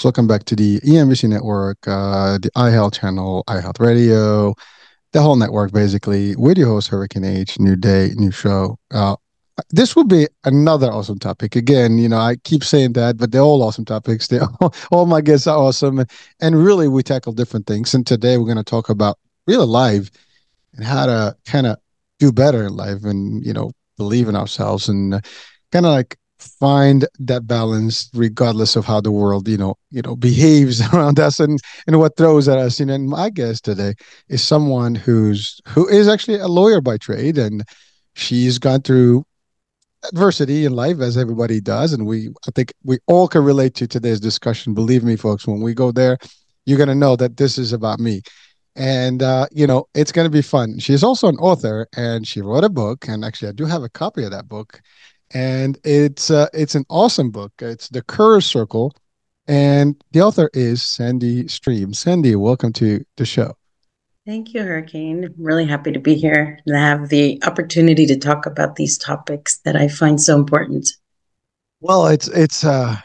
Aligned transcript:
folks? 0.00 0.04
Welcome 0.04 0.26
back 0.26 0.44
to 0.44 0.56
the 0.56 0.80
EMBC 0.80 1.28
network, 1.28 1.76
uh, 1.86 2.38
the 2.38 2.50
iHealth 2.56 2.98
channel, 2.98 3.44
iHealth 3.48 3.80
Radio, 3.80 4.54
the 5.12 5.20
whole 5.20 5.36
network, 5.36 5.72
basically. 5.72 6.34
With 6.36 6.56
your 6.56 6.68
host, 6.68 6.88
Hurricane 6.88 7.24
H, 7.24 7.58
new 7.58 7.76
day, 7.76 8.12
new 8.16 8.30
show. 8.30 8.78
Uh, 8.90 9.16
this 9.70 9.94
will 9.94 10.04
be 10.04 10.26
another 10.44 10.90
awesome 10.90 11.18
topic. 11.18 11.54
Again, 11.54 11.98
you 11.98 12.08
know, 12.08 12.16
I 12.16 12.36
keep 12.44 12.64
saying 12.64 12.94
that, 12.94 13.18
but 13.18 13.30
they're 13.30 13.42
all 13.42 13.62
awesome 13.62 13.84
topics. 13.84 14.28
They 14.28 14.38
all, 14.60 14.74
all 14.90 15.06
my 15.06 15.20
guests 15.20 15.46
are 15.46 15.58
awesome, 15.58 16.04
and 16.40 16.64
really, 16.64 16.88
we 16.88 17.02
tackle 17.02 17.34
different 17.34 17.66
things. 17.66 17.92
And 17.92 18.06
today, 18.06 18.38
we're 18.38 18.46
going 18.52 18.56
to 18.56 18.64
talk 18.64 18.88
about 18.88 19.18
real 19.46 19.66
life 19.66 20.10
and 20.74 20.84
how 20.84 21.06
to 21.06 21.36
kind 21.44 21.66
of 21.66 21.76
do 22.18 22.32
better 22.32 22.66
in 22.66 22.74
life, 22.74 23.04
and 23.04 23.44
you 23.44 23.52
know, 23.52 23.72
believe 23.98 24.28
in 24.28 24.36
ourselves, 24.36 24.88
and 24.88 25.22
kind 25.72 25.84
of 25.84 25.92
like 25.92 26.16
find 26.40 27.06
that 27.18 27.46
balance 27.46 28.10
regardless 28.14 28.76
of 28.76 28.84
how 28.84 29.00
the 29.00 29.12
world 29.12 29.48
you 29.48 29.56
know 29.56 29.74
you 29.90 30.02
know 30.02 30.16
behaves 30.28 30.80
around 30.94 31.18
us 31.18 31.40
and 31.40 31.58
and 31.86 31.98
what 31.98 32.16
throws 32.16 32.48
at 32.48 32.58
us. 32.58 32.80
You 32.80 32.86
know 32.86 32.94
and 32.94 33.08
my 33.08 33.30
guest 33.30 33.64
today 33.64 33.94
is 34.28 34.42
someone 34.42 34.94
who's 34.94 35.60
who 35.68 35.88
is 35.88 36.08
actually 36.08 36.38
a 36.38 36.48
lawyer 36.48 36.80
by 36.80 36.96
trade 36.96 37.38
and 37.38 37.62
she's 38.14 38.58
gone 38.58 38.82
through 38.82 39.24
adversity 40.10 40.64
in 40.64 40.72
life 40.72 41.00
as 41.00 41.16
everybody 41.16 41.60
does. 41.60 41.92
And 41.92 42.06
we 42.06 42.28
i 42.48 42.50
think 42.54 42.72
we 42.84 42.98
all 43.06 43.28
can 43.28 43.44
relate 43.44 43.74
to 43.76 43.86
today's 43.86 44.20
discussion. 44.20 44.74
Believe 44.74 45.04
me 45.04 45.16
folks 45.16 45.46
when 45.46 45.60
we 45.60 45.74
go 45.74 45.92
there 45.92 46.18
you're 46.66 46.78
going 46.78 46.88
to 46.88 46.94
know 46.94 47.16
that 47.16 47.36
this 47.36 47.58
is 47.58 47.72
about 47.72 47.98
me. 47.98 48.20
And 48.76 49.22
uh, 49.22 49.46
you 49.50 49.66
know 49.66 49.86
it's 49.94 50.12
going 50.12 50.26
to 50.26 50.30
be 50.30 50.42
fun. 50.42 50.78
She's 50.78 51.02
also 51.02 51.28
an 51.28 51.36
author 51.36 51.86
and 51.96 52.26
she 52.26 52.40
wrote 52.40 52.64
a 52.64 52.68
book. 52.68 53.08
And 53.08 53.24
actually 53.24 53.48
i 53.48 53.52
do 53.52 53.66
have 53.66 53.82
a 53.82 53.88
copy 53.88 54.24
of 54.24 54.30
that 54.30 54.48
book 54.48 54.80
and 55.32 55.78
it's 55.84 56.30
uh, 56.30 56.48
it's 56.52 56.74
an 56.74 56.84
awesome 56.88 57.30
book 57.30 57.52
it's 57.60 57.88
the 57.88 58.02
courage 58.02 58.44
circle 58.44 58.94
and 59.46 60.02
the 60.12 60.20
author 60.20 60.50
is 60.54 60.82
sandy 60.82 61.46
stream 61.48 61.94
sandy 61.94 62.34
welcome 62.36 62.72
to 62.72 63.04
the 63.16 63.24
show 63.24 63.54
Thank 64.26 64.52
you, 64.52 64.62
Hurricane. 64.62 65.24
I'm 65.24 65.34
really 65.38 65.64
happy 65.64 65.90
to 65.92 65.98
be 65.98 66.14
here 66.14 66.60
and 66.66 66.76
have 66.76 67.08
the 67.08 67.42
opportunity 67.44 68.06
to 68.06 68.18
talk 68.18 68.44
about 68.44 68.76
these 68.76 68.98
topics 68.98 69.58
that 69.64 69.76
I 69.76 69.88
find 69.88 70.20
so 70.20 70.36
important. 70.38 70.88
Well, 71.80 72.06
it's 72.06 72.28
it's 72.28 72.62
uh 72.62 72.96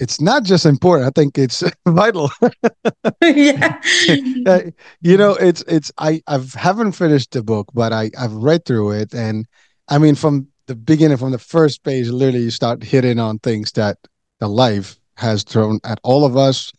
it's 0.00 0.20
not 0.20 0.44
just 0.44 0.66
important. 0.66 1.06
I 1.08 1.18
think 1.18 1.38
it's 1.38 1.62
vital. 1.88 2.30
yeah. 3.22 3.80
you 5.00 5.16
know, 5.16 5.36
it's 5.36 5.62
it's 5.68 5.92
I 5.96 6.20
I 6.26 6.44
haven't 6.54 6.92
finished 6.92 7.30
the 7.30 7.42
book, 7.42 7.68
but 7.72 7.92
I 7.92 8.10
I've 8.18 8.34
read 8.34 8.64
through 8.64 8.90
it 8.92 9.14
and 9.14 9.46
I 9.88 9.98
mean 9.98 10.16
from 10.16 10.48
the 10.68 10.76
beginning 10.76 11.16
from 11.16 11.32
the 11.32 11.38
first 11.38 11.82
page 11.82 12.08
literally 12.08 12.44
you 12.44 12.50
start 12.50 12.84
hitting 12.84 13.18
on 13.18 13.38
things 13.38 13.72
that 13.72 13.96
the 14.38 14.46
life 14.46 14.96
has 15.16 15.42
thrown 15.42 15.80
at 15.82 15.98
all 16.04 16.24
of 16.24 16.36
us. 16.36 16.70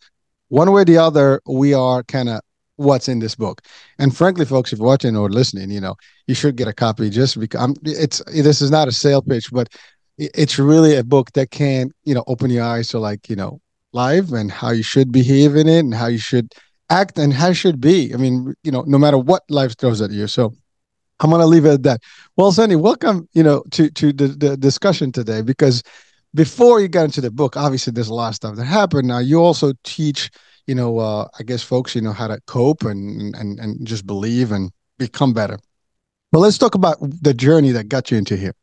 One 0.48 0.72
way 0.72 0.82
or 0.82 0.84
the 0.84 0.96
other, 0.96 1.42
we 1.46 1.74
are 1.74 2.02
kind 2.04 2.28
of 2.28 2.40
what's 2.76 3.08
in 3.08 3.18
this 3.18 3.34
book. 3.34 3.62
And 3.98 4.16
frankly, 4.16 4.46
folks, 4.46 4.72
if 4.72 4.78
you're 4.78 4.86
watching 4.86 5.16
or 5.16 5.28
listening, 5.28 5.70
you 5.70 5.80
know, 5.80 5.96
you 6.26 6.34
should 6.34 6.56
get 6.56 6.68
a 6.68 6.72
copy 6.72 7.10
just 7.10 7.38
because 7.38 7.60
I'm, 7.60 7.74
it's 7.84 8.22
this 8.26 8.62
is 8.62 8.70
not 8.70 8.88
a 8.88 8.92
sale 8.92 9.22
pitch, 9.22 9.50
but 9.52 9.68
it's 10.16 10.58
really 10.58 10.96
a 10.96 11.04
book 11.04 11.32
that 11.32 11.50
can, 11.50 11.90
you 12.04 12.14
know, 12.14 12.24
open 12.28 12.50
your 12.50 12.64
eyes 12.64 12.88
to 12.88 13.00
like, 13.00 13.28
you 13.28 13.36
know, 13.36 13.60
life 13.92 14.30
and 14.32 14.50
how 14.52 14.70
you 14.70 14.84
should 14.84 15.10
behave 15.10 15.56
in 15.56 15.68
it 15.68 15.80
and 15.80 15.94
how 15.94 16.06
you 16.06 16.18
should 16.18 16.52
act 16.90 17.18
and 17.18 17.32
how 17.32 17.48
you 17.48 17.54
should 17.54 17.80
be. 17.80 18.14
I 18.14 18.16
mean, 18.16 18.54
you 18.62 18.70
know, 18.70 18.84
no 18.86 18.98
matter 18.98 19.18
what 19.18 19.42
life 19.50 19.76
throws 19.76 20.00
at 20.00 20.12
you. 20.12 20.28
So 20.28 20.54
I'm 21.20 21.30
gonna 21.30 21.46
leave 21.46 21.66
it 21.66 21.72
at 21.72 21.82
that. 21.84 22.00
Well, 22.36 22.52
Sandy, 22.52 22.76
welcome, 22.76 23.28
you 23.32 23.42
know, 23.42 23.62
to 23.72 23.90
to 23.90 24.12
the, 24.12 24.28
the 24.28 24.56
discussion 24.56 25.12
today 25.12 25.42
because 25.42 25.82
before 26.34 26.80
you 26.80 26.88
got 26.88 27.04
into 27.04 27.20
the 27.20 27.30
book, 27.30 27.56
obviously 27.56 27.92
there's 27.92 28.08
a 28.08 28.14
lot 28.14 28.28
of 28.28 28.34
stuff 28.36 28.56
that 28.56 28.64
happened. 28.64 29.08
Now 29.08 29.18
you 29.18 29.42
also 29.42 29.72
teach 29.84 30.30
you 30.70 30.76
know, 30.76 31.00
uh, 31.00 31.26
I 31.36 31.42
guess 31.42 31.64
folks, 31.64 31.96
you 31.96 32.00
know, 32.00 32.12
how 32.12 32.28
to 32.28 32.40
cope 32.46 32.84
and 32.84 33.34
and 33.34 33.58
and 33.58 33.84
just 33.84 34.06
believe 34.06 34.52
and 34.52 34.70
become 34.98 35.32
better. 35.32 35.58
But 36.30 36.38
let's 36.38 36.58
talk 36.58 36.76
about 36.76 36.98
the 37.00 37.34
journey 37.34 37.72
that 37.72 37.88
got 37.88 38.12
you 38.12 38.18
into 38.18 38.36
here. 38.36 38.54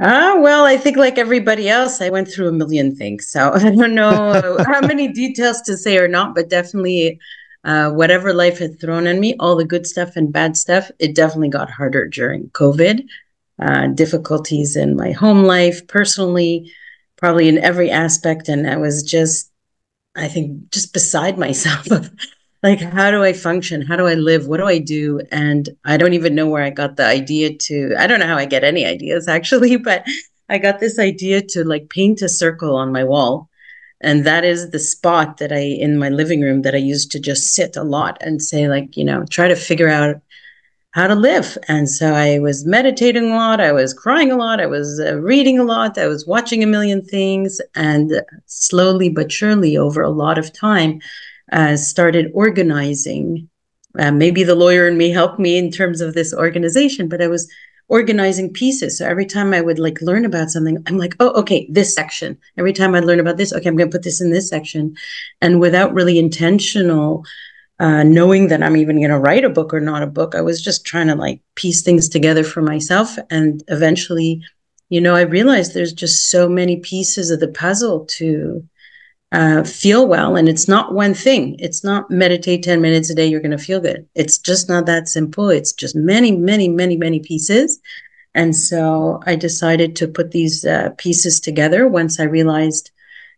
Ah, 0.00 0.34
well, 0.40 0.64
I 0.64 0.78
think 0.78 0.96
like 0.96 1.16
everybody 1.16 1.68
else, 1.68 2.00
I 2.00 2.10
went 2.10 2.26
through 2.26 2.48
a 2.48 2.52
million 2.52 2.96
things. 2.96 3.28
So 3.28 3.52
I 3.54 3.70
don't 3.70 3.94
know 3.94 4.56
how 4.66 4.80
many 4.80 5.12
details 5.12 5.60
to 5.62 5.76
say 5.76 5.96
or 5.96 6.08
not, 6.08 6.34
but 6.34 6.50
definitely 6.50 7.20
uh, 7.64 7.90
whatever 7.90 8.32
life 8.32 8.58
had 8.58 8.80
thrown 8.80 9.06
at 9.06 9.18
me, 9.18 9.36
all 9.38 9.56
the 9.56 9.64
good 9.64 9.86
stuff 9.86 10.16
and 10.16 10.32
bad 10.32 10.56
stuff, 10.56 10.90
it 10.98 11.14
definitely 11.14 11.48
got 11.48 11.70
harder 11.70 12.08
during 12.08 12.48
COVID. 12.50 13.06
Uh, 13.58 13.86
difficulties 13.88 14.76
in 14.76 14.96
my 14.96 15.12
home 15.12 15.44
life, 15.44 15.86
personally, 15.86 16.72
probably 17.16 17.48
in 17.48 17.58
every 17.58 17.90
aspect. 17.90 18.48
And 18.48 18.68
I 18.68 18.76
was 18.76 19.02
just 19.02 19.50
I 20.16 20.28
think 20.28 20.70
just 20.70 20.92
beside 20.92 21.38
myself 21.46 21.86
like 22.62 22.80
how 22.80 23.10
do 23.10 23.22
I 23.22 23.32
function? 23.32 23.82
How 23.82 23.96
do 23.96 24.06
I 24.06 24.14
live? 24.14 24.46
What 24.46 24.58
do 24.58 24.66
I 24.66 24.78
do? 24.78 25.20
And 25.32 25.68
I 25.84 25.96
don't 25.96 26.14
even 26.14 26.34
know 26.34 26.48
where 26.48 26.62
I 26.62 26.70
got 26.70 26.96
the 26.96 27.06
idea 27.06 27.56
to 27.56 27.94
I 27.98 28.06
don't 28.06 28.20
know 28.20 28.26
how 28.26 28.36
I 28.36 28.44
get 28.44 28.64
any 28.64 28.86
ideas 28.86 29.28
actually, 29.36 29.76
but 29.76 30.04
I 30.48 30.58
got 30.58 30.80
this 30.80 30.98
idea 30.98 31.42
to 31.50 31.64
like 31.64 31.88
paint 31.88 32.22
a 32.22 32.28
circle 32.28 32.76
on 32.76 32.92
my 32.92 33.04
wall. 33.04 33.48
And 34.02 34.26
that 34.26 34.44
is 34.44 34.70
the 34.70 34.78
spot 34.78 35.36
that 35.38 35.52
I 35.52 35.60
in 35.60 35.98
my 35.98 36.08
living 36.08 36.40
room 36.40 36.62
that 36.62 36.74
I 36.74 36.78
used 36.78 37.10
to 37.12 37.20
just 37.20 37.54
sit 37.54 37.76
a 37.76 37.84
lot 37.84 38.18
and 38.20 38.42
say 38.42 38.68
like, 38.68 38.96
you 38.96 39.04
know, 39.04 39.24
try 39.30 39.48
to 39.48 39.56
figure 39.56 39.88
out 39.88 40.16
how 40.92 41.06
to 41.06 41.14
live. 41.14 41.56
And 41.68 41.88
so 41.88 42.12
I 42.12 42.38
was 42.38 42.66
meditating 42.66 43.30
a 43.30 43.34
lot, 43.34 43.60
I 43.60 43.72
was 43.72 43.94
crying 43.94 44.30
a 44.30 44.36
lot, 44.36 44.60
I 44.60 44.66
was 44.66 45.00
uh, 45.00 45.16
reading 45.20 45.58
a 45.58 45.64
lot, 45.64 45.96
I 45.96 46.06
was 46.06 46.26
watching 46.26 46.62
a 46.62 46.66
million 46.66 47.02
things, 47.02 47.60
and 47.74 48.12
slowly 48.46 49.08
but 49.08 49.32
surely, 49.32 49.76
over 49.76 50.02
a 50.02 50.10
lot 50.10 50.36
of 50.36 50.52
time, 50.52 51.00
uh, 51.50 51.76
started 51.76 52.30
organizing. 52.34 53.48
Uh, 53.98 54.10
maybe 54.10 54.42
the 54.42 54.54
lawyer 54.54 54.86
and 54.86 54.98
me 54.98 55.10
helped 55.10 55.38
me 55.38 55.56
in 55.56 55.70
terms 55.70 56.00
of 56.00 56.14
this 56.14 56.34
organization, 56.34 57.08
but 57.08 57.22
I 57.22 57.26
was 57.26 57.50
organizing 57.88 58.52
pieces. 58.52 58.98
So 58.98 59.06
every 59.06 59.26
time 59.26 59.52
I 59.52 59.60
would 59.60 59.78
like 59.78 60.00
learn 60.00 60.24
about 60.24 60.50
something, 60.50 60.82
I'm 60.86 60.98
like, 60.98 61.14
oh, 61.20 61.32
okay, 61.40 61.66
this 61.70 61.94
section. 61.94 62.38
Every 62.56 62.72
time 62.72 62.94
I 62.94 63.00
learn 63.00 63.20
about 63.20 63.36
this, 63.36 63.52
okay, 63.52 63.68
I'm 63.68 63.76
going 63.76 63.90
to 63.90 63.94
put 63.94 64.04
this 64.04 64.20
in 64.20 64.30
this 64.30 64.48
section. 64.48 64.96
And 65.40 65.60
without 65.60 65.94
really 65.94 66.18
intentional 66.18 67.24
uh, 67.82 68.04
knowing 68.04 68.46
that 68.46 68.62
I'm 68.62 68.76
even 68.76 68.98
going 68.98 69.10
to 69.10 69.18
write 69.18 69.44
a 69.44 69.50
book 69.50 69.74
or 69.74 69.80
not 69.80 70.04
a 70.04 70.06
book. 70.06 70.36
I 70.36 70.40
was 70.40 70.62
just 70.62 70.84
trying 70.84 71.08
to 71.08 71.16
like 71.16 71.40
piece 71.56 71.82
things 71.82 72.08
together 72.08 72.44
for 72.44 72.62
myself. 72.62 73.18
And 73.28 73.60
eventually, 73.66 74.40
you 74.88 75.00
know, 75.00 75.16
I 75.16 75.22
realized 75.22 75.74
there's 75.74 75.92
just 75.92 76.30
so 76.30 76.48
many 76.48 76.76
pieces 76.76 77.32
of 77.32 77.40
the 77.40 77.48
puzzle 77.48 78.04
to 78.06 78.62
uh, 79.32 79.64
feel 79.64 80.06
well. 80.06 80.36
And 80.36 80.48
it's 80.48 80.68
not 80.68 80.94
one 80.94 81.14
thing. 81.14 81.56
It's 81.58 81.82
not 81.82 82.10
meditate 82.10 82.62
10 82.62 82.80
minutes 82.80 83.10
a 83.10 83.14
day, 83.14 83.26
you're 83.26 83.40
going 83.40 83.56
to 83.56 83.58
feel 83.58 83.80
good. 83.80 84.06
It's 84.14 84.38
just 84.38 84.68
not 84.68 84.86
that 84.86 85.08
simple. 85.08 85.48
It's 85.48 85.72
just 85.72 85.96
many, 85.96 86.32
many, 86.32 86.68
many, 86.68 86.96
many 86.96 87.20
pieces. 87.20 87.80
And 88.34 88.54
so 88.54 89.22
I 89.26 89.36
decided 89.36 89.96
to 89.96 90.08
put 90.08 90.30
these 90.30 90.64
uh, 90.64 90.90
pieces 90.98 91.40
together 91.40 91.88
once 91.88 92.20
I 92.20 92.24
realized, 92.24 92.90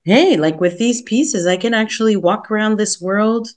hey, 0.05 0.37
like 0.37 0.61
with 0.61 0.79
these 0.79 1.03
pieces, 1.03 1.47
I 1.47 1.57
can 1.57 1.75
actually 1.75 2.17
walk 2.17 2.51
around 2.51 2.77
this 2.77 3.01
world 3.01 3.49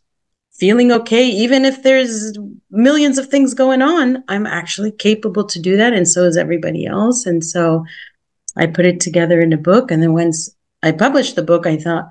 feeling 0.60 0.92
okay 0.92 1.24
even 1.24 1.66
if 1.66 1.84
there's 1.84 2.36
millions 2.72 3.20
of 3.20 3.28
things 3.28 3.54
going 3.54 3.82
on 3.84 4.24
i'm 4.28 4.48
actually 4.48 4.92
capable 4.92 5.44
to 5.44 5.62
do 5.62 5.78
that 5.78 5.94
and 5.94 6.08
so 6.08 6.24
is 6.24 6.36
everybody 6.36 6.86
else 6.88 7.28
and 7.28 7.44
so 7.44 7.86
i 8.56 8.66
put 8.66 8.84
it 8.84 9.00
together 9.00 9.40
in 9.40 9.54
a 9.54 9.58
book 9.58 9.92
and 9.92 10.02
then 10.02 10.14
once 10.14 10.50
i 10.82 10.92
published 10.92 11.36
the 11.36 11.44
book 11.44 11.68
i 11.68 11.78
thought 11.78 12.10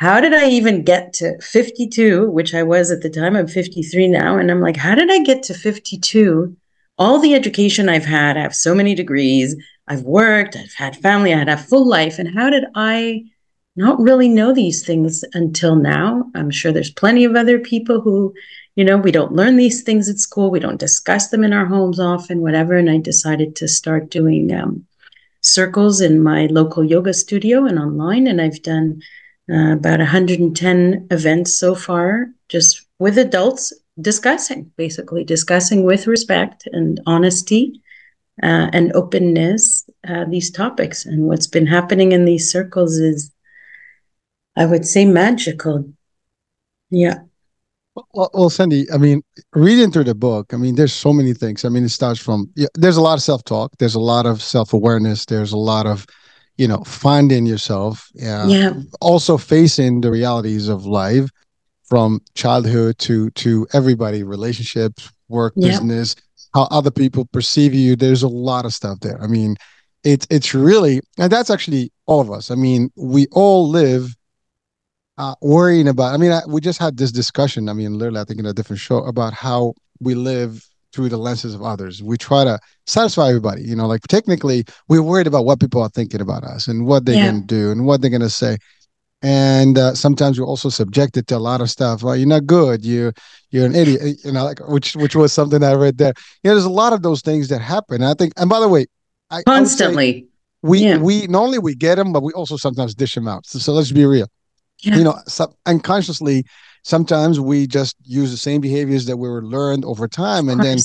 how 0.00 0.20
did 0.20 0.34
i 0.34 0.48
even 0.48 0.82
get 0.82 1.12
to 1.12 1.40
52 1.40 2.30
which 2.30 2.54
i 2.54 2.62
was 2.62 2.90
at 2.90 3.02
the 3.02 3.10
time 3.10 3.36
i'm 3.36 3.46
53 3.46 4.08
now 4.08 4.38
and 4.38 4.50
i'm 4.50 4.60
like 4.60 4.76
how 4.76 4.94
did 4.94 5.10
i 5.10 5.18
get 5.22 5.42
to 5.44 5.54
52 5.54 6.56
all 6.98 7.18
the 7.18 7.34
education 7.34 7.88
i've 7.88 8.04
had 8.04 8.36
i 8.36 8.40
have 8.40 8.54
so 8.54 8.74
many 8.74 8.94
degrees 8.94 9.56
i've 9.86 10.02
worked 10.02 10.56
i've 10.56 10.74
had 10.74 10.96
family 10.96 11.32
i 11.32 11.38
had 11.38 11.48
a 11.48 11.56
full 11.56 11.86
life 11.86 12.18
and 12.18 12.34
how 12.34 12.50
did 12.50 12.64
i 12.74 13.22
not 13.78 14.00
really 14.00 14.28
know 14.28 14.52
these 14.52 14.84
things 14.84 15.24
until 15.34 15.76
now. 15.76 16.28
I'm 16.34 16.50
sure 16.50 16.72
there's 16.72 16.90
plenty 16.90 17.24
of 17.24 17.36
other 17.36 17.60
people 17.60 18.00
who, 18.00 18.34
you 18.74 18.84
know, 18.84 18.96
we 18.96 19.12
don't 19.12 19.36
learn 19.36 19.54
these 19.54 19.84
things 19.84 20.08
at 20.08 20.18
school, 20.18 20.50
we 20.50 20.58
don't 20.58 20.80
discuss 20.80 21.28
them 21.28 21.44
in 21.44 21.52
our 21.52 21.64
homes 21.64 22.00
often, 22.00 22.42
whatever. 22.42 22.76
And 22.76 22.90
I 22.90 22.98
decided 22.98 23.54
to 23.56 23.68
start 23.68 24.10
doing 24.10 24.52
um, 24.52 24.84
circles 25.42 26.00
in 26.00 26.20
my 26.20 26.46
local 26.46 26.82
yoga 26.82 27.14
studio 27.14 27.66
and 27.66 27.78
online. 27.78 28.26
And 28.26 28.40
I've 28.40 28.60
done 28.62 29.00
uh, 29.50 29.72
about 29.72 29.98
110 29.98 31.06
events 31.10 31.54
so 31.54 31.74
far, 31.74 32.26
just 32.48 32.86
with 32.98 33.18
adults 33.18 33.72
discussing, 34.00 34.70
basically 34.76 35.24
discussing 35.24 35.84
with 35.84 36.06
respect 36.06 36.68
and 36.72 37.00
honesty. 37.06 37.82
Uh, 38.40 38.70
and 38.72 38.92
openness 38.94 39.90
uh, 40.08 40.24
these 40.28 40.48
topics 40.52 41.04
and 41.04 41.24
what's 41.26 41.48
been 41.48 41.66
happening 41.66 42.12
in 42.12 42.24
these 42.24 42.48
circles 42.48 42.96
is 42.96 43.32
I 44.58 44.66
would 44.66 44.84
say 44.84 45.04
magical. 45.04 45.92
Yeah. 46.90 47.20
Well, 48.12 48.30
well, 48.34 48.50
Sandy, 48.50 48.90
I 48.92 48.98
mean, 48.98 49.22
reading 49.54 49.92
through 49.92 50.04
the 50.04 50.14
book, 50.14 50.52
I 50.52 50.56
mean, 50.56 50.74
there's 50.74 50.92
so 50.92 51.12
many 51.12 51.32
things. 51.32 51.64
I 51.64 51.68
mean, 51.68 51.84
it 51.84 51.90
starts 51.90 52.20
from, 52.20 52.50
yeah, 52.56 52.66
there's 52.74 52.96
a 52.96 53.00
lot 53.00 53.14
of 53.14 53.22
self 53.22 53.44
talk, 53.44 53.72
there's 53.78 53.94
a 53.94 54.00
lot 54.00 54.26
of 54.26 54.42
self 54.42 54.72
awareness, 54.72 55.24
there's 55.26 55.52
a 55.52 55.56
lot 55.56 55.86
of, 55.86 56.06
you 56.58 56.68
know, 56.68 56.82
finding 56.84 57.46
yourself. 57.46 58.10
Uh, 58.20 58.46
yeah. 58.48 58.72
Also 59.00 59.38
facing 59.38 60.02
the 60.02 60.10
realities 60.10 60.68
of 60.68 60.84
life 60.84 61.30
from 61.84 62.20
childhood 62.34 62.98
to 62.98 63.30
to 63.30 63.66
everybody, 63.72 64.22
relationships, 64.22 65.10
work, 65.28 65.54
yeah. 65.56 65.70
business, 65.70 66.16
how 66.54 66.64
other 66.70 66.90
people 66.90 67.24
perceive 67.32 67.72
you. 67.72 67.96
There's 67.96 68.22
a 68.22 68.28
lot 68.28 68.66
of 68.66 68.74
stuff 68.74 69.00
there. 69.00 69.22
I 69.22 69.28
mean, 69.28 69.56
it's 70.04 70.26
it's 70.30 70.52
really 70.52 71.00
and 71.16 71.32
that's 71.32 71.48
actually 71.48 71.90
all 72.06 72.20
of 72.20 72.30
us. 72.30 72.50
I 72.50 72.56
mean, 72.56 72.90
we 72.96 73.26
all 73.32 73.68
live 73.68 74.14
uh, 75.16 75.34
worrying 75.40 75.88
about. 75.88 76.12
I 76.12 76.16
mean, 76.16 76.32
I, 76.32 76.42
we 76.46 76.60
just 76.60 76.78
had 76.78 76.96
this 76.96 77.12
discussion. 77.12 77.68
I 77.68 77.72
mean, 77.72 77.98
literally, 77.98 78.20
I 78.20 78.24
think 78.24 78.40
in 78.40 78.46
a 78.46 78.52
different 78.52 78.80
show 78.80 78.98
about 78.98 79.32
how 79.32 79.74
we 80.00 80.14
live 80.14 80.67
through 80.92 81.08
the 81.08 81.16
lenses 81.16 81.54
of 81.54 81.62
others. 81.62 82.02
We 82.02 82.16
try 82.16 82.44
to 82.44 82.58
satisfy 82.86 83.28
everybody. 83.28 83.62
You 83.62 83.76
know, 83.76 83.86
like 83.86 84.02
technically, 84.02 84.64
we're 84.88 85.02
worried 85.02 85.26
about 85.26 85.44
what 85.44 85.60
people 85.60 85.82
are 85.82 85.88
thinking 85.88 86.20
about 86.20 86.44
us 86.44 86.68
and 86.68 86.86
what 86.86 87.04
they're 87.04 87.16
yeah. 87.16 87.30
going 87.30 87.42
to 87.42 87.46
do 87.46 87.70
and 87.70 87.86
what 87.86 88.00
they're 88.00 88.10
going 88.10 88.20
to 88.22 88.30
say. 88.30 88.56
And 89.20 89.76
uh, 89.76 89.94
sometimes 89.94 90.38
we're 90.38 90.46
also 90.46 90.68
subjected 90.68 91.26
to 91.26 91.36
a 91.36 91.38
lot 91.38 91.60
of 91.60 91.70
stuff. 91.70 92.02
Well, 92.02 92.16
you're 92.16 92.28
not 92.28 92.46
good. 92.46 92.84
You 92.84 93.12
you're 93.50 93.66
an 93.66 93.74
idiot. 93.74 94.18
You 94.24 94.32
know, 94.32 94.44
like 94.44 94.60
which 94.68 94.94
which 94.94 95.16
was 95.16 95.32
something 95.32 95.62
I 95.62 95.74
read 95.74 95.98
there. 95.98 96.12
You 96.42 96.50
know, 96.50 96.54
there's 96.54 96.64
a 96.64 96.70
lot 96.70 96.92
of 96.92 97.02
those 97.02 97.20
things 97.20 97.48
that 97.48 97.60
happen. 97.60 98.02
I 98.02 98.14
think. 98.14 98.32
And 98.36 98.48
by 98.48 98.60
the 98.60 98.68
way, 98.68 98.86
I 99.30 99.42
constantly 99.42 100.28
we 100.62 100.80
yeah. 100.80 100.98
we 100.98 101.26
not 101.26 101.42
only 101.42 101.58
we 101.58 101.74
get 101.74 101.96
them, 101.96 102.12
but 102.12 102.22
we 102.22 102.32
also 102.32 102.56
sometimes 102.56 102.94
dish 102.94 103.14
them 103.14 103.28
out. 103.28 103.46
So, 103.46 103.58
so 103.58 103.72
let's 103.72 103.92
be 103.92 104.04
real. 104.04 104.28
Yeah. 104.80 104.96
You 104.96 105.04
know, 105.04 105.18
sub- 105.26 105.54
unconsciously, 105.66 106.44
sometimes 106.88 107.38
we 107.38 107.66
just 107.66 107.96
use 108.02 108.30
the 108.30 108.38
same 108.38 108.60
behaviors 108.62 109.04
that 109.06 109.18
we 109.18 109.28
were 109.28 109.44
learned 109.44 109.84
over 109.84 110.08
time, 110.08 110.48
and 110.48 110.62
then 110.62 110.78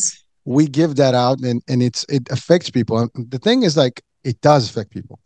we 0.46 0.68
give 0.68 0.98
that 0.98 1.16
out, 1.16 1.40
and 1.40 1.64
and 1.68 1.82
it's 1.82 2.06
it 2.10 2.30
affects 2.30 2.70
people. 2.70 3.00
And 3.00 3.32
the 3.32 3.40
thing 3.40 3.64
is, 3.64 3.78
like, 3.78 4.02
it 4.24 4.40
does 4.42 4.70
affect 4.70 4.92
people, 4.92 5.20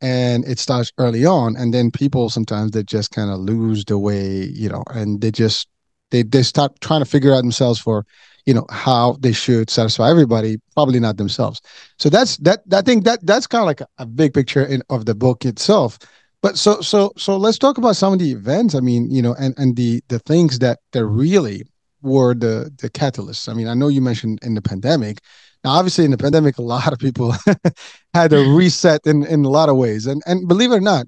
and 0.00 0.46
it 0.46 0.58
starts 0.58 0.92
early 0.98 1.24
on, 1.24 1.56
and 1.56 1.72
then 1.72 1.90
people 1.90 2.28
sometimes 2.28 2.72
they 2.72 2.82
just 2.82 3.10
kind 3.10 3.30
of 3.30 3.40
lose 3.40 3.84
the 3.86 3.98
way, 3.98 4.44
you 4.44 4.68
know, 4.68 4.84
and 4.94 5.20
they 5.22 5.30
just 5.30 5.66
they 6.10 6.22
they 6.22 6.42
start 6.42 6.78
trying 6.80 7.00
to 7.00 7.10
figure 7.10 7.32
out 7.32 7.40
themselves 7.40 7.80
for 7.80 8.04
you 8.44 8.54
know 8.54 8.66
how 8.70 9.16
they 9.20 9.32
should 9.32 9.70
satisfy 9.70 10.10
everybody 10.10 10.58
probably 10.74 11.00
not 11.00 11.16
themselves. 11.16 11.60
So 11.98 12.08
that's 12.10 12.36
that 12.38 12.60
i 12.72 12.82
think 12.82 13.04
that 13.04 13.18
that's 13.26 13.46
kind 13.46 13.62
of 13.62 13.66
like 13.66 13.80
a, 13.80 13.88
a 13.98 14.06
big 14.06 14.34
picture 14.34 14.64
in, 14.64 14.82
of 14.90 15.06
the 15.06 15.14
book 15.14 15.44
itself 15.44 15.98
but 16.42 16.56
so 16.56 16.80
so 16.80 17.12
so 17.16 17.36
let's 17.36 17.58
talk 17.58 17.78
about 17.78 17.96
some 17.96 18.12
of 18.12 18.18
the 18.18 18.30
events. 18.30 18.74
I 18.74 18.80
mean 18.80 19.10
you 19.10 19.22
know 19.22 19.34
and 19.38 19.54
and 19.58 19.76
the 19.76 20.02
the 20.08 20.18
things 20.20 20.58
that 20.60 20.80
that 20.92 21.04
really 21.04 21.62
were 22.02 22.34
the 22.34 22.72
the 22.78 22.90
catalysts. 22.90 23.48
I 23.48 23.54
mean 23.54 23.68
i 23.68 23.74
know 23.74 23.88
you 23.88 24.00
mentioned 24.00 24.38
in 24.42 24.54
the 24.54 24.62
pandemic. 24.62 25.18
Now 25.64 25.70
obviously 25.70 26.04
in 26.04 26.10
the 26.10 26.18
pandemic 26.18 26.58
a 26.58 26.62
lot 26.62 26.92
of 26.92 26.98
people 26.98 27.34
had 28.14 28.32
a 28.32 28.44
reset 28.50 29.00
in 29.04 29.24
in 29.24 29.44
a 29.44 29.50
lot 29.50 29.68
of 29.68 29.76
ways. 29.76 30.06
And 30.06 30.22
and 30.26 30.46
believe 30.46 30.72
it 30.72 30.76
or 30.76 30.80
not 30.80 31.06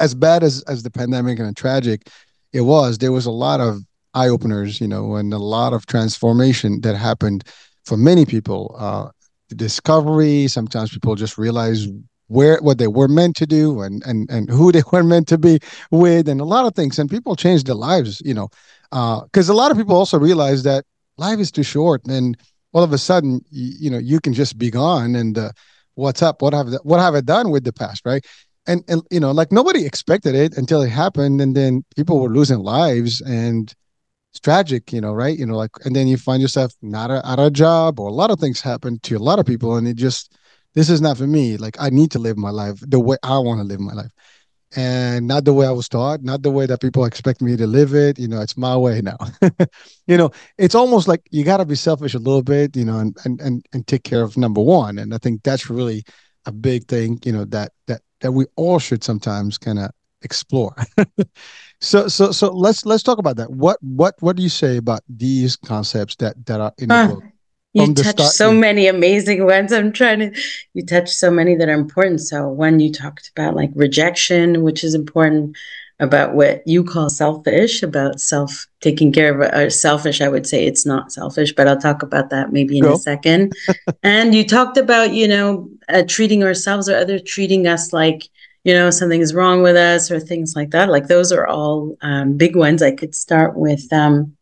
as 0.00 0.14
bad 0.14 0.42
as 0.42 0.62
as 0.62 0.82
the 0.82 0.90
pandemic 0.90 1.38
and 1.38 1.56
tragic 1.56 2.08
it 2.52 2.62
was 2.62 2.98
there 2.98 3.12
was 3.12 3.26
a 3.26 3.30
lot 3.30 3.60
of 3.60 3.80
eye 4.14 4.28
openers, 4.28 4.80
you 4.80 4.88
know, 4.88 5.16
and 5.16 5.32
a 5.32 5.38
lot 5.38 5.72
of 5.72 5.86
transformation 5.86 6.80
that 6.82 6.96
happened 6.96 7.44
for 7.84 7.96
many 7.96 8.26
people. 8.26 8.74
Uh, 8.78 9.08
discovery, 9.54 10.48
sometimes 10.48 10.90
people 10.92 11.14
just 11.14 11.36
realize 11.36 11.86
where 12.28 12.58
what 12.60 12.78
they 12.78 12.86
were 12.86 13.08
meant 13.08 13.36
to 13.36 13.46
do 13.46 13.82
and 13.82 14.02
and 14.06 14.30
and 14.30 14.48
who 14.50 14.72
they 14.72 14.82
were 14.92 15.02
meant 15.02 15.28
to 15.28 15.38
be 15.38 15.58
with, 15.90 16.28
and 16.28 16.40
a 16.40 16.44
lot 16.44 16.66
of 16.66 16.74
things. 16.74 16.98
And 16.98 17.10
people 17.10 17.36
change 17.36 17.64
their 17.64 17.74
lives, 17.74 18.22
you 18.24 18.34
know, 18.34 18.48
because 18.90 19.50
uh, 19.50 19.52
a 19.52 19.54
lot 19.54 19.70
of 19.70 19.76
people 19.76 19.96
also 19.96 20.18
realize 20.18 20.62
that 20.64 20.84
life 21.16 21.38
is 21.38 21.50
too 21.50 21.62
short, 21.62 22.04
and 22.06 22.36
all 22.72 22.82
of 22.82 22.92
a 22.92 22.98
sudden, 22.98 23.44
you, 23.50 23.72
you 23.80 23.90
know, 23.90 23.98
you 23.98 24.20
can 24.20 24.32
just 24.32 24.58
be 24.58 24.70
gone. 24.70 25.14
And 25.14 25.36
uh, 25.36 25.52
what's 25.94 26.22
up? 26.22 26.42
What 26.42 26.54
have 26.54 26.68
what 26.82 27.00
have 27.00 27.14
I 27.14 27.20
done 27.20 27.50
with 27.50 27.64
the 27.64 27.72
past, 27.72 28.02
right? 28.04 28.24
And, 28.64 28.84
and 28.86 29.02
you 29.10 29.18
know 29.18 29.32
like 29.32 29.50
nobody 29.50 29.84
expected 29.84 30.36
it 30.36 30.56
until 30.56 30.82
it 30.82 30.88
happened 30.88 31.40
and 31.40 31.56
then 31.56 31.84
people 31.96 32.20
were 32.20 32.28
losing 32.28 32.60
lives 32.60 33.20
and 33.20 33.74
it's 34.32 34.40
tragic, 34.40 34.94
you 34.94 35.00
know, 35.02 35.12
right? 35.12 35.38
You 35.38 35.44
know, 35.44 35.56
like, 35.56 35.72
and 35.84 35.94
then 35.94 36.08
you 36.08 36.16
find 36.16 36.40
yourself 36.40 36.72
not 36.80 37.10
a, 37.10 37.50
job, 37.50 38.00
or 38.00 38.08
a 38.08 38.12
lot 38.12 38.30
of 38.30 38.40
things 38.40 38.62
happen 38.62 38.98
to 39.00 39.16
a 39.16 39.18
lot 39.18 39.38
of 39.38 39.44
people, 39.44 39.76
and 39.76 39.86
it 39.86 39.96
just, 39.96 40.34
this 40.74 40.88
is 40.90 41.00
not 41.00 41.18
for 41.18 41.26
me. 41.26 41.56
Like, 41.56 41.76
I 41.80 41.90
need 41.90 42.10
to 42.12 42.18
live 42.18 42.36
my 42.36 42.50
life 42.50 42.78
the 42.80 43.00
way 43.00 43.16
I 43.22 43.38
want 43.38 43.60
to 43.60 43.64
live 43.64 43.80
my 43.80 43.92
life, 43.92 44.10
and 44.74 45.26
not 45.26 45.44
the 45.44 45.52
way 45.52 45.66
I 45.66 45.70
was 45.70 45.88
taught, 45.88 46.22
not 46.22 46.42
the 46.42 46.50
way 46.50 46.66
that 46.66 46.80
people 46.80 47.04
expect 47.04 47.42
me 47.42 47.56
to 47.56 47.66
live 47.66 47.94
it. 47.94 48.18
You 48.18 48.28
know, 48.28 48.40
it's 48.40 48.56
my 48.56 48.76
way 48.76 49.02
now. 49.02 49.18
you 50.06 50.16
know, 50.16 50.30
it's 50.58 50.74
almost 50.74 51.08
like 51.08 51.22
you 51.30 51.44
got 51.44 51.58
to 51.58 51.64
be 51.64 51.74
selfish 51.74 52.14
a 52.14 52.18
little 52.18 52.42
bit, 52.42 52.76
you 52.76 52.84
know, 52.84 52.98
and 52.98 53.16
and 53.24 53.40
and 53.40 53.66
and 53.72 53.86
take 53.86 54.04
care 54.04 54.22
of 54.22 54.36
number 54.36 54.60
one. 54.60 54.98
And 54.98 55.14
I 55.14 55.18
think 55.18 55.42
that's 55.42 55.68
really 55.68 56.04
a 56.46 56.52
big 56.52 56.86
thing, 56.88 57.18
you 57.24 57.32
know, 57.32 57.44
that 57.46 57.72
that 57.86 58.00
that 58.20 58.32
we 58.32 58.46
all 58.56 58.78
should 58.78 59.04
sometimes 59.04 59.58
kind 59.58 59.78
of 59.78 59.90
explore. 60.22 60.74
so 61.80 62.08
so 62.08 62.32
so 62.32 62.50
let's 62.52 62.86
let's 62.86 63.02
talk 63.02 63.18
about 63.18 63.36
that. 63.36 63.50
What 63.50 63.78
what 63.82 64.14
what 64.20 64.36
do 64.36 64.42
you 64.42 64.48
say 64.48 64.76
about 64.76 65.02
these 65.08 65.56
concepts 65.56 66.16
that 66.16 66.46
that 66.46 66.60
are 66.60 66.72
in 66.78 66.88
the 66.88 66.94
uh, 66.94 67.08
book? 67.08 67.24
You 67.74 67.94
touch 67.94 68.20
so 68.20 68.52
many 68.52 68.86
amazing 68.86 69.46
ones. 69.46 69.72
I'm 69.72 69.92
trying 69.92 70.18
to 70.18 70.40
you 70.74 70.84
touch 70.84 71.10
so 71.10 71.30
many 71.30 71.54
that 71.56 71.68
are 71.68 71.72
important. 71.74 72.20
So 72.20 72.48
when 72.48 72.80
you 72.80 72.92
talked 72.92 73.30
about 73.30 73.56
like 73.56 73.70
rejection, 73.74 74.62
which 74.62 74.84
is 74.84 74.94
important, 74.94 75.56
about 76.02 76.34
what 76.34 76.66
you 76.66 76.82
call 76.82 77.08
selfish, 77.08 77.82
about 77.82 78.20
self 78.20 78.66
taking 78.80 79.12
care 79.12 79.40
of 79.40 79.40
uh, 79.40 79.70
selfish. 79.70 80.20
I 80.20 80.28
would 80.28 80.46
say 80.46 80.66
it's 80.66 80.84
not 80.84 81.12
selfish, 81.12 81.54
but 81.54 81.68
I'll 81.68 81.80
talk 81.80 82.02
about 82.02 82.30
that 82.30 82.52
maybe 82.52 82.78
in 82.78 82.84
Go. 82.84 82.94
a 82.94 82.96
second. 82.96 83.52
and 84.02 84.34
you 84.34 84.44
talked 84.44 84.76
about, 84.76 85.12
you 85.12 85.28
know, 85.28 85.70
uh, 85.88 86.02
treating 86.08 86.42
ourselves 86.42 86.88
or 86.88 86.96
others 86.96 87.22
treating 87.22 87.66
us 87.66 87.92
like 87.92 88.28
you 88.64 88.72
know, 88.72 88.90
something 88.90 89.20
is 89.20 89.34
wrong 89.34 89.60
with 89.62 89.74
us 89.74 90.08
or 90.08 90.20
things 90.20 90.54
like 90.54 90.70
that. 90.70 90.88
Like 90.88 91.08
those 91.08 91.32
are 91.32 91.48
all 91.48 91.96
um, 92.00 92.36
big 92.36 92.54
ones. 92.54 92.80
I 92.80 92.92
could 92.92 93.14
start 93.14 93.56
with. 93.56 93.92
Um, 93.92 94.36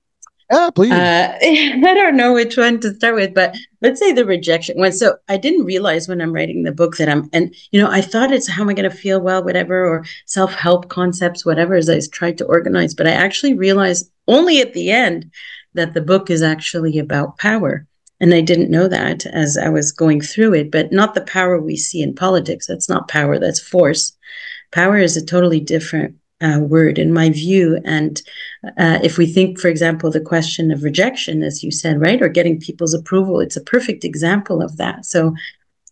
yeah, 0.51 0.71
please. 0.75 0.93
Uh, 0.93 1.39
I 1.43 1.95
don't 1.95 2.17
know 2.17 2.33
which 2.33 2.57
one 2.57 2.81
to 2.81 2.95
start 2.95 3.15
with, 3.15 3.35
but 3.35 3.57
let's 3.81 4.01
say 4.01 4.13
the 4.13 4.25
rejection 4.25 4.79
one. 4.79 4.93
So 4.93 5.17
I 5.29 5.37
didn't 5.37 5.65
realize 5.65 6.09
when 6.09 6.21
I'm 6.21 6.33
writing 6.33 6.63
the 6.63 6.73
book 6.73 6.97
that 6.97 7.09
I'm, 7.09 7.29
and 7.33 7.55
you 7.71 7.81
know, 7.81 7.91
I 7.91 8.01
thought 8.01 8.33
it's 8.33 8.49
how 8.49 8.63
am 8.63 8.69
I 8.69 8.75
going 8.75 8.91
to 8.91 8.97
feel 8.97 9.21
well, 9.21 9.45
whatever, 9.45 9.87
or 9.87 10.05
self 10.27 10.53
help 10.55 10.89
concepts, 10.89 11.47
whatever, 11.47 11.75
as 11.75 11.89
I 11.89 12.01
tried 12.13 12.39
to 12.39 12.47
organize. 12.47 12.95
But 12.95 13.07
I 13.07 13.13
actually 13.13 13.55
realized 13.55 14.11
only 14.29 14.61
at 14.61 14.75
the 14.75 14.91
end 14.91 15.31
that 15.75 15.95
the 15.95 16.01
book 16.01 16.31
is 16.31 16.43
actually 16.43 16.99
about 16.99 17.39
power 17.39 17.87
and 18.21 18.35
I 18.35 18.43
didn't 18.43 18.71
know 18.71 18.87
that 18.87 19.25
as 19.27 19.57
I 19.57 19.71
was 19.71 19.93
going 19.93 20.21
through 20.21 20.55
it, 20.55 20.71
but 20.71 20.93
not 20.93 21.15
the 21.15 21.23
power 21.23 21.61
we 21.61 21.77
see 21.77 22.03
in 22.03 22.15
politics. 22.15 22.67
That's 22.67 22.89
not 22.89 23.09
power, 23.09 23.39
that's 23.39 23.61
force. 23.61 24.17
Power 24.73 24.99
is 24.99 25.17
a 25.17 25.25
totally 25.25 25.59
different 25.59 26.17
uh, 26.41 26.59
word 26.61 26.99
in 26.99 27.13
my 27.13 27.31
view. 27.31 27.81
And 27.85 28.21
uh, 28.65 28.99
if 29.03 29.19
we 29.19 29.27
think, 29.27 29.59
for 29.59 29.69
example, 29.69 30.11
the 30.11 30.21
question 30.21 30.71
of 30.71 30.83
rejection, 30.83 31.43
as 31.43 31.63
you 31.63 31.71
said, 31.71 32.01
right, 32.01 32.21
or 32.21 32.29
getting 32.29 32.61
people's 32.61 32.95
approval, 32.95 33.41
it's 33.41 33.57
a 33.57 33.63
perfect 33.63 34.05
example 34.05 34.63
of 34.63 34.77
that. 34.77 35.05
So 35.05 35.35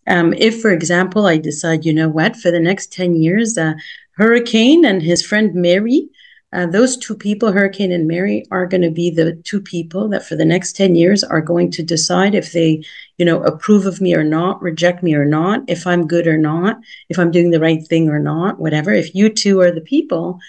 um, 0.07 0.33
if, 0.33 0.61
for 0.61 0.71
example, 0.71 1.27
I 1.27 1.37
decide, 1.37 1.85
you 1.85 1.93
know 1.93 2.09
what, 2.09 2.35
for 2.35 2.51
the 2.51 2.59
next 2.59 2.91
10 2.93 3.15
years, 3.15 3.57
uh, 3.57 3.73
Hurricane 4.13 4.85
and 4.85 5.01
his 5.01 5.25
friend 5.25 5.53
Mary 5.53 6.09
uh, 6.51 6.65
those 6.65 6.97
two 6.97 7.15
people, 7.15 7.51
Hurricane 7.51 7.91
and 7.91 8.07
Mary, 8.07 8.43
are 8.49 8.65
going 8.65 8.81
to 8.81 8.89
be 8.89 9.11
the 9.11 9.35
two 9.43 9.61
people 9.61 10.09
that 10.09 10.25
for 10.25 10.35
the 10.35 10.45
next 10.45 10.75
10 10.75 10.95
years 10.95 11.23
are 11.23 11.41
going 11.41 11.69
to 11.71 11.83
decide 11.83 12.33
if 12.33 12.53
they, 12.53 12.83
you 13.17 13.25
know, 13.25 13.43
approve 13.43 13.85
of 13.85 14.01
me 14.01 14.15
or 14.15 14.23
not, 14.23 14.61
reject 14.61 15.03
me 15.03 15.13
or 15.13 15.25
not, 15.25 15.61
if 15.67 15.85
I'm 15.85 16.07
good 16.07 16.25
or 16.25 16.37
not, 16.37 16.77
if 17.07 17.19
I'm 17.19 17.29
doing 17.29 17.51
the 17.51 17.59
right 17.59 17.85
thing 17.85 18.09
or 18.09 18.17
not, 18.17 18.59
whatever. 18.59 18.91
If 18.91 19.13
you 19.13 19.29
two 19.29 19.61
are 19.61 19.71
the 19.71 19.81
people, 19.81 20.39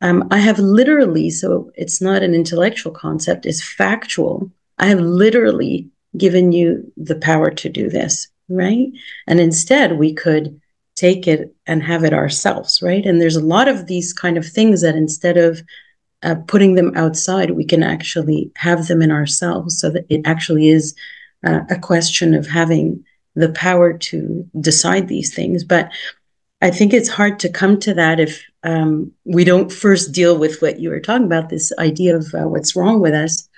um, 0.00 0.26
I 0.30 0.38
have 0.38 0.58
literally, 0.58 1.28
so 1.28 1.70
it's 1.74 2.00
not 2.00 2.22
an 2.22 2.34
intellectual 2.34 2.92
concept, 2.92 3.44
it's 3.44 3.62
factual. 3.62 4.50
I 4.78 4.86
have 4.86 5.00
literally 5.00 5.90
given 6.16 6.52
you 6.52 6.90
the 6.96 7.16
power 7.16 7.50
to 7.50 7.68
do 7.68 7.90
this, 7.90 8.26
right? 8.48 8.88
And 9.26 9.38
instead, 9.38 9.98
we 9.98 10.14
could 10.14 10.61
take 10.94 11.26
it 11.26 11.54
and 11.66 11.82
have 11.82 12.04
it 12.04 12.12
ourselves, 12.12 12.80
right? 12.82 13.04
And 13.06 13.20
there's 13.20 13.36
a 13.36 13.44
lot 13.44 13.68
of 13.68 13.86
these 13.86 14.12
kind 14.12 14.36
of 14.36 14.46
things 14.46 14.82
that 14.82 14.94
instead 14.94 15.36
of 15.36 15.62
uh, 16.22 16.36
putting 16.46 16.74
them 16.74 16.92
outside, 16.94 17.52
we 17.52 17.64
can 17.64 17.82
actually 17.82 18.50
have 18.56 18.86
them 18.86 19.02
in 19.02 19.10
ourselves 19.10 19.78
so 19.80 19.90
that 19.90 20.06
it 20.08 20.20
actually 20.24 20.68
is 20.68 20.94
uh, 21.46 21.60
a 21.70 21.78
question 21.78 22.34
of 22.34 22.46
having 22.46 23.04
the 23.34 23.48
power 23.50 23.96
to 23.96 24.48
decide 24.60 25.08
these 25.08 25.34
things. 25.34 25.64
But 25.64 25.90
I 26.60 26.70
think 26.70 26.92
it's 26.92 27.08
hard 27.08 27.40
to 27.40 27.48
come 27.48 27.80
to 27.80 27.94
that 27.94 28.20
if 28.20 28.44
um, 28.62 29.10
we 29.24 29.42
don't 29.42 29.72
first 29.72 30.12
deal 30.12 30.38
with 30.38 30.62
what 30.62 30.78
you 30.78 30.90
were 30.90 31.00
talking 31.00 31.26
about 31.26 31.48
this 31.48 31.72
idea 31.78 32.16
of 32.16 32.32
uh, 32.34 32.46
what's 32.48 32.76
wrong 32.76 33.00
with 33.00 33.14
us. 33.14 33.48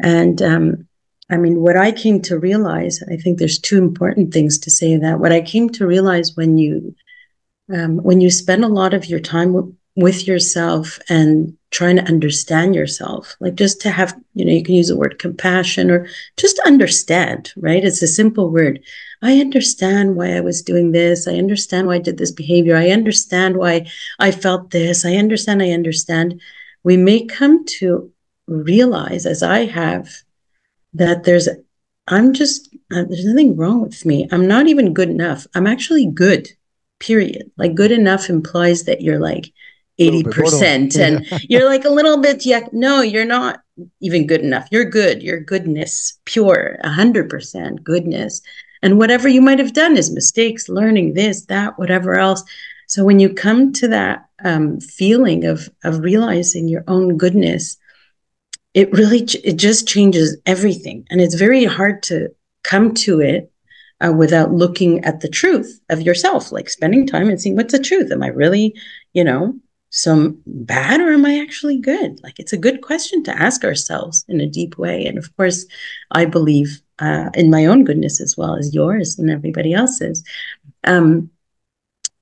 And 0.00 0.42
um, 0.42 0.88
I 1.30 1.36
mean, 1.36 1.60
what 1.60 1.76
I 1.76 1.92
came 1.92 2.20
to 2.22 2.38
realize, 2.38 3.02
I 3.10 3.16
think 3.16 3.38
there's 3.38 3.58
two 3.58 3.78
important 3.78 4.32
things 4.32 4.58
to 4.58 4.70
say 4.70 4.96
that. 4.96 5.20
What 5.20 5.32
I 5.32 5.40
came 5.40 5.68
to 5.70 5.86
realize 5.86 6.36
when 6.36 6.58
you 6.58 6.94
um, 7.72 7.98
when 7.98 8.20
you 8.20 8.30
spend 8.30 8.64
a 8.64 8.68
lot 8.68 8.92
of 8.92 9.06
your 9.06 9.20
time 9.20 9.52
w- 9.52 9.74
with 9.96 10.26
yourself 10.26 10.98
and 11.08 11.56
trying 11.70 11.96
to 11.96 12.04
understand 12.04 12.74
yourself 12.74 13.36
like 13.40 13.54
just 13.54 13.80
to 13.80 13.90
have 13.90 14.14
you 14.34 14.44
know 14.44 14.52
you 14.52 14.62
can 14.62 14.74
use 14.74 14.88
the 14.88 14.96
word 14.96 15.18
compassion 15.18 15.90
or 15.90 16.06
just 16.36 16.58
understand 16.60 17.52
right? 17.56 17.84
It's 17.84 18.02
a 18.02 18.06
simple 18.08 18.50
word. 18.50 18.82
I 19.22 19.38
understand 19.40 20.16
why 20.16 20.36
i 20.36 20.40
was 20.40 20.62
doing 20.62 20.92
this. 20.92 21.28
I 21.28 21.34
understand 21.34 21.86
why 21.86 21.96
i 21.96 21.98
did 21.98 22.18
this 22.18 22.32
behavior. 22.32 22.76
I 22.76 22.90
understand 22.90 23.56
why 23.56 23.86
i 24.18 24.30
felt 24.30 24.70
this. 24.70 25.04
I 25.04 25.14
understand. 25.14 25.62
I 25.62 25.70
understand. 25.70 26.40
We 26.82 26.96
may 26.96 27.24
come 27.24 27.64
to 27.78 28.10
realize 28.48 29.24
as 29.24 29.42
i 29.42 29.66
have 29.66 30.08
that 30.94 31.24
there's 31.24 31.48
i'm 32.08 32.32
just 32.32 32.72
uh, 32.92 33.04
there's 33.08 33.24
nothing 33.24 33.56
wrong 33.56 33.80
with 33.80 34.04
me. 34.04 34.28
I'm 34.30 34.46
not 34.46 34.66
even 34.68 34.92
good 34.92 35.08
enough. 35.08 35.46
I'm 35.54 35.66
actually 35.66 36.06
good 36.06 36.48
period. 36.98 37.50
Like 37.56 37.74
good 37.74 37.90
enough 37.90 38.28
implies 38.28 38.84
that 38.84 39.00
you're 39.00 39.18
like 39.18 39.52
80% 39.98 40.98
and 40.98 41.26
you're 41.48 41.68
like 41.68 41.84
a 41.84 41.90
little 41.90 42.20
bit 42.20 42.46
yeah 42.46 42.66
no 42.72 43.02
you're 43.02 43.24
not 43.24 43.60
even 44.00 44.26
good 44.26 44.42
enough. 44.42 44.68
You're 44.70 44.84
good. 44.84 45.22
You're 45.22 45.40
goodness 45.40 46.18
pure 46.24 46.78
100% 46.84 47.82
goodness. 47.82 48.42
And 48.82 48.98
whatever 48.98 49.28
you 49.28 49.40
might 49.40 49.58
have 49.58 49.72
done 49.72 49.96
is 49.96 50.10
mistakes 50.10 50.68
learning 50.68 51.14
this 51.14 51.46
that 51.46 51.78
whatever 51.78 52.18
else. 52.18 52.42
So 52.88 53.04
when 53.04 53.18
you 53.20 53.32
come 53.32 53.72
to 53.74 53.88
that 53.88 54.26
um, 54.44 54.80
feeling 54.80 55.44
of 55.46 55.70
of 55.84 56.00
realizing 56.00 56.68
your 56.68 56.84
own 56.88 57.16
goodness 57.16 57.78
it 58.74 58.92
really 58.92 59.20
it 59.44 59.56
just 59.56 59.86
changes 59.86 60.36
everything 60.46 61.06
and 61.10 61.20
it's 61.20 61.34
very 61.34 61.64
hard 61.64 62.02
to 62.02 62.28
come 62.64 62.94
to 62.94 63.20
it 63.20 63.50
uh, 64.00 64.12
without 64.12 64.52
looking 64.52 65.04
at 65.04 65.20
the 65.20 65.28
truth 65.28 65.80
of 65.90 66.00
yourself 66.00 66.52
like 66.52 66.68
spending 66.70 67.06
time 67.06 67.28
and 67.28 67.40
seeing 67.40 67.56
what's 67.56 67.72
the 67.72 67.78
truth 67.78 68.10
am 68.10 68.22
i 68.22 68.28
really 68.28 68.74
you 69.12 69.24
know 69.24 69.54
some 69.92 70.40
bad 70.46 71.00
or 71.00 71.12
am 71.12 71.26
I 71.26 71.38
actually 71.38 71.78
good? 71.78 72.18
Like 72.22 72.38
it's 72.38 72.54
a 72.54 72.58
good 72.58 72.80
question 72.80 73.22
to 73.24 73.38
ask 73.38 73.62
ourselves 73.62 74.24
in 74.26 74.40
a 74.40 74.46
deep 74.46 74.78
way. 74.78 75.04
And 75.04 75.18
of 75.18 75.36
course, 75.36 75.66
I 76.12 76.24
believe 76.24 76.80
uh, 76.98 77.28
in 77.34 77.50
my 77.50 77.66
own 77.66 77.84
goodness 77.84 78.18
as 78.18 78.34
well 78.34 78.56
as 78.56 78.74
yours 78.74 79.18
and 79.18 79.30
everybody 79.30 79.74
else's. 79.74 80.24
Um, 80.84 81.30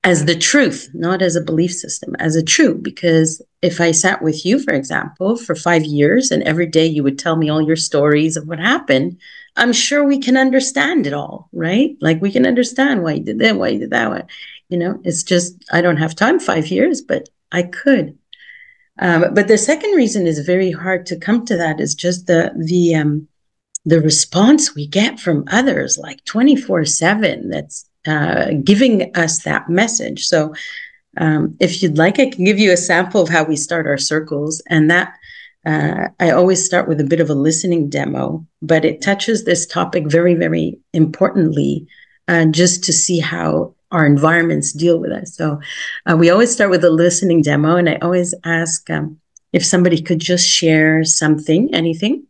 as 0.02 0.24
the 0.24 0.34
truth, 0.34 0.88
not 0.94 1.20
as 1.20 1.36
a 1.36 1.42
belief 1.42 1.72
system, 1.72 2.16
as 2.18 2.34
a 2.34 2.42
truth. 2.42 2.82
Because 2.82 3.42
if 3.60 3.80
I 3.80 3.90
sat 3.90 4.22
with 4.22 4.46
you, 4.46 4.58
for 4.58 4.72
example, 4.72 5.36
for 5.36 5.54
five 5.54 5.84
years 5.84 6.30
and 6.30 6.42
every 6.42 6.66
day 6.66 6.86
you 6.86 7.02
would 7.02 7.18
tell 7.18 7.36
me 7.36 7.50
all 7.50 7.60
your 7.60 7.76
stories 7.76 8.36
of 8.36 8.48
what 8.48 8.58
happened, 8.58 9.18
I'm 9.56 9.72
sure 9.72 10.04
we 10.04 10.18
can 10.18 10.36
understand 10.36 11.06
it 11.06 11.12
all, 11.12 11.48
right? 11.52 11.96
Like 12.00 12.22
we 12.22 12.32
can 12.32 12.46
understand 12.46 13.02
why 13.02 13.12
you 13.14 13.24
did 13.24 13.40
that, 13.40 13.56
why 13.56 13.68
you 13.68 13.80
did 13.80 13.90
that. 13.90 14.08
One. 14.08 14.26
You 14.70 14.78
know, 14.78 15.00
it's 15.04 15.22
just, 15.22 15.62
I 15.72 15.82
don't 15.82 15.98
have 15.98 16.14
time, 16.14 16.40
five 16.40 16.68
years, 16.68 17.02
but 17.02 17.28
I 17.52 17.64
could. 17.64 18.16
Um, 19.00 19.34
but 19.34 19.48
the 19.48 19.58
second 19.58 19.92
reason 19.92 20.26
is 20.26 20.38
very 20.40 20.70
hard 20.70 21.06
to 21.06 21.16
come 21.18 21.44
to 21.46 21.56
that 21.56 21.80
is 21.80 21.94
just 21.94 22.26
the 22.26 22.52
the 22.56 22.94
um, 22.94 23.28
the 23.86 24.00
response 24.00 24.74
we 24.74 24.86
get 24.86 25.18
from 25.18 25.44
others, 25.50 25.96
like 25.96 26.22
twenty 26.24 26.54
four 26.54 26.84
seven. 26.84 27.48
That's 27.48 27.88
uh, 28.06 28.52
giving 28.64 29.14
us 29.16 29.42
that 29.42 29.68
message. 29.68 30.26
So, 30.26 30.54
um, 31.16 31.56
if 31.60 31.82
you'd 31.82 31.98
like, 31.98 32.18
I 32.20 32.30
can 32.30 32.44
give 32.44 32.58
you 32.58 32.72
a 32.72 32.76
sample 32.76 33.20
of 33.20 33.28
how 33.28 33.44
we 33.44 33.56
start 33.56 33.86
our 33.86 33.98
circles, 33.98 34.62
and 34.68 34.90
that 34.90 35.12
uh, 35.66 36.08
I 36.18 36.30
always 36.30 36.64
start 36.64 36.88
with 36.88 37.00
a 37.00 37.04
bit 37.04 37.20
of 37.20 37.28
a 37.28 37.34
listening 37.34 37.90
demo, 37.90 38.46
but 38.62 38.84
it 38.84 39.02
touches 39.02 39.44
this 39.44 39.66
topic 39.66 40.06
very, 40.06 40.34
very 40.34 40.78
importantly, 40.92 41.86
uh, 42.28 42.46
just 42.46 42.84
to 42.84 42.92
see 42.92 43.18
how 43.18 43.74
our 43.90 44.06
environments 44.06 44.72
deal 44.72 44.98
with 44.98 45.10
us. 45.10 45.34
So 45.36 45.60
uh, 46.06 46.16
we 46.16 46.30
always 46.30 46.52
start 46.52 46.70
with 46.70 46.84
a 46.84 46.90
listening 46.90 47.42
demo, 47.42 47.76
and 47.76 47.88
I 47.88 47.96
always 47.96 48.34
ask 48.44 48.88
um, 48.88 49.18
if 49.52 49.64
somebody 49.64 50.00
could 50.00 50.20
just 50.20 50.48
share 50.48 51.04
something, 51.04 51.74
anything. 51.74 52.24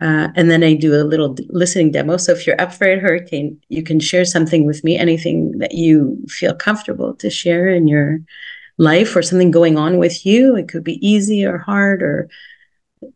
Uh, 0.00 0.28
and 0.34 0.50
then 0.50 0.62
I 0.62 0.74
do 0.74 0.94
a 0.94 1.04
little 1.04 1.36
listening 1.48 1.90
demo. 1.90 2.16
So 2.16 2.32
if 2.32 2.46
you're 2.46 2.60
up 2.60 2.72
for 2.72 2.90
a 2.90 2.98
hurricane, 2.98 3.60
you 3.68 3.82
can 3.82 4.00
share 4.00 4.24
something 4.24 4.64
with 4.64 4.82
me, 4.82 4.96
anything 4.96 5.58
that 5.58 5.74
you 5.74 6.24
feel 6.28 6.54
comfortable 6.54 7.14
to 7.16 7.28
share 7.28 7.68
in 7.68 7.86
your 7.86 8.20
life 8.78 9.14
or 9.14 9.22
something 9.22 9.50
going 9.50 9.76
on 9.76 9.98
with 9.98 10.24
you. 10.24 10.56
It 10.56 10.68
could 10.68 10.84
be 10.84 11.06
easy 11.06 11.44
or 11.44 11.58
hard 11.58 12.02
or 12.02 12.30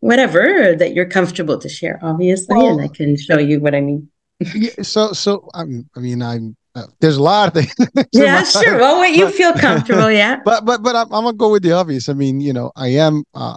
whatever 0.01 0.75
that 0.77 0.93
you're 0.93 1.09
comfortable 1.09 1.59
to 1.59 1.69
share, 1.69 1.99
obviously. 2.03 2.55
Well, 2.55 2.79
and 2.79 2.83
I 2.83 2.89
can 2.89 3.17
show 3.17 3.39
you 3.39 3.61
what 3.61 3.75
I 3.75 3.81
mean. 3.81 4.11
yeah, 4.55 4.83
so, 4.83 5.13
so 5.13 5.49
I'm, 5.55 5.89
I 5.97 6.01
mean, 6.01 6.23
I'm 6.23 6.57
uh, 6.75 6.87
there's 7.01 7.17
a 7.17 7.23
lot 7.23 7.49
of 7.49 7.55
things. 7.55 7.75
yeah, 8.13 8.43
sure. 8.43 8.79
Well, 8.79 8.99
what 8.99 9.13
you 9.13 9.31
feel 9.31 9.53
comfortable, 9.55 10.11
yeah. 10.11 10.41
But 10.45 10.65
but 10.65 10.83
but 10.83 10.97
I'm, 10.97 11.07
I'm, 11.13 11.25
gonna 11.25 11.37
go 11.37 11.53
with 11.53 11.63
the 11.63 11.73
obvious. 11.73 12.09
I 12.09 12.15
mean, 12.15 12.41
you 12.41 12.53
know, 12.53 12.73
I 12.75 12.89
am 12.89 13.23
uh, 13.33 13.55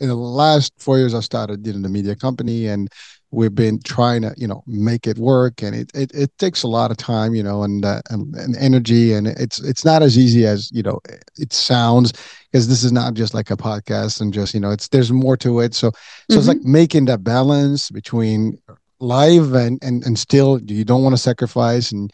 in 0.00 0.08
the 0.08 0.16
last 0.16 0.72
four 0.78 0.98
years. 0.98 1.14
I 1.14 1.20
started 1.20 1.62
know 1.62 1.82
the 1.82 1.88
media 1.88 2.14
company, 2.14 2.66
and 2.66 2.88
we've 3.30 3.54
been 3.54 3.80
trying 3.82 4.22
to 4.22 4.34
you 4.36 4.46
know 4.46 4.62
make 4.66 5.06
it 5.06 5.18
work, 5.18 5.62
and 5.62 5.74
it 5.74 5.90
it, 5.94 6.10
it 6.14 6.36
takes 6.38 6.62
a 6.62 6.68
lot 6.68 6.90
of 6.90 6.96
time, 6.96 7.34
you 7.34 7.42
know, 7.42 7.62
and, 7.62 7.84
uh, 7.84 8.02
and 8.10 8.34
and 8.36 8.56
energy, 8.56 9.12
and 9.12 9.26
it's 9.26 9.60
it's 9.60 9.84
not 9.84 10.02
as 10.02 10.18
easy 10.18 10.46
as 10.46 10.70
you 10.72 10.82
know 10.82 11.00
it 11.36 11.52
sounds 11.52 12.12
because 12.50 12.68
this 12.68 12.84
is 12.84 12.92
not 12.92 13.14
just 13.14 13.34
like 13.34 13.50
a 13.50 13.56
podcast 13.56 14.20
and 14.20 14.32
just 14.32 14.54
you 14.54 14.60
know 14.60 14.70
it's 14.70 14.88
there's 14.88 15.12
more 15.12 15.36
to 15.36 15.60
it. 15.60 15.74
So 15.74 15.90
so 15.90 15.96
mm-hmm. 15.96 16.38
it's 16.38 16.48
like 16.48 16.62
making 16.62 17.06
that 17.06 17.24
balance 17.24 17.90
between 17.90 18.58
live 19.00 19.54
and 19.54 19.78
and 19.82 20.04
and 20.04 20.18
still 20.18 20.60
you 20.62 20.84
don't 20.84 21.02
want 21.02 21.12
to 21.14 21.22
sacrifice 21.22 21.92
and 21.92 22.12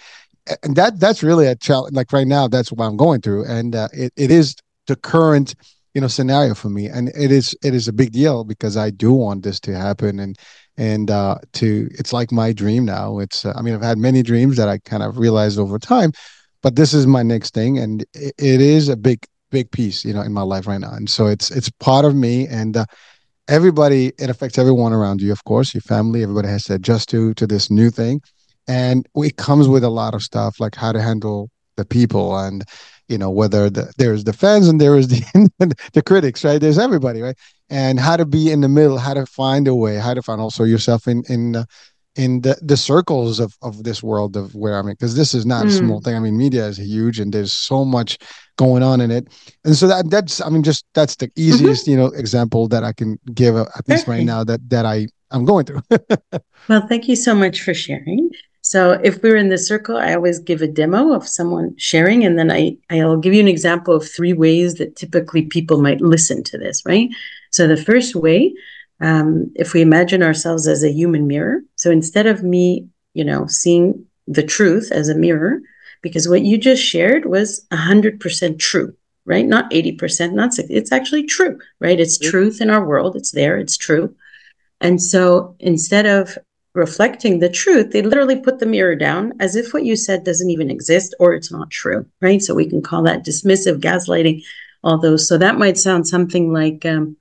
and 0.62 0.76
that 0.76 1.00
that's 1.00 1.22
really 1.22 1.46
a 1.46 1.56
challenge. 1.56 1.94
Like 1.94 2.12
right 2.12 2.26
now, 2.26 2.48
that's 2.48 2.70
what 2.70 2.84
I'm 2.84 2.96
going 2.96 3.20
through, 3.20 3.46
and 3.46 3.74
uh, 3.74 3.88
it 3.92 4.12
it 4.16 4.30
is 4.30 4.56
the 4.86 4.96
current 4.96 5.54
you 5.94 6.00
know 6.00 6.08
scenario 6.08 6.54
for 6.54 6.68
me, 6.68 6.86
and 6.86 7.08
it 7.10 7.30
is 7.30 7.56
it 7.62 7.74
is 7.74 7.88
a 7.88 7.92
big 7.92 8.12
deal 8.12 8.44
because 8.44 8.76
I 8.76 8.90
do 8.90 9.12
want 9.12 9.44
this 9.44 9.60
to 9.60 9.76
happen, 9.76 10.18
and 10.18 10.36
and 10.76 11.10
uh, 11.10 11.38
to 11.54 11.88
it's 11.92 12.12
like 12.12 12.32
my 12.32 12.52
dream 12.52 12.84
now. 12.84 13.18
It's 13.20 13.44
uh, 13.44 13.52
I 13.56 13.62
mean 13.62 13.74
I've 13.74 13.82
had 13.82 13.98
many 13.98 14.22
dreams 14.22 14.56
that 14.56 14.68
I 14.68 14.78
kind 14.78 15.02
of 15.02 15.18
realized 15.18 15.58
over 15.58 15.78
time, 15.78 16.12
but 16.62 16.76
this 16.76 16.92
is 16.92 17.06
my 17.06 17.22
next 17.22 17.54
thing, 17.54 17.78
and 17.78 18.02
it, 18.12 18.34
it 18.38 18.60
is 18.60 18.88
a 18.88 18.96
big 18.96 19.24
big 19.50 19.70
piece 19.70 20.04
you 20.04 20.12
know 20.12 20.22
in 20.22 20.32
my 20.32 20.42
life 20.42 20.66
right 20.66 20.80
now, 20.80 20.92
and 20.92 21.08
so 21.08 21.26
it's 21.26 21.50
it's 21.50 21.70
part 21.70 22.04
of 22.04 22.14
me, 22.14 22.46
and 22.48 22.76
uh, 22.76 22.84
everybody 23.48 24.12
it 24.18 24.30
affects 24.30 24.58
everyone 24.58 24.92
around 24.92 25.20
you, 25.20 25.32
of 25.32 25.44
course, 25.44 25.74
your 25.74 25.82
family, 25.82 26.22
everybody 26.22 26.48
has 26.48 26.64
to 26.64 26.74
adjust 26.74 27.08
to 27.10 27.34
to 27.34 27.46
this 27.46 27.70
new 27.70 27.90
thing. 27.90 28.20
And 28.66 29.06
it 29.16 29.36
comes 29.36 29.68
with 29.68 29.84
a 29.84 29.90
lot 29.90 30.14
of 30.14 30.22
stuff 30.22 30.58
like 30.58 30.74
how 30.74 30.92
to 30.92 31.02
handle 31.02 31.50
the 31.76 31.84
people. 31.84 32.36
And 32.38 32.64
you 33.08 33.18
know 33.18 33.30
whether 33.30 33.68
the, 33.70 33.92
there's 33.99 34.25
the 34.25 34.32
fans 34.32 34.68
and 34.68 34.80
there 34.80 34.96
is 34.96 35.08
the 35.08 35.50
the 35.92 36.02
critics 36.02 36.44
right 36.44 36.61
there's 36.61 36.78
everybody 36.78 37.20
right 37.20 37.37
and 37.70 38.00
how 38.00 38.16
to 38.16 38.25
be 38.25 38.50
in 38.50 38.61
the 38.61 38.68
middle 38.68 38.99
how 38.99 39.14
to 39.14 39.26
find 39.26 39.68
a 39.68 39.75
way 39.75 39.96
how 39.96 40.14
to 40.14 40.23
find 40.23 40.40
also 40.40 40.64
yourself 40.64 41.06
in 41.06 41.23
in 41.28 41.56
uh, 41.56 41.64
in 42.16 42.40
the, 42.42 42.56
the 42.62 42.76
circles 42.76 43.40
of, 43.40 43.56
of 43.62 43.82
this 43.82 44.02
world 44.02 44.37
of 44.37 44.54
where 44.54 44.78
I'm 44.78 44.87
in, 44.87 44.92
because 44.92 45.16
this 45.16 45.34
is 45.34 45.44
not 45.44 45.64
mm. 45.64 45.68
a 45.68 45.73
small 45.73 46.00
mm. 46.00 46.04
thing. 46.04 46.14
I 46.14 46.20
mean, 46.20 46.37
media 46.37 46.66
is 46.66 46.78
huge 46.78 47.18
and 47.18 47.32
there's 47.32 47.52
so 47.52 47.84
much 47.84 48.18
going 48.56 48.82
on 48.82 49.00
in 49.00 49.11
it. 49.11 49.26
And 49.64 49.75
so 49.75 49.88
that 49.88 50.11
that's, 50.11 50.40
I 50.40 50.49
mean, 50.49 50.62
just 50.62 50.84
that's 50.94 51.16
the 51.16 51.26
mm-hmm. 51.26 51.40
easiest, 51.40 51.82
mm-hmm. 51.82 51.90
you 51.90 51.96
know, 51.96 52.06
example 52.06 52.68
that 52.68 52.84
I 52.84 52.92
can 52.92 53.18
give 53.34 53.56
uh, 53.56 53.66
at 53.76 53.88
least 53.88 54.06
right 54.06 54.25
now 54.25 54.44
that, 54.44 54.68
that 54.70 54.87
I, 54.87 55.08
I'm 55.30 55.44
going 55.44 55.64
through. 55.64 55.82
well, 56.68 56.87
thank 56.87 57.08
you 57.08 57.16
so 57.16 57.34
much 57.34 57.62
for 57.62 57.75
sharing. 57.75 58.30
So 58.74 58.98
if 59.04 59.22
we're 59.22 59.36
in 59.36 59.50
the 59.50 59.56
circle, 59.56 59.96
I 59.96 60.14
always 60.14 60.40
give 60.40 60.60
a 60.60 60.66
demo 60.66 61.12
of 61.12 61.28
someone 61.28 61.76
sharing, 61.78 62.24
and 62.24 62.36
then 62.36 62.50
I 62.50 62.76
I'll 62.90 63.16
give 63.16 63.32
you 63.32 63.38
an 63.38 63.46
example 63.46 63.94
of 63.94 64.10
three 64.10 64.32
ways 64.32 64.74
that 64.74 64.96
typically 64.96 65.42
people 65.42 65.80
might 65.80 66.00
listen 66.00 66.42
to 66.42 66.58
this. 66.58 66.82
Right. 66.84 67.08
So 67.52 67.68
the 67.68 67.76
first 67.76 68.16
way, 68.16 68.52
um, 69.00 69.52
if 69.54 69.74
we 69.74 69.80
imagine 69.80 70.24
ourselves 70.24 70.66
as 70.66 70.82
a 70.82 70.90
human 70.90 71.28
mirror, 71.28 71.60
so 71.76 71.92
instead 71.92 72.26
of 72.26 72.42
me, 72.42 72.88
you 73.12 73.22
know, 73.22 73.46
seeing 73.46 74.06
the 74.26 74.42
truth 74.42 74.90
as 74.90 75.08
a 75.08 75.14
mirror, 75.14 75.60
because 76.02 76.28
what 76.28 76.42
you 76.42 76.58
just 76.58 76.82
shared 76.82 77.26
was 77.26 77.64
hundred 77.72 78.18
percent 78.18 78.58
true, 78.58 78.92
right? 79.24 79.46
Not 79.46 79.72
eighty 79.72 79.92
percent, 79.92 80.34
not 80.34 80.52
60, 80.52 80.74
It's 80.74 80.90
actually 80.90 81.26
true, 81.26 81.60
right? 81.78 82.00
It's 82.00 82.18
truth 82.18 82.60
in 82.60 82.70
our 82.70 82.84
world. 82.84 83.14
It's 83.14 83.30
there. 83.30 83.56
It's 83.56 83.76
true. 83.76 84.16
And 84.80 85.00
so 85.00 85.54
instead 85.60 86.06
of 86.06 86.36
reflecting 86.74 87.38
the 87.38 87.48
truth, 87.48 87.92
they 87.92 88.02
literally 88.02 88.36
put 88.36 88.58
the 88.58 88.66
mirror 88.66 88.96
down 88.96 89.32
as 89.40 89.54
if 89.54 89.72
what 89.72 89.84
you 89.84 89.96
said 89.96 90.24
doesn't 90.24 90.50
even 90.50 90.70
exist 90.70 91.14
or 91.20 91.32
it's 91.32 91.52
not 91.52 91.70
true, 91.70 92.04
right? 92.20 92.42
So 92.42 92.54
we 92.54 92.68
can 92.68 92.82
call 92.82 93.02
that 93.04 93.24
dismissive 93.24 93.80
gaslighting, 93.80 94.42
all 94.82 94.98
those. 94.98 95.28
So 95.28 95.38
that 95.38 95.58
might 95.58 95.78
sound 95.78 96.06
something 96.06 96.52
like, 96.52 96.84
um, 96.84 97.16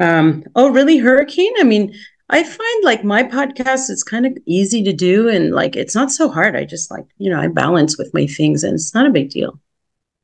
um, 0.00 0.44
oh, 0.56 0.70
really, 0.70 0.98
hurricane? 0.98 1.52
I 1.58 1.64
mean, 1.64 1.94
I 2.28 2.42
find 2.42 2.84
like 2.84 3.04
my 3.04 3.22
podcast, 3.22 3.90
it's 3.90 4.02
kind 4.02 4.26
of 4.26 4.36
easy 4.46 4.82
to 4.84 4.92
do 4.92 5.28
and 5.28 5.52
like 5.54 5.76
it's 5.76 5.94
not 5.94 6.10
so 6.10 6.28
hard. 6.28 6.56
I 6.56 6.64
just 6.64 6.90
like, 6.90 7.04
you 7.18 7.30
know, 7.30 7.38
I 7.38 7.48
balance 7.48 7.98
with 7.98 8.12
my 8.14 8.26
things 8.26 8.64
and 8.64 8.74
it's 8.74 8.94
not 8.94 9.06
a 9.06 9.10
big 9.10 9.30
deal. 9.30 9.60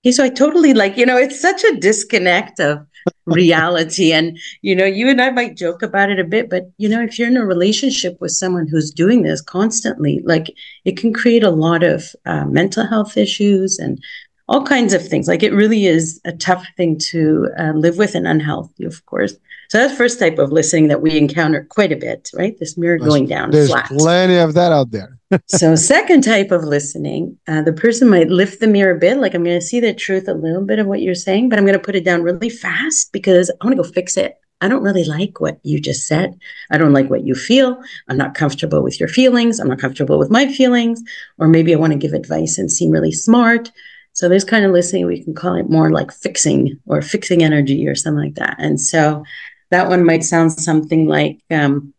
Okay, 0.02 0.12
so 0.12 0.24
I 0.24 0.30
totally 0.30 0.74
like, 0.74 0.96
you 0.96 1.04
know, 1.04 1.18
it's 1.18 1.40
such 1.40 1.62
a 1.64 1.76
disconnect 1.76 2.60
of 2.60 2.86
reality. 3.26 4.12
And, 4.12 4.38
you 4.62 4.74
know, 4.74 4.84
you 4.84 5.08
and 5.08 5.20
I 5.20 5.30
might 5.30 5.56
joke 5.56 5.82
about 5.82 6.10
it 6.10 6.18
a 6.18 6.24
bit, 6.24 6.48
but, 6.50 6.70
you 6.78 6.88
know, 6.88 7.02
if 7.02 7.18
you're 7.18 7.28
in 7.28 7.36
a 7.36 7.44
relationship 7.46 8.16
with 8.20 8.32
someone 8.32 8.66
who's 8.66 8.90
doing 8.90 9.22
this 9.22 9.40
constantly, 9.40 10.20
like 10.24 10.54
it 10.84 10.96
can 10.96 11.12
create 11.12 11.42
a 11.44 11.50
lot 11.50 11.82
of 11.82 12.14
uh, 12.26 12.44
mental 12.46 12.86
health 12.86 13.16
issues 13.16 13.78
and 13.78 14.02
all 14.48 14.64
kinds 14.64 14.94
of 14.94 15.06
things. 15.06 15.28
Like 15.28 15.42
it 15.42 15.52
really 15.52 15.86
is 15.86 16.20
a 16.24 16.32
tough 16.32 16.64
thing 16.76 16.98
to 17.10 17.48
uh, 17.58 17.72
live 17.74 17.98
with 17.98 18.14
and 18.14 18.26
unhealthy, 18.26 18.84
of 18.84 19.04
course. 19.06 19.34
So 19.68 19.76
that's 19.76 19.94
first 19.98 20.18
type 20.18 20.38
of 20.38 20.50
listening 20.50 20.88
that 20.88 21.02
we 21.02 21.16
encounter 21.18 21.66
quite 21.68 21.92
a 21.92 21.96
bit, 21.96 22.30
right? 22.34 22.58
This 22.58 22.78
mirror 22.78 22.98
There's- 22.98 23.10
going 23.10 23.26
down 23.26 23.50
There's 23.50 23.68
flat. 23.68 23.88
plenty 23.88 24.36
of 24.38 24.54
that 24.54 24.72
out 24.72 24.90
there. 24.90 25.17
So 25.46 25.74
second 25.74 26.22
type 26.22 26.50
of 26.50 26.64
listening, 26.64 27.38
uh, 27.46 27.62
the 27.62 27.72
person 27.72 28.08
might 28.08 28.28
lift 28.28 28.60
the 28.60 28.66
mirror 28.66 28.96
a 28.96 28.98
bit, 28.98 29.18
like 29.18 29.34
I'm 29.34 29.44
going 29.44 29.58
to 29.58 29.64
see 29.64 29.80
the 29.80 29.92
truth 29.92 30.28
a 30.28 30.34
little 30.34 30.64
bit 30.64 30.78
of 30.78 30.86
what 30.86 31.02
you're 31.02 31.14
saying, 31.14 31.48
but 31.48 31.58
I'm 31.58 31.66
going 31.66 31.78
to 31.78 31.84
put 31.84 31.96
it 31.96 32.04
down 32.04 32.22
really 32.22 32.48
fast 32.48 33.12
because 33.12 33.50
I 33.50 33.64
want 33.66 33.76
to 33.76 33.82
go 33.82 33.88
fix 33.88 34.16
it. 34.16 34.40
I 34.60 34.68
don't 34.68 34.82
really 34.82 35.04
like 35.04 35.40
what 35.40 35.60
you 35.62 35.80
just 35.80 36.06
said. 36.06 36.38
I 36.70 36.78
don't 36.78 36.92
like 36.92 37.10
what 37.10 37.24
you 37.24 37.34
feel. 37.34 37.80
I'm 38.08 38.16
not 38.16 38.34
comfortable 38.34 38.82
with 38.82 38.98
your 38.98 39.08
feelings. 39.08 39.60
I'm 39.60 39.68
not 39.68 39.78
comfortable 39.78 40.18
with 40.18 40.30
my 40.30 40.52
feelings. 40.52 41.00
Or 41.38 41.46
maybe 41.46 41.72
I 41.72 41.78
want 41.78 41.92
to 41.92 41.98
give 41.98 42.12
advice 42.12 42.58
and 42.58 42.70
seem 42.70 42.90
really 42.90 43.12
smart. 43.12 43.70
So 44.14 44.28
there's 44.28 44.44
kind 44.44 44.64
of 44.64 44.72
listening, 44.72 45.06
we 45.06 45.22
can 45.22 45.34
call 45.34 45.54
it 45.54 45.70
more 45.70 45.92
like 45.92 46.10
fixing 46.10 46.80
or 46.86 47.02
fixing 47.02 47.44
energy 47.44 47.86
or 47.86 47.94
something 47.94 48.24
like 48.24 48.34
that. 48.34 48.56
And 48.58 48.80
so 48.80 49.22
that 49.70 49.88
one 49.88 50.04
might 50.04 50.24
sound 50.24 50.52
something 50.52 51.06
like, 51.06 51.38
um, 51.52 51.94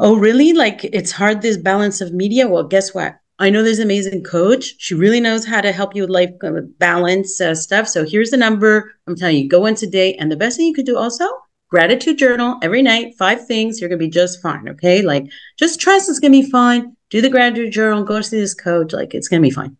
oh, 0.00 0.16
really? 0.16 0.52
Like 0.52 0.84
it's 0.84 1.12
hard, 1.12 1.42
this 1.42 1.56
balance 1.56 2.00
of 2.00 2.12
media? 2.12 2.48
Well, 2.48 2.64
guess 2.64 2.92
what? 2.92 3.16
I 3.38 3.48
know 3.48 3.62
there's 3.62 3.78
an 3.78 3.86
amazing 3.86 4.22
coach. 4.22 4.74
She 4.78 4.94
really 4.94 5.18
knows 5.18 5.46
how 5.46 5.62
to 5.62 5.72
help 5.72 5.96
you 5.96 6.02
with 6.02 6.10
life 6.10 6.30
uh, 6.44 6.60
balance 6.78 7.40
uh, 7.40 7.54
stuff. 7.54 7.88
So 7.88 8.04
here's 8.04 8.30
the 8.30 8.36
number. 8.36 8.92
I'm 9.06 9.16
telling 9.16 9.36
you, 9.38 9.48
go 9.48 9.64
in 9.64 9.74
today. 9.74 10.14
And 10.14 10.30
the 10.30 10.36
best 10.36 10.58
thing 10.58 10.66
you 10.66 10.74
could 10.74 10.84
do 10.84 10.98
also, 10.98 11.24
gratitude 11.70 12.18
journal 12.18 12.58
every 12.62 12.82
night, 12.82 13.14
five 13.18 13.46
things. 13.46 13.80
You're 13.80 13.88
going 13.88 13.98
to 13.98 14.04
be 14.04 14.10
just 14.10 14.42
fine. 14.42 14.68
Okay. 14.68 15.00
Like 15.00 15.24
just 15.58 15.80
trust 15.80 16.10
it's 16.10 16.18
going 16.18 16.32
to 16.32 16.42
be 16.42 16.50
fine. 16.50 16.96
Do 17.08 17.22
the 17.22 17.30
gratitude 17.30 17.72
journal, 17.72 18.04
go 18.04 18.20
see 18.20 18.38
this 18.38 18.54
coach. 18.54 18.92
Like 18.92 19.14
it's 19.14 19.28
going 19.28 19.40
to 19.42 19.48
be 19.48 19.54
fine. 19.54 19.76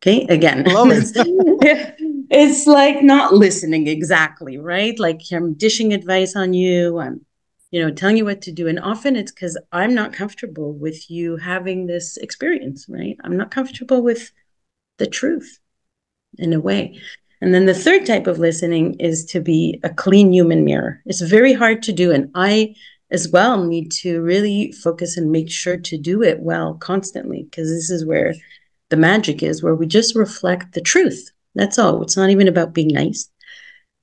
Okay. 0.00 0.24
Again, 0.28 0.62
it. 0.64 1.96
it's 2.30 2.66
like 2.68 3.02
not 3.02 3.34
listening 3.34 3.88
exactly, 3.88 4.56
right? 4.56 4.96
Like 5.00 5.20
I'm 5.32 5.54
dishing 5.54 5.92
advice 5.92 6.36
on 6.36 6.54
you. 6.54 7.00
I'm, 7.00 7.26
you 7.70 7.80
know, 7.80 7.90
telling 7.92 8.16
you 8.16 8.24
what 8.24 8.42
to 8.42 8.52
do. 8.52 8.66
And 8.66 8.80
often 8.80 9.16
it's 9.16 9.32
because 9.32 9.58
I'm 9.72 9.94
not 9.94 10.12
comfortable 10.12 10.72
with 10.72 11.10
you 11.10 11.36
having 11.36 11.86
this 11.86 12.16
experience, 12.16 12.86
right? 12.88 13.16
I'm 13.24 13.36
not 13.36 13.50
comfortable 13.50 14.02
with 14.02 14.32
the 14.98 15.06
truth 15.06 15.58
in 16.38 16.52
a 16.52 16.60
way. 16.60 16.98
And 17.40 17.54
then 17.54 17.66
the 17.66 17.74
third 17.74 18.04
type 18.04 18.26
of 18.26 18.38
listening 18.38 18.94
is 18.94 19.24
to 19.26 19.40
be 19.40 19.80
a 19.84 19.90
clean 19.90 20.32
human 20.32 20.64
mirror. 20.64 21.00
It's 21.06 21.20
very 21.20 21.52
hard 21.52 21.82
to 21.84 21.92
do. 21.92 22.10
And 22.10 22.30
I, 22.34 22.74
as 23.10 23.28
well, 23.30 23.64
need 23.64 23.92
to 23.92 24.20
really 24.22 24.72
focus 24.72 25.16
and 25.16 25.30
make 25.30 25.50
sure 25.50 25.76
to 25.76 25.96
do 25.96 26.22
it 26.22 26.40
well 26.40 26.74
constantly, 26.74 27.44
because 27.44 27.68
this 27.68 27.90
is 27.90 28.04
where 28.04 28.34
the 28.90 28.96
magic 28.96 29.42
is, 29.42 29.62
where 29.62 29.74
we 29.74 29.86
just 29.86 30.16
reflect 30.16 30.72
the 30.72 30.80
truth. 30.80 31.30
That's 31.54 31.78
all. 31.78 32.02
It's 32.02 32.16
not 32.16 32.30
even 32.30 32.48
about 32.48 32.72
being 32.72 32.88
nice. 32.88 33.30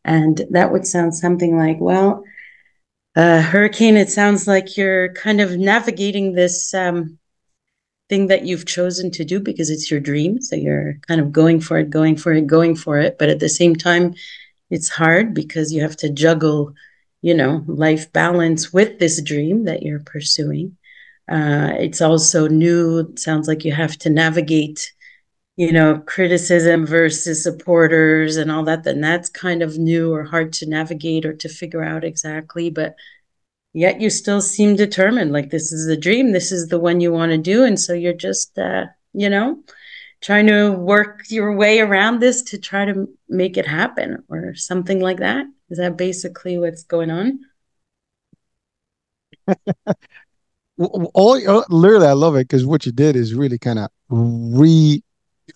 And 0.03 0.41
that 0.51 0.71
would 0.71 0.85
sound 0.85 1.15
something 1.15 1.57
like, 1.57 1.77
well, 1.79 2.23
uh, 3.15 3.41
Hurricane, 3.41 3.97
it 3.97 4.09
sounds 4.09 4.47
like 4.47 4.77
you're 4.77 5.13
kind 5.13 5.41
of 5.41 5.57
navigating 5.57 6.33
this 6.33 6.73
um, 6.73 7.17
thing 8.09 8.27
that 8.27 8.45
you've 8.45 8.65
chosen 8.65 9.09
to 9.11 9.23
do 9.23 9.39
because 9.39 9.69
it's 9.69 9.89
your 9.89 9.99
dream. 9.99 10.41
So 10.41 10.55
you're 10.55 10.95
kind 11.07 11.21
of 11.21 11.31
going 11.31 11.61
for 11.61 11.77
it, 11.77 11.89
going 11.89 12.17
for 12.17 12.33
it, 12.33 12.47
going 12.47 12.75
for 12.75 12.99
it. 12.99 13.17
But 13.17 13.29
at 13.29 13.39
the 13.39 13.49
same 13.49 13.75
time, 13.75 14.13
it's 14.69 14.89
hard 14.89 15.33
because 15.33 15.71
you 15.71 15.81
have 15.81 15.97
to 15.97 16.09
juggle, 16.09 16.73
you 17.21 17.33
know, 17.33 17.63
life 17.67 18.11
balance 18.11 18.73
with 18.73 18.99
this 18.99 19.21
dream 19.21 19.65
that 19.65 19.83
you're 19.83 19.99
pursuing. 19.99 20.77
Uh, 21.29 21.71
it's 21.79 22.01
also 22.01 22.47
new. 22.47 22.99
It 22.99 23.19
sounds 23.19 23.47
like 23.47 23.65
you 23.65 23.71
have 23.73 23.97
to 23.99 24.09
navigate, 24.09 24.93
you 25.57 25.71
know, 25.71 25.99
criticism 26.05 26.85
versus 26.85 27.43
supporters 27.43 28.37
and 28.37 28.51
all 28.51 28.63
that. 28.63 28.83
Then 28.83 29.01
that's 29.01 29.29
kind 29.29 29.61
of 29.61 29.77
new 29.77 30.13
or 30.13 30.23
hard 30.23 30.53
to 30.53 30.69
navigate 30.69 31.25
or 31.25 31.33
to 31.33 31.49
figure 31.49 31.83
out 31.83 32.03
exactly. 32.03 32.69
But 32.69 32.95
yet 33.75 33.99
you 33.99 34.09
still 34.09 34.41
seem 34.41 34.75
determined 34.75 35.33
like 35.33 35.49
this 35.49 35.71
is 35.71 35.85
the 35.85 35.97
dream 35.97 36.31
this 36.31 36.51
is 36.51 36.69
the 36.69 36.79
one 36.79 37.01
you 37.01 37.11
want 37.11 37.31
to 37.31 37.37
do 37.37 37.63
and 37.65 37.79
so 37.79 37.93
you're 37.93 38.13
just 38.13 38.57
uh, 38.57 38.85
you 39.13 39.29
know 39.29 39.61
trying 40.21 40.47
to 40.47 40.71
work 40.71 41.23
your 41.29 41.53
way 41.53 41.79
around 41.79 42.19
this 42.19 42.41
to 42.41 42.57
try 42.57 42.85
to 42.85 43.07
make 43.29 43.57
it 43.57 43.67
happen 43.67 44.23
or 44.29 44.55
something 44.55 45.01
like 45.01 45.17
that 45.17 45.45
is 45.69 45.77
that 45.77 45.97
basically 45.97 46.57
what's 46.57 46.83
going 46.83 47.11
on 47.11 47.39
all 51.13 51.63
literally 51.69 52.07
i 52.07 52.13
love 52.13 52.35
it 52.35 52.47
because 52.47 52.65
what 52.65 52.85
you 52.85 52.93
did 52.93 53.15
is 53.15 53.33
really 53.35 53.59
kind 53.59 53.77
of 53.77 53.89
re 54.09 55.03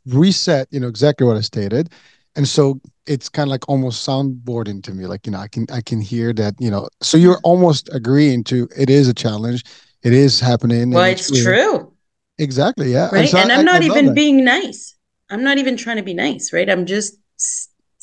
reset 0.06 0.68
you 0.72 0.80
know 0.80 0.88
exactly 0.88 1.26
what 1.26 1.38
i 1.38 1.42
stated. 1.42 1.90
And 2.36 2.48
so 2.48 2.80
it's 3.06 3.28
kind 3.28 3.48
of 3.48 3.52
like 3.52 3.68
almost 3.68 4.08
soundboarding 4.08 4.84
to 4.84 4.94
me 4.94 5.08
like 5.08 5.26
you 5.26 5.32
know 5.32 5.40
i 5.40 5.48
can 5.48 5.66
i 5.72 5.82
can 5.82 6.00
hear 6.00 6.32
that 6.34 6.54
you 6.60 6.70
know 6.70 6.88
so 7.02 7.18
you're 7.18 7.36
mm-hmm. 7.38 7.52
almost 7.52 7.90
agreeing 7.92 8.44
to 8.46 8.68
it 8.78 8.90
is 8.90 9.08
a 9.08 9.14
challenge. 9.14 9.66
It 10.04 10.14
is 10.14 10.40
happening 10.40 10.92
well 10.92 11.04
it's 11.04 11.30
really, 11.32 11.44
true. 11.44 11.94
exactly 12.38 12.94
yeah. 12.94 13.10
Right? 13.12 13.28
so 13.28 13.38
and 13.38 13.52
I, 13.52 13.58
i'm 13.58 13.66
not 13.66 13.82
I 13.82 13.86
even 13.86 14.14
being 14.14 14.46
nice. 14.46 14.96
I'm 15.32 15.44
not 15.44 15.58
even 15.58 15.76
trying 15.76 15.98
to 15.98 16.04
be 16.04 16.14
nice 16.14 16.54
right? 16.54 16.70
I'm 16.70 16.86
just 16.86 17.18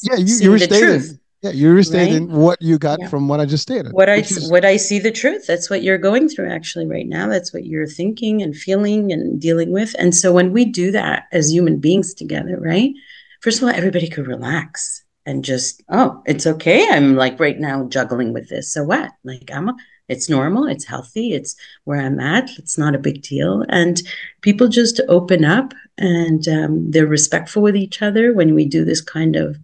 yeah 0.03 0.17
you, 0.17 0.37
you're 0.41 0.59
stating 0.59 1.19
yeah 1.43 1.51
you're 1.51 1.75
restating 1.75 2.29
right? 2.29 2.37
what 2.37 2.63
you 2.63 2.79
got 2.79 2.99
yeah. 3.01 3.09
from 3.09 3.29
what 3.29 3.41
i 3.41 3.45
just 3.45 3.63
stated 3.63 3.93
what 3.93 4.09
i 4.09 4.17
is... 4.17 4.51
what 4.51 4.65
i 4.65 4.77
see 4.77 4.99
the 4.99 5.11
truth 5.11 5.47
that's 5.47 5.69
what 5.69 5.83
you're 5.83 5.99
going 5.99 6.29
through 6.29 6.51
actually 6.51 6.87
right 6.87 7.07
now 7.07 7.29
that's 7.29 7.53
what 7.53 7.65
you're 7.65 7.87
thinking 7.87 8.43
and 8.43 8.57
feeling 8.57 9.13
and 9.13 9.41
dealing 9.41 9.73
with 9.73 9.95
and 9.99 10.15
so 10.15 10.33
when 10.33 10.53
we 10.53 10.65
do 10.65 10.91
that 10.91 11.25
as 11.33 11.53
human 11.53 11.79
beings 11.79 12.15
together 12.15 12.59
right 12.59 12.93
first 13.41 13.59
of 13.59 13.65
all 13.65 13.75
everybody 13.75 14.09
could 14.09 14.27
relax 14.27 15.05
and 15.27 15.45
just 15.45 15.83
oh 15.91 16.23
it's 16.27 16.47
okay 16.47 16.89
i'm 16.91 17.17
like 17.17 17.39
right 17.39 17.59
now 17.59 17.85
juggling 17.89 18.33
with 18.33 18.49
this 18.49 18.73
so 18.73 18.83
what 18.83 19.11
like 19.25 19.51
i'm 19.53 19.69
a, 19.69 19.77
it's 20.09 20.31
normal 20.31 20.67
it's 20.67 20.85
healthy 20.85 21.33
it's 21.33 21.57
where 21.85 22.01
i'm 22.01 22.21
at 22.21 22.49
it's 22.59 22.79
not 22.79 22.95
a 22.95 22.99
big 22.99 23.23
deal 23.23 23.65
and 23.69 24.03
people 24.41 24.69
just 24.69 25.01
open 25.09 25.45
up 25.45 25.75
and 25.99 26.47
um, 26.49 26.91
they're 26.91 27.07
respectful 27.07 27.63
with 27.63 27.75
each 27.75 28.03
other 28.03 28.33
when 28.33 28.55
we 28.55 28.67
do 28.67 28.85
this 28.85 29.01
kind 29.01 29.35
of 29.35 29.59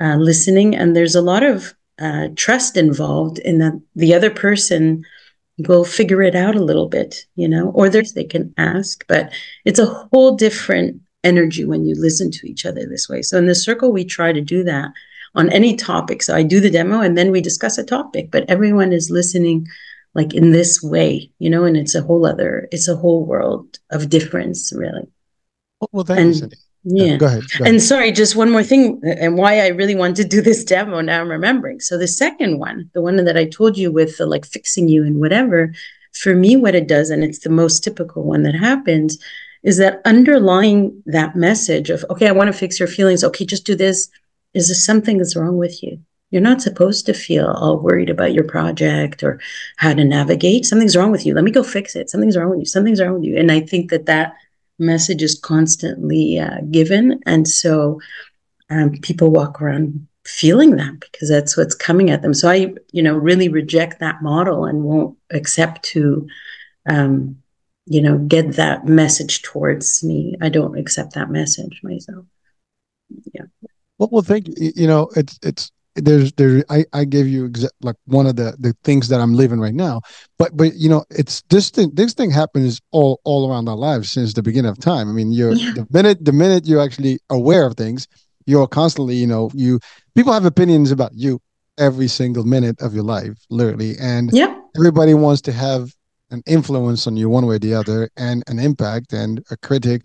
uh, 0.00 0.16
listening 0.16 0.76
and 0.76 0.94
there's 0.94 1.14
a 1.14 1.22
lot 1.22 1.42
of 1.42 1.74
uh, 1.98 2.28
trust 2.36 2.76
involved 2.76 3.38
in 3.38 3.58
that 3.58 3.80
the 3.94 4.14
other 4.14 4.30
person 4.30 5.04
will 5.68 5.84
figure 5.84 6.22
it 6.22 6.34
out 6.34 6.54
a 6.54 6.64
little 6.64 6.88
bit 6.88 7.26
you 7.34 7.46
know 7.46 7.70
or 7.70 7.88
there's 7.88 8.12
they 8.12 8.24
can 8.24 8.52
ask 8.56 9.06
but 9.08 9.32
it's 9.64 9.78
a 9.78 9.86
whole 9.86 10.34
different 10.36 11.00
energy 11.24 11.64
when 11.64 11.84
you 11.84 11.94
listen 11.96 12.30
to 12.30 12.48
each 12.48 12.64
other 12.64 12.86
this 12.86 13.08
way. 13.08 13.22
So 13.22 13.38
in 13.38 13.46
the 13.46 13.54
circle, 13.54 13.92
we 13.92 14.04
try 14.04 14.32
to 14.32 14.40
do 14.40 14.62
that 14.64 14.90
on 15.34 15.50
any 15.50 15.76
topic. 15.76 16.22
So 16.22 16.34
I 16.34 16.42
do 16.42 16.60
the 16.60 16.70
demo 16.70 17.00
and 17.00 17.16
then 17.16 17.30
we 17.30 17.40
discuss 17.40 17.78
a 17.78 17.84
topic, 17.84 18.30
but 18.30 18.48
everyone 18.48 18.92
is 18.92 19.10
listening 19.10 19.66
like 20.14 20.34
in 20.34 20.50
this 20.50 20.82
way, 20.82 21.30
you 21.38 21.48
know, 21.48 21.64
and 21.64 21.76
it's 21.76 21.94
a 21.94 22.02
whole 22.02 22.26
other, 22.26 22.68
it's 22.72 22.88
a 22.88 22.96
whole 22.96 23.24
world 23.24 23.78
of 23.90 24.08
difference, 24.08 24.72
really. 24.74 25.06
Well, 25.92 26.04
thank 26.04 26.18
and, 26.18 26.28
you, 26.30 26.34
Cindy. 26.34 26.56
Yeah. 26.82 27.16
Go 27.16 27.26
ahead, 27.26 27.42
go 27.42 27.64
ahead. 27.64 27.66
And 27.66 27.82
sorry, 27.82 28.10
just 28.10 28.36
one 28.36 28.50
more 28.50 28.62
thing, 28.62 29.00
and 29.04 29.36
why 29.36 29.60
I 29.60 29.68
really 29.68 29.94
want 29.94 30.16
to 30.16 30.24
do 30.24 30.40
this 30.40 30.64
demo 30.64 31.00
now 31.02 31.20
I'm 31.20 31.28
remembering. 31.28 31.80
So 31.80 31.98
the 31.98 32.08
second 32.08 32.58
one, 32.58 32.90
the 32.94 33.02
one 33.02 33.16
that 33.16 33.36
I 33.36 33.44
told 33.44 33.76
you 33.76 33.92
with 33.92 34.16
the 34.16 34.26
like 34.26 34.46
fixing 34.46 34.88
you 34.88 35.04
and 35.04 35.20
whatever, 35.20 35.74
for 36.14 36.34
me, 36.34 36.56
what 36.56 36.74
it 36.74 36.88
does, 36.88 37.10
and 37.10 37.22
it's 37.22 37.40
the 37.40 37.50
most 37.50 37.84
typical 37.84 38.22
one 38.22 38.42
that 38.44 38.54
happens, 38.54 39.18
is 39.62 39.76
that 39.76 40.00
underlying 40.06 41.02
that 41.04 41.36
message 41.36 41.90
of, 41.90 42.04
okay, 42.08 42.28
I 42.28 42.32
want 42.32 42.48
to 42.48 42.58
fix 42.58 42.80
your 42.80 42.88
feelings. 42.88 43.22
Okay, 43.22 43.44
just 43.44 43.66
do 43.66 43.74
this. 43.74 44.08
Is 44.54 44.68
there 44.68 44.74
something 44.74 45.18
that's 45.18 45.36
wrong 45.36 45.58
with 45.58 45.82
you? 45.82 46.00
You're 46.30 46.40
not 46.40 46.62
supposed 46.62 47.06
to 47.06 47.12
feel 47.12 47.46
all 47.46 47.78
worried 47.78 48.08
about 48.08 48.32
your 48.32 48.44
project 48.44 49.22
or 49.22 49.38
how 49.76 49.92
to 49.92 50.04
navigate. 50.04 50.64
Something's 50.64 50.96
wrong 50.96 51.10
with 51.10 51.26
you. 51.26 51.34
Let 51.34 51.44
me 51.44 51.50
go 51.50 51.62
fix 51.62 51.94
it. 51.94 52.08
Something's 52.08 52.36
wrong 52.36 52.50
with 52.50 52.60
you. 52.60 52.64
Something's 52.64 53.00
wrong 53.02 53.14
with 53.14 53.24
you. 53.24 53.36
And 53.36 53.52
I 53.52 53.60
think 53.60 53.90
that 53.90 54.06
that 54.06 54.32
message 54.80 55.22
is 55.22 55.38
constantly 55.38 56.38
uh, 56.38 56.60
given. 56.70 57.20
And 57.26 57.46
so 57.46 58.00
um, 58.70 58.92
people 59.02 59.30
walk 59.30 59.60
around 59.60 60.06
feeling 60.24 60.76
that 60.76 61.00
because 61.00 61.28
that's 61.28 61.56
what's 61.56 61.74
coming 61.74 62.10
at 62.10 62.22
them. 62.22 62.34
So 62.34 62.48
I, 62.48 62.74
you 62.92 63.02
know, 63.02 63.16
really 63.16 63.48
reject 63.48 64.00
that 64.00 64.22
model 64.22 64.64
and 64.64 64.84
won't 64.84 65.16
accept 65.30 65.84
to 65.84 66.26
um, 66.88 67.40
you 67.90 68.00
know 68.00 68.18
get 68.18 68.52
that 68.52 68.86
message 68.86 69.42
towards 69.42 70.02
me 70.04 70.36
i 70.40 70.48
don't 70.48 70.78
accept 70.78 71.14
that 71.14 71.28
message 71.28 71.80
myself 71.82 72.24
yeah 73.34 73.42
well, 73.98 74.08
well 74.12 74.22
thank 74.22 74.48
you 74.48 74.72
you 74.76 74.86
know 74.86 75.10
it's 75.16 75.38
it's 75.42 75.72
there's 75.96 76.32
there 76.34 76.64
i 76.70 76.84
i 76.92 77.04
gave 77.04 77.26
you 77.26 77.48
exa- 77.48 77.70
like 77.80 77.96
one 78.06 78.26
of 78.26 78.36
the 78.36 78.54
the 78.58 78.74
things 78.84 79.08
that 79.08 79.20
i'm 79.20 79.34
living 79.34 79.60
right 79.60 79.74
now 79.74 80.00
but 80.38 80.56
but 80.56 80.74
you 80.74 80.88
know 80.88 81.04
it's 81.10 81.42
this 81.50 81.70
thing 81.70 81.90
this 81.94 82.14
thing 82.14 82.30
happens 82.30 82.80
all 82.92 83.20
all 83.24 83.50
around 83.50 83.68
our 83.68 83.76
lives 83.76 84.10
since 84.10 84.32
the 84.32 84.42
beginning 84.42 84.70
of 84.70 84.78
time 84.78 85.08
i 85.08 85.12
mean 85.12 85.32
you're 85.32 85.52
yeah. 85.52 85.72
the 85.74 85.86
minute 85.90 86.24
the 86.24 86.32
minute 86.32 86.66
you're 86.66 86.80
actually 86.80 87.18
aware 87.30 87.66
of 87.66 87.76
things 87.76 88.06
you're 88.46 88.68
constantly 88.68 89.16
you 89.16 89.26
know 89.26 89.50
you 89.52 89.80
people 90.14 90.32
have 90.32 90.44
opinions 90.44 90.90
about 90.92 91.10
you 91.14 91.40
every 91.78 92.08
single 92.08 92.44
minute 92.44 92.80
of 92.80 92.94
your 92.94 93.04
life 93.04 93.36
literally 93.50 93.94
and 94.00 94.30
yeah 94.32 94.56
everybody 94.76 95.14
wants 95.14 95.40
to 95.40 95.52
have 95.52 95.92
an 96.30 96.42
influence 96.46 97.08
on 97.08 97.16
you 97.16 97.28
one 97.28 97.46
way 97.46 97.56
or 97.56 97.58
the 97.58 97.74
other 97.74 98.08
and 98.16 98.44
an 98.46 98.60
impact 98.60 99.12
and 99.12 99.42
a 99.50 99.56
critic 99.56 100.02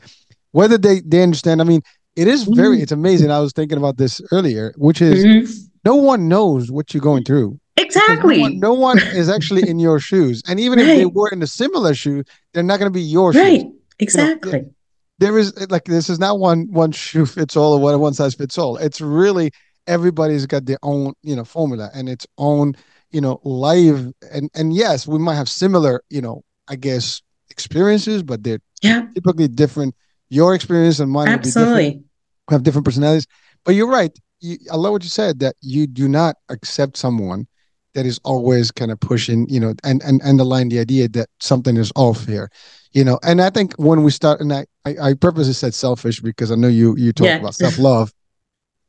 whether 0.51 0.79
they 0.79 1.01
they 1.01 1.21
understand 1.21 1.61
i 1.61 1.63
mean 1.63 1.81
it 2.15 2.27
is 2.27 2.45
very, 2.45 2.77
mm-hmm. 2.77 2.83
it's 2.83 2.91
amazing. 2.91 3.29
I 3.29 3.39
was 3.39 3.51
thinking 3.51 3.77
about 3.77 3.97
this 3.97 4.21
earlier, 4.31 4.73
which 4.77 5.01
is 5.01 5.25
mm-hmm. 5.25 5.65
No 5.85 5.95
one 5.95 6.27
knows 6.27 6.71
what 6.71 6.93
you're 6.93 7.01
going 7.01 7.23
through. 7.23 7.59
Exactly. 7.77 8.37
No 8.37 8.43
one, 8.43 8.59
no 8.59 8.73
one, 8.87 8.99
is 8.99 9.29
actually 9.29 9.69
in 9.69 9.79
your 9.79 9.99
shoes. 9.99 10.41
And 10.47 10.59
even 10.59 10.79
right. 10.79 10.87
if 10.87 10.97
they 10.97 11.05
were 11.05 11.29
in 11.29 11.41
a 11.41 11.47
similar 11.47 11.93
shoe, 11.93 12.23
they're 12.53 12.63
not 12.63 12.79
going 12.79 12.91
to 12.91 12.93
be 12.93 13.01
your 13.01 13.33
shoe. 13.33 13.39
right. 13.39 13.61
shoes. 13.61 13.73
Exactly. 13.99 14.51
You 14.51 14.65
know, 14.65 14.71
there 15.19 15.37
is 15.37 15.69
like 15.69 15.85
this 15.85 16.09
is 16.09 16.19
not 16.19 16.39
one 16.39 16.67
one 16.71 16.91
shoe 16.91 17.25
fits 17.25 17.55
all 17.55 17.73
or 17.73 17.79
one 17.79 17.99
one 17.99 18.13
size 18.13 18.35
fits 18.35 18.57
all. 18.57 18.77
It's 18.77 18.99
really 18.99 19.51
everybody's 19.87 20.45
got 20.45 20.65
their 20.65 20.79
own 20.83 21.13
you 21.21 21.35
know 21.35 21.45
formula 21.45 21.89
and 21.93 22.09
its 22.09 22.27
own 22.37 22.75
you 23.11 23.21
know 23.21 23.39
live 23.43 24.11
and 24.33 24.49
and 24.55 24.73
yes 24.73 25.07
we 25.07 25.19
might 25.19 25.35
have 25.35 25.47
similar 25.47 26.01
you 26.09 26.21
know 26.21 26.43
I 26.67 26.75
guess 26.75 27.21
experiences, 27.49 28.23
but 28.23 28.43
they're 28.43 28.59
yeah 28.81 29.07
typically 29.13 29.47
different. 29.47 29.95
Your 30.29 30.55
experience 30.55 30.99
and 30.99 31.11
mine 31.11 31.29
absolutely 31.29 32.03
have 32.49 32.63
different 32.63 32.85
personalities. 32.85 33.27
But 33.63 33.75
you're 33.75 33.89
right. 33.89 34.11
You, 34.39 34.57
I 34.71 34.75
love 34.75 34.91
what 34.91 35.03
you 35.03 35.09
said 35.09 35.39
that 35.39 35.55
you 35.61 35.87
do 35.87 36.07
not 36.07 36.35
accept 36.49 36.97
someone 36.97 37.47
that 37.95 38.05
is 38.05 38.19
always 38.23 38.71
kind 38.71 38.91
of 38.91 38.99
pushing, 38.99 39.47
you 39.49 39.59
know, 39.59 39.73
and 39.83 40.03
and 40.03 40.21
underline 40.23 40.69
the 40.69 40.79
idea 40.79 41.07
that 41.09 41.29
something 41.39 41.77
is 41.77 41.91
off 41.95 42.25
here, 42.25 42.51
you 42.91 43.03
know. 43.03 43.19
And 43.23 43.41
I 43.41 43.49
think 43.49 43.73
when 43.75 44.03
we 44.03 44.11
start, 44.11 44.41
and 44.41 44.53
I 44.53 44.65
I, 44.85 44.95
I 45.01 45.13
purposely 45.13 45.53
said 45.53 45.73
selfish 45.73 46.19
because 46.19 46.51
I 46.51 46.55
know 46.55 46.67
you 46.67 46.95
you 46.97 47.11
talk 47.13 47.27
yeah. 47.27 47.37
about 47.37 47.55
self 47.55 47.79
love, 47.79 48.13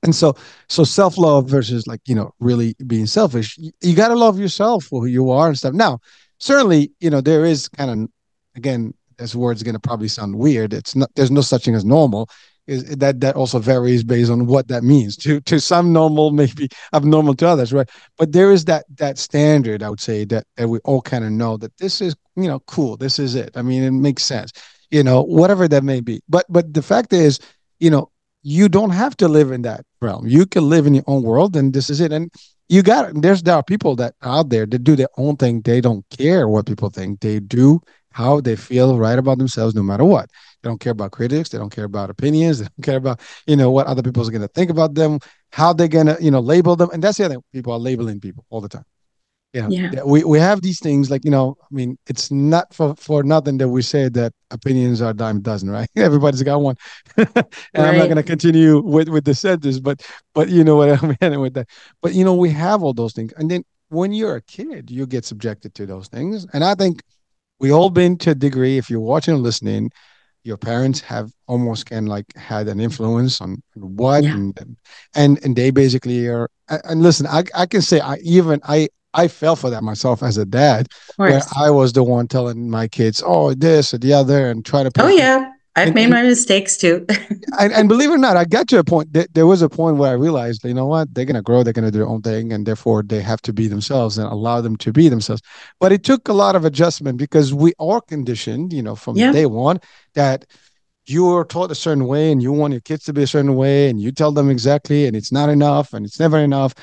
and 0.03 0.15
so 0.15 0.35
so 0.69 0.85
self 0.85 1.17
love 1.17 1.49
versus 1.49 1.87
like 1.87 2.01
you 2.07 2.15
know 2.15 2.35
really 2.41 2.75
being 2.87 3.07
selfish. 3.07 3.57
You, 3.57 3.71
you 3.81 3.95
got 3.95 4.09
to 4.09 4.17
love 4.17 4.39
yourself 4.39 4.85
for 4.85 5.01
who 5.01 5.07
you 5.07 5.31
are 5.31 5.49
and 5.49 5.57
stuff. 5.57 5.73
Now, 5.73 6.01
certainly, 6.39 6.91
you 7.01 7.09
know, 7.09 7.21
there 7.21 7.45
is 7.45 7.69
kind 7.69 7.91
of 7.91 8.09
again, 8.57 8.93
this 9.19 9.35
word's 9.35 9.63
going 9.63 9.75
to 9.75 9.81
probably 9.81 10.09
sound 10.09 10.37
weird. 10.37 10.75
It's 10.75 10.97
not. 10.97 11.11
There's 11.15 11.31
no 11.31 11.41
such 11.43 11.65
thing 11.65 11.77
as 11.77 11.85
normal 11.85 12.29
is 12.67 12.85
that 12.97 13.21
that 13.21 13.37
also 13.37 13.59
varies 13.59 14.03
based 14.05 14.31
on 14.31 14.47
what 14.47 14.69
that 14.69 14.83
means. 14.83 15.17
To 15.19 15.41
to 15.43 15.61
some 15.61 15.93
normal 15.93 16.31
maybe 16.31 16.69
abnormal 16.93 17.35
to 17.37 17.49
others 17.49 17.73
right? 17.73 17.89
But 18.19 18.33
there 18.33 18.51
is 18.51 18.65
that 18.67 18.85
that 18.97 19.19
standard 19.19 19.83
i 19.83 19.91
would 19.91 20.01
say 20.01 20.25
that, 20.27 20.47
that 20.57 20.69
we 20.69 20.79
all 20.81 21.03
kind 21.03 21.25
of 21.25 21.33
know 21.33 21.57
that 21.59 21.77
this 21.79 22.01
is 22.01 22.15
you 22.37 22.49
know 22.49 22.61
cool 22.61 22.97
this 22.97 23.19
is 23.19 23.35
it. 23.35 23.51
I 23.57 23.63
mean 23.63 23.83
it 23.83 23.93
makes 23.93 24.25
sense 24.25 24.53
you 24.91 25.03
know 25.03 25.23
whatever 25.23 25.69
that 25.69 25.85
may 25.85 26.01
be. 26.01 26.21
But 26.29 26.47
but 26.49 26.73
the 26.75 26.83
fact 26.83 27.13
is 27.13 27.39
you 27.81 27.91
know 27.91 28.11
you 28.43 28.69
don't 28.69 28.91
have 28.91 29.17
to 29.17 29.27
live 29.27 29.51
in 29.51 29.63
that 29.63 29.85
realm. 30.01 30.25
You 30.27 30.47
can 30.47 30.69
live 30.69 30.87
in 30.87 30.95
your 30.95 31.05
own 31.09 31.25
world 31.25 31.57
and 31.57 31.73
this 31.73 31.91
is 31.91 32.01
it. 32.01 32.13
And 32.13 32.31
you 32.69 32.83
got 32.83 33.21
there's 33.21 33.43
there 33.43 33.57
are 33.57 33.63
people 33.63 33.97
that 33.97 34.15
out 34.23 34.51
there 34.51 34.67
that 34.67 34.85
do 34.85 34.95
their 34.95 35.09
own 35.17 35.37
thing. 35.37 35.63
They 35.63 35.81
don't 35.81 36.05
care 36.11 36.49
what 36.49 36.67
people 36.67 36.91
think. 36.91 37.21
They 37.21 37.41
do 37.41 37.81
how 38.13 38.41
they 38.41 38.57
feel 38.57 38.99
right 38.99 39.19
about 39.19 39.39
themselves 39.39 39.75
no 39.75 39.83
matter 39.83 40.05
what 40.05 40.31
they 40.67 40.71
don't 40.71 40.81
care 40.81 40.93
about 40.93 41.13
critics. 41.13 41.49
They 41.51 41.59
don't 41.59 41.71
care 41.71 41.85
about 41.85 42.11
opinions. 42.11 42.59
They 42.61 42.65
don't 42.65 42.83
care 42.83 42.97
about, 42.97 43.21
you 43.47 43.55
know, 43.55 43.71
what 43.71 43.87
other 43.87 44.03
people 44.03 44.27
are 44.27 44.31
going 44.31 44.43
to 44.43 44.49
think 44.49 44.69
about 44.69 44.95
them, 44.95 45.21
how 45.53 45.73
they're 45.73 45.87
going 45.87 46.07
to, 46.07 46.17
you 46.21 46.33
know, 46.33 46.41
label 46.41 46.75
them. 46.75 46.91
And 46.93 47.01
that's 47.01 47.19
the 47.19 47.27
other 47.27 47.35
thing. 47.35 47.45
People 47.53 47.73
are 47.73 47.79
labeling 47.79 48.19
people 48.19 48.45
all 48.51 48.61
the 48.61 48.69
time. 48.69 48.85
You 49.53 49.63
know, 49.63 49.69
yeah. 49.69 50.03
We, 50.05 50.25
we 50.25 50.41
have 50.41 50.63
these 50.63 50.81
things 50.81 51.09
like, 51.09 51.25
you 51.25 51.31
know, 51.31 51.57
I 51.63 51.67
mean, 51.71 51.99
it's 52.09 52.33
not 52.33 52.75
for, 52.75 52.97
for 52.97 53.23
nothing 53.23 53.59
that 53.59 53.69
we 53.69 53.81
say 53.81 54.09
that 54.09 54.33
opinions 54.51 55.01
are 55.01 55.15
dime 55.15 55.37
a 55.37 55.41
dozen, 55.41 55.71
right? 55.71 55.89
Everybody's 55.97 56.43
got 56.43 56.61
one. 56.61 56.75
and 57.17 57.29
right. 57.29 57.55
I'm 57.75 57.97
not 57.97 58.07
going 58.07 58.17
to 58.17 58.25
continue 58.25 58.81
with, 58.81 59.09
with 59.09 59.25
the 59.25 59.35
sentence, 59.35 59.79
but, 59.79 60.03
but 60.35 60.49
you 60.49 60.65
know 60.65 60.75
what 60.75 61.01
I'm 61.01 61.17
mean 61.21 61.41
with 61.41 61.55
that. 61.55 61.69
But, 62.03 62.15
you 62.15 62.25
know, 62.25 62.35
we 62.35 62.51
have 62.51 62.83
all 62.83 62.93
those 62.93 63.13
things. 63.13 63.33
And 63.37 63.49
then 63.49 63.63
when 63.89 64.13
you're 64.13 64.37
a 64.37 64.43
kid, 64.43 64.91
you 64.91 65.07
get 65.07 65.25
subjected 65.25 65.77
to 65.77 65.87
those 65.87 66.09
things. 66.09 66.45
And 66.53 66.65
I 66.65 66.75
think 66.75 67.03
we 67.61 67.71
all 67.71 67.89
been 67.89 68.19
to 68.19 68.31
a 68.31 68.35
degree, 68.35 68.79
if 68.79 68.91
you're 68.91 69.01
watching 69.01 69.35
and 69.35 69.45
listening, 69.45 69.93
your 70.47 70.57
parents 70.57 71.01
have 71.01 71.33
almost 71.49 71.87
can 71.87 72.07
like 72.07 72.25
had 72.37 72.69
an 72.69 72.79
influence 72.79 73.41
on 73.41 73.63
what 73.75 74.23
yeah. 74.23 74.35
and, 74.35 74.77
and 75.15 75.45
and 75.45 75.57
they 75.57 75.71
basically 75.71 76.29
are 76.29 76.49
and 76.85 77.03
listen 77.03 77.27
I, 77.27 77.45
I 77.55 77.67
can 77.67 77.83
say 77.83 78.01
i 78.01 78.17
even 78.17 78.61
i 78.63 78.89
i 79.13 79.27
fell 79.27 79.57
for 79.57 79.71
that 79.71 79.83
myself 79.83 80.23
as 80.23 80.39
a 80.39 80.45
dad 80.45 80.87
where 81.17 81.41
i 81.57 81.69
was 81.69 81.93
the 81.93 82.05
one 82.05 82.29
telling 82.29 82.71
my 82.71 82.87
kids 82.87 83.23
oh 83.27 83.55
this 83.55 83.93
or 83.93 83.99
the 83.99 84.13
other 84.13 84.49
and 84.49 84.65
try 84.65 84.85
to 84.85 84.91
oh 84.99 85.09
yeah 85.09 85.51
I've 85.77 85.89
and, 85.89 85.95
made 85.95 86.11
my 86.11 86.23
mistakes 86.23 86.77
too. 86.77 87.05
and, 87.61 87.73
and, 87.73 87.89
believe 87.89 88.11
it 88.11 88.15
or 88.15 88.19
not, 88.19 88.37
I 88.37 88.47
got 88.47 88.67
to 88.69 88.79
a 88.79 88.85
point. 88.85 89.13
Th- 89.13 89.29
there 89.35 89.47
was 89.47 89.61
a 89.61 89.69
point 89.69 89.99
where 89.99 90.11
I 90.11 90.15
realized, 90.15 90.65
you 90.65 90.73
know 90.73 90.87
what, 90.87 91.15
they're 91.15 91.27
gonna 91.27 91.43
grow, 91.43 91.63
they're 91.63 91.75
gonna 91.75 91.91
do 91.91 91.99
their 91.99 92.09
own 92.09 92.23
thing, 92.23 92.53
and 92.53 92.67
therefore 92.67 93.03
they 93.03 93.21
have 93.21 93.43
to 93.43 93.53
be 93.53 93.69
themselves 93.69 94.17
and 94.17 94.27
allow 94.27 94.61
them 94.63 94.77
to 94.79 94.93
be 94.93 95.09
themselves. 95.11 95.43
But 95.79 95.93
it 95.93 96.03
took 96.03 96.29
a 96.29 96.33
lot 96.33 96.57
of 96.57 96.65
adjustment 96.65 97.19
because 97.19 97.53
we 97.53 97.75
are 97.79 98.01
conditioned, 98.01 98.73
you 98.73 98.83
know, 98.83 98.97
from 98.97 99.17
yeah. 99.17 99.33
day 99.33 99.47
one 99.47 99.81
that 100.15 100.47
you 101.05 101.29
are 101.29 101.45
taught 101.45 101.71
a 101.71 101.75
certain 101.75 102.07
way, 102.07 102.33
and 102.33 102.43
you 102.43 102.53
want 102.53 102.73
your 102.73 102.81
kids 102.81 103.05
to 103.05 103.13
be 103.13 103.23
a 103.23 103.27
certain 103.27 103.55
way, 103.55 103.91
and 103.91 104.01
you 104.01 104.13
tell 104.13 104.33
them 104.33 104.51
exactly, 104.51 105.07
and 105.07 105.15
it's 105.15 105.31
not 105.31 105.51
enough, 105.51 105.93
and 105.93 106.07
it's 106.07 106.19
never 106.19 106.39
enough, 106.39 106.75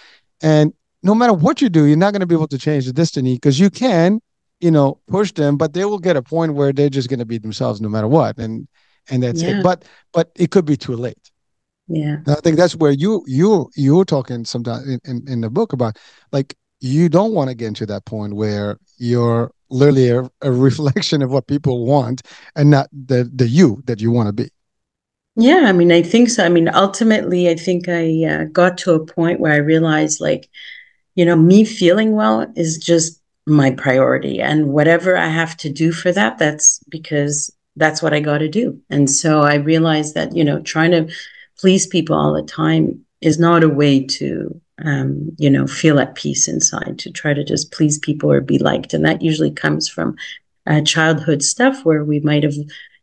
and 0.42 0.72
no 1.04 1.14
matter 1.14 1.34
what 1.34 1.62
you 1.62 1.70
do, 1.70 1.86
you're 1.86 1.98
not 1.98 2.14
going 2.14 2.22
to 2.22 2.26
be 2.26 2.36
able 2.36 2.48
to 2.48 2.58
change 2.58 2.86
the 2.86 2.94
destiny 2.94 3.36
because 3.36 3.60
you 3.60 3.70
can, 3.70 4.22
you 4.62 4.72
know, 4.72 5.00
push 5.08 5.34
them, 5.34 5.58
but 5.58 5.74
they 5.74 5.84
will 5.84 6.00
get 6.00 6.16
a 6.16 6.22
point 6.22 6.54
where 6.54 6.72
they're 6.72 6.90
just 6.90 7.10
going 7.10 7.20
to 7.20 7.26
be 7.26 7.38
themselves 7.38 7.82
no 7.82 7.90
matter 7.90 8.08
what. 8.08 8.38
And 8.38 8.68
and 9.10 9.24
that's 9.24 9.42
yeah. 9.42 9.60
it. 9.60 9.64
But 9.64 9.86
but 10.14 10.32
it 10.36 10.52
could 10.52 10.66
be 10.66 10.78
too 10.78 10.96
late. 10.96 11.32
Yeah, 11.88 12.18
and 12.26 12.30
I 12.30 12.36
think 12.36 12.58
that's 12.58 12.76
where 12.76 12.92
you 12.92 13.24
you 13.28 13.70
you 13.76 13.96
were 13.96 14.06
talking 14.06 14.46
sometimes 14.46 14.88
in, 14.88 15.00
in, 15.06 15.24
in 15.28 15.42
the 15.42 15.50
book 15.50 15.74
about 15.74 15.98
like 16.32 16.56
you 16.80 17.10
don't 17.10 17.34
want 17.34 17.50
to 17.50 17.56
get 17.56 17.76
to 17.76 17.86
that 17.86 18.06
point 18.06 18.36
where 18.36 18.78
you're 18.98 19.52
literally 19.70 20.10
a, 20.10 20.30
a 20.42 20.52
reflection 20.70 21.22
of 21.22 21.32
what 21.32 21.48
people 21.48 21.86
want 21.86 22.22
and 22.56 22.70
not 22.70 22.88
the 22.92 23.30
the 23.34 23.48
you 23.48 23.82
that 23.86 24.02
you 24.02 24.12
want 24.12 24.28
to 24.28 24.34
be. 24.34 24.50
Yeah, 25.36 25.64
I 25.66 25.72
mean, 25.72 25.92
I 25.92 26.04
think 26.04 26.30
so. 26.30 26.46
I 26.46 26.50
mean, 26.50 26.70
ultimately, 26.74 27.50
I 27.50 27.56
think 27.56 27.90
I 27.90 28.24
uh, 28.26 28.44
got 28.46 28.78
to 28.80 28.94
a 28.94 29.04
point 29.04 29.40
where 29.40 29.54
I 29.54 29.58
realized, 29.58 30.22
like, 30.22 30.48
you 31.16 31.26
know, 31.26 31.36
me 31.36 31.66
feeling 31.66 32.12
well 32.12 32.46
is 32.56 32.78
just 32.78 33.20
my 33.48 33.72
priority, 33.72 34.40
and 34.40 34.68
whatever 34.68 35.18
I 35.18 35.28
have 35.28 35.58
to 35.58 35.70
do 35.70 35.92
for 35.92 36.12
that, 36.12 36.38
that's 36.38 36.80
because 36.90 37.53
that's 37.76 38.02
what 38.02 38.14
I 38.14 38.20
got 38.20 38.40
to 38.40 38.48
do. 38.48 38.80
And 38.90 39.10
so 39.10 39.42
I 39.42 39.56
realized 39.56 40.14
that, 40.16 40.36
you 40.36 40.44
know, 40.44 40.62
trying 40.62 40.92
to 40.92 41.12
please 41.58 41.88
people 41.88 42.16
all 42.16 42.34
the 42.34 42.44
time 42.44 43.04
is 43.22 43.40
not 43.40 43.64
a 43.64 43.70
way 43.70 44.04
to, 44.04 44.60
um, 44.84 45.30
you 45.38 45.50
know, 45.50 45.66
feel 45.66 46.00
at 46.00 46.16
peace 46.16 46.48
inside, 46.48 47.00
to 47.00 47.12
try 47.12 47.34
to 47.34 47.44
just 47.44 47.72
please 47.72 47.98
people 47.98 48.32
or 48.32 48.42
be 48.42 48.60
liked. 48.60 48.94
And 48.94 49.06
that 49.06 49.22
usually 49.22 49.52
comes 49.52 49.88
from 49.90 50.16
uh, 50.68 50.82
childhood 50.82 51.42
stuff 51.42 51.84
where 51.86 52.04
we 52.04 52.20
might 52.20 52.44
have 52.44 52.56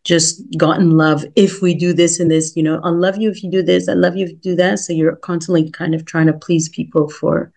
just 0.05 0.43
gotten 0.57 0.97
love 0.97 1.25
if 1.37 1.61
we 1.61 1.75
do 1.75 1.93
this 1.93 2.21
and 2.21 2.31
this, 2.31 2.57
you 2.57 2.63
know, 2.63 2.81
I'll 2.83 2.97
love 2.97 3.19
you 3.19 3.31
if 3.31 3.43
you 3.43 3.51
do 3.51 3.63
this, 3.63 3.89
I 3.89 3.93
love 3.93 4.17
you 4.17 4.25
if 4.25 4.31
you 4.31 4.37
do 4.37 4.57
that. 4.57 4.79
So 4.79 4.93
you're 4.93 5.17
constantly 5.17 5.71
kind 5.71 5.95
of 5.95 6.05
trying 6.05 6.27
to 6.27 6.33
please 6.33 6.69
people 6.69 7.09
for 7.09 7.53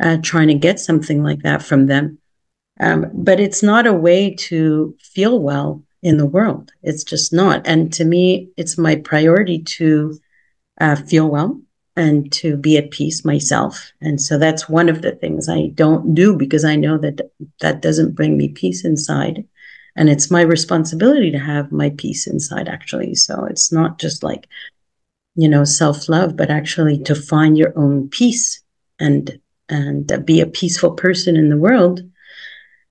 uh, 0.00 0.18
trying 0.22 0.48
to 0.48 0.54
get 0.54 0.78
something 0.78 1.22
like 1.22 1.42
that 1.42 1.62
from 1.62 1.86
them. 1.86 2.18
Um, 2.78 3.10
but 3.12 3.40
it's 3.40 3.62
not 3.62 3.86
a 3.86 3.92
way 3.92 4.34
to 4.34 4.96
feel 5.00 5.40
well 5.40 5.82
in 6.02 6.16
the 6.16 6.26
world. 6.26 6.72
It's 6.82 7.04
just 7.04 7.32
not. 7.32 7.66
And 7.66 7.92
to 7.94 8.04
me, 8.04 8.50
it's 8.56 8.78
my 8.78 8.96
priority 8.96 9.62
to 9.62 10.18
uh, 10.80 10.96
feel 10.96 11.28
well 11.28 11.60
and 11.96 12.32
to 12.32 12.56
be 12.56 12.78
at 12.78 12.90
peace 12.90 13.24
myself. 13.24 13.92
And 14.00 14.20
so 14.20 14.38
that's 14.38 14.68
one 14.68 14.88
of 14.88 15.02
the 15.02 15.12
things 15.12 15.48
I 15.48 15.68
don't 15.74 16.14
do 16.14 16.36
because 16.36 16.64
I 16.64 16.76
know 16.76 16.96
that 16.98 17.20
that 17.60 17.82
doesn't 17.82 18.14
bring 18.14 18.36
me 18.36 18.48
peace 18.48 18.84
inside. 18.84 19.44
And 19.96 20.08
it's 20.08 20.30
my 20.30 20.40
responsibility 20.40 21.30
to 21.32 21.38
have 21.38 21.72
my 21.72 21.90
peace 21.90 22.26
inside, 22.26 22.68
actually. 22.68 23.14
So 23.16 23.44
it's 23.44 23.72
not 23.72 23.98
just 23.98 24.22
like, 24.22 24.48
you 25.34 25.48
know, 25.48 25.64
self 25.64 26.08
love, 26.08 26.36
but 26.36 26.50
actually 26.50 27.02
to 27.02 27.14
find 27.14 27.58
your 27.58 27.76
own 27.76 28.08
peace 28.08 28.62
and 28.98 29.38
and 29.68 30.24
be 30.24 30.40
a 30.40 30.46
peaceful 30.46 30.92
person 30.92 31.36
in 31.36 31.48
the 31.48 31.56
world 31.56 32.00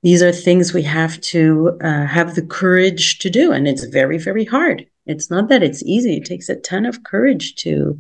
these 0.01 0.21
are 0.23 0.31
things 0.31 0.73
we 0.73 0.83
have 0.83 1.19
to 1.21 1.77
uh, 1.81 2.05
have 2.05 2.35
the 2.35 2.45
courage 2.45 3.19
to 3.19 3.29
do. 3.29 3.51
And 3.51 3.67
it's 3.67 3.83
very, 3.85 4.17
very 4.17 4.45
hard. 4.45 4.85
It's 5.05 5.29
not 5.29 5.49
that 5.49 5.63
it's 5.63 5.83
easy. 5.83 6.17
It 6.17 6.25
takes 6.25 6.49
a 6.49 6.55
ton 6.55 6.85
of 6.85 7.03
courage 7.03 7.55
to 7.55 7.99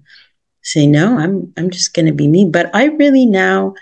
say, 0.61 0.87
no, 0.87 1.17
I'm, 1.17 1.51
I'm 1.57 1.69
just 1.69 1.93
going 1.93 2.05
to 2.05 2.13
be 2.13 2.27
me. 2.27 2.45
But 2.45 2.73
I 2.73 2.85
really 2.85 3.25
now 3.25 3.73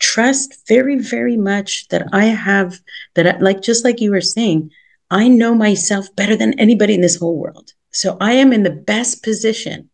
trust 0.00 0.66
very, 0.68 0.98
very 0.98 1.36
much 1.36 1.88
that 1.88 2.08
I 2.12 2.24
have 2.24 2.80
that, 3.14 3.26
I, 3.26 3.38
like, 3.38 3.62
just 3.62 3.84
like 3.84 4.00
you 4.00 4.10
were 4.10 4.20
saying, 4.20 4.70
I 5.10 5.28
know 5.28 5.54
myself 5.54 6.14
better 6.16 6.36
than 6.36 6.58
anybody 6.58 6.94
in 6.94 7.02
this 7.02 7.16
whole 7.16 7.38
world. 7.38 7.72
So 7.92 8.16
I 8.20 8.32
am 8.32 8.52
in 8.52 8.62
the 8.62 8.70
best 8.70 9.22
position 9.22 9.90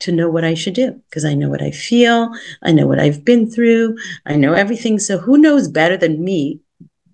to 0.00 0.10
know 0.10 0.28
what 0.28 0.44
I 0.44 0.54
should 0.54 0.74
do 0.74 1.00
because 1.08 1.24
I 1.24 1.34
know 1.34 1.48
what 1.48 1.62
I 1.62 1.70
feel. 1.70 2.30
I 2.62 2.72
know 2.72 2.86
what 2.86 2.98
I've 2.98 3.24
been 3.24 3.48
through. 3.48 3.96
I 4.26 4.36
know 4.36 4.52
everything. 4.52 4.98
So 4.98 5.18
who 5.18 5.38
knows 5.38 5.68
better 5.68 5.96
than 5.96 6.24
me 6.24 6.60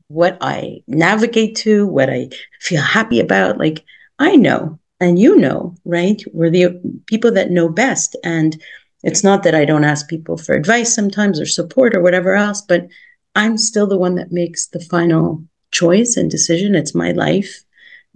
what 0.09 0.38
I 0.40 0.83
navigate 0.87 1.57
to, 1.57 1.87
what 1.87 2.11
I 2.11 2.29
feel 2.61 2.83
happy 2.83 3.21
about. 3.21 3.59
Like 3.59 3.85
I 4.18 4.37
know, 4.37 4.79
and 5.01 5.18
you 5.18 5.37
know, 5.37 5.75
right? 5.85 6.21
We're 6.33 6.51
the 6.51 6.81
people 7.07 7.31
that 7.33 7.51
know 7.51 7.68
best. 7.68 8.16
And 8.25 8.61
it's 9.05 9.23
not 9.23 9.42
that 9.44 9.55
I 9.55 9.64
don't 9.64 9.85
ask 9.85 10.09
people 10.09 10.37
for 10.37 10.55
advice 10.55 10.94
sometimes 10.94 11.40
or 11.40 11.47
support 11.47 11.94
or 11.94 12.03
whatever 12.03 12.35
else, 12.35 12.61
but 12.62 12.88
I'm 13.37 13.57
still 13.57 13.87
the 13.87 13.99
one 13.99 14.16
that 14.16 14.33
makes 14.33 14.66
the 14.66 14.81
final 14.81 15.44
choice 15.71 16.16
and 16.16 16.31
decision. 16.31 16.75
It's 16.75 16.94
my 16.94 17.12
life 17.12 17.62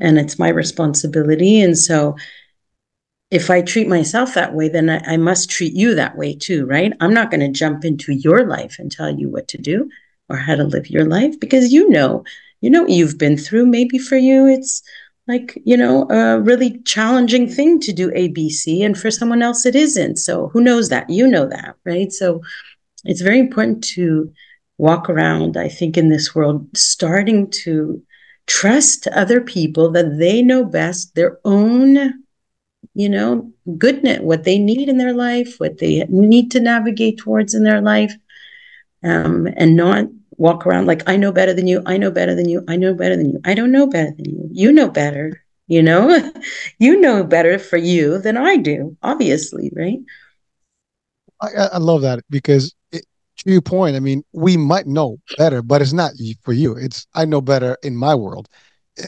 and 0.01 0.19
it's 0.19 0.39
my 0.39 0.49
responsibility. 0.49 1.61
And 1.61 1.79
so 1.79 2.17
if 3.31 3.49
I 3.49 3.63
treat 3.63 3.89
myself 3.89 4.35
that 4.35 4.55
way, 4.55 4.69
then 4.69 4.91
I, 4.91 4.99
I 5.07 5.17
must 5.17 5.49
treat 5.49 5.73
you 5.75 5.95
that 5.95 6.17
way 6.17 6.35
too, 6.35 6.67
right? 6.67 6.93
I'm 7.01 7.15
not 7.15 7.31
going 7.31 7.41
to 7.41 7.49
jump 7.49 7.85
into 7.85 8.13
your 8.13 8.47
life 8.47 8.77
and 8.79 8.91
tell 8.91 9.11
you 9.11 9.29
what 9.29 9.49
to 9.49 9.59
do 9.59 9.89
or 10.33 10.37
how 10.37 10.57
to 10.57 10.65
live 10.65 10.91
your 10.91 11.05
life 11.05 11.39
because 11.39 11.73
you 11.73 11.89
know, 11.91 12.25
you 12.61 12.71
know, 12.71 12.87
you've 12.87 13.19
been 13.19 13.37
through. 13.37 13.67
Maybe 13.67 13.99
for 13.99 14.17
you, 14.17 14.47
it's 14.47 14.83
like, 15.29 15.61
you 15.65 15.77
know, 15.77 16.09
a 16.11 16.41
really 16.41 16.81
challenging 16.83 17.49
thing 17.49 17.79
to 17.81 17.93
do 17.93 18.11
ABC, 18.11 18.85
and 18.85 18.99
for 18.99 19.11
someone 19.11 19.43
else, 19.43 19.67
it 19.67 19.77
isn't. 19.77 20.17
So 20.17 20.49
who 20.49 20.61
knows 20.61 20.89
that? 20.89 21.11
You 21.11 21.29
know 21.29 21.47
that, 21.47 21.75
right? 21.85 22.11
So 22.11 22.41
it's 23.05 23.21
very 23.21 23.39
important 23.39 23.85
to 23.95 24.33
walk 24.79 25.11
around, 25.11 25.57
I 25.57 25.69
think, 25.69 25.97
in 25.97 26.09
this 26.09 26.35
world, 26.35 26.67
starting 26.77 27.51
to 27.65 28.03
trust 28.47 29.07
other 29.09 29.41
people 29.41 29.91
that 29.93 30.19
they 30.19 30.43
know 30.43 30.65
best 30.65 31.15
their 31.15 31.39
own 31.45 32.23
you 32.95 33.09
know, 33.09 33.51
goodness, 33.79 34.21
what 34.21 34.45
they 34.45 34.59
need 34.59 34.89
in 34.89 34.99
their 34.99 35.15
life, 35.15 35.55
what 35.59 35.79
they 35.79 36.05
need 36.09 36.51
to 36.51 36.61
navigate 36.61 37.19
towards 37.19 37.55
in 37.55 37.65
their 37.65 37.81
life, 37.81 38.13
um, 39.03 39.49
and 39.57 39.77
not 39.77 40.07
walk 40.43 40.67
around 40.67 40.87
like, 40.87 41.09
I 41.09 41.17
know 41.17 41.31
better 41.31 41.55
than 41.55 41.69
you, 41.69 41.83
I 41.87 41.97
know 41.97 42.11
better 42.11 42.35
than 42.35 42.49
you, 42.49 42.65
I 42.69 42.77
know 42.77 42.95
better 42.95 43.17
than 43.17 43.31
you, 43.31 43.41
I 43.45 43.55
don't 43.55 43.71
know 43.71 43.87
better 43.87 44.11
than 44.11 44.25
you, 44.25 44.49
you 44.51 44.73
know 44.73 44.91
better, 44.91 45.41
you 45.69 45.81
know, 45.81 46.33
you 46.79 47.01
know 47.01 47.23
better 47.23 47.61
for 47.61 47.77
you 47.77 48.19
than 48.19 48.37
I 48.37 48.57
do, 48.57 48.97
obviously, 49.05 49.71
right? 49.75 50.01
I, 51.41 51.69
I 51.75 51.79
love 51.79 52.03
that 52.03 52.25
because 52.29 52.75
it, 52.91 53.05
to 53.39 53.53
your 53.53 53.63
point, 53.63 53.95
I 53.95 54.01
mean, 54.01 54.25
we 54.33 54.57
might 54.57 54.89
know 54.89 55.19
better, 55.39 55.63
but 55.63 55.81
it's 55.81 55.93
not 55.93 56.11
for 56.43 56.53
you. 56.53 56.75
It's 56.77 57.07
I 57.15 57.25
know 57.25 57.41
better 57.41 57.77
in 57.85 57.97
my 57.97 58.15
world, 58.17 58.49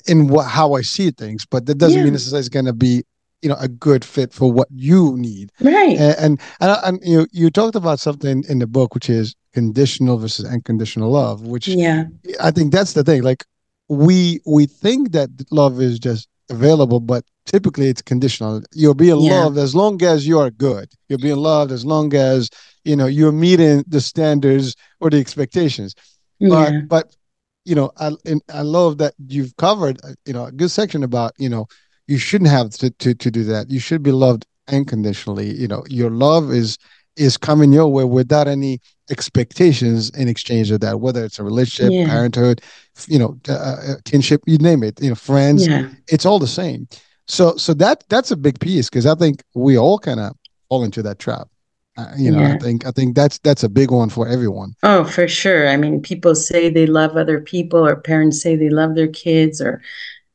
in 0.07 0.29
what 0.29 0.44
how 0.44 0.75
I 0.75 0.83
see 0.83 1.11
things, 1.11 1.44
but 1.44 1.66
that 1.66 1.79
doesn't 1.79 1.99
yeah. 1.99 2.05
mean 2.05 2.12
necessarily 2.12 2.40
it's 2.40 2.49
going 2.49 2.66
to 2.66 2.73
be 2.73 3.03
you 3.42 3.49
know 3.49 3.57
a 3.59 3.68
good 3.68 4.05
fit 4.05 4.33
for 4.33 4.51
what 4.51 4.68
you 4.70 5.16
need 5.18 5.53
right 5.61 5.99
and 5.99 6.16
and, 6.18 6.40
and, 6.61 6.79
and 6.85 6.99
you 7.03 7.27
you 7.31 7.51
talked 7.51 7.77
about 7.77 8.01
something 8.01 8.42
in 8.49 8.59
the 8.59 8.66
book 8.66 8.94
which 8.94 9.11
is 9.11 9.37
conditional 9.55 10.19
versus 10.19 10.45
unconditional 10.45 11.11
love 11.11 11.43
which 11.43 11.69
yeah 11.69 12.05
i 12.40 12.51
think 12.51 12.73
that's 12.73 12.93
the 12.93 13.05
thing 13.05 13.23
like 13.23 13.45
we 13.88 14.40
we 14.47 14.67
think 14.67 15.12
that 15.12 15.31
love 15.51 15.81
is 15.81 15.99
just 15.99 16.29
available 16.51 17.01
but 17.01 17.25
typically 17.47 17.88
it's 17.88 18.03
conditional 18.03 18.62
you're 18.73 18.95
being 18.95 19.21
yeah. 19.21 19.45
loved 19.45 19.57
as 19.57 19.75
long 19.75 20.03
as 20.03 20.27
you 20.27 20.38
are 20.38 20.51
good 20.51 20.93
you're 21.09 21.19
being 21.19 21.37
loved 21.37 21.73
as 21.73 21.85
long 21.85 22.12
as 22.14 22.51
you 22.85 22.97
know 22.97 23.07
you're 23.07 23.33
meeting 23.33 23.83
the 23.87 24.01
standards 24.01 24.77
or 25.01 25.09
the 25.09 25.19
expectations 25.19 25.95
but 26.40 26.73
yeah. 26.73 26.81
but 26.87 27.17
you 27.64 27.75
know 27.75 27.90
i 27.99 28.11
i 28.53 28.61
love 28.61 28.99
that 28.99 29.14
you've 29.29 29.57
covered 29.57 29.99
uh, 30.05 30.12
you 30.27 30.33
know 30.33 30.45
a 30.47 30.53
good 30.53 30.71
section 30.71 31.03
about 31.03 31.33
you 31.38 31.49
know 31.49 31.67
you 32.07 32.19
shouldn't 32.19 32.51
have 32.51 32.71
to, 32.71 32.90
to, 32.90 33.14
to 33.14 33.31
do 33.31 33.45
that. 33.45 33.71
You 33.71 33.81
should 33.81 34.03
be 34.03 34.12
loved 34.12 34.47
unconditionally. 34.69 35.55
You 35.55 35.69
know, 35.69 35.85
your 35.88 36.11
love 36.11 36.51
is 36.51 36.79
is 37.16 37.37
coming 37.37 37.72
your 37.72 37.88
way 37.88 38.05
without 38.05 38.48
any 38.48 38.81
expectations 39.11 40.11
in 40.11 40.29
exchange 40.29 40.70
of 40.70 40.81
that, 40.81 41.00
whether 41.00 41.24
it's 41.24 41.38
a 41.38 41.44
relationship, 41.44 41.92
yeah. 41.92 42.07
parenthood, 42.07 42.61
you 43.07 43.18
know, 43.18 43.38
uh, 43.48 43.53
uh, 43.53 43.94
kinship, 44.05 44.42
you 44.46 44.59
name 44.59 44.83
it, 44.83 45.00
you 45.00 45.11
know, 45.11 45.14
friends, 45.14 45.66
yeah. 45.66 45.88
it's 46.09 46.27
all 46.27 46.38
the 46.38 46.46
same. 46.46 46.88
So, 47.27 47.57
so 47.57 47.74
that 47.74 48.05
that's 48.09 48.31
a 48.31 48.37
big 48.37 48.61
piece 48.61 48.88
because 48.88 49.07
I 49.07 49.14
think 49.14 49.42
we 49.55 49.79
all 49.79 49.98
kind 49.98 50.20
of 50.20 50.37
fall 50.68 50.85
into 50.85 51.03
that 51.03 51.18
trap. 51.18 51.48
Uh, 51.96 52.11
you 52.18 52.31
know, 52.31 52.40
yeah. 52.40 52.55
I 52.55 52.59
think 52.59 52.87
I 52.87 52.90
think 52.90 53.14
that's 53.14 53.38
that's 53.38 53.62
a 53.62 53.68
big 53.68 53.92
one 53.92 54.11
for 54.11 54.27
everyone. 54.27 54.74
Oh, 54.83 55.05
for 55.05 55.29
sure. 55.29 55.68
I 55.68 55.77
mean, 55.77 56.03
people 56.03 56.35
say 56.35 56.68
they 56.68 56.87
love 56.87 57.16
other 57.16 57.40
people, 57.40 57.87
or 57.87 57.94
parents 57.94 58.42
say 58.42 58.57
they 58.57 58.68
love 58.68 58.96
their 58.96 59.09
kids, 59.09 59.61
or 59.61 59.81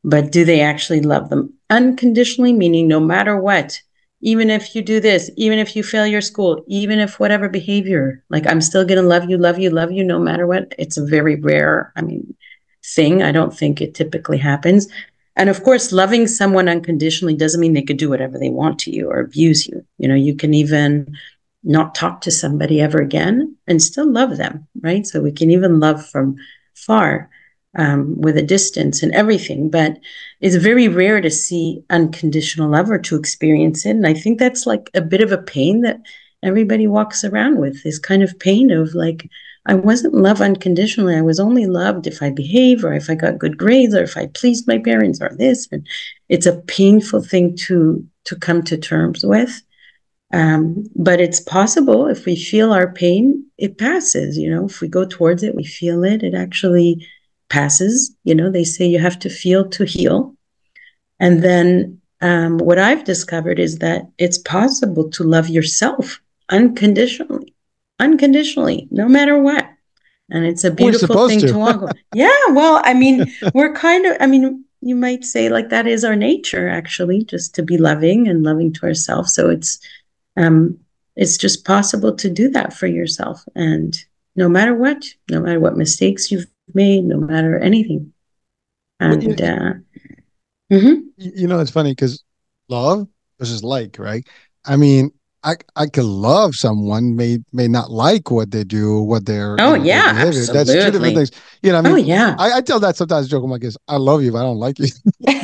but 0.02 0.32
do 0.32 0.44
they 0.46 0.62
actually 0.62 1.02
love 1.02 1.28
them 1.28 1.52
unconditionally? 1.68 2.54
Meaning, 2.54 2.88
no 2.88 2.98
matter 2.98 3.38
what, 3.38 3.78
even 4.22 4.50
if 4.50 4.74
you 4.74 4.82
do 4.82 5.00
this, 5.00 5.30
even 5.36 5.58
if 5.58 5.74
you 5.74 5.82
fail 5.82 6.06
your 6.06 6.20
school, 6.20 6.62
even 6.66 6.98
if 6.98 7.18
whatever 7.18 7.48
behavior, 7.48 8.22
like 8.28 8.46
I'm 8.46 8.60
still 8.60 8.84
going 8.84 9.00
to 9.00 9.08
love 9.08 9.28
you, 9.30 9.38
love 9.38 9.58
you, 9.58 9.70
love 9.70 9.92
you, 9.92 10.04
no 10.04 10.18
matter 10.18 10.46
what. 10.46 10.74
It's 10.78 10.98
a 10.98 11.06
very 11.06 11.36
rare, 11.36 11.92
I 11.96 12.02
mean, 12.02 12.34
thing. 12.84 13.22
I 13.22 13.32
don't 13.32 13.56
think 13.56 13.80
it 13.80 13.94
typically 13.94 14.38
happens. 14.38 14.88
And 15.36 15.48
of 15.48 15.62
course, 15.62 15.92
loving 15.92 16.26
someone 16.26 16.68
unconditionally 16.68 17.34
doesn't 17.34 17.60
mean 17.60 17.72
they 17.72 17.82
could 17.82 17.96
do 17.96 18.10
whatever 18.10 18.38
they 18.38 18.50
want 18.50 18.78
to 18.80 18.90
you 18.90 19.08
or 19.08 19.20
abuse 19.20 19.66
you. 19.66 19.86
You 19.96 20.08
know, 20.08 20.14
you 20.14 20.34
can 20.36 20.52
even 20.52 21.16
not 21.64 21.94
talk 21.94 22.20
to 22.22 22.30
somebody 22.30 22.80
ever 22.80 23.00
again 23.00 23.56
and 23.66 23.82
still 23.82 24.10
love 24.10 24.36
them, 24.36 24.66
right? 24.82 25.06
So 25.06 25.20
we 25.20 25.32
can 25.32 25.50
even 25.50 25.80
love 25.80 26.06
from 26.06 26.36
far 26.74 27.29
um, 27.76 28.20
with 28.20 28.36
a 28.36 28.42
distance 28.42 29.02
and 29.02 29.14
everything. 29.14 29.70
But 29.70 29.98
it's 30.40 30.56
very 30.56 30.88
rare 30.88 31.20
to 31.20 31.30
see 31.30 31.82
unconditional 31.90 32.70
love 32.70 32.90
or 32.90 32.98
to 32.98 33.16
experience 33.16 33.86
it. 33.86 33.90
And 33.90 34.06
I 34.06 34.14
think 34.14 34.38
that's 34.38 34.66
like 34.66 34.90
a 34.94 35.00
bit 35.00 35.20
of 35.20 35.32
a 35.32 35.38
pain 35.38 35.82
that 35.82 36.00
everybody 36.42 36.86
walks 36.86 37.24
around 37.24 37.58
with 37.58 37.82
this 37.82 37.98
kind 37.98 38.22
of 38.22 38.38
pain 38.38 38.70
of 38.70 38.94
like, 38.94 39.28
I 39.66 39.74
wasn't 39.74 40.14
loved 40.14 40.40
unconditionally. 40.40 41.14
I 41.14 41.20
was 41.20 41.38
only 41.38 41.66
loved 41.66 42.06
if 42.06 42.22
I 42.22 42.30
behave 42.30 42.82
or 42.84 42.94
if 42.94 43.10
I 43.10 43.14
got 43.14 43.38
good 43.38 43.58
grades 43.58 43.94
or 43.94 44.02
if 44.02 44.16
I 44.16 44.26
pleased 44.28 44.66
my 44.66 44.78
parents 44.78 45.20
or 45.20 45.30
this. 45.36 45.68
And 45.70 45.86
it's 46.28 46.46
a 46.46 46.60
painful 46.62 47.22
thing 47.22 47.56
to 47.66 48.06
to 48.24 48.36
come 48.36 48.62
to 48.62 48.76
terms 48.76 49.24
with. 49.24 49.62
Um, 50.32 50.84
but 50.94 51.20
it's 51.20 51.40
possible 51.40 52.06
if 52.06 52.24
we 52.24 52.36
feel 52.36 52.72
our 52.72 52.92
pain, 52.92 53.44
it 53.58 53.78
passes. 53.78 54.38
You 54.38 54.50
know, 54.50 54.66
if 54.66 54.80
we 54.80 54.88
go 54.88 55.04
towards 55.04 55.42
it, 55.42 55.54
we 55.54 55.64
feel 55.64 56.04
it. 56.04 56.22
It 56.22 56.34
actually 56.34 57.06
passes. 57.50 58.14
You 58.24 58.34
know, 58.34 58.50
they 58.50 58.64
say 58.64 58.86
you 58.86 58.98
have 58.98 59.18
to 59.18 59.28
feel 59.28 59.68
to 59.68 59.84
heal. 59.84 60.34
And 61.18 61.42
then 61.42 62.00
um, 62.22 62.58
what 62.58 62.78
I've 62.78 63.04
discovered 63.04 63.58
is 63.58 63.78
that 63.78 64.08
it's 64.16 64.38
possible 64.38 65.10
to 65.10 65.24
love 65.24 65.48
yourself 65.48 66.20
unconditionally, 66.48 67.54
unconditionally, 67.98 68.88
no 68.90 69.08
matter 69.08 69.38
what. 69.38 69.68
And 70.30 70.44
it's 70.46 70.64
a 70.64 70.70
beautiful 70.70 71.28
thing 71.28 71.40
to, 71.40 71.48
to 71.48 71.58
walk 71.58 71.80
with. 71.82 71.96
yeah. 72.14 72.30
Well, 72.50 72.80
I 72.84 72.94
mean, 72.94 73.30
we're 73.52 73.74
kind 73.74 74.06
of, 74.06 74.16
I 74.20 74.26
mean, 74.26 74.64
you 74.80 74.94
might 74.94 75.24
say 75.24 75.50
like 75.50 75.68
that 75.68 75.86
is 75.86 76.04
our 76.04 76.16
nature 76.16 76.68
actually, 76.68 77.24
just 77.24 77.54
to 77.56 77.62
be 77.62 77.76
loving 77.76 78.28
and 78.28 78.42
loving 78.42 78.72
to 78.74 78.86
ourselves. 78.86 79.34
So 79.34 79.50
it's, 79.50 79.80
um, 80.36 80.78
it's 81.16 81.36
just 81.36 81.64
possible 81.64 82.14
to 82.16 82.30
do 82.30 82.48
that 82.50 82.72
for 82.72 82.86
yourself. 82.86 83.44
And 83.54 84.02
no 84.36 84.48
matter 84.48 84.74
what, 84.74 85.04
no 85.30 85.40
matter 85.40 85.60
what 85.60 85.76
mistakes 85.76 86.30
you've 86.30 86.46
made, 86.74 87.04
no 87.04 87.18
matter 87.18 87.58
anything. 87.58 88.12
And 88.98 89.22
well, 89.22 89.22
you, 89.22 89.32
uh, 89.32 89.72
mm-hmm. 90.72 91.00
you 91.16 91.46
know, 91.46 91.60
it's 91.60 91.70
funny 91.70 91.92
because 91.92 92.22
love 92.68 93.08
versus 93.38 93.64
like, 93.64 93.98
right? 93.98 94.26
I 94.64 94.76
mean, 94.76 95.12
I 95.42 95.56
I 95.74 95.86
could 95.86 96.04
love 96.04 96.54
someone 96.54 97.16
may 97.16 97.38
may 97.52 97.66
not 97.66 97.90
like 97.90 98.30
what 98.30 98.50
they 98.50 98.64
do, 98.64 99.00
what 99.00 99.24
they're 99.24 99.56
oh 99.58 99.74
you 99.74 99.78
know, 99.78 99.84
yeah, 99.84 100.12
absolutely. 100.16 100.54
That's 100.54 100.70
two 100.70 100.90
different 100.90 101.16
things. 101.16 101.30
You 101.62 101.72
know, 101.72 101.78
I 101.78 101.82
mean, 101.82 101.92
oh 101.92 101.96
yeah. 101.96 102.36
I, 102.38 102.58
I 102.58 102.60
tell 102.60 102.80
that 102.80 102.96
sometimes 102.96 103.28
joking 103.28 103.48
like 103.48 103.62
this. 103.62 103.76
I 103.88 103.96
love 103.96 104.22
you, 104.22 104.32
but 104.32 104.38
I 104.38 104.42
don't 104.42 104.58
like 104.58 104.78
you. 104.78 104.88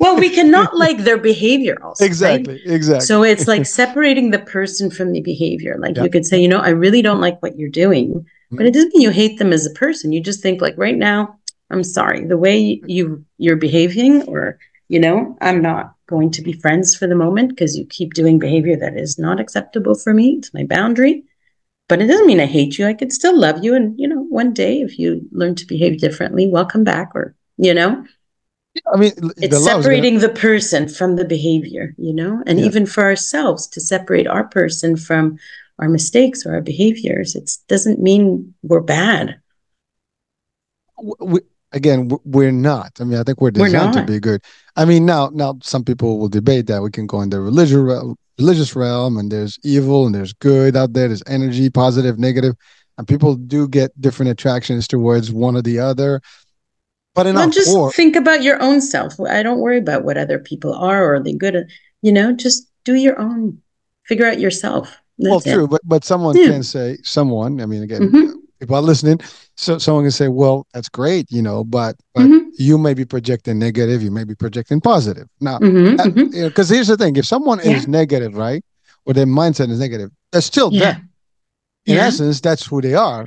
well, 0.00 0.16
we 0.16 0.30
cannot 0.30 0.76
like 0.76 0.98
their 0.98 1.18
behavior 1.18 1.78
also. 1.82 2.04
Exactly. 2.04 2.54
Right? 2.54 2.74
Exactly. 2.74 3.06
So 3.06 3.24
it's 3.24 3.48
like 3.48 3.66
separating 3.80 4.30
the 4.30 4.38
person 4.38 4.90
from 4.90 5.12
the 5.12 5.20
behavior. 5.20 5.76
Like 5.78 5.96
you 5.96 6.08
could 6.08 6.24
say, 6.24 6.40
you 6.40 6.48
know, 6.48 6.58
I 6.58 6.70
really 6.70 7.02
don't 7.02 7.20
like 7.20 7.42
what 7.42 7.58
you're 7.58 7.70
doing, 7.70 8.26
but 8.52 8.66
it 8.66 8.74
doesn't 8.74 8.94
mean 8.94 9.02
you 9.02 9.10
hate 9.10 9.38
them 9.38 9.52
as 9.52 9.66
a 9.66 9.70
person. 9.70 10.12
You 10.12 10.20
just 10.20 10.42
think 10.42 10.60
like 10.60 10.74
right 10.76 10.96
now, 10.96 11.38
I'm 11.70 11.84
sorry, 11.84 12.24
the 12.24 12.38
way 12.38 12.80
you 12.86 13.24
you're 13.38 13.56
behaving, 13.56 14.22
or 14.24 14.58
you 14.88 15.00
know, 15.00 15.36
I'm 15.40 15.62
not 15.62 15.94
going 16.06 16.30
to 16.32 16.42
be 16.42 16.52
friends 16.52 16.94
for 16.94 17.06
the 17.06 17.14
moment 17.14 17.48
because 17.48 17.76
you 17.76 17.86
keep 17.86 18.12
doing 18.14 18.38
behavior 18.38 18.76
that 18.76 18.96
is 18.96 19.18
not 19.18 19.40
acceptable 19.40 19.94
for 19.94 20.12
me. 20.12 20.36
It's 20.38 20.52
my 20.52 20.64
boundary. 20.64 21.24
But 21.88 22.00
it 22.00 22.06
doesn't 22.06 22.26
mean 22.26 22.40
I 22.40 22.46
hate 22.46 22.78
you. 22.78 22.86
I 22.86 22.94
could 22.94 23.12
still 23.12 23.38
love 23.38 23.64
you. 23.64 23.74
And, 23.74 23.98
you 23.98 24.08
know, 24.08 24.22
one 24.22 24.52
day 24.52 24.80
if 24.80 24.98
you 24.98 25.28
learn 25.32 25.54
to 25.56 25.66
behave 25.66 25.98
differently, 25.98 26.46
welcome 26.46 26.84
back 26.84 27.10
or, 27.14 27.34
you 27.56 27.74
know, 27.74 28.04
I 28.92 28.96
mean, 28.96 29.12
it's 29.36 29.64
separating 29.64 30.14
gonna... 30.14 30.28
the 30.28 30.40
person 30.40 30.88
from 30.88 31.16
the 31.16 31.24
behavior, 31.24 31.94
you 31.98 32.14
know, 32.14 32.42
and 32.46 32.58
yeah. 32.58 32.66
even 32.66 32.86
for 32.86 33.04
ourselves 33.04 33.66
to 33.68 33.80
separate 33.80 34.26
our 34.26 34.44
person 34.44 34.96
from 34.96 35.38
our 35.82 35.88
mistakes 35.88 36.46
or 36.46 36.54
our 36.54 36.60
behaviors. 36.60 37.34
It 37.34 37.50
doesn't 37.68 38.00
mean 38.00 38.54
we're 38.62 38.80
bad. 38.80 39.40
We, 41.18 41.40
again, 41.72 42.08
we're 42.24 42.52
not. 42.52 42.92
I 43.00 43.04
mean, 43.04 43.18
I 43.18 43.24
think 43.24 43.40
we're 43.40 43.50
designed 43.50 43.96
we're 43.96 44.00
to 44.00 44.06
be 44.06 44.20
good. 44.20 44.42
I 44.76 44.84
mean, 44.84 45.04
now, 45.04 45.30
now 45.32 45.58
some 45.62 45.84
people 45.84 46.18
will 46.18 46.28
debate 46.28 46.68
that. 46.68 46.82
We 46.82 46.90
can 46.90 47.06
go 47.06 47.20
in 47.20 47.30
the 47.30 47.40
religious 47.40 48.14
religious 48.38 48.74
realm, 48.76 49.18
and 49.18 49.30
there's 49.30 49.58
evil 49.64 50.06
and 50.06 50.14
there's 50.14 50.32
good 50.32 50.76
out 50.76 50.92
there. 50.92 51.08
There's 51.08 51.22
energy, 51.26 51.68
positive, 51.68 52.18
negative, 52.18 52.54
and 52.96 53.08
people 53.08 53.34
do 53.34 53.68
get 53.68 54.00
different 54.00 54.30
attractions 54.30 54.86
towards 54.86 55.32
one 55.32 55.56
or 55.56 55.62
the 55.62 55.80
other. 55.80 56.20
But 57.14 57.26
enough. 57.26 57.40
Well, 57.40 57.50
just 57.50 57.96
think 57.96 58.16
about 58.16 58.42
your 58.42 58.62
own 58.62 58.80
self. 58.80 59.18
I 59.20 59.42
don't 59.42 59.58
worry 59.58 59.78
about 59.78 60.04
what 60.04 60.16
other 60.16 60.38
people 60.38 60.72
are 60.72 61.14
or 61.14 61.20
the 61.20 61.34
good. 61.34 61.68
You 62.02 62.12
know, 62.12 62.32
just 62.32 62.68
do 62.84 62.94
your 62.94 63.18
own. 63.18 63.60
Figure 64.06 64.26
out 64.26 64.40
yourself. 64.40 65.01
Well, 65.18 65.40
true, 65.40 65.68
but 65.68 65.80
but 65.84 66.04
someone 66.04 66.36
yeah. 66.36 66.46
can 66.46 66.62
say 66.62 66.98
someone. 67.02 67.60
I 67.60 67.66
mean, 67.66 67.82
again, 67.82 68.02
mm-hmm. 68.02 68.38
people 68.60 68.76
are 68.76 68.82
listening. 68.82 69.20
So 69.56 69.78
someone 69.78 70.04
can 70.04 70.10
say, 70.10 70.28
"Well, 70.28 70.66
that's 70.72 70.88
great," 70.88 71.30
you 71.30 71.42
know, 71.42 71.64
but 71.64 71.96
but 72.14 72.22
mm-hmm. 72.22 72.48
you 72.58 72.78
may 72.78 72.94
be 72.94 73.04
projecting 73.04 73.58
negative, 73.58 74.02
you 74.02 74.10
may 74.10 74.24
be 74.24 74.34
projecting 74.34 74.80
positive. 74.80 75.28
Now, 75.40 75.58
because 75.58 75.74
mhm. 75.74 76.34
you 76.34 76.42
know, 76.42 76.50
here's 76.56 76.88
the 76.88 76.96
thing: 76.96 77.16
if 77.16 77.26
someone 77.26 77.60
Yeah. 77.62 77.72
is 77.72 77.86
negative, 77.86 78.34
right, 78.34 78.64
or 79.04 79.14
their 79.14 79.26
mindset 79.26 79.70
is 79.70 79.78
negative, 79.78 80.10
they're 80.30 80.40
still 80.40 80.72
Yeah. 80.72 80.92
them. 80.92 81.08
In 81.86 81.96
essence, 81.98 82.40
that's 82.40 82.64
who 82.64 82.80
they 82.80 82.94
are, 82.94 83.24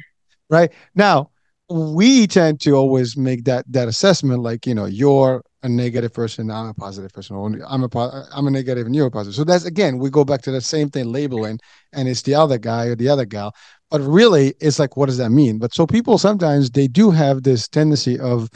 right? 0.50 0.72
Now, 0.96 1.30
we 1.70 2.28
tend 2.28 2.62
to 2.62 2.72
always 2.76 3.18
make 3.18 3.46
that 3.46 3.66
that 3.72 3.88
assessment, 3.88 4.42
like 4.42 4.66
you 4.66 4.76
know, 4.76 4.86
you're 4.86 5.44
a 5.64 5.70
negative 5.70 6.14
person, 6.14 6.52
I'm 6.52 6.68
a 6.68 6.74
positive 6.74 7.12
person, 7.12 7.36
I'm 7.68 7.84
a 7.84 8.28
I'm 8.32 8.48
a 8.48 8.52
negative 8.52 8.86
and 8.86 8.96
you're 8.96 9.08
a 9.08 9.12
positive. 9.12 9.36
So 9.36 9.44
that's 9.44 9.66
again, 9.66 9.98
we 9.98 10.10
go 10.10 10.24
back 10.24 10.42
to 10.44 10.52
the 10.52 10.62
same 10.62 10.90
thing, 10.90 11.12
labeling, 11.12 11.60
and 11.94 12.08
it's 12.08 12.22
the 12.22 12.36
other 12.36 12.58
guy 12.58 12.86
or 12.86 12.96
the 12.96 13.10
other 13.10 13.26
gal. 13.26 13.54
But 13.90 14.02
really, 14.02 14.54
it's 14.60 14.80
like, 14.80 14.98
what 14.98 15.08
does 15.08 15.18
that 15.18 15.32
mean? 15.32 15.58
But 15.58 15.74
so 15.74 15.88
people 15.88 16.18
sometimes 16.18 16.72
they 16.72 16.88
do 16.88 17.12
have 17.12 17.44
this 17.44 17.68
tendency 17.68 18.20
of 18.20 18.50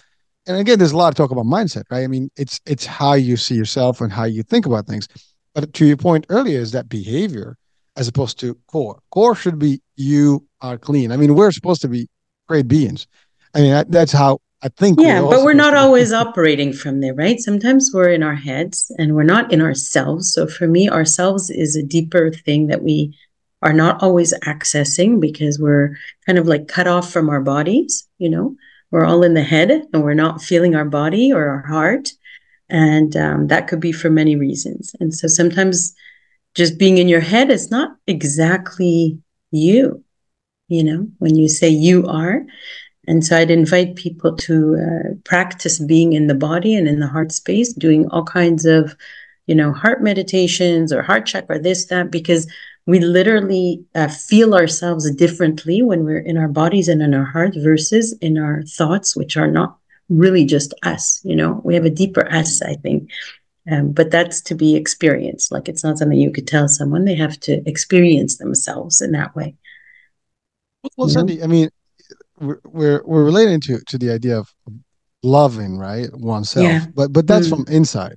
and 0.47 0.57
again, 0.57 0.79
there's 0.79 0.93
a 0.93 0.97
lot 0.97 1.09
of 1.09 1.15
talk 1.15 1.31
about 1.31 1.45
mindset, 1.45 1.83
right? 1.91 2.03
I 2.03 2.07
mean, 2.07 2.29
it's 2.37 2.59
it's 2.65 2.85
how 2.85 3.13
you 3.13 3.37
see 3.37 3.55
yourself 3.55 4.01
and 4.01 4.11
how 4.11 4.25
you 4.25 4.43
think 4.43 4.65
about 4.65 4.87
things. 4.87 5.07
But 5.55 5.73
to 5.73 5.85
your 5.85 5.97
point 5.97 6.25
earlier, 6.29 6.59
is 6.59 6.71
that 6.73 6.89
behavior 6.89 7.57
as 7.95 8.07
opposed 8.07 8.39
to 8.39 8.55
core. 8.67 8.99
Core 9.11 9.35
should 9.35 9.59
be 9.59 9.81
you 9.95 10.47
are 10.61 10.77
clean. 10.77 11.11
I 11.11 11.17
mean, 11.17 11.35
we're 11.35 11.51
supposed 11.51 11.81
to 11.81 11.87
be 11.87 12.07
great 12.49 12.67
beings. 12.67 13.07
I 13.53 13.61
mean, 13.61 13.71
that, 13.71 13.91
that's 13.91 14.11
how 14.11 14.41
I 14.61 14.69
think. 14.69 14.99
Yeah, 14.99 15.21
all 15.21 15.29
but 15.29 15.43
we're 15.43 15.53
not 15.53 15.75
always 15.75 16.11
operating 16.11 16.73
from 16.73 16.99
there, 16.99 17.13
right? 17.13 17.39
Sometimes 17.39 17.91
we're 17.93 18.09
in 18.09 18.23
our 18.23 18.35
heads 18.35 18.91
and 18.97 19.15
we're 19.15 19.23
not 19.23 19.53
in 19.53 19.61
ourselves. 19.61 20.33
So 20.33 20.47
for 20.47 20.67
me, 20.67 20.89
ourselves 20.89 21.49
is 21.49 21.75
a 21.75 21.83
deeper 21.83 22.31
thing 22.31 22.67
that 22.67 22.83
we 22.83 23.15
are 23.61 23.73
not 23.73 24.01
always 24.01 24.33
accessing 24.39 25.21
because 25.21 25.59
we're 25.59 25.95
kind 26.25 26.37
of 26.37 26.47
like 26.47 26.67
cut 26.67 26.87
off 26.87 27.11
from 27.13 27.29
our 27.29 27.41
bodies, 27.41 28.07
you 28.17 28.29
know? 28.29 28.55
We're 28.91 29.05
all 29.05 29.23
in 29.23 29.35
the 29.35 29.43
head 29.43 29.69
and 29.69 30.03
we're 30.03 30.15
not 30.15 30.41
feeling 30.41 30.75
our 30.75 30.85
body 30.85 31.31
or 31.31 31.47
our 31.47 31.61
heart. 31.61 32.09
And 32.69 33.15
um, 33.15 33.47
that 33.47 33.67
could 33.67 33.79
be 33.79 33.91
for 33.91 34.09
many 34.09 34.35
reasons. 34.35 34.95
And 34.99 35.13
so 35.13 35.27
sometimes 35.27 35.93
just 36.55 36.79
being 36.79 36.97
in 36.97 37.07
your 37.07 37.19
head 37.21 37.51
is 37.51 37.69
not 37.69 37.95
exactly 38.07 39.19
you, 39.51 40.03
you 40.69 40.83
know, 40.83 41.07
when 41.17 41.35
you 41.35 41.49
say 41.49 41.67
you 41.67 42.07
are. 42.07 42.45
And 43.07 43.25
so 43.25 43.37
I'd 43.37 43.51
invite 43.51 43.95
people 43.95 44.35
to 44.37 44.75
uh, 44.75 45.13
practice 45.25 45.79
being 45.79 46.13
in 46.13 46.27
the 46.27 46.35
body 46.35 46.75
and 46.75 46.87
in 46.87 46.99
the 46.99 47.07
heart 47.07 47.31
space, 47.31 47.73
doing 47.73 48.07
all 48.09 48.23
kinds 48.23 48.65
of, 48.65 48.95
you 49.47 49.55
know, 49.55 49.73
heart 49.73 50.01
meditations 50.03 50.93
or 50.93 51.01
heart 51.01 51.25
check 51.25 51.45
or 51.49 51.57
this, 51.57 51.85
that, 51.85 52.11
because 52.11 52.47
we 52.85 52.99
literally 52.99 53.83
uh, 53.95 54.07
feel 54.07 54.53
ourselves 54.53 55.09
differently 55.15 55.81
when 55.81 56.03
we're 56.03 56.19
in 56.19 56.37
our 56.37 56.47
bodies 56.47 56.87
and 56.87 57.01
in 57.01 57.13
our 57.13 57.25
heart 57.25 57.53
versus 57.57 58.13
in 58.21 58.37
our 58.37 58.61
thoughts, 58.63 59.15
which 59.15 59.37
are 59.37 59.49
not 59.49 59.77
really 60.09 60.45
just 60.45 60.73
us. 60.83 61.19
You 61.23 61.35
know, 61.35 61.61
we 61.63 61.75
have 61.75 61.85
a 61.85 61.89
deeper 61.89 62.31
us, 62.31 62.61
I 62.61 62.75
think. 62.75 63.09
Um, 63.71 63.91
but 63.91 64.09
that's 64.09 64.41
to 64.41 64.55
be 64.55 64.75
experienced. 64.75 65.51
Like 65.51 65.67
it's 65.69 65.83
not 65.83 65.97
something 65.97 66.17
you 66.17 66.31
could 66.31 66.47
tell 66.47 66.67
someone; 66.67 67.05
they 67.05 67.15
have 67.15 67.39
to 67.41 67.61
experience 67.67 68.37
themselves 68.37 69.01
in 69.01 69.11
that 69.11 69.35
way. 69.35 69.55
Well, 70.97 71.07
know? 71.07 71.13
Sandy, 71.13 71.43
I 71.43 71.47
mean, 71.47 71.69
we're 72.39 72.59
we're, 72.65 73.01
we're 73.05 73.23
relating 73.25 73.59
to 73.61 73.79
to 73.87 73.97
the 73.97 74.11
idea 74.11 74.37
of 74.37 74.53
loving, 75.23 75.77
right, 75.77 76.09
oneself. 76.13 76.65
Yeah. 76.65 76.85
But 76.95 77.13
but 77.13 77.27
that's 77.27 77.47
Mm. 77.47 77.49
from 77.49 77.65
inside. 77.69 78.15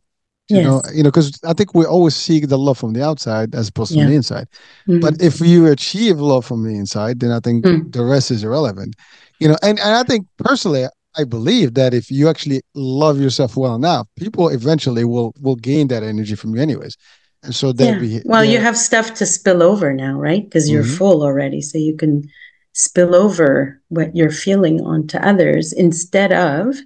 You 0.48 0.62
know, 0.62 0.83
you 0.92 1.03
know, 1.03 1.09
because 1.11 1.38
I 1.46 1.55
think 1.55 1.75
we 1.75 1.87
always 1.87 2.14
seek 2.14 2.48
the 2.48 2.59
love 2.59 2.77
from 2.77 2.92
the 2.92 3.03
outside 3.03 3.55
as 3.55 3.68
opposed 3.68 3.92
to 3.92 3.96
Yeah. 3.98 4.05
from 4.05 4.11
the 4.11 4.16
inside. 4.16 4.48
Mhm. 4.87 5.01
But 5.01 5.22
if 5.22 5.40
you 5.40 5.66
achieve 5.68 6.20
love 6.20 6.44
from 6.44 6.62
the 6.64 6.75
inside, 6.77 7.20
then 7.20 7.31
I 7.31 7.40
think 7.40 7.64
Mm. 7.64 7.90
the 7.90 8.05
rest 8.05 8.31
is 8.31 8.44
irrelevant. 8.44 8.94
You 9.40 9.48
know, 9.48 9.57
and, 9.62 9.79
and 9.81 9.94
I 9.96 10.03
think 10.03 10.27
personally, 10.37 10.85
I 11.16 11.25
believe 11.25 11.72
that 11.75 11.94
if 11.94 12.11
you 12.11 12.29
actually 12.29 12.61
love 12.75 13.18
yourself 13.18 13.57
well 13.57 13.75
enough, 13.75 14.07
people 14.16 14.48
eventually 14.48 15.05
will 15.05 15.33
will 15.40 15.57
gain 15.57 15.88
that 15.88 16.03
energy 16.03 16.35
from 16.35 16.55
you 16.55 16.61
anyways. 16.61 16.96
And 17.44 17.55
so 17.55 17.72
yeah. 17.79 17.98
be 17.98 18.20
well, 18.27 18.44
you 18.44 18.59
have 18.59 18.77
stuff 18.77 19.14
to 19.14 19.25
spill 19.27 19.62
over 19.62 19.94
now, 19.94 20.14
right? 20.20 20.44
Because 20.44 20.68
you're 20.70 20.85
Mhm. 20.85 20.98
full 20.98 21.22
already, 21.22 21.62
so 21.62 21.79
you 21.79 21.96
can 21.96 22.29
spill 22.72 23.14
over 23.14 23.80
what 23.88 24.16
you're 24.16 24.30
feeling 24.30 24.80
onto 24.80 25.18
others 25.18 25.72
instead 25.72 26.32
of 26.32 26.76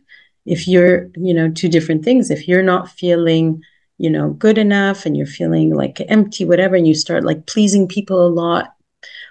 if 0.45 0.69
you're, 0.69 1.11
you 1.17 1.35
know, 1.35 1.51
two 1.51 1.69
different 1.69 2.05
things. 2.05 2.31
If 2.31 2.49
you're 2.49 2.63
not 2.63 2.91
feeling, 2.91 3.63
you 3.99 4.11
know, 4.11 4.31
good 4.31 4.59
enough 4.59 5.07
and 5.07 5.17
you're 5.17 5.27
feeling 5.27 5.75
like 5.75 6.01
empty, 6.09 6.45
whatever, 6.45 6.77
and 6.77 6.87
you 6.87 6.95
start 6.95 7.25
like 7.25 7.47
pleasing 7.47 7.89
people 7.89 8.27
a 8.27 8.29
lot, 8.29 8.75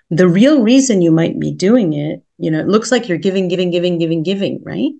the 0.09 0.27
real 0.27 0.61
reason 0.61 1.01
you 1.01 1.11
might 1.11 1.39
be 1.39 1.51
doing 1.51 1.93
it, 1.93 2.23
you 2.37 2.51
know, 2.51 2.59
it 2.59 2.67
looks 2.67 2.91
like 2.91 3.07
you're 3.07 3.17
giving, 3.17 3.47
giving, 3.47 3.71
giving, 3.71 3.97
giving, 3.97 4.23
giving, 4.23 4.61
right? 4.63 4.91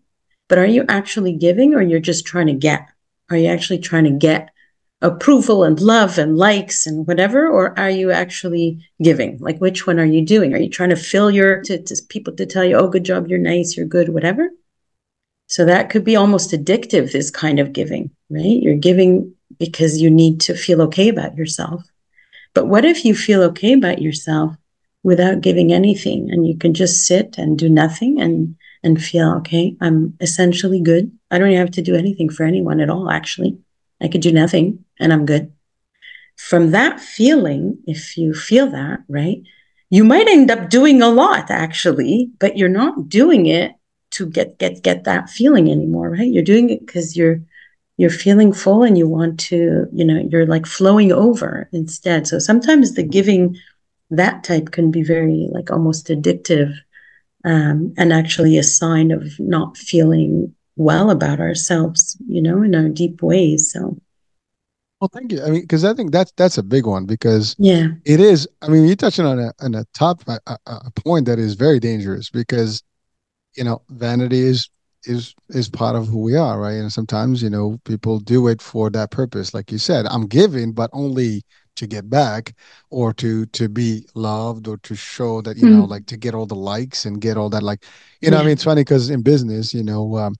But 0.47 0.57
are 0.57 0.65
you 0.65 0.85
actually 0.87 1.33
giving 1.33 1.73
or 1.73 1.81
you're 1.81 1.99
just 1.99 2.25
trying 2.25 2.47
to 2.47 2.53
get? 2.53 2.87
Are 3.29 3.37
you 3.37 3.47
actually 3.47 3.79
trying 3.79 4.05
to 4.05 4.11
get 4.11 4.49
approval 5.01 5.63
and 5.63 5.79
love 5.79 6.17
and 6.17 6.37
likes 6.37 6.85
and 6.85 7.07
whatever? 7.07 7.47
Or 7.47 7.77
are 7.77 7.89
you 7.89 8.11
actually 8.11 8.85
giving? 9.01 9.37
Like, 9.39 9.59
which 9.59 9.85
one 9.85 9.99
are 9.99 10.05
you 10.05 10.25
doing? 10.25 10.53
Are 10.53 10.59
you 10.59 10.69
trying 10.69 10.89
to 10.89 10.95
fill 10.95 11.29
your, 11.29 11.61
to, 11.63 11.81
to 11.81 11.95
people 12.09 12.35
to 12.35 12.45
tell 12.45 12.63
you, 12.63 12.75
oh, 12.75 12.87
good 12.87 13.05
job, 13.05 13.27
you're 13.27 13.39
nice, 13.39 13.75
you're 13.75 13.85
good, 13.85 14.09
whatever? 14.09 14.49
So 15.47 15.65
that 15.65 15.89
could 15.89 16.03
be 16.03 16.15
almost 16.15 16.51
addictive, 16.51 17.11
this 17.11 17.29
kind 17.29 17.59
of 17.59 17.73
giving, 17.73 18.09
right? 18.29 18.59
You're 18.61 18.77
giving 18.77 19.33
because 19.59 20.01
you 20.01 20.09
need 20.09 20.41
to 20.41 20.55
feel 20.55 20.81
okay 20.83 21.09
about 21.09 21.35
yourself. 21.35 21.83
But 22.53 22.67
what 22.67 22.85
if 22.85 23.05
you 23.05 23.13
feel 23.13 23.43
okay 23.43 23.73
about 23.73 24.01
yourself 24.01 24.55
without 25.03 25.41
giving 25.41 25.71
anything 25.71 26.31
and 26.31 26.47
you 26.47 26.57
can 26.57 26.73
just 26.73 27.05
sit 27.05 27.37
and 27.37 27.59
do 27.59 27.69
nothing 27.69 28.19
and 28.19 28.55
and 28.83 29.03
feel 29.03 29.33
okay, 29.37 29.75
I'm 29.81 30.15
essentially 30.21 30.79
good. 30.79 31.11
I 31.31 31.39
don't 31.39 31.51
have 31.53 31.71
to 31.71 31.81
do 31.81 31.95
anything 31.95 32.29
for 32.29 32.43
anyone 32.43 32.79
at 32.79 32.89
all, 32.89 33.09
actually. 33.09 33.57
I 34.01 34.07
could 34.07 34.21
do 34.21 34.31
nothing 34.31 34.85
and 34.99 35.13
I'm 35.13 35.25
good. 35.25 35.51
From 36.37 36.71
that 36.71 36.99
feeling, 36.99 37.79
if 37.87 38.17
you 38.17 38.33
feel 38.33 38.69
that, 38.71 38.99
right, 39.07 39.41
you 39.89 40.03
might 40.03 40.27
end 40.27 40.51
up 40.51 40.69
doing 40.69 41.01
a 41.01 41.09
lot 41.09 41.49
actually, 41.49 42.31
but 42.39 42.57
you're 42.57 42.69
not 42.69 43.07
doing 43.07 43.45
it 43.45 43.73
to 44.11 44.29
get 44.29 44.59
get 44.59 44.83
get 44.83 45.03
that 45.05 45.29
feeling 45.29 45.71
anymore, 45.71 46.09
right? 46.09 46.31
You're 46.31 46.43
doing 46.43 46.69
it 46.69 46.85
because 46.85 47.15
you're 47.15 47.41
you're 47.97 48.09
feeling 48.09 48.51
full 48.51 48.83
and 48.83 48.97
you 48.97 49.07
want 49.07 49.39
to, 49.39 49.87
you 49.93 50.05
know, 50.05 50.27
you're 50.29 50.45
like 50.45 50.65
flowing 50.65 51.11
over 51.11 51.69
instead. 51.71 52.27
So 52.27 52.39
sometimes 52.39 52.93
the 52.93 53.03
giving 53.03 53.57
that 54.09 54.43
type 54.43 54.71
can 54.71 54.91
be 54.91 55.03
very 55.03 55.47
like 55.51 55.71
almost 55.71 56.07
addictive 56.07 56.73
um, 57.45 57.93
and 57.97 58.11
actually 58.11 58.57
a 58.57 58.63
sign 58.63 59.11
of 59.11 59.39
not 59.39 59.77
feeling 59.77 60.54
well 60.75 61.09
about 61.09 61.39
ourselves, 61.39 62.17
you 62.27 62.41
know, 62.41 62.61
in 62.63 62.75
our 62.75 62.89
deep 62.89 63.21
ways. 63.21 63.71
So 63.71 63.97
well, 64.99 65.09
thank 65.13 65.31
you. 65.31 65.43
I 65.43 65.49
mean, 65.49 65.61
because 65.61 65.83
I 65.83 65.93
think 65.93 66.11
that's 66.11 66.31
that's 66.37 66.57
a 66.57 66.63
big 66.63 66.85
one 66.85 67.05
because 67.05 67.55
yeah, 67.57 67.87
it 68.05 68.19
is. 68.19 68.47
I 68.61 68.69
mean, 68.69 68.85
you're 68.85 68.95
touching 68.95 69.25
on 69.25 69.39
a 69.39 69.51
on 69.61 69.75
a 69.75 69.85
top 69.93 70.21
a, 70.27 70.39
a 70.65 70.91
point 71.03 71.25
that 71.25 71.39
is 71.39 71.55
very 71.55 71.79
dangerous 71.79 72.29
because 72.29 72.81
you 73.55 73.63
know 73.63 73.81
vanity 73.89 74.41
is 74.41 74.69
is 75.05 75.35
is 75.49 75.69
part 75.69 75.95
of 75.95 76.07
who 76.07 76.19
we 76.21 76.35
are, 76.35 76.59
right? 76.59 76.75
And 76.75 76.91
sometimes 76.93 77.41
you 77.43 77.49
know 77.49 77.79
people 77.85 78.19
do 78.19 78.47
it 78.47 78.61
for 78.61 78.89
that 78.91 79.11
purpose, 79.11 79.53
like 79.53 79.71
you 79.71 79.77
said. 79.79 80.05
I'm 80.07 80.27
giving, 80.27 80.73
but 80.73 80.89
only 80.93 81.43
to 81.77 81.87
get 81.87 82.09
back 82.09 82.55
or 82.91 83.13
to 83.15 83.45
to 83.47 83.69
be 83.69 84.05
loved 84.15 84.67
or 84.67 84.77
to 84.79 84.95
show 84.95 85.41
that 85.43 85.57
you 85.57 85.67
know 85.67 85.85
Mhm. 85.85 85.89
like 85.89 86.05
to 86.07 86.17
get 86.17 86.35
all 86.35 86.45
the 86.47 86.55
likes 86.55 87.05
and 87.05 87.21
get 87.21 87.37
all 87.37 87.49
that 87.49 87.63
like 87.63 87.85
you 88.21 88.31
know 88.31 88.37
i 88.39 88.43
mean 88.43 88.51
it's 88.53 88.63
funny 88.63 88.81
because 88.81 89.09
in 89.09 89.21
business 89.23 89.73
you 89.73 89.83
know 89.83 90.17
um, 90.17 90.35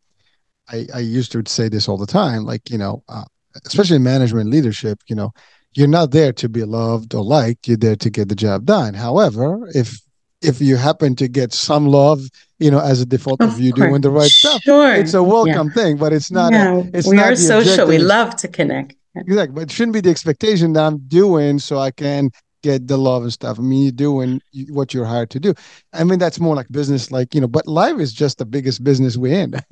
I, 0.70 0.88
I 0.94 1.00
used 1.00 1.32
to 1.34 1.44
say 1.48 1.70
this 1.70 1.88
all 1.88 1.98
the 1.98 2.06
time 2.06 2.46
like 2.46 2.70
you 2.70 2.78
know 2.78 3.04
uh, 3.10 3.24
especially 3.66 3.98
in 3.98 4.04
management 4.04 4.50
leadership 4.50 5.00
you 5.08 5.16
know 5.16 5.32
you're 5.74 5.88
not 5.88 6.12
there 6.12 6.32
to 6.34 6.50
be 6.50 6.64
loved 6.64 7.14
or 7.14 7.24
liked 7.24 7.68
you're 7.68 7.78
there 7.78 7.98
to 7.98 8.10
get 8.10 8.30
the 8.30 8.36
job 8.36 8.66
done. 8.66 8.94
However 8.94 9.68
if 9.74 10.00
if 10.42 10.62
you 10.62 10.76
happen 10.76 11.16
to 11.16 11.28
get 11.28 11.54
some 11.54 11.88
love 11.88 12.22
you 12.60 12.72
know 12.72 12.80
as 12.80 13.02
a 13.02 13.06
default 13.06 13.42
of, 13.42 13.54
Of 13.54 13.60
you 13.60 13.74
doing 13.74 14.02
the 14.02 14.10
right 14.10 14.32
stuff 14.32 14.62
it's 14.66 15.14
a 15.14 15.24
welcome 15.24 15.72
thing 15.72 15.98
but 15.98 16.14
it's 16.14 16.32
not 16.32 16.54
a, 16.54 16.90
it's 16.94 17.08
we 17.08 17.18
not 17.18 17.34
are 17.34 17.36
social. 17.36 17.88
We 17.88 17.98
love 17.98 18.36
to 18.38 18.48
connect. 18.48 18.96
Exactly, 19.18 19.54
but 19.56 19.64
it 19.64 19.72
shouldn't 19.72 19.94
be 19.94 20.02
the 20.02 20.10
expectation 20.10 20.74
that 20.74 20.84
I'm 20.84 20.98
doing 21.08 21.58
so 21.60 21.78
I 21.78 21.92
can 21.92 22.32
get 22.66 22.88
the 22.88 22.98
love 22.98 23.22
and 23.22 23.32
stuff. 23.32 23.60
I 23.60 23.62
mean, 23.62 23.84
you're 23.84 23.92
doing 23.92 24.42
what 24.70 24.92
you're 24.94 25.06
hired 25.06 25.30
to 25.32 25.40
do. 25.40 25.54
I 25.94 26.04
mean, 26.04 26.18
that's 26.18 26.40
more 26.40 26.56
like 26.56 26.68
business, 26.72 27.12
like 27.12 27.36
you 27.36 27.42
know. 27.42 27.48
But 27.48 27.68
life 27.68 28.00
is 28.00 28.12
just 28.12 28.40
the 28.40 28.46
biggest 28.46 28.84
business 28.84 29.18
we're 29.18 29.40
in, 29.40 29.54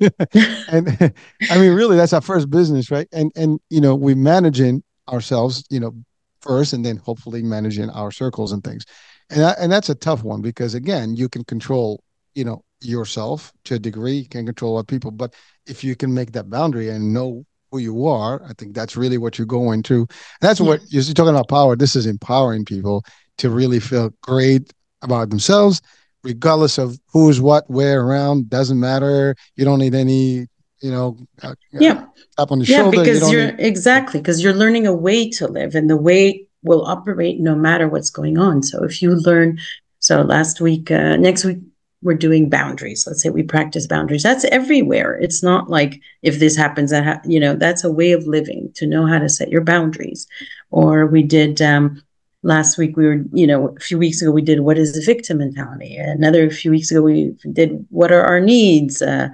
and 0.68 1.12
I 1.50 1.58
mean, 1.58 1.74
really, 1.74 1.96
that's 1.96 2.12
our 2.12 2.20
first 2.20 2.50
business, 2.50 2.90
right? 2.90 3.08
And 3.12 3.32
and 3.34 3.58
you 3.68 3.80
know, 3.80 3.96
we're 3.96 4.16
managing 4.16 4.84
ourselves, 5.08 5.64
you 5.70 5.80
know, 5.80 5.92
first, 6.40 6.72
and 6.72 6.84
then 6.86 6.96
hopefully 6.98 7.42
managing 7.42 7.90
our 7.90 8.12
circles 8.12 8.52
and 8.52 8.62
things, 8.62 8.84
and 9.28 9.40
that, 9.40 9.58
and 9.58 9.72
that's 9.72 9.90
a 9.90 9.94
tough 9.96 10.22
one 10.22 10.40
because 10.40 10.74
again, 10.74 11.16
you 11.16 11.28
can 11.28 11.42
control, 11.44 12.00
you 12.34 12.44
know, 12.44 12.62
yourself 12.80 13.52
to 13.64 13.74
a 13.74 13.78
degree, 13.78 14.18
you 14.18 14.28
can 14.28 14.46
control 14.46 14.76
other 14.76 14.86
people, 14.86 15.10
but 15.10 15.34
if 15.66 15.82
you 15.82 15.96
can 15.96 16.14
make 16.14 16.32
that 16.32 16.48
boundary 16.48 16.90
and 16.90 17.12
know 17.12 17.44
who 17.74 17.80
you 17.80 18.06
are, 18.06 18.40
I 18.48 18.52
think 18.52 18.74
that's 18.74 18.96
really 18.96 19.18
what 19.18 19.36
you're 19.36 19.46
going 19.46 19.82
through. 19.82 20.06
That's 20.40 20.60
what 20.60 20.80
you're 20.88 21.02
talking 21.02 21.30
about 21.30 21.48
power. 21.48 21.74
This 21.74 21.96
is 21.96 22.06
empowering 22.06 22.64
people 22.64 23.04
to 23.38 23.50
really 23.50 23.80
feel 23.80 24.10
great 24.22 24.72
about 25.02 25.30
themselves, 25.30 25.82
regardless 26.22 26.78
of 26.78 26.98
who's 27.12 27.40
what, 27.40 27.68
where, 27.68 28.00
around. 28.02 28.48
Doesn't 28.48 28.78
matter. 28.78 29.34
You 29.56 29.64
don't 29.64 29.80
need 29.80 29.94
any 29.94 30.46
you 30.80 30.90
know, 30.90 31.16
uh, 31.42 31.54
yeah, 31.72 32.04
tap 32.36 32.50
on 32.50 32.58
the 32.58 32.66
yeah, 32.66 32.82
shoulder. 32.82 32.98
because 32.98 33.32
you 33.32 33.40
are 33.40 33.56
exactly 33.58 34.20
because 34.20 34.42
you're 34.42 34.52
learning 34.52 34.86
a 34.86 34.92
way 34.92 35.30
to 35.30 35.48
live, 35.48 35.74
and 35.74 35.88
the 35.88 35.96
way 35.96 36.46
will 36.62 36.84
operate 36.84 37.40
no 37.40 37.54
matter 37.54 37.88
what's 37.88 38.10
going 38.10 38.36
on. 38.36 38.62
So 38.62 38.84
if 38.84 39.00
you 39.00 39.14
learn, 39.14 39.58
so 39.98 40.20
last 40.20 40.60
week, 40.60 40.90
uh, 40.90 41.16
next 41.16 41.44
week 41.44 41.58
we're 42.04 42.14
doing 42.14 42.50
boundaries. 42.50 43.06
Let's 43.06 43.22
say 43.22 43.30
we 43.30 43.42
practice 43.42 43.86
boundaries. 43.86 44.22
That's 44.22 44.44
everywhere. 44.44 45.18
It's 45.20 45.42
not 45.42 45.70
like 45.70 46.00
if 46.22 46.38
this 46.38 46.54
happens, 46.54 46.90
that 46.90 47.04
ha- 47.04 47.20
you 47.24 47.40
know 47.40 47.54
that's 47.56 47.82
a 47.82 47.90
way 47.90 48.12
of 48.12 48.26
living 48.26 48.70
to 48.74 48.86
know 48.86 49.06
how 49.06 49.18
to 49.18 49.28
set 49.28 49.48
your 49.48 49.62
boundaries. 49.62 50.28
Or 50.70 51.06
we 51.06 51.22
did 51.22 51.62
um, 51.62 52.02
last 52.42 52.76
week. 52.76 52.96
We 52.96 53.06
were 53.06 53.24
you 53.32 53.46
know 53.46 53.68
a 53.68 53.80
few 53.80 53.98
weeks 53.98 54.20
ago 54.20 54.30
we 54.30 54.42
did 54.42 54.60
what 54.60 54.78
is 54.78 54.92
the 54.92 55.02
victim 55.04 55.38
mentality. 55.38 55.96
Another 55.96 56.50
few 56.50 56.70
weeks 56.70 56.90
ago 56.90 57.00
we 57.00 57.34
did 57.52 57.84
what 57.88 58.12
are 58.12 58.22
our 58.22 58.40
needs. 58.40 59.00
Uh, 59.00 59.30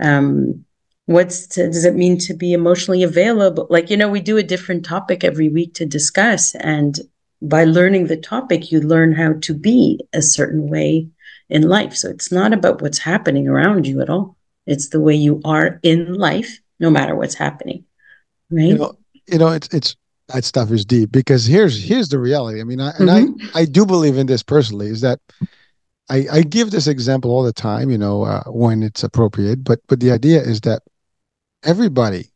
um, 0.00 0.64
what's 1.06 1.46
to, 1.48 1.66
does 1.66 1.86
it 1.86 1.96
mean 1.96 2.18
to 2.18 2.34
be 2.34 2.52
emotionally 2.52 3.02
available? 3.02 3.66
Like 3.70 3.88
you 3.88 3.96
know 3.96 4.10
we 4.10 4.20
do 4.20 4.36
a 4.36 4.42
different 4.42 4.84
topic 4.84 5.24
every 5.24 5.48
week 5.48 5.74
to 5.74 5.86
discuss 5.86 6.54
and. 6.56 7.00
By 7.44 7.64
learning 7.64 8.06
the 8.06 8.16
topic, 8.16 8.70
you 8.70 8.80
learn 8.80 9.12
how 9.14 9.32
to 9.40 9.52
be 9.52 9.98
a 10.12 10.22
certain 10.22 10.68
way 10.68 11.08
in 11.52 11.68
life. 11.68 11.94
So 11.94 12.08
it's 12.08 12.32
not 12.32 12.52
about 12.52 12.80
what's 12.80 12.98
happening 12.98 13.46
around 13.46 13.86
you 13.86 14.00
at 14.00 14.08
all. 14.08 14.36
It's 14.66 14.88
the 14.88 15.00
way 15.00 15.14
you 15.14 15.40
are 15.44 15.78
in 15.82 16.14
life, 16.14 16.60
no 16.80 16.90
matter 16.90 17.14
what's 17.14 17.34
happening. 17.34 17.84
Right. 18.50 18.68
You 18.68 18.78
know, 18.78 18.98
you 19.28 19.38
know 19.38 19.48
it's 19.48 19.68
it's 19.68 19.96
that 20.28 20.44
stuff 20.44 20.70
is 20.70 20.84
deep 20.84 21.12
because 21.12 21.44
here's 21.44 21.80
here's 21.80 22.08
the 22.08 22.18
reality. 22.18 22.60
I 22.60 22.64
mean, 22.64 22.80
I, 22.80 22.90
and 22.98 23.08
mm-hmm. 23.08 23.56
I 23.56 23.60
I 23.60 23.64
do 23.66 23.84
believe 23.84 24.16
in 24.16 24.26
this 24.26 24.42
personally. 24.42 24.86
Is 24.86 25.02
that 25.02 25.20
I 26.08 26.26
I 26.32 26.42
give 26.42 26.70
this 26.70 26.86
example 26.86 27.30
all 27.30 27.42
the 27.42 27.52
time. 27.52 27.90
You 27.90 27.98
know, 27.98 28.22
uh, 28.22 28.44
when 28.46 28.82
it's 28.82 29.04
appropriate. 29.04 29.62
But 29.62 29.80
but 29.88 30.00
the 30.00 30.10
idea 30.10 30.40
is 30.40 30.62
that 30.62 30.82
everybody 31.62 32.30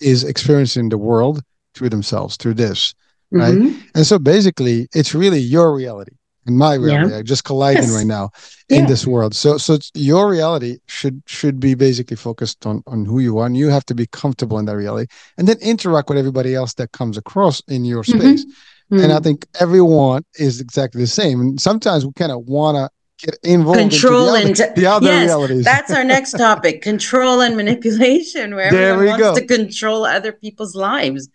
is 0.00 0.24
experiencing 0.24 0.88
the 0.88 0.98
world 0.98 1.42
through 1.74 1.88
themselves 1.88 2.36
through 2.36 2.54
this 2.54 2.94
right 3.30 3.54
mm-hmm. 3.54 3.78
and 3.94 4.06
so 4.06 4.18
basically 4.18 4.88
it's 4.92 5.14
really 5.14 5.38
your 5.38 5.74
reality 5.74 6.12
in 6.46 6.56
my 6.56 6.74
reality 6.74 7.14
yeah. 7.14 7.22
just 7.22 7.44
colliding 7.44 7.84
yes. 7.84 7.94
right 7.94 8.06
now 8.06 8.30
in 8.68 8.80
yeah. 8.80 8.86
this 8.86 9.06
world 9.06 9.34
so 9.34 9.56
so 9.56 9.78
your 9.94 10.28
reality 10.28 10.78
should 10.86 11.22
should 11.26 11.60
be 11.60 11.74
basically 11.74 12.16
focused 12.16 12.66
on 12.66 12.82
on 12.86 13.04
who 13.04 13.20
you 13.20 13.38
are 13.38 13.46
and 13.46 13.56
you 13.56 13.68
have 13.68 13.84
to 13.84 13.94
be 13.94 14.06
comfortable 14.06 14.58
in 14.58 14.64
that 14.64 14.76
reality 14.76 15.10
and 15.38 15.46
then 15.46 15.56
interact 15.60 16.08
with 16.08 16.18
everybody 16.18 16.54
else 16.54 16.74
that 16.74 16.90
comes 16.92 17.16
across 17.16 17.60
in 17.68 17.84
your 17.84 18.02
mm-hmm. 18.02 18.18
space 18.18 18.44
mm-hmm. 18.44 18.98
and 18.98 19.12
i 19.12 19.18
mm. 19.18 19.24
think 19.24 19.46
everyone 19.60 20.24
is 20.34 20.60
exactly 20.60 21.00
the 21.00 21.06
same 21.06 21.40
and 21.40 21.60
sometimes 21.60 22.04
we 22.04 22.12
kind 22.12 22.32
of 22.32 22.44
want 22.44 22.76
to 22.76 22.88
get 23.24 23.38
involved 23.44 23.78
control 23.78 24.34
into 24.34 24.54
the 24.54 24.64
other, 24.64 24.80
the 24.80 24.86
other 24.86 25.06
yes, 25.06 25.26
realities. 25.26 25.64
that's 25.64 25.92
our 25.92 26.02
next 26.02 26.32
topic 26.32 26.82
control 26.82 27.40
and 27.40 27.56
manipulation 27.56 28.54
where 28.54 28.70
there 28.70 28.94
everyone 28.94 29.20
wants 29.20 29.40
go. 29.40 29.46
to 29.46 29.46
control 29.46 30.04
other 30.04 30.32
people's 30.32 30.74
lives 30.74 31.28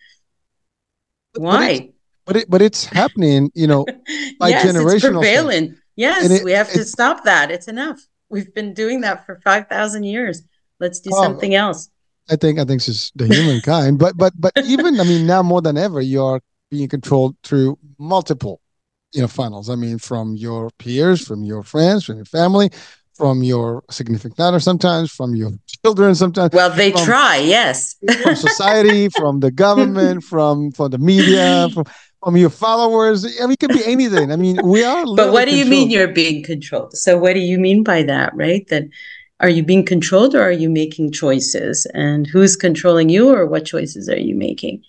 why 1.35 1.91
but 2.27 2.35
it 2.35 2.49
but 2.49 2.61
it's 2.61 2.85
happening 2.85 3.49
you 3.55 3.65
know 3.65 3.85
by 4.39 4.49
yes, 4.49 4.65
generational 4.65 5.21
it's 5.21 5.29
prevalent 5.29 5.69
stuff. 5.71 5.83
yes 5.95 6.29
it, 6.29 6.43
we 6.43 6.51
have 6.51 6.69
to 6.69 6.83
stop 6.83 7.23
that. 7.23 7.49
It's 7.49 7.67
enough. 7.67 7.99
We've 8.29 8.53
been 8.53 8.73
doing 8.73 9.01
that 9.01 9.25
for 9.25 9.39
5000 9.43 10.03
years. 10.03 10.43
Let's 10.79 10.99
do 10.99 11.09
oh, 11.13 11.23
something 11.23 11.55
else. 11.55 11.89
I 12.29 12.35
think 12.35 12.59
i 12.59 12.65
think 12.65 12.79
it's 12.79 12.85
just 12.85 13.17
the 13.17 13.25
humankind. 13.25 13.97
But 13.97 14.17
but 14.17 14.33
but 14.37 14.53
even 14.65 14.99
i 14.99 15.03
mean 15.03 15.25
now 15.25 15.41
more 15.41 15.61
than 15.61 15.77
ever 15.77 16.01
you're 16.01 16.41
being 16.69 16.89
controlled 16.89 17.35
through 17.43 17.79
multiple 17.97 18.59
you 19.13 19.21
know 19.21 19.27
funnels. 19.27 19.69
I 19.69 19.75
mean 19.75 19.97
from 19.97 20.35
your 20.35 20.69
peers 20.77 21.25
from 21.25 21.43
your 21.43 21.63
friends 21.63 22.03
from 22.03 22.17
your 22.17 22.25
family 22.25 22.69
from 23.17 23.41
your 23.41 23.83
significant 23.89 24.39
other 24.39 24.59
sometimes 24.59 25.11
from 25.11 25.35
your 25.35 25.51
children 25.83 26.13
sometimes. 26.13 26.53
Well 26.53 26.69
they 26.69 26.91
from, 26.91 27.05
try 27.05 27.37
yes. 27.37 27.95
from 28.21 28.35
society 28.35 29.09
from 29.09 29.39
the 29.39 29.51
government 29.51 30.23
from 30.31 30.71
from 30.71 30.91
the 30.91 30.99
media 30.99 31.69
from 31.73 31.85
I 32.23 32.29
mean, 32.31 32.41
your 32.41 32.49
followers. 32.49 33.25
I 33.25 33.43
mean, 33.43 33.51
it 33.51 33.59
could 33.59 33.73
be 33.73 33.85
anything. 33.85 34.31
I 34.31 34.35
mean, 34.35 34.59
we 34.63 34.83
are. 34.83 35.05
But 35.15 35.31
what 35.31 35.45
do 35.45 35.55
you 35.55 35.65
mean 35.65 35.89
you're 35.89 36.07
being 36.07 36.43
controlled? 36.43 36.93
So, 36.93 37.17
what 37.17 37.33
do 37.33 37.39
you 37.39 37.57
mean 37.59 37.83
by 37.83 38.03
that, 38.03 38.35
right? 38.35 38.67
That 38.69 38.85
are 39.39 39.49
you 39.49 39.63
being 39.63 39.85
controlled 39.85 40.33
or 40.33 40.41
are 40.41 40.51
you 40.51 40.69
making 40.69 41.11
choices? 41.11 41.85
And 41.93 42.25
who's 42.25 42.55
controlling 42.55 43.09
you 43.09 43.29
or 43.29 43.45
what 43.45 43.65
choices 43.65 44.09
are 44.09 44.19
you 44.19 44.35
making? 44.35 44.83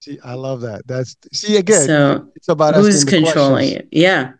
See, 0.00 0.18
I 0.24 0.34
love 0.34 0.60
that. 0.62 0.86
That's 0.86 1.16
see 1.32 1.56
again. 1.56 1.86
So 1.86 2.28
it's 2.34 2.48
about 2.48 2.74
who's 2.74 3.04
controlling 3.04 3.70
it. 3.70 3.88
Yeah. 3.92 4.32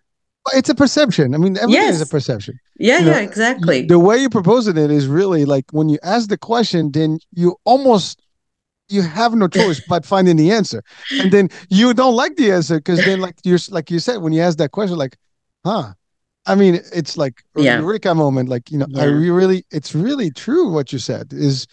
It's 0.54 0.68
a 0.68 0.74
perception. 0.74 1.34
I 1.34 1.38
mean, 1.38 1.56
everything 1.56 1.82
yes. 1.82 1.96
is 1.96 2.00
a 2.02 2.06
perception. 2.06 2.58
Yeah, 2.78 3.00
you 3.00 3.06
yeah, 3.06 3.18
exactly. 3.18 3.84
The 3.84 3.98
way 3.98 4.18
you're 4.18 4.30
proposing 4.30 4.76
it 4.76 4.92
is 4.92 5.08
really 5.08 5.44
like 5.44 5.64
when 5.72 5.88
you 5.88 5.98
ask 6.04 6.28
the 6.28 6.38
question, 6.38 6.92
then 6.92 7.18
you 7.32 7.56
almost 7.64 8.22
you 8.88 9.02
have 9.02 9.34
no 9.34 9.48
choice 9.48 9.80
but 9.88 10.04
finding 10.04 10.36
the 10.36 10.50
answer 10.50 10.82
and 11.20 11.32
then 11.32 11.48
you 11.70 11.92
don't 11.94 12.14
like 12.14 12.36
the 12.36 12.50
answer 12.50 12.76
because 12.78 13.04
then 13.04 13.20
like 13.20 13.36
you're 13.44 13.58
like 13.70 13.90
you 13.90 13.98
said 13.98 14.18
when 14.18 14.32
you 14.32 14.40
ask 14.40 14.58
that 14.58 14.70
question 14.72 14.96
like 14.96 15.16
huh 15.64 15.92
i 16.46 16.54
mean 16.54 16.80
it's 16.92 17.16
like 17.16 17.42
yeah. 17.56 17.78
eureka 17.78 18.14
moment 18.14 18.48
like 18.48 18.70
you 18.70 18.78
know 18.78 18.86
yeah. 18.90 19.02
i 19.02 19.04
really 19.06 19.64
it's 19.70 19.94
really 19.94 20.30
true 20.30 20.70
what 20.70 20.92
you 20.92 20.98
said 20.98 21.32
is 21.32 21.66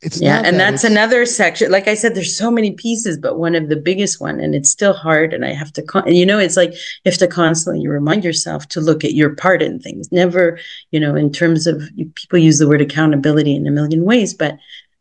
it's 0.00 0.20
yeah 0.20 0.42
and 0.44 0.60
that, 0.60 0.70
that's 0.70 0.84
another 0.84 1.26
section 1.26 1.72
like 1.72 1.88
i 1.88 1.94
said 1.94 2.14
there's 2.14 2.36
so 2.36 2.50
many 2.50 2.72
pieces 2.72 3.18
but 3.18 3.38
one 3.38 3.56
of 3.56 3.68
the 3.68 3.76
biggest 3.76 4.20
one 4.20 4.38
and 4.38 4.54
it's 4.54 4.70
still 4.70 4.92
hard 4.92 5.34
and 5.34 5.44
i 5.44 5.52
have 5.52 5.72
to 5.72 5.82
con- 5.82 6.06
and 6.06 6.16
you 6.16 6.24
know 6.24 6.38
it's 6.38 6.56
like 6.56 6.72
you 6.72 7.10
have 7.10 7.18
to 7.18 7.26
constantly 7.26 7.86
remind 7.88 8.22
yourself 8.24 8.68
to 8.68 8.80
look 8.80 9.02
at 9.02 9.14
your 9.14 9.34
part 9.34 9.60
in 9.60 9.80
things 9.80 10.10
never 10.12 10.58
you 10.92 11.00
know 11.00 11.16
in 11.16 11.32
terms 11.32 11.66
of 11.66 11.82
people 12.14 12.38
use 12.38 12.58
the 12.58 12.68
word 12.68 12.80
accountability 12.80 13.56
in 13.56 13.66
a 13.66 13.72
million 13.72 14.04
ways 14.04 14.34
but 14.34 14.56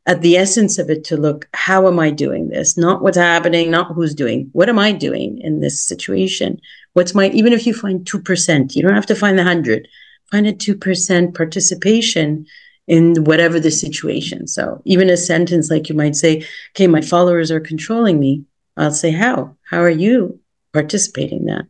at 0.07 0.21
the 0.21 0.37
essence 0.37 0.79
of 0.79 0.89
it 0.89 1.03
to 1.03 1.17
look 1.17 1.47
how 1.53 1.87
am 1.87 1.99
i 1.99 2.09
doing 2.09 2.47
this? 2.47 2.77
Not 2.77 3.01
what's 3.01 3.17
happening 3.17 3.69
not 3.69 3.93
who's 3.93 4.15
doing. 4.15 4.49
What 4.53 4.69
am 4.69 4.79
i 4.79 4.91
doing 4.91 5.39
in 5.39 5.59
this 5.59 5.83
situation? 5.83 6.59
What's 6.93 7.13
my 7.13 7.29
even 7.29 7.53
if 7.53 7.67
you 7.67 7.73
find 7.73 8.05
2% 8.05 8.75
you 8.75 8.81
don't 8.81 8.95
have 8.95 9.05
to 9.07 9.15
find 9.15 9.37
the 9.37 9.43
100 9.43 9.87
find 10.31 10.47
a 10.47 10.53
2% 10.53 11.35
participation 11.35 12.45
in 12.87 13.23
whatever 13.25 13.59
the 13.59 13.71
situation. 13.71 14.47
So 14.47 14.81
even 14.85 15.09
a 15.09 15.17
sentence 15.17 15.69
like 15.69 15.89
you 15.89 15.95
might 15.95 16.15
say 16.15 16.45
okay 16.71 16.87
my 16.87 17.01
followers 17.01 17.51
are 17.51 17.59
controlling 17.59 18.19
me. 18.19 18.45
I'll 18.77 18.91
say 18.91 19.11
how? 19.11 19.57
How 19.63 19.81
are 19.81 19.89
you 19.89 20.39
participating 20.73 21.39
in 21.39 21.45
that? 21.47 21.65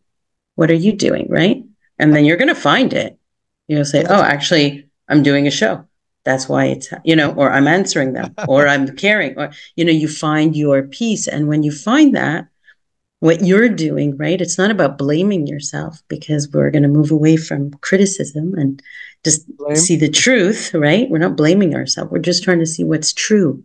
What 0.55 0.69
are 0.69 0.75
you 0.85 0.93
doing? 0.93 1.27
Right? 1.29 1.63
And 1.97 2.13
then 2.13 2.25
you're 2.25 2.37
going 2.37 2.47
to 2.49 2.55
find 2.55 2.93
it. 2.93 3.17
You'll 3.67 3.83
say 3.83 4.05
oh 4.07 4.21
actually 4.21 4.87
i'm 5.09 5.23
doing 5.23 5.47
a 5.47 5.51
show 5.51 5.86
that's 6.27 6.49
why 6.49 6.65
it's 6.65 6.89
you 7.05 7.15
know 7.15 7.31
or 7.33 7.51
i'm 7.51 7.67
answering 7.67 8.11
them 8.13 8.35
or 8.47 8.67
i'm 8.67 8.95
caring 8.95 9.33
or 9.39 9.49
you 9.77 9.85
know 9.85 9.91
you 9.91 10.07
find 10.07 10.55
your 10.55 10.83
peace. 10.83 11.27
And 11.27 11.47
when 11.47 11.63
you 11.63 11.71
find 11.71 12.15
that 12.15 12.47
what 13.19 13.43
you're 13.43 13.69
doing 13.69 14.15
right 14.17 14.41
it's 14.41 14.57
not 14.57 14.69
about 14.69 14.97
blaming 14.97 15.47
yourself 15.47 16.03
because 16.07 16.49
we're 16.51 16.69
going 16.69 16.83
to 16.83 16.89
move 16.89 17.11
away 17.11 17.37
from 17.37 17.71
criticism 17.87 18.53
and 18.55 18.83
just 19.23 19.47
Blame. 19.57 19.75
see 19.75 19.95
the 19.95 20.09
truth 20.09 20.73
right? 20.73 21.09
We're 21.09 21.17
not 21.27 21.37
blaming 21.37 21.73
ourselves. 21.73 22.11
We're 22.11 22.19
just 22.19 22.43
trying 22.43 22.59
to 22.59 22.65
see 22.65 22.83
what's 22.83 23.13
true. 23.13 23.63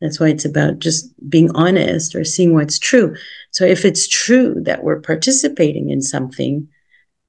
That's 0.00 0.18
why 0.20 0.28
it's 0.28 0.44
about 0.44 0.78
just 0.78 1.12
being 1.28 1.50
honest 1.54 2.14
or 2.14 2.24
seeing 2.24 2.54
what's 2.54 2.78
true. 2.78 3.16
So 3.50 3.64
if 3.64 3.84
it's 3.84 4.06
true 4.08 4.54
that 4.62 4.82
we're 4.84 5.00
participating 5.00 5.90
in 5.90 6.00
something 6.00 6.68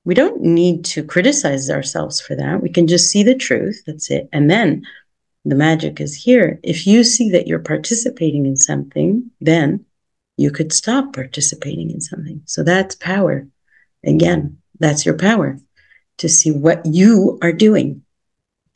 we 0.06 0.14
don't 0.14 0.42
need 0.42 0.86
to 0.86 1.04
criticize 1.04 1.70
ourselves 1.70 2.20
for 2.20 2.36
that. 2.36 2.62
We 2.62 2.70
can 2.70 2.88
just 2.88 3.12
see 3.12 3.24
the 3.24 3.36
truth. 3.36 3.84
That's 3.86 4.10
it. 4.10 4.30
And 4.32 4.50
then 4.50 4.84
the 5.46 5.56
magic 5.56 6.00
is 6.00 6.16
here. 6.16 6.60
If 6.64 6.88
you 6.88 7.04
see 7.04 7.30
that 7.32 7.48
you're 7.48 7.60
participating 7.60 8.46
in 8.46 8.56
something, 8.56 9.30
then 9.42 9.86
you 10.38 10.52
could 10.52 10.72
stop 10.72 11.14
participating 11.14 11.92
in 11.92 12.02
something. 12.02 12.42
So 12.46 12.64
that's 12.64 12.96
power. 12.96 13.48
Again, 14.06 14.58
that's 14.80 15.06
your 15.06 15.18
power 15.18 15.58
to 16.20 16.30
see 16.30 16.52
what 16.52 16.86
you 16.86 17.38
are 17.42 17.52
doing. 17.52 18.04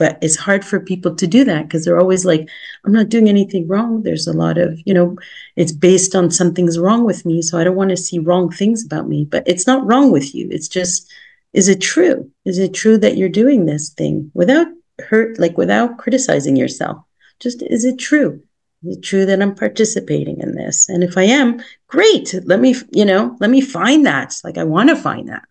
But 0.03 0.17
it's 0.21 0.35
hard 0.35 0.65
for 0.65 0.81
people 0.81 1.15
to 1.15 1.25
do 1.25 1.45
that 1.45 1.63
because 1.63 1.85
they're 1.85 1.97
always 1.97 2.25
like, 2.25 2.49
I'm 2.83 2.91
not 2.91 3.07
doing 3.07 3.29
anything 3.29 3.69
wrong. 3.69 4.03
There's 4.03 4.27
a 4.27 4.33
lot 4.33 4.57
of, 4.57 4.77
you 4.85 4.93
know, 4.93 5.17
it's 5.55 5.71
based 5.71 6.13
on 6.13 6.29
something's 6.29 6.77
wrong 6.77 7.05
with 7.05 7.25
me. 7.25 7.41
So 7.41 7.57
I 7.57 7.63
don't 7.63 7.77
want 7.77 7.91
to 7.91 7.95
see 7.95 8.19
wrong 8.19 8.51
things 8.51 8.85
about 8.85 9.07
me. 9.07 9.23
But 9.23 9.47
it's 9.47 9.65
not 9.65 9.85
wrong 9.87 10.11
with 10.11 10.35
you. 10.35 10.49
It's 10.51 10.67
just 10.67 11.09
is 11.53 11.69
it 11.69 11.79
true? 11.79 12.29
Is 12.43 12.57
it 12.59 12.73
true 12.73 12.97
that 12.97 13.15
you're 13.15 13.29
doing 13.29 13.65
this 13.65 13.91
thing 13.91 14.29
without 14.33 14.67
hurt, 14.99 15.39
like 15.39 15.57
without 15.57 15.97
criticizing 15.97 16.57
yourself? 16.57 16.97
Just 17.39 17.61
is 17.61 17.85
it 17.85 17.97
true? 17.97 18.43
Is 18.83 18.97
it 18.97 19.03
true 19.03 19.25
that 19.25 19.41
I'm 19.41 19.55
participating 19.55 20.41
in 20.41 20.53
this? 20.53 20.89
And 20.89 21.01
if 21.01 21.17
I 21.17 21.23
am, 21.23 21.61
great. 21.87 22.35
Let 22.43 22.59
me, 22.59 22.75
you 22.91 23.05
know, 23.05 23.37
let 23.39 23.49
me 23.49 23.61
find 23.61 24.05
that. 24.05 24.35
Like 24.43 24.57
I 24.57 24.65
want 24.65 24.89
to 24.89 24.97
find 24.97 25.29
that, 25.29 25.47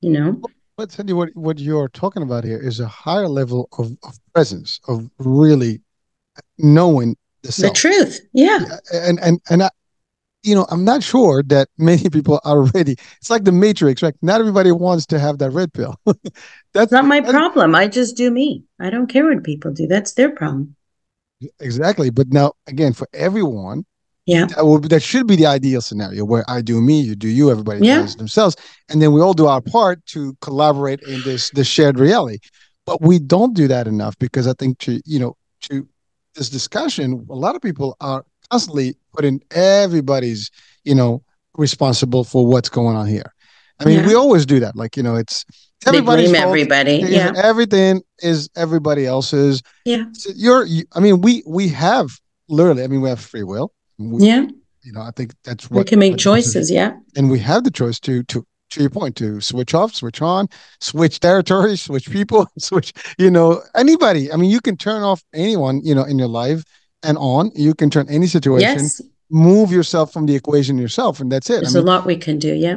you 0.00 0.10
know. 0.10 0.42
But 0.76 0.92
Sandy, 0.92 1.14
what 1.14 1.30
what 1.34 1.58
you're 1.58 1.88
talking 1.88 2.22
about 2.22 2.44
here 2.44 2.58
is 2.58 2.80
a 2.80 2.86
higher 2.86 3.28
level 3.28 3.68
of, 3.78 3.96
of 4.04 4.18
presence, 4.34 4.78
of 4.88 5.08
really 5.18 5.80
knowing 6.58 7.16
the, 7.42 7.62
the 7.62 7.70
truth. 7.70 8.20
Yeah. 8.34 8.58
yeah. 8.60 8.76
And 8.92 9.18
and 9.20 9.40
and 9.48 9.62
I, 9.62 9.70
you 10.42 10.54
know, 10.54 10.66
I'm 10.70 10.84
not 10.84 11.02
sure 11.02 11.42
that 11.44 11.68
many 11.78 12.08
people 12.12 12.40
are 12.44 12.64
ready. 12.74 12.96
It's 13.18 13.30
like 13.30 13.44
the 13.44 13.52
Matrix, 13.52 14.02
right? 14.02 14.14
Not 14.20 14.40
everybody 14.40 14.70
wants 14.70 15.06
to 15.06 15.18
have 15.18 15.38
that 15.38 15.50
red 15.50 15.72
pill. 15.72 15.96
that's 16.74 16.92
not 16.92 17.06
my 17.06 17.20
that's, 17.20 17.32
problem. 17.32 17.74
I 17.74 17.88
just 17.88 18.16
do 18.16 18.30
me. 18.30 18.64
I 18.78 18.90
don't 18.90 19.06
care 19.06 19.26
what 19.26 19.44
people 19.44 19.72
do. 19.72 19.86
That's 19.86 20.12
their 20.12 20.30
problem. 20.30 20.76
Exactly. 21.60 22.10
But 22.10 22.28
now, 22.28 22.52
again, 22.66 22.92
for 22.92 23.08
everyone, 23.14 23.86
yeah, 24.26 24.46
that, 24.46 24.64
will, 24.66 24.80
that 24.80 25.02
should 25.02 25.26
be 25.26 25.36
the 25.36 25.46
ideal 25.46 25.80
scenario 25.80 26.24
where 26.24 26.44
I 26.48 26.60
do 26.60 26.80
me, 26.80 27.00
you 27.00 27.14
do 27.16 27.28
you, 27.28 27.50
everybody 27.50 27.86
Yeah. 27.86 28.00
does 28.02 28.16
themselves, 28.16 28.56
and 28.88 29.00
then 29.00 29.12
we 29.12 29.20
all 29.20 29.34
do 29.34 29.46
our 29.46 29.60
part 29.60 30.04
to 30.06 30.36
collaborate 30.40 31.00
in 31.02 31.22
this 31.22 31.50
this 31.50 31.66
shared 31.68 31.98
reality. 31.98 32.38
But 32.84 33.00
we 33.02 33.18
don't 33.18 33.54
do 33.54 33.66
that 33.68 33.86
enough 33.88 34.16
because 34.18 34.46
I 34.46 34.52
think 34.58 34.78
to 34.80 35.00
you 35.04 35.18
know 35.18 35.36
to 35.68 35.88
this 36.34 36.50
discussion, 36.50 37.26
a 37.30 37.34
lot 37.34 37.56
of 37.56 37.62
people 37.62 37.96
are 38.00 38.24
constantly 38.50 38.94
putting 39.14 39.40
everybody's 39.52 40.50
you 40.84 40.94
know 40.94 41.22
responsible 41.56 42.22
for 42.24 42.46
what's 42.46 42.68
going 42.68 42.96
on 42.96 43.06
here. 43.06 43.32
I 43.80 43.84
mean, 43.84 44.00
Yeah. 44.00 44.06
we 44.06 44.14
always 44.14 44.46
do 44.46 44.60
that. 44.60 44.76
Like 44.76 44.96
you 44.96 45.02
know, 45.02 45.16
it's, 45.16 45.44
it's 45.48 45.84
they 45.84 45.90
everybody's 45.90 46.30
fault. 46.32 46.44
everybody. 46.48 46.96
Yeah, 47.06 47.32
everything 47.36 48.02
is 48.20 48.48
everybody 48.56 49.06
else's. 49.06 49.62
yeah, 49.84 50.04
So 50.12 50.30
you're, 50.34 50.64
you, 50.64 50.84
I 50.94 51.00
mean, 51.00 51.20
we 51.20 51.42
we 51.46 51.68
have 51.68 52.08
literally. 52.48 52.82
I 52.84 52.86
mean, 52.88 53.00
we 53.02 53.08
have 53.08 53.20
free 53.20 53.42
will. 53.42 53.72
We, 53.98 54.26
yeah. 54.26 54.46
You 54.82 54.92
know, 54.92 55.00
I 55.00 55.10
think 55.10 55.32
that's 55.42 55.70
We 55.70 55.84
can 55.84 55.98
make 55.98 56.16
choices. 56.16 56.70
Yeah, 56.70 56.96
and 57.16 57.30
we 57.30 57.38
have 57.40 57.64
the 57.64 57.70
choice 57.70 57.98
to 58.00 58.22
to 58.24 58.46
to 58.70 58.80
your 58.80 58.90
point 58.90 59.16
to 59.16 59.40
switch 59.40 59.74
off, 59.74 59.94
switch 59.94 60.22
on, 60.22 60.48
switch 60.80 61.20
territories, 61.20 61.82
switch 61.88 62.10
people, 62.10 62.46
switch. 62.58 62.92
You 63.18 63.30
know, 63.30 63.62
anybody. 63.74 64.32
I 64.32 64.36
mean, 64.36 64.50
you 64.50 64.60
can 64.60 64.76
turn 64.76 65.02
off 65.02 65.24
anyone. 65.34 65.80
You 65.84 65.94
know, 65.94 66.04
in 66.04 66.18
your 66.18 66.28
life 66.28 66.62
and 67.02 67.18
on. 67.18 67.50
You 67.54 67.74
can 67.74 67.90
turn 67.90 68.06
any 68.08 68.26
situation. 68.26 68.68
yes. 68.82 69.00
Move 69.28 69.72
yourself 69.72 70.12
from 70.12 70.26
the 70.26 70.36
equation 70.36 70.78
yourself, 70.78 71.18
and 71.18 71.32
that's 71.32 71.50
it. 71.50 71.56
I 71.56 71.60
There's 71.62 71.74
mean, 71.74 71.82
a 71.82 71.86
lot 71.86 72.06
we 72.06 72.16
can 72.16 72.38
do. 72.38 72.54
Yeah, 72.54 72.76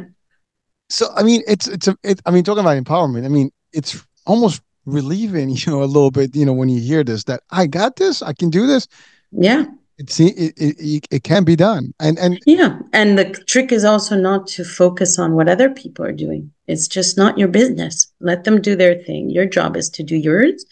so 0.88 1.06
I 1.14 1.22
mean, 1.22 1.42
it's 1.46 1.68
it's 1.68 1.86
a. 1.86 1.96
It, 2.02 2.20
I 2.26 2.32
mean, 2.32 2.42
talking 2.42 2.64
about 2.64 2.82
empowerment. 2.82 3.24
I 3.24 3.28
mean, 3.28 3.50
it's 3.72 4.04
almost 4.26 4.60
relieving. 4.84 5.50
You 5.56 5.72
know, 5.72 5.82
a 5.82 5.84
little 5.84 6.10
bit. 6.10 6.34
You 6.34 6.44
know, 6.44 6.52
when 6.52 6.68
you 6.68 6.80
hear 6.80 7.04
this, 7.04 7.24
that 7.24 7.42
I 7.50 7.66
got 7.66 7.96
this, 7.96 8.20
I 8.20 8.32
can 8.32 8.50
do 8.50 8.66
this. 8.66 8.88
yeah, 9.30 9.66
It 10.00 10.18
it, 10.18 10.54
it, 10.56 11.06
it 11.10 11.24
can 11.24 11.44
be 11.44 11.56
done, 11.56 11.92
and 12.00 12.18
and 12.18 12.40
yeah. 12.46 12.78
And 12.92 13.18
the 13.18 13.26
trick 13.46 13.70
is 13.70 13.84
also 13.84 14.16
not 14.16 14.46
to 14.48 14.64
focus 14.64 15.18
on 15.18 15.34
what 15.34 15.48
other 15.48 15.68
people 15.68 16.04
are 16.06 16.12
doing. 16.12 16.50
It's 16.66 16.88
just 16.88 17.18
not 17.18 17.36
your 17.36 17.48
business. 17.48 18.06
Let 18.20 18.44
them 18.44 18.62
do 18.62 18.74
their 18.74 18.94
thing. 18.94 19.28
Your 19.28 19.46
job 19.46 19.76
is 19.76 19.90
to 19.90 20.02
do 20.02 20.16
yours 20.16 20.64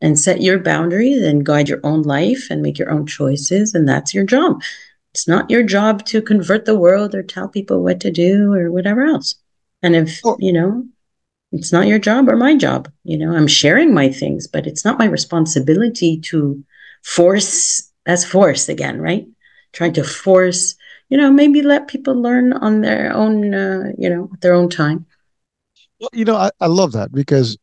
and 0.00 0.18
set 0.18 0.42
your 0.42 0.58
boundaries 0.58 1.22
and 1.22 1.46
guide 1.46 1.68
your 1.68 1.80
own 1.82 2.02
life 2.02 2.48
and 2.50 2.60
make 2.60 2.78
your 2.78 2.90
own 2.90 3.06
choices. 3.06 3.74
And 3.74 3.88
that's 3.88 4.12
your 4.12 4.24
job. 4.24 4.62
It's 5.14 5.26
not 5.26 5.48
your 5.48 5.62
job 5.62 6.04
to 6.06 6.20
convert 6.20 6.66
the 6.66 6.78
world 6.78 7.14
or 7.14 7.22
tell 7.22 7.48
people 7.48 7.82
what 7.82 8.00
to 8.00 8.10
do 8.10 8.52
or 8.52 8.70
whatever 8.70 9.04
else. 9.04 9.36
And 9.82 9.96
if, 9.96 10.20
Well- 10.24 10.36
you 10.40 10.52
know, 10.52 10.84
it's 11.52 11.72
not 11.72 11.86
your 11.86 12.00
job 12.00 12.28
or 12.28 12.36
my 12.36 12.56
job. 12.56 12.90
You 13.04 13.16
know, 13.16 13.32
I'm 13.34 13.46
sharing 13.46 13.94
my 13.94 14.10
things, 14.10 14.46
but 14.48 14.66
it's 14.66 14.84
not 14.84 14.98
my 14.98 15.06
responsibility 15.06 16.20
to 16.22 16.62
force, 17.02 17.90
that's 18.06 18.24
force 18.24 18.68
again, 18.68 19.00
right? 19.00 19.26
Trying 19.72 19.92
to 19.94 20.04
force, 20.04 20.74
you 21.08 21.16
know, 21.16 21.30
maybe 21.32 21.62
let 21.62 21.88
people 21.88 22.14
learn 22.14 22.52
on 22.52 22.80
their 22.80 23.12
own, 23.12 23.54
uh, 23.54 23.92
you 23.98 24.08
know, 24.10 24.30
at 24.32 24.40
their 24.40 24.54
own 24.54 24.68
time. 24.68 25.06
Well, 26.00 26.10
you 26.12 26.24
know, 26.24 26.36
I, 26.36 26.50
I 26.60 26.66
love 26.66 26.92
that 26.92 27.12
because, 27.12 27.56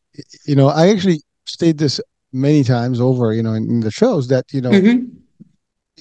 you 0.46 0.56
know, 0.56 0.68
I 0.68 0.88
actually 0.88 1.22
state 1.46 1.78
this 1.78 2.00
many 2.32 2.64
times 2.64 3.00
over, 3.00 3.32
you 3.32 3.42
know, 3.42 3.52
in, 3.52 3.64
in 3.68 3.80
the 3.80 3.90
shows 3.90 4.28
that, 4.28 4.52
you 4.52 4.60
know, 4.60 4.70
Mhm. 4.72 5.08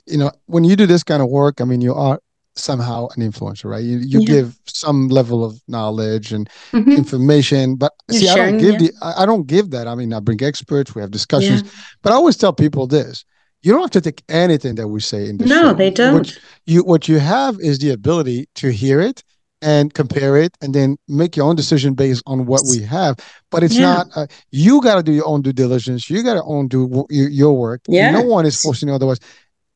you 0.07 0.17
know, 0.17 0.31
when 0.45 0.63
you 0.63 0.75
do 0.75 0.85
this 0.85 1.03
kind 1.03 1.21
of 1.21 1.29
work, 1.29 1.61
I 1.61 1.65
mean, 1.65 1.81
you 1.81 1.93
are 1.93 2.19
somehow 2.55 3.07
an 3.15 3.21
influencer, 3.21 3.65
right? 3.65 3.83
You 3.83 3.97
you 3.99 4.19
Yeah. 4.19 4.25
give 4.33 4.59
some 4.65 5.07
level 5.07 5.43
of 5.43 5.61
knowledge 5.67 6.33
and 6.33 6.49
Mhm. 6.73 6.97
information, 6.97 7.75
but 7.75 7.93
You're 8.09 8.21
see, 8.21 8.29
I 8.29 8.35
don't 8.37 8.57
give 8.57 8.81
yeah. 8.81 8.89
the, 8.89 8.93
I, 9.01 9.23
I 9.23 9.25
don't 9.25 9.47
give 9.47 9.69
that. 9.71 9.87
I 9.87 9.95
mean, 9.95 10.13
I 10.13 10.19
bring 10.19 10.41
experts, 10.43 10.93
we 10.95 11.01
have 11.01 11.11
discussions, 11.11 11.63
Yeah. 11.63 11.71
but 12.01 12.11
I 12.11 12.15
always 12.15 12.37
tell 12.37 12.53
people 12.53 12.87
this: 12.87 13.23
you 13.63 13.71
don't 13.71 13.81
have 13.81 13.91
to 13.91 14.01
take 14.01 14.23
anything 14.29 14.75
that 14.75 14.87
we 14.87 14.99
say 14.99 15.27
in 15.29 15.37
the 15.37 15.45
No, 15.45 15.69
show. 15.69 15.73
they 15.73 15.89
don't. 15.89 16.39
you 16.65 16.83
what 16.83 17.07
you 17.07 17.19
have 17.19 17.59
is 17.59 17.79
the 17.79 17.91
ability 17.91 18.47
to 18.55 18.71
hear 18.71 18.99
it 19.01 19.23
and 19.63 19.93
compare 19.93 20.37
it 20.37 20.57
and 20.61 20.73
then 20.73 20.97
make 21.07 21.35
your 21.37 21.45
own 21.47 21.55
decision 21.55 21.93
based 21.93 22.23
on 22.25 22.45
what 22.47 22.61
we 22.71 22.81
have 22.81 23.15
but 23.51 23.61
it's 23.63 23.75
Yeah. 23.75 23.93
not 23.93 24.07
uh, 24.15 24.25
you 24.49 24.81
got 24.81 24.95
to 24.95 25.03
do 25.03 25.11
your 25.11 25.27
own 25.27 25.43
due 25.43 25.53
diligence 25.53 26.09
you 26.09 26.23
got 26.23 26.33
to 26.33 26.43
own 26.43 26.67
do 26.67 26.87
w- 26.87 27.05
your, 27.11 27.29
your 27.29 27.53
work 27.55 27.81
Yeah. 27.87 28.09
no 28.11 28.21
one 28.23 28.45
is 28.47 28.59
forcing 28.59 28.89
you 28.89 28.95
otherwise 28.95 29.19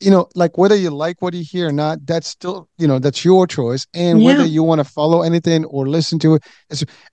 you 0.05 0.11
know 0.11 0.27
like 0.35 0.57
whether 0.57 0.75
you 0.75 0.91
like 0.91 1.21
what 1.21 1.33
you 1.33 1.43
hear 1.43 1.69
or 1.69 1.71
not 1.71 2.05
that's 2.05 2.27
still 2.27 2.69
you 2.77 2.87
know 2.87 2.99
that's 2.99 3.25
your 3.25 3.47
choice 3.47 3.87
and 3.93 4.23
whether 4.23 4.45
you 4.45 4.61
want 4.63 4.79
to 4.79 4.85
follow 4.85 5.23
anything 5.23 5.65
or 5.65 5.87
listen 5.87 6.19
to 6.19 6.35
it 6.35 6.43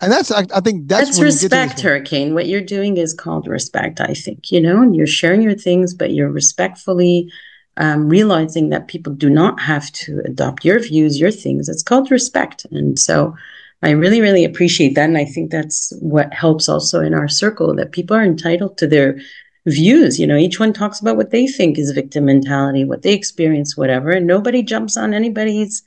and 0.00 0.12
that's 0.12 0.30
I, 0.30 0.46
I 0.54 0.60
think 0.60 0.88
that's, 0.88 1.08
That's, 1.08 1.18
when 1.18 1.26
you 1.26 1.32
get 1.32 1.40
to 1.40 1.48
this 1.48 1.62
respect. 1.62 1.80
Hurricane. 1.80 2.34
What 2.34 2.46
you're 2.46 2.60
doing 2.60 2.96
is 2.96 3.14
called 3.14 3.46
respect, 3.46 4.00
I 4.00 4.14
think. 4.14 4.50
You 4.50 4.60
know, 4.60 4.82
and 4.82 4.96
you're 4.96 5.06
sharing 5.06 5.42
your 5.42 5.54
things, 5.54 5.94
but 5.94 6.12
you're 6.12 6.30
respectfully 6.30 7.30
um, 7.76 8.08
realizing 8.08 8.68
that 8.70 8.88
people 8.88 9.12
do 9.14 9.30
not 9.30 9.60
have 9.60 9.90
to 9.92 10.20
adopt 10.24 10.64
your 10.64 10.78
views, 10.78 11.20
your 11.20 11.30
things. 11.30 11.68
It's 11.68 11.82
called 11.82 12.10
respect. 12.10 12.66
And 12.70 12.98
so 12.98 13.34
I 13.82 13.90
really, 13.90 14.20
really 14.20 14.44
appreciate 14.44 14.94
that. 14.94 15.08
And 15.08 15.18
I 15.18 15.24
think 15.24 15.50
that's 15.50 15.92
what 16.00 16.32
helps 16.32 16.68
also 16.68 17.00
in 17.00 17.14
our 17.14 17.28
circle 17.28 17.74
that 17.74 17.92
people 17.92 18.16
are 18.16 18.24
entitled 18.24 18.78
to 18.78 18.86
their 18.86 19.18
views. 19.66 20.18
You 20.18 20.26
know, 20.26 20.36
each 20.36 20.58
one 20.60 20.72
talks 20.72 21.00
about 21.00 21.16
what 21.16 21.30
they 21.30 21.46
think 21.46 21.78
is 21.78 21.92
victim 21.92 22.24
mentality, 22.26 22.84
what 22.84 23.02
they 23.02 23.12
experience, 23.14 23.76
whatever, 23.76 24.10
and 24.10 24.26
nobody 24.26 24.62
jumps 24.62 24.96
on 24.96 25.14
anybody's 25.14 25.82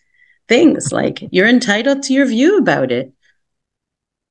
things. 0.48 0.92
Like 0.92 1.24
you're 1.32 1.48
entitled 1.48 2.04
to 2.04 2.14
your 2.14 2.26
view 2.28 2.58
about 2.58 2.92
it. 2.92 3.14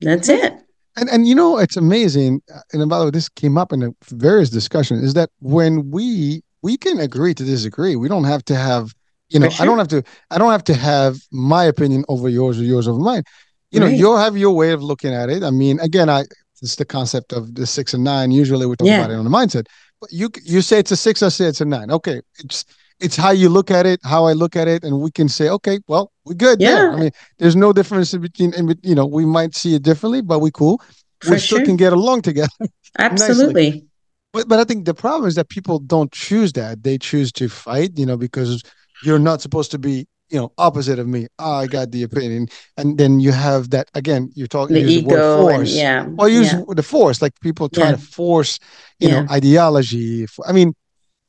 That's 0.00 0.28
it. 0.28 0.54
And 0.96 1.08
and 1.10 1.26
you 1.26 1.34
know 1.34 1.58
it's 1.58 1.76
amazing, 1.76 2.40
and 2.72 2.88
by 2.88 2.98
the 3.00 3.06
way, 3.06 3.10
this 3.10 3.28
came 3.28 3.58
up 3.58 3.72
in 3.72 3.82
a 3.82 3.90
various 4.10 4.48
discussions. 4.50 5.02
Is 5.02 5.14
that 5.14 5.30
when 5.40 5.90
we 5.90 6.42
we 6.62 6.76
can 6.76 7.00
agree 7.00 7.34
to 7.34 7.44
disagree, 7.44 7.96
we 7.96 8.08
don't 8.08 8.24
have 8.24 8.44
to 8.46 8.54
have 8.54 8.94
you 9.28 9.40
know 9.40 9.50
For 9.50 9.62
I 9.62 9.64
don't 9.64 9.78
have 9.78 9.88
to 9.88 10.04
I 10.30 10.38
don't 10.38 10.52
have 10.52 10.62
to 10.64 10.74
have 10.74 11.16
my 11.32 11.64
opinion 11.64 12.04
over 12.08 12.28
yours 12.28 12.60
or 12.60 12.62
yours 12.64 12.86
over 12.86 13.00
mine. 13.00 13.24
You 13.72 13.80
know 13.80 13.86
Right. 13.86 13.98
you'll 13.98 14.18
have 14.18 14.36
your 14.36 14.52
way 14.54 14.70
of 14.70 14.82
looking 14.84 15.12
at 15.12 15.30
it. 15.30 15.42
I 15.42 15.50
mean, 15.50 15.80
again, 15.80 16.08
I 16.08 16.24
it's 16.64 16.76
the 16.76 16.84
concept 16.84 17.32
of 17.32 17.54
the 17.54 17.66
six 17.66 17.94
and 17.94 18.02
nine. 18.02 18.30
Usually 18.42 18.66
we 18.66 18.74
talk 18.76 18.88
Yeah. 18.88 18.98
about 19.00 19.10
it 19.12 19.18
on 19.22 19.24
the 19.24 19.30
mindset, 19.40 19.66
but 20.00 20.10
you 20.12 20.26
you 20.54 20.60
say 20.62 20.76
it's 20.82 20.90
a 20.90 20.96
six, 20.96 21.22
I 21.22 21.28
say 21.28 21.46
it's 21.52 21.60
a 21.60 21.64
nine. 21.76 21.90
Okay, 21.98 22.20
it's 22.42 22.64
it's 23.00 23.16
how 23.16 23.32
you 23.42 23.48
look 23.48 23.70
at 23.70 23.84
it, 23.86 24.00
how 24.04 24.24
I 24.30 24.32
look 24.32 24.54
at 24.56 24.66
it, 24.68 24.84
and 24.84 25.00
we 25.00 25.10
can 25.18 25.28
say, 25.28 25.48
okay, 25.56 25.76
well, 25.88 26.04
we're 26.24 26.34
good. 26.46 26.58
there. 26.60 26.86
Yeah. 26.90 26.96
I 26.96 27.00
mean, 27.00 27.10
there's 27.38 27.56
no 27.56 27.72
difference 27.72 28.14
between. 28.14 28.52
You 28.82 28.94
know, 28.94 29.06
we 29.06 29.24
might 29.38 29.54
see 29.54 29.74
it 29.74 29.82
differently, 29.82 30.22
but 30.22 30.38
we 30.40 30.50
cool 30.50 30.80
For 31.20 31.32
we 31.32 31.38
still 31.38 31.64
can 31.64 31.76
get 31.76 31.92
along 31.92 32.22
together. 32.22 32.56
Absolutely. 32.98 33.84
But 34.32 34.48
but 34.48 34.58
I 34.58 34.64
think 34.64 34.84
the 34.84 34.94
problem 34.94 35.28
is 35.28 35.34
that 35.34 35.48
people 35.48 35.78
don't 35.94 36.10
choose 36.12 36.52
that. 36.54 36.82
They 36.82 36.98
choose 36.98 37.30
to 37.32 37.48
fight, 37.48 37.90
you 38.00 38.06
know, 38.06 38.16
because 38.16 38.62
you're 39.04 39.18
not 39.30 39.40
supposed 39.40 39.70
to 39.72 39.78
be, 39.78 40.06
you 40.34 40.40
know, 40.40 40.52
opposite 40.58 40.98
of 40.98 41.06
me. 41.06 41.28
I 41.38 41.66
got 41.68 41.92
the 41.92 42.02
opinion. 42.02 42.48
And 42.76 42.98
then 42.98 43.20
you 43.20 43.32
have 43.32 43.70
that 43.70 43.86
again, 43.94 44.30
you're 44.34 44.48
talking 44.48 44.74
The 44.74 44.80
use 44.82 44.94
the 44.94 45.00
ego 45.00 45.14
and 45.48 45.58
force. 45.60 45.74
yeah. 45.74 46.06
Or 46.18 46.28
use 46.28 46.52
yeah. 46.52 46.62
the 46.80 46.82
force, 46.82 47.22
like 47.22 47.38
people 47.40 47.68
try 47.68 47.90
Yeah. 47.90 47.96
to 47.96 47.98
force, 47.98 48.58
you 48.98 49.08
know, 49.08 49.26
ideology. 49.30 50.26
I 50.48 50.52
mean, 50.52 50.74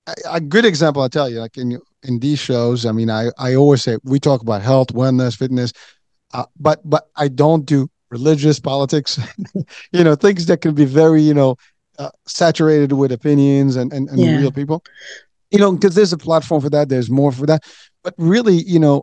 a, 0.07 0.13
a 0.37 0.41
good 0.41 0.65
example 0.65 1.01
I'll 1.03 1.09
tell 1.19 1.29
you, 1.29 1.39
like 1.39 1.57
in 1.57 1.79
in 2.03 2.19
these 2.19 2.39
shows, 2.39 2.85
I 2.85 2.91
mean, 2.91 3.09
I 3.09 3.23
I 3.37 3.55
always 3.55 3.81
say 3.83 3.97
we 4.03 4.19
talk 4.19 4.41
about 4.41 4.61
health, 4.63 4.89
wellness, 5.01 5.37
fitness, 5.37 5.71
uh, 6.33 6.45
but 6.59 6.81
but 6.83 7.03
I 7.15 7.27
don't 7.27 7.65
do 7.65 7.87
religious 8.11 8.59
politics, 8.59 9.19
you 9.91 10.03
know, 10.03 10.15
things 10.15 10.45
that 10.47 10.61
can 10.61 10.73
be 10.75 10.85
very, 10.85 11.21
you 11.21 11.33
know, 11.33 11.57
uh, 11.99 12.09
saturated 12.27 12.91
with 12.93 13.11
opinions 13.11 13.75
and 13.75 13.93
and, 13.93 14.09
and 14.09 14.19
Yeah. 14.19 14.37
real 14.39 14.51
people, 14.51 14.79
you 15.51 15.59
know, 15.59 15.71
because 15.73 15.95
there's 15.95 16.13
a 16.13 16.17
platform 16.17 16.61
for 16.61 16.69
that, 16.71 16.89
there's 16.89 17.09
more 17.09 17.31
for 17.31 17.45
that, 17.47 17.61
but 18.05 18.13
really, 18.17 18.57
you 18.75 18.79
know. 18.79 18.97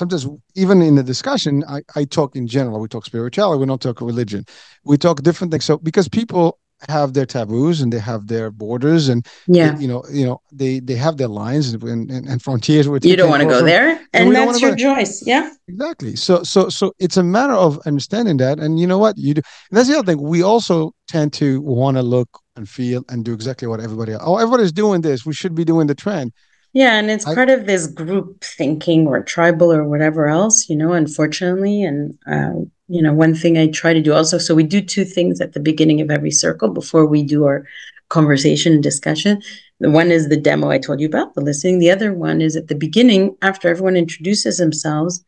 Sometimes, 0.00 0.26
even 0.56 0.82
in 0.82 0.96
the 0.96 1.04
discussion, 1.04 1.62
I, 1.68 1.82
I 1.94 2.02
talk 2.04 2.34
in 2.34 2.48
general. 2.48 2.80
We 2.80 2.88
talk 2.88 3.04
spirituality. 3.06 3.60
We 3.60 3.66
don't 3.66 3.80
talk 3.80 4.00
religion. 4.00 4.44
We 4.84 4.96
talk 4.98 5.22
different 5.22 5.52
things. 5.52 5.64
So, 5.64 5.78
because 5.78 6.08
people 6.08 6.58
have 6.88 7.12
their 7.12 7.26
taboos 7.26 7.80
and 7.80 7.92
they 7.92 8.00
have 8.00 8.26
their 8.26 8.50
borders, 8.50 9.08
and 9.08 9.24
Yeah. 9.46 9.78
you 9.78 9.86
know, 9.86 10.02
you 10.10 10.26
know, 10.26 10.40
they 10.52 10.80
they 10.80 10.96
have 10.96 11.16
their 11.16 11.28
lines 11.28 11.72
and 11.72 11.80
and, 11.84 12.28
and 12.30 12.42
frontiers. 12.42 12.88
With 12.88 13.04
You 13.04 13.14
don't 13.14 13.30
want 13.30 13.42
to 13.42 13.48
go 13.48 13.62
there. 13.64 14.00
And 14.12 14.32
don't 14.32 14.48
that's 14.48 14.60
your 14.60 14.74
choice. 14.74 15.24
Yeah. 15.24 15.48
Exactly. 15.68 16.16
So 16.16 16.42
so 16.42 16.68
so 16.78 16.92
it's 16.98 17.16
a 17.16 17.22
matter 17.22 17.54
of 17.66 17.78
understanding 17.86 18.38
that, 18.38 18.58
and 18.58 18.80
you 18.80 18.88
know 18.88 18.98
what 18.98 19.16
you 19.16 19.34
do. 19.34 19.42
And 19.70 19.76
that's 19.78 19.88
the 19.88 19.96
other 19.96 20.06
thing. 20.10 20.20
We 20.20 20.42
also 20.42 20.92
tend 21.06 21.32
to 21.34 21.60
want 21.60 21.96
to 21.98 22.02
look 22.02 22.30
and 22.56 22.68
feel 22.68 23.04
and 23.10 23.24
do 23.24 23.32
exactly 23.32 23.68
what 23.68 23.78
everybody 23.78 24.12
else. 24.14 24.24
Oh, 24.26 24.38
everybody's 24.38 24.72
doing 24.72 25.02
this. 25.02 25.24
We 25.24 25.34
should 25.34 25.54
be 25.54 25.64
doing 25.64 25.86
the 25.86 25.94
trend. 25.94 26.32
Yeah. 26.74 26.98
And 26.98 27.10
it's 27.10 27.26
I- 27.26 27.34
part 27.34 27.48
of 27.48 27.66
this 27.66 27.86
group 27.86 28.44
thinking 28.44 29.06
or 29.06 29.22
tribal 29.22 29.72
or 29.72 29.84
whatever 29.84 30.28
else, 30.28 30.68
you 30.68 30.76
know, 30.76 30.92
unfortunately. 30.92 31.82
And, 31.82 32.18
uh, 32.26 32.52
you 32.88 33.00
know, 33.00 33.14
one 33.14 33.34
thing 33.34 33.56
I 33.56 33.68
try 33.68 33.94
to 33.94 34.02
do 34.02 34.12
also, 34.12 34.36
so 34.36 34.54
we 34.54 34.64
do 34.64 34.82
two 34.82 35.06
things 35.06 35.40
at 35.40 35.54
the 35.54 35.60
beginning 35.60 36.02
of 36.02 36.10
every 36.10 36.30
circle 36.30 36.68
before 36.68 37.06
we 37.06 37.22
do 37.22 37.44
our 37.44 37.64
conversation 38.10 38.74
and 38.74 38.82
discussion. 38.82 39.40
The 39.80 39.90
one 39.90 40.10
is 40.10 40.28
the 40.28 40.36
demo 40.36 40.68
I 40.68 40.78
told 40.78 41.00
you 41.00 41.06
about, 41.06 41.34
the 41.34 41.40
listening. 41.40 41.78
The 41.78 41.90
other 41.90 42.12
one 42.12 42.42
is 42.42 42.56
at 42.56 42.68
the 42.68 42.74
beginning, 42.74 43.36
after 43.40 43.68
everyone 43.68 43.96
introduces 43.96 44.58
themselves, 44.58 45.24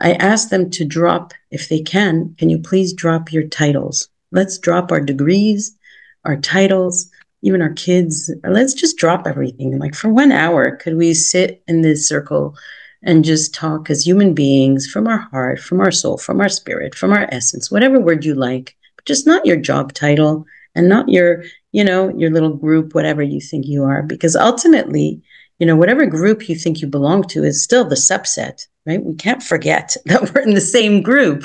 I 0.00 0.12
ask 0.14 0.48
them 0.48 0.70
to 0.70 0.84
drop, 0.84 1.32
if 1.50 1.68
they 1.68 1.80
can, 1.80 2.34
can 2.38 2.50
you 2.50 2.58
please 2.58 2.92
drop 2.92 3.32
your 3.32 3.46
titles? 3.46 4.08
Let's 4.32 4.58
drop 4.58 4.92
our 4.92 5.00
degrees, 5.00 5.76
our 6.24 6.36
titles, 6.36 7.08
even 7.42 7.62
our 7.62 7.72
kids, 7.72 8.32
let's 8.44 8.74
just 8.74 8.96
drop 8.96 9.26
everything. 9.26 9.78
Like 9.78 9.94
for 9.94 10.08
one 10.08 10.32
hour, 10.32 10.76
could 10.76 10.96
we 10.96 11.14
sit 11.14 11.62
in 11.68 11.82
this 11.82 12.08
circle 12.08 12.56
and 13.02 13.24
just 13.24 13.54
talk 13.54 13.90
as 13.90 14.06
human 14.06 14.34
beings 14.34 14.86
from 14.86 15.06
our 15.06 15.18
heart, 15.18 15.60
from 15.60 15.80
our 15.80 15.92
soul, 15.92 16.18
from 16.18 16.40
our 16.40 16.48
spirit, 16.48 16.94
from 16.94 17.12
our 17.12 17.28
essence, 17.30 17.70
whatever 17.70 18.00
word 18.00 18.24
you 18.24 18.34
like, 18.34 18.76
but 18.96 19.04
just 19.04 19.26
not 19.26 19.46
your 19.46 19.56
job 19.56 19.92
title 19.92 20.44
and 20.74 20.88
not 20.88 21.08
your, 21.08 21.44
you 21.72 21.84
know, 21.84 22.08
your 22.16 22.30
little 22.30 22.54
group, 22.54 22.94
whatever 22.94 23.22
you 23.22 23.40
think 23.40 23.66
you 23.66 23.84
are. 23.84 24.02
Because 24.02 24.34
ultimately, 24.34 25.22
you 25.58 25.66
know, 25.66 25.76
whatever 25.76 26.06
group 26.06 26.48
you 26.48 26.56
think 26.56 26.80
you 26.80 26.88
belong 26.88 27.22
to 27.24 27.44
is 27.44 27.62
still 27.62 27.84
the 27.84 27.94
subset, 27.94 28.66
right? 28.84 29.02
We 29.02 29.14
can't 29.14 29.42
forget 29.42 29.96
that 30.06 30.34
we're 30.34 30.42
in 30.42 30.54
the 30.54 30.60
same 30.60 31.02
group 31.02 31.44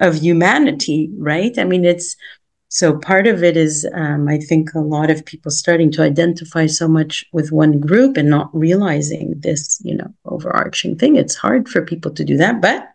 of 0.00 0.16
humanity, 0.16 1.10
right? 1.18 1.56
I 1.58 1.64
mean, 1.64 1.84
it's 1.84 2.16
so 2.72 2.96
part 2.96 3.26
of 3.26 3.42
it 3.42 3.56
is, 3.56 3.84
um, 3.94 4.28
I 4.28 4.38
think, 4.38 4.74
a 4.74 4.78
lot 4.78 5.10
of 5.10 5.26
people 5.26 5.50
starting 5.50 5.90
to 5.92 6.02
identify 6.02 6.66
so 6.66 6.86
much 6.86 7.26
with 7.32 7.50
one 7.50 7.80
group 7.80 8.16
and 8.16 8.30
not 8.30 8.48
realizing 8.54 9.34
this, 9.40 9.80
you 9.82 9.96
know, 9.96 10.14
overarching 10.24 10.96
thing. 10.96 11.16
It's 11.16 11.34
hard 11.34 11.68
for 11.68 11.84
people 11.84 12.12
to 12.12 12.24
do 12.24 12.36
that, 12.36 12.62
but 12.62 12.94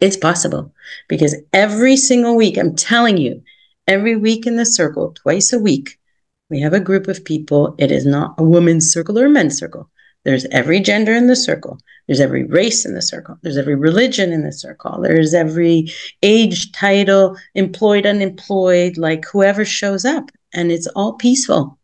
it's 0.00 0.16
possible 0.16 0.72
because 1.06 1.36
every 1.52 1.98
single 1.98 2.34
week, 2.34 2.56
I'm 2.56 2.74
telling 2.74 3.18
you, 3.18 3.42
every 3.86 4.16
week 4.16 4.46
in 4.46 4.56
the 4.56 4.64
circle, 4.64 5.12
twice 5.12 5.52
a 5.52 5.58
week, 5.58 6.00
we 6.48 6.60
have 6.60 6.72
a 6.72 6.80
group 6.80 7.06
of 7.06 7.26
people. 7.26 7.74
It 7.78 7.92
is 7.92 8.06
not 8.06 8.34
a 8.38 8.42
women's 8.42 8.90
circle 8.90 9.18
or 9.18 9.26
a 9.26 9.30
men's 9.30 9.58
circle. 9.58 9.90
There's 10.24 10.46
every 10.46 10.80
gender 10.80 11.14
in 11.14 11.26
the 11.26 11.36
circle. 11.36 11.78
There's 12.06 12.20
every 12.20 12.44
race 12.44 12.84
in 12.84 12.94
the 12.94 13.02
circle. 13.02 13.36
There's 13.42 13.58
every 13.58 13.74
religion 13.74 14.32
in 14.32 14.42
the 14.42 14.52
circle. 14.52 15.00
There's 15.02 15.34
every 15.34 15.92
age, 16.22 16.72
title, 16.72 17.36
employed, 17.54 18.06
unemployed, 18.06 18.96
like 18.96 19.24
whoever 19.26 19.64
shows 19.64 20.04
up. 20.04 20.30
And 20.54 20.72
it's 20.72 20.86
all 20.88 21.14
peaceful. 21.14 21.78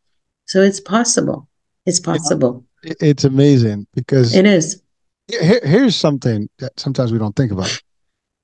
So 0.47 0.63
it's 0.63 0.81
possible. 0.81 1.49
It's 1.87 2.01
possible. 2.01 2.65
It's 2.83 3.25
amazing 3.25 3.87
because 3.95 4.35
it 4.35 4.47
is. 4.47 4.83
Here, 5.29 5.61
here's 5.63 5.97
something 5.97 6.49
that 6.59 6.79
sometimes 6.81 7.13
we 7.13 7.19
don't 7.19 7.37
think 7.37 7.53
about. 7.53 7.81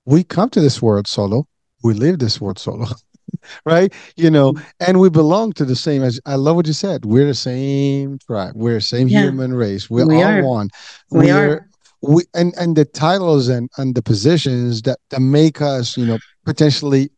We 0.04 0.24
come 0.24 0.50
to 0.50 0.60
this 0.60 0.80
world 0.80 1.08
solo. 1.08 1.46
We 1.82 1.94
live 1.94 2.18
this 2.18 2.40
world 2.40 2.58
solo. 2.58 2.86
right? 3.64 3.92
You 4.16 4.30
know, 4.30 4.52
mm-hmm. 4.52 4.64
and 4.80 5.00
we 5.00 5.10
belong 5.10 5.52
to 5.54 5.64
the 5.64 5.76
same 5.76 6.02
as 6.02 6.20
I 6.26 6.34
love 6.36 6.56
what 6.56 6.66
you 6.66 6.72
said. 6.72 7.04
We're 7.04 7.26
the 7.26 7.34
same 7.34 8.18
tribe. 8.18 8.54
We're 8.54 8.74
the 8.74 8.80
same 8.80 9.08
yeah. 9.08 9.22
human 9.22 9.54
race. 9.54 9.90
We're 9.90 10.06
we 10.06 10.16
all 10.16 10.24
are. 10.24 10.44
one. 10.44 10.70
We 11.10 11.26
we're, 11.26 11.52
are. 11.52 11.68
We 12.02 12.24
and 12.34 12.54
and 12.58 12.76
the 12.76 12.84
titles 12.84 13.48
and 13.48 13.70
and 13.78 13.94
the 13.94 14.02
positions 14.02 14.82
that 14.82 14.98
that 15.10 15.20
make 15.20 15.60
us, 15.60 15.96
you 15.96 16.06
know, 16.06 16.18
potentially 16.44 17.10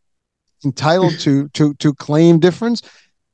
entitled 0.64 1.18
to 1.20 1.48
to 1.50 1.74
to 1.74 1.94
claim 1.94 2.38
difference 2.38 2.82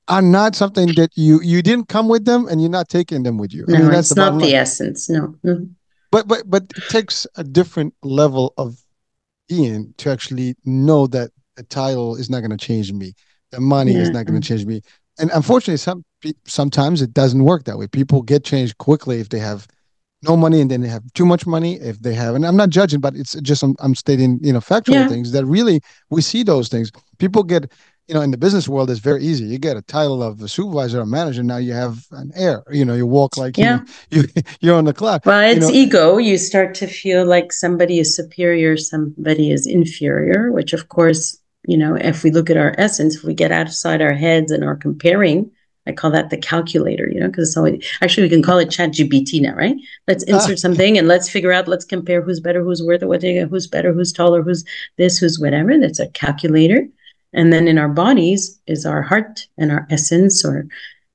are 0.08 0.22
not 0.22 0.54
something 0.54 0.88
that 0.94 1.10
you 1.14 1.40
you 1.42 1.62
didn't 1.62 1.88
come 1.88 2.08
with 2.08 2.24
them 2.24 2.46
and 2.48 2.60
you're 2.60 2.70
not 2.70 2.88
taking 2.88 3.22
them 3.22 3.38
with 3.38 3.52
you. 3.52 3.64
No, 3.68 3.76
I 3.76 3.80
mean, 3.80 3.90
that's 3.90 4.14
not 4.14 4.38
the 4.38 4.54
essence. 4.54 5.08
No. 5.08 5.34
Mm-hmm. 5.44 5.64
But 6.10 6.28
but 6.28 6.48
but 6.48 6.64
it 6.76 6.84
takes 6.90 7.26
a 7.36 7.44
different 7.44 7.94
level 8.02 8.54
of 8.58 8.78
being 9.48 9.94
to 9.98 10.10
actually 10.10 10.54
know 10.64 11.06
that 11.08 11.30
the 11.56 11.62
title 11.64 12.16
is 12.16 12.30
not 12.30 12.40
going 12.40 12.56
to 12.56 12.56
change 12.56 12.92
me. 12.92 13.14
The 13.50 13.60
money 13.60 13.92
yeah. 13.92 14.00
is 14.00 14.10
not 14.10 14.26
going 14.26 14.40
to 14.40 14.46
mm-hmm. 14.46 14.56
change 14.56 14.66
me. 14.66 14.82
And 15.18 15.30
unfortunately, 15.32 15.76
some 15.76 16.04
sometimes 16.44 17.02
it 17.02 17.12
doesn't 17.12 17.44
work 17.44 17.64
that 17.64 17.78
way. 17.78 17.86
People 17.86 18.22
get 18.22 18.44
changed 18.44 18.78
quickly 18.78 19.20
if 19.20 19.28
they 19.28 19.38
have 19.38 19.68
no 20.24 20.36
money 20.36 20.60
and 20.60 20.70
then 20.70 20.80
they 20.80 20.88
have 20.88 21.02
too 21.12 21.26
much 21.26 21.46
money 21.46 21.74
if 21.74 22.00
they 22.00 22.14
have 22.14 22.34
and 22.34 22.46
i'm 22.46 22.56
not 22.56 22.70
judging 22.70 23.00
but 23.00 23.14
it's 23.14 23.34
just 23.42 23.62
i'm, 23.62 23.74
I'm 23.78 23.94
stating 23.94 24.38
you 24.42 24.52
know 24.52 24.60
factual 24.60 24.96
yeah. 24.96 25.08
things 25.08 25.32
that 25.32 25.44
really 25.44 25.80
we 26.10 26.22
see 26.22 26.42
those 26.42 26.68
things 26.68 26.90
people 27.18 27.42
get 27.42 27.70
you 28.08 28.14
know 28.14 28.20
in 28.20 28.30
the 28.30 28.38
business 28.38 28.68
world 28.68 28.90
it's 28.90 29.00
very 29.00 29.22
easy 29.22 29.44
you 29.44 29.58
get 29.58 29.76
a 29.76 29.82
title 29.82 30.22
of 30.22 30.40
a 30.42 30.48
supervisor 30.48 31.00
or 31.00 31.06
manager 31.06 31.42
now 31.42 31.56
you 31.56 31.72
have 31.72 32.04
an 32.12 32.32
air 32.34 32.62
you 32.70 32.84
know 32.84 32.94
you 32.94 33.06
walk 33.06 33.36
like 33.36 33.56
yeah. 33.56 33.80
you, 34.10 34.22
you 34.34 34.42
you're 34.60 34.76
on 34.76 34.84
the 34.84 34.94
clock 34.94 35.24
well 35.26 35.40
it's 35.40 35.66
you 35.66 35.72
know. 35.72 35.78
ego 35.86 36.16
you 36.18 36.38
start 36.38 36.74
to 36.74 36.86
feel 36.86 37.26
like 37.26 37.52
somebody 37.52 37.98
is 37.98 38.14
superior 38.14 38.76
somebody 38.76 39.50
is 39.50 39.66
inferior 39.66 40.52
which 40.52 40.72
of 40.72 40.88
course 40.88 41.38
you 41.66 41.76
know, 41.76 41.94
if 41.94 42.22
we 42.22 42.30
look 42.30 42.50
at 42.50 42.56
our 42.56 42.74
essence, 42.78 43.16
if 43.16 43.24
we 43.24 43.34
get 43.34 43.52
outside 43.52 44.02
our 44.02 44.12
heads 44.12 44.50
and 44.50 44.64
are 44.64 44.76
comparing, 44.76 45.50
I 45.86 45.92
call 45.92 46.10
that 46.12 46.30
the 46.30 46.38
calculator, 46.38 47.08
you 47.10 47.20
know, 47.20 47.28
because 47.28 47.48
it's 47.48 47.56
always 47.56 47.86
actually 48.00 48.24
we 48.24 48.30
can 48.30 48.42
call 48.42 48.58
it 48.58 48.68
ChatGPT 48.68 49.40
now, 49.42 49.54
right? 49.54 49.76
Let's 50.08 50.24
ah. 50.28 50.34
insert 50.34 50.58
something 50.58 50.96
and 50.96 51.08
let's 51.08 51.28
figure 51.28 51.52
out, 51.52 51.68
let's 51.68 51.84
compare 51.84 52.22
who's 52.22 52.40
better, 52.40 52.62
who's 52.62 52.82
worth 52.82 53.02
it, 53.02 53.06
what 53.06 53.22
who's 53.22 53.66
better, 53.66 53.92
who's 53.92 54.12
taller, 54.12 54.42
who's 54.42 54.64
this, 54.96 55.18
who's 55.18 55.38
whatever. 55.38 55.78
That's 55.78 56.00
a 56.00 56.08
calculator. 56.08 56.86
And 57.32 57.52
then 57.52 57.68
in 57.68 57.78
our 57.78 57.88
bodies 57.88 58.58
is 58.66 58.86
our 58.86 59.02
heart 59.02 59.46
and 59.58 59.72
our 59.72 59.86
essence 59.90 60.44
or 60.44 60.66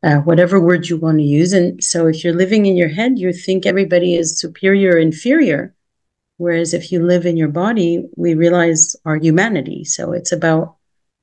uh, 0.04 0.18
whatever 0.18 0.60
word 0.60 0.88
you 0.88 0.98
want 0.98 1.18
to 1.18 1.24
use. 1.24 1.54
And 1.54 1.84
so 1.84 2.08
if 2.08 2.24
you're 2.24 2.34
living 2.34 2.66
in 2.66 2.76
your 2.76 2.90
head, 2.90 3.18
you 3.18 3.34
think 3.34 3.66
everybody 3.66 4.16
is 4.16 4.40
superior, 4.40 4.92
or 4.92 4.98
inferior. 4.98 5.74
Whereas 6.40 6.74
if 6.74 6.90
you 6.90 7.06
live 7.06 7.26
in 7.26 7.36
your 7.36 7.50
body, 7.50 8.08
we 8.16 8.34
realize 8.34 8.96
our 9.04 9.18
humanity. 9.18 9.84
So 9.84 10.14
it's 10.14 10.32
about, 10.32 10.78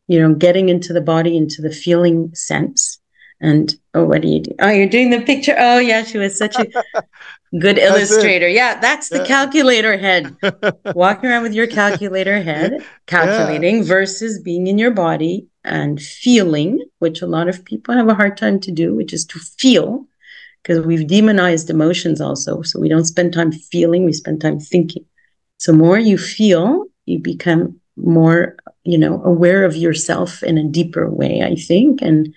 you 0.08 0.20
know, 0.20 0.34
getting 0.34 0.68
into 0.68 0.92
the 0.92 1.00
body, 1.00 1.38
into 1.38 1.62
the 1.62 1.70
feeling 1.70 2.34
sense. 2.34 2.98
And 3.40 3.74
oh, 3.94 4.04
what 4.04 4.20
do 4.20 4.28
you 4.28 4.40
do? 4.40 4.50
Oh, 4.60 4.68
you're 4.68 4.90
doing 4.90 5.08
the 5.08 5.22
picture. 5.22 5.56
Oh, 5.58 5.78
yeah, 5.78 6.04
she 6.04 6.18
was 6.18 6.36
such 6.36 6.56
a 6.56 6.66
good 7.58 7.78
illustrator. 7.78 8.46
Yeah, 8.46 8.78
that's 8.78 9.08
the 9.08 9.20
yeah. 9.20 9.26
calculator 9.26 9.96
head. 9.96 10.36
Walking 10.94 11.30
around 11.30 11.44
with 11.44 11.54
your 11.54 11.66
calculator 11.66 12.42
head, 12.42 12.84
calculating 13.06 13.78
yeah. 13.78 13.84
versus 13.84 14.42
being 14.42 14.66
in 14.66 14.76
your 14.76 14.90
body 14.90 15.46
and 15.64 15.98
feeling, 15.98 16.84
which 16.98 17.22
a 17.22 17.26
lot 17.26 17.48
of 17.48 17.64
people 17.64 17.94
have 17.94 18.08
a 18.08 18.14
hard 18.14 18.36
time 18.36 18.60
to 18.60 18.70
do, 18.70 18.94
which 18.94 19.14
is 19.14 19.24
to 19.24 19.38
feel 19.38 20.06
because 20.66 20.84
we've 20.84 21.06
demonized 21.06 21.70
emotions 21.70 22.20
also. 22.20 22.60
So 22.62 22.80
we 22.80 22.88
don't 22.88 23.04
spend 23.04 23.32
time 23.32 23.52
feeling, 23.52 24.04
we 24.04 24.12
spend 24.12 24.40
time 24.40 24.58
thinking. 24.58 25.04
So 25.58 25.72
more 25.72 25.96
you 25.96 26.18
feel, 26.18 26.86
you 27.04 27.20
become 27.20 27.80
more, 27.96 28.56
you 28.82 28.98
know, 28.98 29.22
aware 29.22 29.64
of 29.64 29.76
yourself 29.76 30.42
in 30.42 30.58
a 30.58 30.64
deeper 30.64 31.08
way, 31.08 31.42
I 31.42 31.54
think. 31.54 32.02
And 32.02 32.34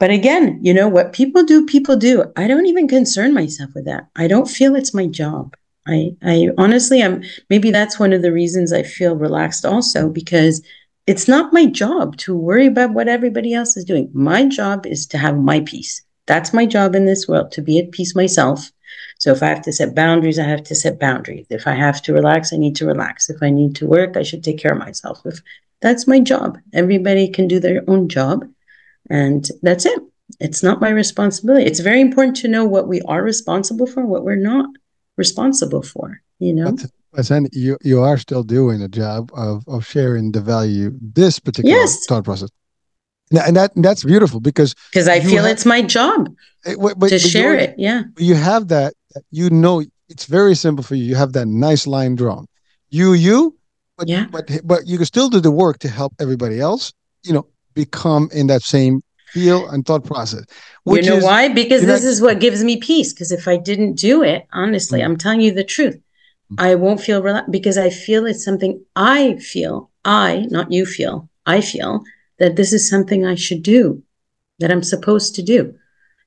but 0.00 0.10
again, 0.10 0.58
you 0.62 0.74
know, 0.74 0.88
what 0.88 1.12
people 1.12 1.44
do, 1.44 1.64
people 1.64 1.96
do. 1.96 2.24
I 2.36 2.48
don't 2.48 2.66
even 2.66 2.88
concern 2.88 3.32
myself 3.32 3.70
with 3.72 3.84
that. 3.84 4.08
I 4.16 4.26
don't 4.26 4.50
feel 4.50 4.74
it's 4.74 4.92
my 4.92 5.06
job. 5.06 5.54
I 5.86 6.16
I 6.22 6.48
honestly 6.58 7.04
I'm 7.04 7.22
maybe 7.50 7.70
that's 7.70 8.00
one 8.00 8.12
of 8.12 8.22
the 8.22 8.32
reasons 8.32 8.72
I 8.72 8.82
feel 8.82 9.14
relaxed 9.14 9.64
also 9.64 10.08
because 10.08 10.60
it's 11.06 11.28
not 11.28 11.52
my 11.52 11.66
job 11.66 12.16
to 12.16 12.36
worry 12.36 12.66
about 12.66 12.94
what 12.94 13.08
everybody 13.08 13.54
else 13.54 13.76
is 13.76 13.84
doing. 13.84 14.10
My 14.12 14.46
job 14.46 14.86
is 14.86 15.06
to 15.08 15.18
have 15.18 15.38
my 15.38 15.60
peace. 15.60 16.03
That's 16.26 16.54
my 16.54 16.66
job 16.66 16.94
in 16.94 17.06
this 17.06 17.28
world 17.28 17.52
to 17.52 17.62
be 17.62 17.78
at 17.78 17.92
peace 17.92 18.14
myself. 18.14 18.70
So 19.18 19.32
if 19.32 19.42
I 19.42 19.48
have 19.48 19.62
to 19.62 19.72
set 19.72 19.94
boundaries, 19.94 20.38
I 20.38 20.44
have 20.44 20.64
to 20.64 20.74
set 20.74 20.98
boundaries. 20.98 21.46
If 21.50 21.66
I 21.66 21.74
have 21.74 22.02
to 22.02 22.12
relax, 22.12 22.52
I 22.52 22.56
need 22.56 22.76
to 22.76 22.86
relax. 22.86 23.30
If 23.30 23.42
I 23.42 23.50
need 23.50 23.76
to 23.76 23.86
work, 23.86 24.16
I 24.16 24.22
should 24.22 24.42
take 24.42 24.58
care 24.58 24.72
of 24.72 24.78
myself. 24.78 25.22
If 25.24 25.40
that's 25.80 26.06
my 26.06 26.20
job, 26.20 26.58
everybody 26.72 27.28
can 27.28 27.46
do 27.48 27.60
their 27.60 27.82
own 27.88 28.08
job, 28.08 28.44
and 29.10 29.48
that's 29.62 29.86
it. 29.86 30.00
It's 30.40 30.62
not 30.62 30.80
my 30.80 30.88
responsibility. 30.90 31.66
It's 31.66 31.80
very 31.80 32.00
important 32.00 32.36
to 32.38 32.48
know 32.48 32.64
what 32.64 32.88
we 32.88 33.00
are 33.02 33.22
responsible 33.22 33.86
for, 33.86 34.06
what 34.06 34.24
we're 34.24 34.36
not 34.36 34.68
responsible 35.16 35.82
for. 35.82 36.20
You 36.38 36.54
know. 36.54 36.72
But, 36.72 36.90
but 37.12 37.28
then 37.28 37.48
you 37.52 37.78
you 37.82 38.00
are 38.00 38.18
still 38.18 38.42
doing 38.42 38.82
a 38.82 38.88
job 38.88 39.30
of 39.34 39.62
of 39.68 39.86
sharing 39.86 40.32
the 40.32 40.40
value 40.40 40.90
this 41.00 41.38
particular 41.38 41.76
yes. 41.76 42.06
thought 42.06 42.24
process 42.24 42.50
and 43.30 43.56
that 43.56 43.72
that's 43.76 44.04
beautiful 44.04 44.40
because 44.40 44.74
because 44.90 45.08
I 45.08 45.20
feel 45.20 45.44
have, 45.44 45.52
it's 45.52 45.66
my 45.66 45.82
job 45.82 46.34
eh, 46.66 46.74
but, 46.78 46.98
but, 46.98 47.08
to 47.08 47.18
share 47.18 47.54
it. 47.54 47.74
Yeah, 47.78 48.02
you 48.18 48.34
have 48.34 48.68
that. 48.68 48.94
You 49.30 49.50
know, 49.50 49.84
it's 50.08 50.26
very 50.26 50.54
simple 50.54 50.84
for 50.84 50.94
you. 50.94 51.04
You 51.04 51.14
have 51.16 51.32
that 51.32 51.46
nice 51.46 51.86
line 51.86 52.16
drawn. 52.16 52.46
You, 52.90 53.14
you, 53.14 53.56
but 53.96 54.08
yeah, 54.08 54.26
but 54.30 54.50
but 54.64 54.86
you 54.86 54.96
can 54.96 55.06
still 55.06 55.28
do 55.28 55.40
the 55.40 55.50
work 55.50 55.78
to 55.80 55.88
help 55.88 56.14
everybody 56.20 56.60
else. 56.60 56.92
You 57.22 57.32
know, 57.32 57.46
become 57.74 58.28
in 58.32 58.46
that 58.48 58.62
same 58.62 59.02
feel 59.28 59.68
and 59.68 59.84
thought 59.84 60.04
process. 60.04 60.44
you 60.86 61.02
know 61.02 61.16
is, 61.16 61.24
why? 61.24 61.48
Because 61.48 61.84
this 61.84 62.02
not, 62.02 62.08
is 62.08 62.22
what 62.22 62.40
gives 62.40 62.62
me 62.62 62.76
peace. 62.76 63.12
Because 63.12 63.32
if 63.32 63.48
I 63.48 63.56
didn't 63.56 63.94
do 63.94 64.22
it, 64.22 64.46
honestly, 64.52 65.00
mm-hmm. 65.00 65.12
I'm 65.12 65.16
telling 65.16 65.40
you 65.40 65.52
the 65.52 65.64
truth. 65.64 65.96
Mm-hmm. 65.96 66.54
I 66.58 66.74
won't 66.76 67.00
feel 67.00 67.22
relaxed 67.22 67.50
because 67.50 67.78
I 67.78 67.90
feel 67.90 68.26
it's 68.26 68.44
something 68.44 68.84
I 68.94 69.36
feel. 69.36 69.90
I, 70.04 70.46
not 70.50 70.70
you 70.70 70.86
feel. 70.86 71.28
I 71.46 71.60
feel 71.60 72.04
that 72.38 72.56
this 72.56 72.72
is 72.72 72.88
something 72.88 73.24
I 73.24 73.34
should 73.34 73.62
do, 73.62 74.02
that 74.58 74.70
I'm 74.70 74.82
supposed 74.82 75.34
to 75.36 75.42
do. 75.42 75.74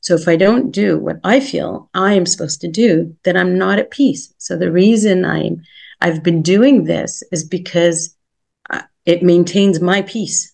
So 0.02 0.16
if 0.16 0.28
I 0.28 0.36
don't 0.36 0.72
do 0.72 0.98
what 0.98 1.18
I 1.24 1.40
feel 1.40 1.90
I 1.94 2.14
am 2.14 2.26
supposed 2.26 2.62
to 2.62 2.68
do, 2.68 3.16
then 3.24 3.36
I'm 3.36 3.58
not 3.58 3.80
at 3.80 3.92
peace. 3.92 4.34
So 4.38 4.58
the 4.58 4.72
reason 4.72 5.26
I'm 5.26 5.62
I've 6.00 6.24
been 6.24 6.42
doing 6.44 6.84
this 6.84 7.24
is 7.32 7.44
because 7.44 8.16
uh, 8.70 8.84
it 9.06 9.24
maintains 9.24 9.82
my 9.82 10.04
peace. 10.04 10.54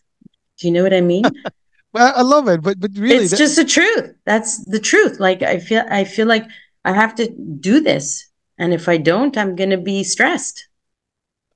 Do 0.58 0.68
you 0.68 0.74
know 0.74 0.84
what 0.84 0.94
I 0.94 1.02
mean? 1.02 1.26
well, 1.94 2.14
I 2.16 2.22
love 2.22 2.48
it, 2.48 2.62
but 2.62 2.80
but 2.80 2.92
really, 2.98 3.24
it's 3.26 3.32
that- 3.32 3.38
just 3.38 3.56
the 3.56 3.66
truth. 3.66 4.16
That's 4.26 4.64
the 4.66 4.80
truth. 4.80 5.20
Like 5.20 5.42
I 5.42 5.60
feel 5.60 5.84
I 5.90 6.06
feel 6.06 6.28
like 6.28 6.46
I 6.86 6.94
have 6.94 7.16
to 7.16 7.30
do 7.60 7.82
this, 7.82 8.26
and 8.58 8.74
if 8.74 8.88
I 8.88 8.98
don't, 8.98 9.38
I'm 9.38 9.56
going 9.56 9.72
to 9.72 9.78
be 9.78 10.04
stressed. 10.04 10.68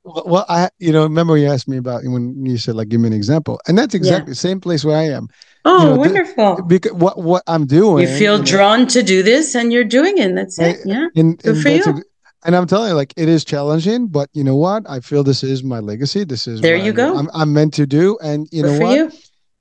Well, 0.07 0.45
I, 0.47 0.69
you 0.79 0.91
know, 0.91 1.03
remember 1.03 1.37
you 1.37 1.47
asked 1.47 1.67
me 1.67 1.77
about 1.77 2.03
when 2.05 2.45
you 2.45 2.57
said 2.57 2.75
like, 2.75 2.87
give 2.89 3.01
me 3.01 3.07
an 3.07 3.13
example, 3.13 3.59
and 3.67 3.77
that's 3.77 3.93
exactly 3.93 4.29
yeah. 4.29 4.31
the 4.31 4.35
same 4.35 4.61
place 4.61 4.85
where 4.85 4.97
I 4.97 5.09
am. 5.09 5.27
Oh, 5.65 5.81
you 5.81 5.89
know, 5.89 5.95
wonderful! 5.97 6.61
Because 6.63 6.93
what 6.93 7.17
what 7.17 7.43
I'm 7.47 7.65
doing, 7.65 8.07
you 8.07 8.17
feel 8.17 8.37
you 8.37 8.45
drawn 8.45 8.83
know, 8.83 8.89
to 8.89 9.03
do 9.03 9.21
this, 9.21 9.53
and 9.53 9.73
you're 9.73 9.83
doing 9.83 10.17
it. 10.17 10.33
that's 10.33 10.59
it. 10.59 10.79
Yeah, 10.85 11.07
and, 11.15 11.37
good 11.37 11.55
and 11.55 11.61
for 11.61 11.69
you. 11.69 11.83
A, 11.83 12.01
and 12.45 12.55
I'm 12.55 12.67
telling 12.67 12.89
you, 12.89 12.95
like, 12.95 13.13
it 13.17 13.27
is 13.27 13.43
challenging, 13.43 14.07
but 14.07 14.29
you 14.33 14.43
know 14.43 14.55
what? 14.55 14.89
I 14.89 15.01
feel 15.01 15.23
this 15.23 15.43
is 15.43 15.63
my 15.63 15.79
legacy. 15.79 16.23
This 16.23 16.47
is 16.47 16.61
there. 16.61 16.77
You 16.77 16.91
I, 16.91 16.95
go. 16.95 17.17
I'm, 17.17 17.29
I'm 17.33 17.51
meant 17.51 17.73
to 17.73 17.85
do, 17.85 18.17
and 18.23 18.47
you 18.51 18.63
good 18.63 18.79
know 18.79 18.85
what? 18.85 18.95
You. 18.95 19.11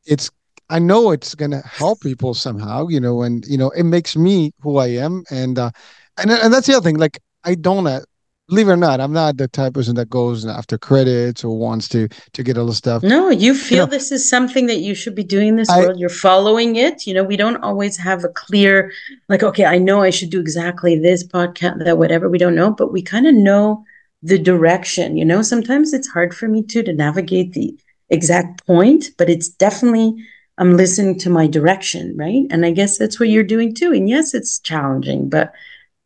It's 0.04 0.30
I 0.68 0.78
know 0.78 1.10
it's 1.10 1.34
going 1.34 1.52
to 1.52 1.60
help 1.60 2.00
people 2.00 2.34
somehow, 2.34 2.88
you 2.88 3.00
know, 3.00 3.22
and 3.22 3.44
you 3.46 3.56
know, 3.56 3.70
it 3.70 3.84
makes 3.84 4.16
me 4.16 4.52
who 4.60 4.78
I 4.78 4.88
am, 4.88 5.24
and 5.30 5.58
uh, 5.58 5.70
and 6.18 6.30
and 6.30 6.52
that's 6.52 6.66
the 6.66 6.74
other 6.74 6.84
thing. 6.84 6.98
Like, 6.98 7.18
I 7.44 7.54
don't, 7.54 7.86
uh, 7.86 8.00
believe 8.48 8.68
it 8.68 8.72
or 8.72 8.76
not, 8.76 9.00
I'm 9.00 9.12
not 9.12 9.36
the 9.36 9.48
type 9.48 9.68
of 9.68 9.74
person 9.74 9.96
that 9.96 10.08
goes 10.08 10.46
after 10.46 10.78
credits 10.78 11.44
or 11.44 11.56
wants 11.56 11.88
to 11.88 12.08
to 12.32 12.42
get 12.42 12.56
all 12.58 12.66
the 12.66 12.74
stuff. 12.74 13.02
No, 13.02 13.30
you 13.30 13.54
feel 13.54 13.78
you 13.78 13.84
know, 13.84 13.90
this 13.90 14.12
is 14.12 14.28
something 14.28 14.66
that 14.66 14.78
you 14.78 14.94
should 14.94 15.14
be 15.14 15.24
doing 15.24 15.56
this 15.56 15.68
I, 15.68 15.80
world. 15.80 15.98
You're 15.98 16.08
following 16.08 16.76
it. 16.76 17.06
You 17.06 17.14
know, 17.14 17.24
we 17.24 17.36
don't 17.36 17.62
always 17.62 17.96
have 17.96 18.24
a 18.24 18.28
clear, 18.28 18.92
like, 19.28 19.42
okay, 19.42 19.64
I 19.64 19.78
know 19.78 20.02
I 20.02 20.10
should 20.10 20.30
do 20.30 20.40
exactly 20.40 20.98
this 20.98 21.26
podcast, 21.26 21.84
that 21.84 21.98
whatever. 21.98 22.28
We 22.28 22.38
don't 22.38 22.54
know, 22.54 22.70
but 22.70 22.92
we 22.92 23.02
kind 23.02 23.26
of 23.26 23.34
know 23.34 23.84
the 24.22 24.38
direction. 24.38 25.16
You 25.16 25.24
know, 25.24 25.42
sometimes 25.42 25.92
it's 25.92 26.08
hard 26.08 26.34
for 26.34 26.48
me 26.48 26.62
too 26.62 26.82
to 26.84 26.92
navigate 26.92 27.52
the 27.52 27.76
exact 28.10 28.66
point, 28.66 29.10
but 29.18 29.28
it's 29.28 29.48
definitely 29.48 30.14
I'm 30.58 30.76
listening 30.76 31.18
to 31.20 31.30
my 31.30 31.46
direction, 31.46 32.16
right? 32.16 32.44
And 32.50 32.64
I 32.64 32.70
guess 32.70 32.96
that's 32.96 33.20
what 33.20 33.28
you're 33.28 33.44
doing 33.44 33.74
too. 33.74 33.92
And 33.92 34.08
yes, 34.08 34.32
it's 34.32 34.58
challenging, 34.58 35.28
but 35.28 35.52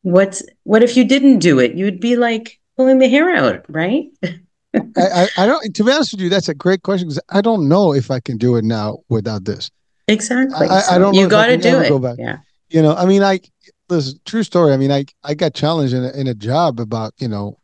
what's 0.03 0.42
what 0.64 0.82
if 0.82 0.96
you 0.96 1.05
didn't 1.05 1.38
do 1.38 1.59
it? 1.59 1.74
You'd 1.74 2.01
be 2.01 2.16
like 2.16 2.59
pulling 2.76 2.98
the 2.98 3.09
hair 3.09 3.34
out, 3.34 3.64
right? 3.68 4.07
I, 4.24 4.80
I, 4.96 5.28
I, 5.38 5.46
don't. 5.46 5.74
To 5.74 5.84
be 5.84 5.92
honest 5.92 6.12
with 6.12 6.20
you, 6.20 6.28
that's 6.28 6.48
a 6.48 6.55
great 6.55 6.82
question 6.82 7.09
because 7.09 7.20
I 7.30 7.40
don't 7.40 7.68
know 7.68 7.92
if 7.92 8.11
I 8.11 8.20
can 8.20 8.36
do 8.36 8.57
it 8.57 8.64
now 8.64 8.98
without 9.09 9.44
this. 9.44 9.70
Exactly. 10.07 10.66
I, 10.68 10.80
so 10.80 10.94
I 10.94 10.98
don't. 10.98 11.14
You 11.14 11.28
got 11.28 11.46
to 11.46 11.57
do 11.57 11.80
it. 11.80 12.18
Yeah. 12.18 12.38
You 12.68 12.82
know, 12.82 12.94
I 12.94 13.05
mean, 13.05 13.22
I 13.22 13.40
this 13.88 14.14
true 14.24 14.44
story. 14.44 14.72
I 14.72 14.76
mean, 14.76 14.92
I 14.92 15.05
I 15.24 15.34
got 15.34 15.55
challenged 15.55 15.94
in 15.94 16.05
a, 16.05 16.11
in 16.12 16.26
a 16.28 16.34
job 16.34 16.78
about 16.78 17.14
you 17.18 17.28
know 17.28 17.61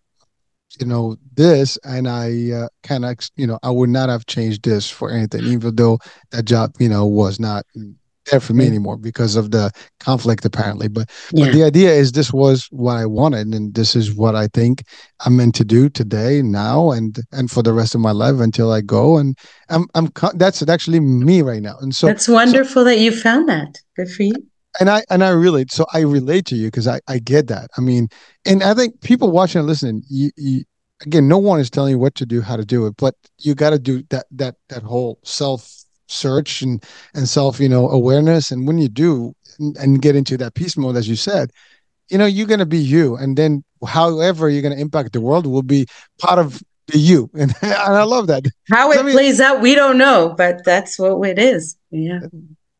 you 0.80 0.86
know 0.86 1.16
this 1.34 1.78
and 1.84 2.08
i 2.08 2.50
uh, 2.50 2.68
kind 2.82 3.04
of 3.04 3.16
you 3.36 3.46
know 3.46 3.58
i 3.62 3.70
would 3.70 3.88
not 3.88 4.08
have 4.08 4.26
changed 4.26 4.64
this 4.64 4.90
for 4.90 5.10
anything 5.10 5.44
even 5.44 5.74
though 5.76 5.98
that 6.32 6.44
job 6.44 6.74
you 6.78 6.88
know 6.88 7.06
was 7.06 7.38
not 7.38 7.64
there 8.30 8.40
for 8.40 8.54
me 8.54 8.66
anymore 8.66 8.96
because 8.96 9.36
of 9.36 9.50
the 9.50 9.70
conflict 10.00 10.44
apparently 10.44 10.88
but, 10.88 11.10
yeah. 11.32 11.46
but 11.46 11.54
the 11.54 11.64
idea 11.64 11.92
is 11.92 12.12
this 12.12 12.32
was 12.32 12.66
what 12.70 12.96
i 12.96 13.06
wanted 13.06 13.46
and 13.48 13.74
this 13.74 13.96
is 13.96 14.14
what 14.14 14.34
i 14.34 14.46
think 14.48 14.82
i'm 15.24 15.36
meant 15.36 15.54
to 15.54 15.64
do 15.64 15.88
today 15.88 16.42
now 16.42 16.90
and 16.90 17.20
and 17.32 17.50
for 17.50 17.62
the 17.62 17.72
rest 17.72 17.94
of 17.94 18.00
my 18.00 18.12
life 18.12 18.40
until 18.40 18.72
i 18.72 18.80
go 18.80 19.16
and 19.16 19.36
i'm 19.68 19.86
i'm 19.94 20.10
that's 20.34 20.66
actually 20.68 21.00
me 21.00 21.42
right 21.42 21.62
now 21.62 21.76
and 21.80 21.94
so 21.94 22.06
that's 22.06 22.28
wonderful 22.28 22.82
so, 22.82 22.84
that 22.84 22.98
you 22.98 23.10
found 23.10 23.48
that 23.48 23.78
good 23.96 24.10
for 24.10 24.22
you 24.22 24.34
and 24.78 24.90
I 24.90 25.04
and 25.10 25.24
I 25.24 25.30
relate. 25.30 25.72
So 25.72 25.86
I 25.92 26.00
relate 26.00 26.44
to 26.46 26.54
you 26.54 26.68
because 26.68 26.86
I 26.86 27.00
I 27.08 27.18
get 27.18 27.48
that. 27.48 27.70
I 27.76 27.80
mean, 27.80 28.08
and 28.44 28.62
I 28.62 28.74
think 28.74 29.00
people 29.00 29.30
watching 29.30 29.60
and 29.60 29.68
listening, 29.68 30.02
you, 30.08 30.30
you 30.36 30.64
again, 31.04 31.28
no 31.28 31.38
one 31.38 31.60
is 31.60 31.70
telling 31.70 31.92
you 31.92 31.98
what 31.98 32.14
to 32.16 32.26
do, 32.26 32.40
how 32.40 32.56
to 32.56 32.64
do 32.64 32.86
it, 32.86 32.94
but 32.96 33.14
you 33.38 33.54
got 33.54 33.70
to 33.70 33.78
do 33.78 34.02
that 34.10 34.26
that 34.32 34.56
that 34.68 34.82
whole 34.82 35.18
self 35.24 35.84
search 36.08 36.62
and 36.62 36.82
and 37.14 37.28
self 37.28 37.60
you 37.60 37.68
know 37.68 37.88
awareness. 37.88 38.50
And 38.50 38.66
when 38.66 38.78
you 38.78 38.88
do 38.88 39.34
and, 39.58 39.76
and 39.76 40.02
get 40.02 40.16
into 40.16 40.36
that 40.38 40.54
peace 40.54 40.76
mode, 40.76 40.96
as 40.96 41.08
you 41.08 41.16
said, 41.16 41.50
you 42.10 42.18
know 42.18 42.26
you're 42.26 42.46
gonna 42.46 42.66
be 42.66 42.78
you, 42.78 43.16
and 43.16 43.36
then 43.36 43.64
however 43.86 44.48
you're 44.48 44.62
gonna 44.62 44.76
impact 44.76 45.12
the 45.12 45.20
world 45.20 45.46
will 45.46 45.62
be 45.62 45.86
part 46.18 46.38
of 46.38 46.62
the 46.88 46.98
you, 46.98 47.30
and, 47.34 47.54
and 47.62 47.72
I 47.72 48.04
love 48.04 48.26
that. 48.28 48.44
How 48.70 48.92
it 48.92 49.00
I 49.00 49.02
mean, 49.02 49.12
plays 49.14 49.40
out, 49.40 49.60
we 49.60 49.74
don't 49.74 49.98
know, 49.98 50.34
but 50.36 50.64
that's 50.64 50.98
what 50.98 51.28
it 51.28 51.38
is. 51.38 51.76
Yeah. 51.90 52.20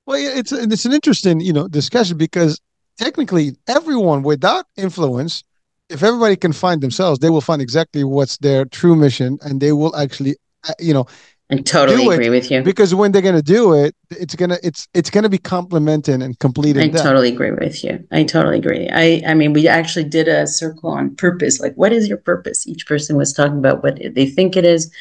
Well, 0.07 0.19
it's 0.21 0.53
it's 0.53 0.85
an 0.85 0.93
interesting 0.93 1.41
you 1.41 1.53
know 1.53 1.69
discussion 1.69 2.17
because 2.17 2.61
technically 2.99 3.57
everyone 3.69 4.23
without 4.23 4.67
influence, 4.77 5.43
if 5.89 6.03
everybody 6.03 6.37
can 6.37 6.53
find 6.53 6.81
themselves, 6.81 7.19
they 7.19 7.31
will 7.31 7.41
find 7.41 7.61
exactly 7.61 8.05
what's 8.05 8.39
their 8.39 8.65
true 8.65 8.97
mission, 8.97 9.39
and 9.43 9.61
they 9.61 9.73
will 9.73 9.95
actually 9.97 10.37
uh, 10.69 10.73
you 10.79 10.95
know. 10.95 11.07
I 11.51 11.59
totally 11.59 12.09
agree 12.09 12.29
with 12.29 12.51
you. 12.51 12.63
Because 12.63 12.93
when 12.93 13.13
they're 13.13 13.23
gonna 13.23 13.41
do 13.41 13.73
it, 13.75 13.95
it's 14.11 14.35
gonna 14.35 14.59
it's 14.65 14.89
it's 14.95 15.11
gonna 15.11 15.29
be 15.29 15.39
complementing 15.39 16.23
and 16.23 16.37
completing. 16.41 16.83
I 16.83 16.89
totally 16.89 17.29
agree 17.29 17.53
with 17.53 17.85
you. 17.85 18.05
I 18.11 18.25
totally 18.25 18.59
agree. 18.59 18.89
I 18.93 19.23
I 19.25 19.35
mean, 19.35 19.53
we 19.53 19.69
actually 19.69 20.05
did 20.05 20.27
a 20.27 20.47
circle 20.47 20.91
on 20.91 21.15
purpose. 21.15 21.61
Like, 21.61 21.75
what 21.75 21.93
is 21.93 22.09
your 22.09 22.19
purpose? 22.19 22.67
Each 22.67 22.85
person 22.87 23.17
was 23.17 23.33
talking 23.33 23.59
about 23.59 23.85
what 23.85 24.01
they 24.15 24.27
think 24.27 24.57
it 24.57 24.65
is, 24.65 24.93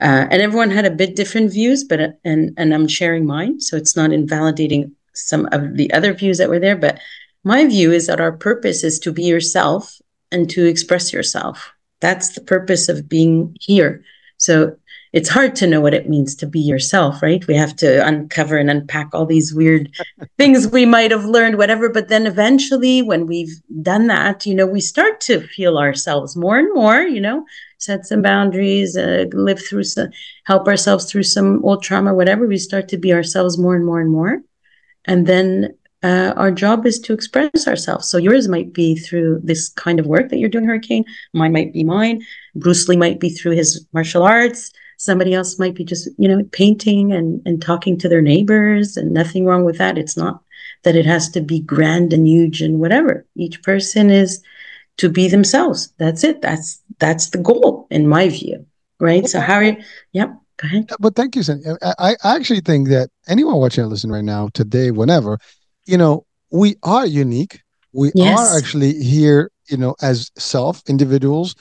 uh, 0.00 0.26
and 0.30 0.42
everyone 0.42 0.70
had 0.70 0.84
a 0.84 0.90
bit 0.90 1.14
different 1.14 1.52
views, 1.52 1.84
but 1.84 2.18
and 2.24 2.52
and 2.56 2.74
I'm 2.74 2.88
sharing 2.88 3.24
mine, 3.24 3.60
so 3.60 3.76
it's 3.76 3.96
not 3.96 4.12
invalidating 4.12 4.92
some 5.12 5.48
of 5.52 5.76
the 5.76 5.92
other 5.92 6.12
views 6.12 6.38
that 6.38 6.48
were 6.48 6.58
there. 6.58 6.76
But 6.76 6.98
my 7.44 7.66
view 7.66 7.92
is 7.92 8.08
that 8.08 8.20
our 8.20 8.32
purpose 8.32 8.82
is 8.82 8.98
to 9.00 9.12
be 9.12 9.22
yourself 9.22 10.00
and 10.32 10.50
to 10.50 10.66
express 10.66 11.12
yourself. 11.12 11.72
That's 12.00 12.30
the 12.30 12.40
purpose 12.40 12.88
of 12.88 13.08
being 13.08 13.56
here. 13.60 14.02
So 14.38 14.76
it's 15.14 15.28
hard 15.28 15.54
to 15.54 15.68
know 15.68 15.80
what 15.80 15.94
it 15.94 16.08
means 16.08 16.34
to 16.34 16.44
be 16.44 16.58
yourself, 16.58 17.22
right? 17.22 17.46
We 17.46 17.54
have 17.54 17.76
to 17.76 18.04
uncover 18.04 18.58
and 18.58 18.68
unpack 18.68 19.10
all 19.12 19.24
these 19.24 19.54
weird 19.54 19.88
things 20.38 20.66
we 20.66 20.84
might 20.84 21.12
have 21.12 21.24
learned, 21.24 21.56
whatever. 21.56 21.88
But 21.88 22.08
then 22.08 22.26
eventually, 22.26 23.00
when 23.00 23.28
we've 23.28 23.54
done 23.80 24.08
that, 24.08 24.44
you 24.44 24.56
know, 24.56 24.66
we 24.66 24.80
start 24.80 25.20
to 25.22 25.40
feel 25.40 25.78
ourselves 25.78 26.34
more 26.34 26.58
and 26.58 26.74
more, 26.74 27.02
you 27.02 27.20
know, 27.20 27.46
set 27.78 28.04
some 28.04 28.22
boundaries, 28.22 28.96
uh, 28.96 29.26
live 29.32 29.64
through 29.64 29.84
some, 29.84 30.08
help 30.46 30.66
ourselves 30.66 31.04
through 31.04 31.22
some 31.22 31.64
old 31.64 31.84
trauma, 31.84 32.12
whatever. 32.12 32.48
We 32.48 32.58
start 32.58 32.88
to 32.88 32.98
be 32.98 33.12
ourselves 33.14 33.56
more 33.56 33.76
and 33.76 33.86
more 33.86 34.00
and 34.00 34.10
more. 34.10 34.42
And 35.04 35.28
then 35.28 35.76
uh, 36.02 36.34
our 36.34 36.50
job 36.50 36.86
is 36.86 36.98
to 36.98 37.12
express 37.12 37.68
ourselves. 37.68 38.08
So 38.08 38.18
yours 38.18 38.48
might 38.48 38.72
be 38.72 38.96
through 38.96 39.42
this 39.44 39.68
kind 39.68 40.00
of 40.00 40.06
work 40.06 40.30
that 40.30 40.38
you're 40.38 40.48
doing, 40.48 40.64
Hurricane. 40.64 41.04
Mine 41.34 41.52
might 41.52 41.72
be 41.72 41.84
mine. 41.84 42.20
Bruce 42.56 42.88
Lee 42.88 42.96
might 42.96 43.20
be 43.20 43.30
through 43.30 43.52
his 43.52 43.86
martial 43.92 44.24
arts 44.24 44.72
somebody 45.04 45.34
else 45.34 45.58
might 45.58 45.74
be 45.74 45.84
just 45.84 46.08
you 46.18 46.28
know 46.28 46.42
painting 46.52 47.12
and 47.12 47.42
and 47.46 47.60
talking 47.60 47.98
to 47.98 48.08
their 48.08 48.22
neighbors 48.22 48.96
and 48.96 49.12
nothing 49.12 49.44
wrong 49.44 49.64
with 49.64 49.78
that. 49.78 49.98
It's 49.98 50.16
not 50.16 50.42
that 50.82 50.96
it 50.96 51.06
has 51.06 51.30
to 51.30 51.40
be 51.40 51.60
grand 51.60 52.12
and 52.12 52.26
huge 52.26 52.60
and 52.60 52.80
whatever. 52.80 53.26
Each 53.36 53.62
person 53.62 54.10
is 54.10 54.42
to 54.98 55.08
be 55.08 55.28
themselves. 55.28 55.92
That's 55.98 56.24
it. 56.24 56.42
That's 56.42 56.80
that's 56.98 57.30
the 57.30 57.38
goal 57.38 57.86
in 57.90 58.08
my 58.08 58.28
view 58.28 58.66
right? 59.00 59.26
So 59.26 59.40
how 59.40 59.54
are 59.54 59.64
you 59.64 59.76
yep 60.12 60.34
go 60.56 60.66
ahead. 60.66 60.90
But 60.98 61.14
thank 61.14 61.36
you 61.36 61.42
Sandy. 61.42 61.64
I, 61.82 62.16
I 62.24 62.36
actually 62.36 62.60
think 62.60 62.88
that 62.88 63.10
anyone 63.28 63.56
watching 63.56 63.82
and 63.82 63.90
listening 63.90 64.12
right 64.12 64.24
now 64.24 64.48
today 64.54 64.90
whenever 64.90 65.38
you 65.86 65.98
know 65.98 66.26
we 66.50 66.76
are 66.82 67.06
unique. 67.06 67.60
We 67.92 68.10
yes. 68.14 68.38
are 68.38 68.58
actually 68.58 68.94
here 69.02 69.50
you 69.68 69.76
know 69.76 69.94
as 70.02 70.30
self 70.36 70.82
individuals 70.88 71.54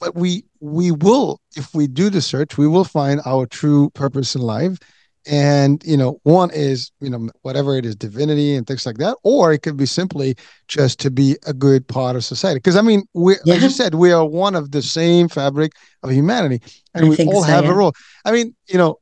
but 0.00 0.16
we 0.16 0.44
we 0.60 0.90
will 0.90 1.40
if 1.56 1.72
we 1.74 1.86
do 1.86 2.10
the 2.10 2.22
search 2.22 2.58
we 2.58 2.66
will 2.66 2.84
find 2.84 3.20
our 3.24 3.46
true 3.46 3.90
purpose 3.90 4.34
in 4.34 4.40
life. 4.40 4.78
And 5.26 5.82
you 5.84 5.98
know 5.98 6.18
one 6.22 6.50
is 6.50 6.90
you 7.00 7.10
know 7.10 7.28
whatever 7.42 7.76
it 7.76 7.84
is 7.84 7.94
divinity 7.94 8.56
and 8.56 8.66
things 8.66 8.86
like 8.86 8.96
that 8.96 9.18
or 9.22 9.52
it 9.52 9.58
could 9.58 9.76
be 9.76 9.84
simply 9.84 10.34
just 10.66 10.98
to 11.00 11.10
be 11.10 11.36
a 11.46 11.52
good 11.52 11.86
part 11.86 12.16
of 12.16 12.24
society. 12.24 12.58
Because 12.58 12.76
i 12.76 12.82
mean 12.82 13.02
we 13.12 13.36
yeah. 13.44 13.54
as 13.54 13.62
you 13.62 13.68
said 13.68 13.94
we 13.94 14.12
are 14.12 14.26
one 14.26 14.54
of 14.54 14.70
the 14.70 14.80
same 14.80 15.28
fabric 15.28 15.72
of 16.02 16.10
humanity 16.10 16.62
and 16.94 17.04
I 17.04 17.08
we 17.10 17.16
all 17.26 17.42
so, 17.42 17.48
have 17.48 17.64
yeah. 17.64 17.70
a 17.70 17.74
role. 17.74 17.92
I 18.24 18.32
mean 18.32 18.56
you 18.66 18.78
know 18.78 18.98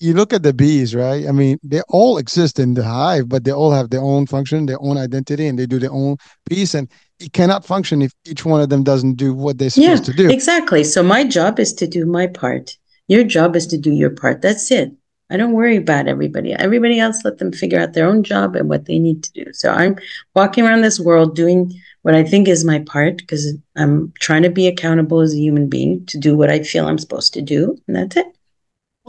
you 0.00 0.14
look 0.14 0.32
at 0.32 0.44
the 0.44 0.54
bees 0.54 0.94
right? 0.94 1.28
I 1.28 1.32
mean 1.32 1.58
they 1.62 1.82
all 1.90 2.16
exist 2.16 2.58
in 2.58 2.72
the 2.72 2.82
hive 2.82 3.28
but 3.28 3.44
they 3.44 3.52
all 3.52 3.72
have 3.72 3.90
their 3.90 4.00
own 4.00 4.26
function 4.26 4.64
their 4.64 4.80
own 4.80 4.96
identity 4.96 5.46
and 5.46 5.58
they 5.58 5.66
do 5.66 5.78
their 5.78 5.92
own 5.92 6.16
piece. 6.48 6.72
And 6.72 6.88
it 7.20 7.32
cannot 7.32 7.64
function 7.64 8.02
if 8.02 8.12
each 8.24 8.44
one 8.44 8.60
of 8.60 8.68
them 8.68 8.84
doesn't 8.84 9.14
do 9.14 9.34
what 9.34 9.58
they're 9.58 9.70
supposed 9.70 10.08
yeah, 10.08 10.12
to 10.12 10.12
do. 10.12 10.30
Exactly. 10.30 10.84
So 10.84 11.02
my 11.02 11.24
job 11.24 11.58
is 11.58 11.72
to 11.74 11.86
do 11.86 12.06
my 12.06 12.26
part. 12.26 12.76
Your 13.08 13.24
job 13.24 13.56
is 13.56 13.66
to 13.68 13.78
do 13.78 13.92
your 13.92 14.10
part. 14.10 14.42
That's 14.42 14.70
it. 14.70 14.92
I 15.30 15.36
don't 15.36 15.52
worry 15.52 15.76
about 15.76 16.08
everybody. 16.08 16.54
Everybody 16.54 16.98
else, 16.98 17.22
let 17.24 17.38
them 17.38 17.52
figure 17.52 17.78
out 17.78 17.92
their 17.92 18.06
own 18.06 18.22
job 18.22 18.56
and 18.56 18.68
what 18.68 18.86
they 18.86 18.98
need 18.98 19.22
to 19.24 19.32
do. 19.32 19.52
So 19.52 19.70
I'm 19.70 19.96
walking 20.34 20.64
around 20.64 20.82
this 20.82 20.98
world 20.98 21.36
doing 21.36 21.72
what 22.02 22.14
I 22.14 22.24
think 22.24 22.48
is 22.48 22.64
my 22.64 22.78
part 22.78 23.18
because 23.18 23.54
I'm 23.76 24.12
trying 24.20 24.42
to 24.42 24.50
be 24.50 24.66
accountable 24.66 25.20
as 25.20 25.34
a 25.34 25.38
human 25.38 25.68
being 25.68 26.06
to 26.06 26.18
do 26.18 26.36
what 26.36 26.48
I 26.48 26.62
feel 26.62 26.86
I'm 26.86 26.98
supposed 26.98 27.34
to 27.34 27.42
do. 27.42 27.76
And 27.86 27.96
that's 27.96 28.16
it. 28.16 28.26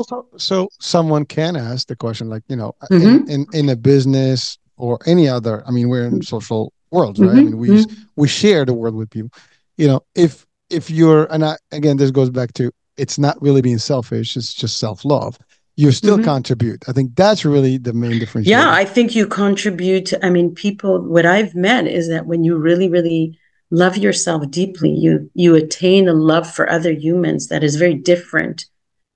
So, 0.08 0.28
so 0.38 0.70
someone 0.80 1.26
can 1.26 1.56
ask 1.56 1.88
the 1.88 1.96
question, 1.96 2.30
like, 2.30 2.44
you 2.48 2.56
know, 2.56 2.74
mm-hmm. 2.92 3.30
in, 3.30 3.30
in, 3.30 3.46
in 3.54 3.70
a 3.70 3.76
business 3.76 4.58
or 4.78 5.00
any 5.06 5.28
other, 5.28 5.64
I 5.68 5.72
mean, 5.72 5.90
we're 5.90 6.06
in 6.06 6.22
social 6.22 6.74
worlds, 6.92 7.20
right? 7.20 7.30
Mm-hmm. 7.30 7.40
I 7.40 7.44
mean, 7.44 7.58
we 7.58 7.70
mm-hmm. 7.70 8.02
we 8.16 8.28
share 8.28 8.66
the 8.66 8.74
world 8.74 8.96
with 8.96 9.10
people. 9.10 9.32
You 9.78 9.88
know, 9.88 10.02
if 10.16 10.46
if 10.70 10.90
you're 10.90 11.26
and 11.32 11.46
I, 11.46 11.58
again, 11.72 11.98
this 11.98 12.12
goes 12.12 12.30
back 12.30 12.54
to 12.54 12.72
it's 12.98 13.18
not 13.18 13.42
really 13.42 13.62
being 13.62 13.78
selfish; 13.78 14.36
it's 14.36 14.54
just 14.54 14.78
self 14.78 15.06
love. 15.06 15.38
You 15.76 15.92
still 15.94 16.18
mm-hmm. 16.18 16.26
contribute. 16.26 16.84
I 16.90 16.92
think 16.92 17.16
that's 17.16 17.46
really 17.46 17.78
the 17.78 17.94
main 17.94 18.20
difference. 18.20 18.48
Yeah, 18.48 18.70
I 18.70 18.84
think 18.84 19.16
you 19.16 19.26
contribute. 19.26 20.14
I 20.22 20.30
mean, 20.30 20.54
people. 20.54 21.02
What 21.02 21.26
I've 21.26 21.56
met 21.56 21.88
is 21.88 22.10
that 22.10 22.26
when 22.26 22.44
you 22.44 22.58
really, 22.58 22.90
really 22.90 23.40
love 23.72 23.98
yourself 23.98 24.50
deeply, 24.52 24.92
you 24.92 25.32
you 25.34 25.56
attain 25.56 26.10
a 26.10 26.14
love 26.14 26.52
for 26.52 26.70
other 26.70 26.92
humans 26.92 27.48
that 27.48 27.64
is 27.64 27.78
very 27.78 27.96
different 27.96 28.66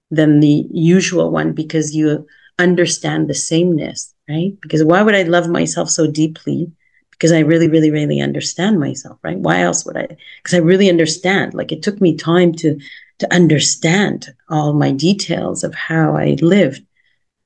than 0.10 0.40
the 0.40 0.68
usual 0.72 1.32
one 1.32 1.54
because 1.54 1.96
you 1.96 2.26
understand 2.60 3.28
the 3.28 3.34
sameness, 3.34 4.14
right? 4.30 4.54
Because 4.62 4.84
why 4.84 5.02
would 5.02 5.16
I 5.16 5.24
love 5.24 5.50
myself 5.50 5.90
so 5.90 6.10
deeply? 6.10 6.72
Because 7.14 7.32
I 7.32 7.40
really, 7.40 7.68
really, 7.68 7.92
really 7.92 8.20
understand 8.22 8.80
myself, 8.80 9.18
right? 9.24 9.38
Why 9.40 9.62
else 9.62 9.86
would 9.86 9.98
I? 9.98 10.08
Because 10.38 10.54
I 10.54 10.62
really 10.62 10.90
understand. 10.90 11.54
Like 11.54 11.72
it 11.72 11.82
took 11.82 12.02
me 12.02 12.16
time 12.16 12.54
to 12.56 12.80
to 13.20 13.34
understand 13.34 14.34
all 14.50 14.74
my 14.74 14.92
details 14.92 15.64
of 15.64 15.74
how 15.74 16.16
I 16.16 16.36
lived. 16.42 16.84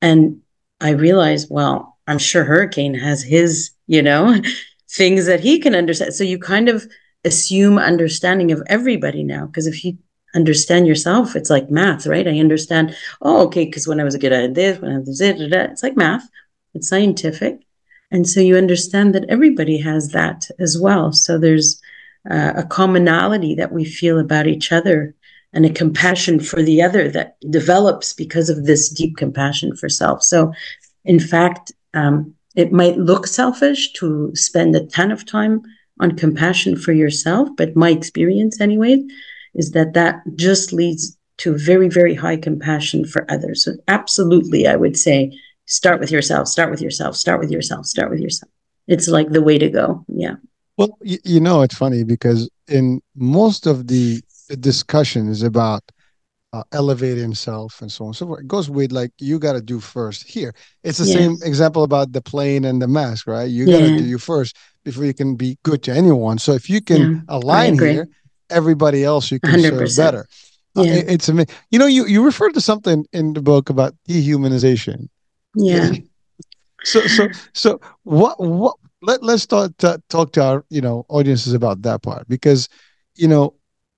And 0.01 0.41
I 0.79 0.91
realized, 0.91 1.49
well, 1.49 1.97
I'm 2.07 2.19
sure 2.19 2.43
Hurricane 2.43 2.93
has 2.95 3.21
his, 3.21 3.71
you 3.85 4.01
know, 4.01 4.41
things 4.89 5.25
that 5.25 5.41
he 5.41 5.59
can 5.59 5.75
understand. 5.75 6.13
So 6.13 6.23
you 6.23 6.39
kind 6.39 6.69
of 6.69 6.87
assume 7.25 7.77
understanding 7.77 8.51
of 8.51 8.63
everybody 8.67 9.23
now. 9.23 9.45
Because 9.45 9.67
if 9.67 9.83
you 9.83 9.97
understand 10.33 10.87
yourself, 10.87 11.35
it's 11.35 11.49
like 11.49 11.69
math, 11.69 12.07
right? 12.07 12.27
I 12.27 12.39
understand, 12.39 12.95
oh, 13.21 13.45
okay, 13.47 13.65
because 13.65 13.87
when 13.87 13.99
I 13.99 14.03
was 14.03 14.15
a 14.15 14.19
kid, 14.19 14.33
I 14.33 14.41
had 14.41 14.55
this, 14.55 14.79
when 14.79 14.91
I 14.91 14.99
was 14.99 15.19
this, 15.19 15.39
it's 15.39 15.83
like 15.83 15.97
math, 15.97 16.27
it's 16.73 16.89
scientific. 16.89 17.59
And 18.11 18.27
so 18.27 18.39
you 18.39 18.57
understand 18.57 19.13
that 19.15 19.29
everybody 19.29 19.77
has 19.79 20.09
that 20.09 20.49
as 20.59 20.77
well. 20.79 21.11
So 21.11 21.37
there's 21.37 21.81
uh, 22.29 22.53
a 22.55 22.63
commonality 22.63 23.55
that 23.55 23.71
we 23.71 23.85
feel 23.85 24.19
about 24.19 24.47
each 24.47 24.71
other 24.71 25.13
and 25.53 25.65
a 25.65 25.73
compassion 25.73 26.39
for 26.39 26.61
the 26.61 26.81
other 26.81 27.09
that 27.09 27.37
develops 27.49 28.13
because 28.13 28.49
of 28.49 28.65
this 28.65 28.89
deep 28.89 29.17
compassion 29.17 29.75
for 29.75 29.89
self. 29.89 30.21
So, 30.23 30.53
in 31.05 31.19
fact, 31.19 31.71
um, 31.93 32.33
it 32.55 32.71
might 32.71 32.97
look 32.97 33.27
selfish 33.27 33.93
to 33.93 34.31
spend 34.35 34.75
a 34.75 34.85
ton 34.87 35.11
of 35.11 35.25
time 35.25 35.61
on 35.99 36.17
compassion 36.17 36.75
for 36.75 36.91
yourself, 36.91 37.49
but 37.57 37.75
my 37.75 37.89
experience, 37.89 38.59
anyway, 38.59 39.03
is 39.55 39.71
that 39.71 39.93
that 39.93 40.21
just 40.35 40.73
leads 40.73 41.17
to 41.37 41.57
very, 41.57 41.87
very 41.87 42.13
high 42.13 42.37
compassion 42.37 43.05
for 43.05 43.25
others. 43.31 43.63
So, 43.63 43.73
absolutely, 43.87 44.67
I 44.67 44.75
would 44.75 44.97
say 44.97 45.37
start 45.67 45.99
with 45.99 46.11
yourself, 46.11 46.47
start 46.47 46.71
with 46.71 46.81
yourself, 46.81 47.15
start 47.15 47.39
with 47.39 47.51
yourself, 47.51 47.85
start 47.85 48.09
with 48.09 48.19
yourself. 48.19 48.51
It's 48.87 49.07
like 49.07 49.29
the 49.29 49.41
way 49.41 49.57
to 49.57 49.69
go. 49.69 50.03
Yeah. 50.07 50.35
Well, 50.77 50.97
you, 51.01 51.17
you 51.23 51.39
know, 51.39 51.61
it's 51.61 51.75
funny 51.75 52.03
because 52.03 52.49
in 52.67 53.01
most 53.15 53.67
of 53.67 53.87
the 53.87 54.21
discussions 54.59 55.43
about 55.43 55.83
uh, 56.53 56.63
elevating 56.71 57.23
himself 57.23 57.81
and 57.81 57.91
so 57.91 58.05
on 58.05 58.09
and 58.09 58.15
so 58.15 58.27
forth. 58.27 58.41
It 58.41 58.47
goes 58.47 58.69
with 58.69 58.91
like 58.91 59.11
you 59.19 59.37
got 59.39 59.53
to 59.53 59.61
do 59.61 59.79
first. 59.79 60.23
Here, 60.23 60.53
it's 60.83 60.97
the 60.97 61.05
same 61.05 61.37
example 61.43 61.83
about 61.83 62.13
the 62.13 62.21
plane 62.21 62.65
and 62.65 62.81
the 62.81 62.87
mask, 62.87 63.27
right? 63.27 63.49
You 63.49 63.65
got 63.65 63.79
to 63.79 63.91
yeah. 63.91 63.97
do 63.97 64.05
you 64.05 64.17
first 64.17 64.55
before 64.83 65.05
you 65.05 65.13
can 65.13 65.35
be 65.35 65.57
good 65.63 65.83
to 65.83 65.91
anyone. 65.91 66.37
So 66.37 66.53
if 66.53 66.69
you 66.69 66.81
can 66.81 67.01
yeah, 67.01 67.19
align 67.27 67.77
here, 67.77 68.07
everybody 68.49 69.03
else 69.03 69.29
you 69.29 69.39
can 69.39 69.59
100%. 69.59 69.87
serve 69.89 69.97
better. 69.97 70.27
Uh, 70.77 70.83
it, 70.83 71.09
it's 71.09 71.29
amazing. 71.29 71.53
You 71.69 71.79
know, 71.79 71.87
you 71.87 72.05
you 72.05 72.23
referred 72.23 72.53
to 72.53 72.61
something 72.61 73.05
in 73.11 73.33
the 73.33 73.41
book 73.41 73.69
about 73.69 73.95
dehumanization. 74.07 75.09
Yeah. 75.57 75.91
So 76.83 77.01
so 77.01 77.27
so 77.53 77.81
what 78.03 78.39
what 78.39 78.75
let 79.01 79.23
let's 79.23 79.43
start 79.43 79.77
to 79.79 80.01
talk 80.09 80.31
to 80.33 80.43
our 80.43 80.65
you 80.69 80.81
know 80.81 81.05
audiences 81.09 81.53
about 81.53 81.81
that 81.81 82.01
part 82.03 82.27
because 82.27 82.69
you 83.15 83.27
know 83.27 83.55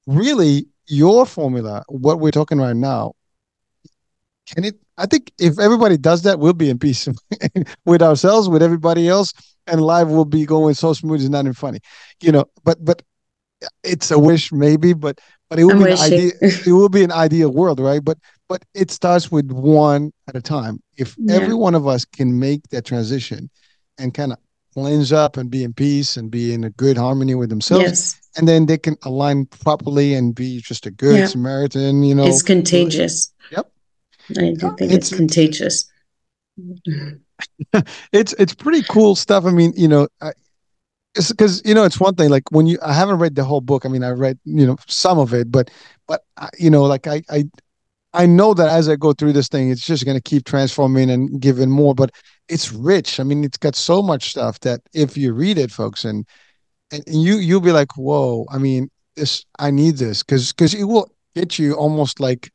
really 0.08 0.68
your 0.88 1.26
formula, 1.26 1.84
what 1.88 2.20
we're 2.20 2.32
talking 2.32 2.58
right 2.58 2.76
now, 2.76 3.14
can 4.48 4.64
it? 4.64 4.76
I 4.98 5.06
think 5.06 5.32
if 5.40 5.60
everybody 5.60 5.98
does 5.98 6.24
that, 6.24 6.40
we'll 6.40 6.54
be 6.54 6.70
in 6.70 6.80
peace 6.80 7.08
with 7.86 8.02
ourselves, 8.02 8.50
with 8.50 8.64
everybody 8.64 9.08
else, 9.08 9.32
and 9.68 9.82
life 9.82 10.08
will 10.08 10.26
be 10.26 10.46
going 10.46 10.74
so 10.74 10.94
smooth. 10.94 11.22
It's 11.22 11.30
not 11.30 11.42
even 11.42 11.54
funny, 11.54 11.80
you 12.22 12.32
know. 12.32 12.46
But 12.64 12.84
but 12.84 13.04
it's 13.84 14.10
a 14.12 14.18
wish, 14.18 14.52
maybe, 14.52 14.94
but 14.94 15.20
but 15.50 15.60
it 15.60 15.66
will 15.66 15.74
I'm 15.74 15.84
be 15.84 15.92
an 15.92 16.00
idea. 16.00 16.32
it 16.42 16.72
will 16.72 16.90
be 16.90 17.04
an 17.04 17.12
ideal 17.12 17.52
world, 17.52 17.80
right? 17.80 18.04
But 18.04 18.18
but 18.50 18.66
it 18.74 18.92
starts 18.92 19.32
with 19.32 19.52
one 19.52 20.12
at 20.28 20.36
a 20.36 20.42
time. 20.42 20.82
If 20.98 21.16
yeah. 21.18 21.36
every 21.36 21.54
one 21.54 21.76
of 21.76 21.88
us 21.88 22.04
can 22.04 22.40
make 22.40 22.64
that 22.72 22.86
transition 22.86 23.50
and 23.98 24.14
kind 24.14 24.34
of 24.34 24.40
cleanse 24.74 25.14
up 25.14 25.38
and 25.38 25.50
be 25.50 25.64
in 25.64 25.74
peace 25.74 26.18
and 26.18 26.30
be 26.30 26.54
in 26.54 26.66
a 26.66 26.70
good 26.72 26.98
harmony 26.98 27.36
with 27.36 27.50
themselves, 27.50 27.84
yes 27.84 28.20
and 28.38 28.48
then 28.48 28.66
they 28.66 28.78
can 28.78 28.96
align 29.04 29.46
properly 29.46 30.14
and 30.14 30.36
be 30.36 30.62
just 30.62 30.86
a 30.86 30.92
good 30.92 31.20
yeah. 31.20 31.26
Samaritan. 31.26 32.04
You 32.04 32.16
know, 32.16 32.26
it's 32.26 32.42
contagious. 32.42 33.34
Yep, 33.52 33.72
I 34.32 34.54
do 34.54 34.76
think 34.78 34.92
it's, 34.92 35.10
it's 35.10 35.16
contagious. 35.16 35.92
it's 38.14 38.34
it's 38.34 38.54
pretty 38.56 38.84
cool 38.84 39.16
stuff. 39.16 39.46
I 39.46 39.52
mean, 39.52 39.74
you 39.76 39.88
know, 39.88 40.08
I, 40.22 40.32
it's 41.16 41.32
because 41.32 41.62
you 41.66 41.74
know 41.74 41.84
it's 41.84 42.00
one 42.00 42.16
thing. 42.16 42.30
Like 42.30 42.52
when 42.52 42.68
you, 42.68 42.78
I 42.82 42.94
haven't 42.94 43.20
read 43.20 43.36
the 43.36 43.44
whole 43.44 43.62
book. 43.62 43.86
I 43.86 43.90
mean, 43.90 44.04
I 44.04 44.12
read 44.12 44.40
you 44.46 44.66
know 44.66 44.78
some 44.88 45.20
of 45.20 45.34
it, 45.34 45.52
but 45.52 45.72
but 46.08 46.24
you 46.58 46.70
know, 46.70 46.84
like 46.84 47.08
I 47.08 47.24
I 47.30 47.46
I 48.14 48.26
know 48.26 48.54
that 48.56 48.70
as 48.70 48.90
I 48.90 48.96
go 48.96 49.14
through 49.14 49.34
this 49.34 49.48
thing, 49.48 49.70
it's 49.70 49.86
just 49.86 50.06
going 50.06 50.18
to 50.18 50.22
keep 50.22 50.46
transforming 50.46 51.10
and 51.12 51.40
giving 51.40 51.70
more. 51.70 51.94
But 51.94 52.12
it's 52.48 52.72
rich. 52.72 53.20
I 53.20 53.24
mean, 53.24 53.44
it's 53.44 53.58
got 53.58 53.76
so 53.76 54.02
much 54.02 54.32
stuff 54.32 54.60
that 54.62 54.82
if 54.94 55.16
you 55.16 55.34
read 55.34 55.58
it, 55.58 55.72
folks, 55.72 56.06
and 56.06 56.26
and 56.92 57.04
you 57.08 57.38
you'll 57.38 57.62
be 57.62 57.72
like, 57.72 57.98
whoa! 57.98 58.46
I 58.52 58.58
mean, 58.58 58.90
this 59.16 59.46
I 59.60 59.72
need 59.72 59.98
this 59.98 60.24
because 60.24 60.52
because 60.52 60.74
it 60.74 60.86
will 60.86 61.12
get 61.36 61.60
you 61.60 61.74
almost 61.74 62.20
like 62.20 62.52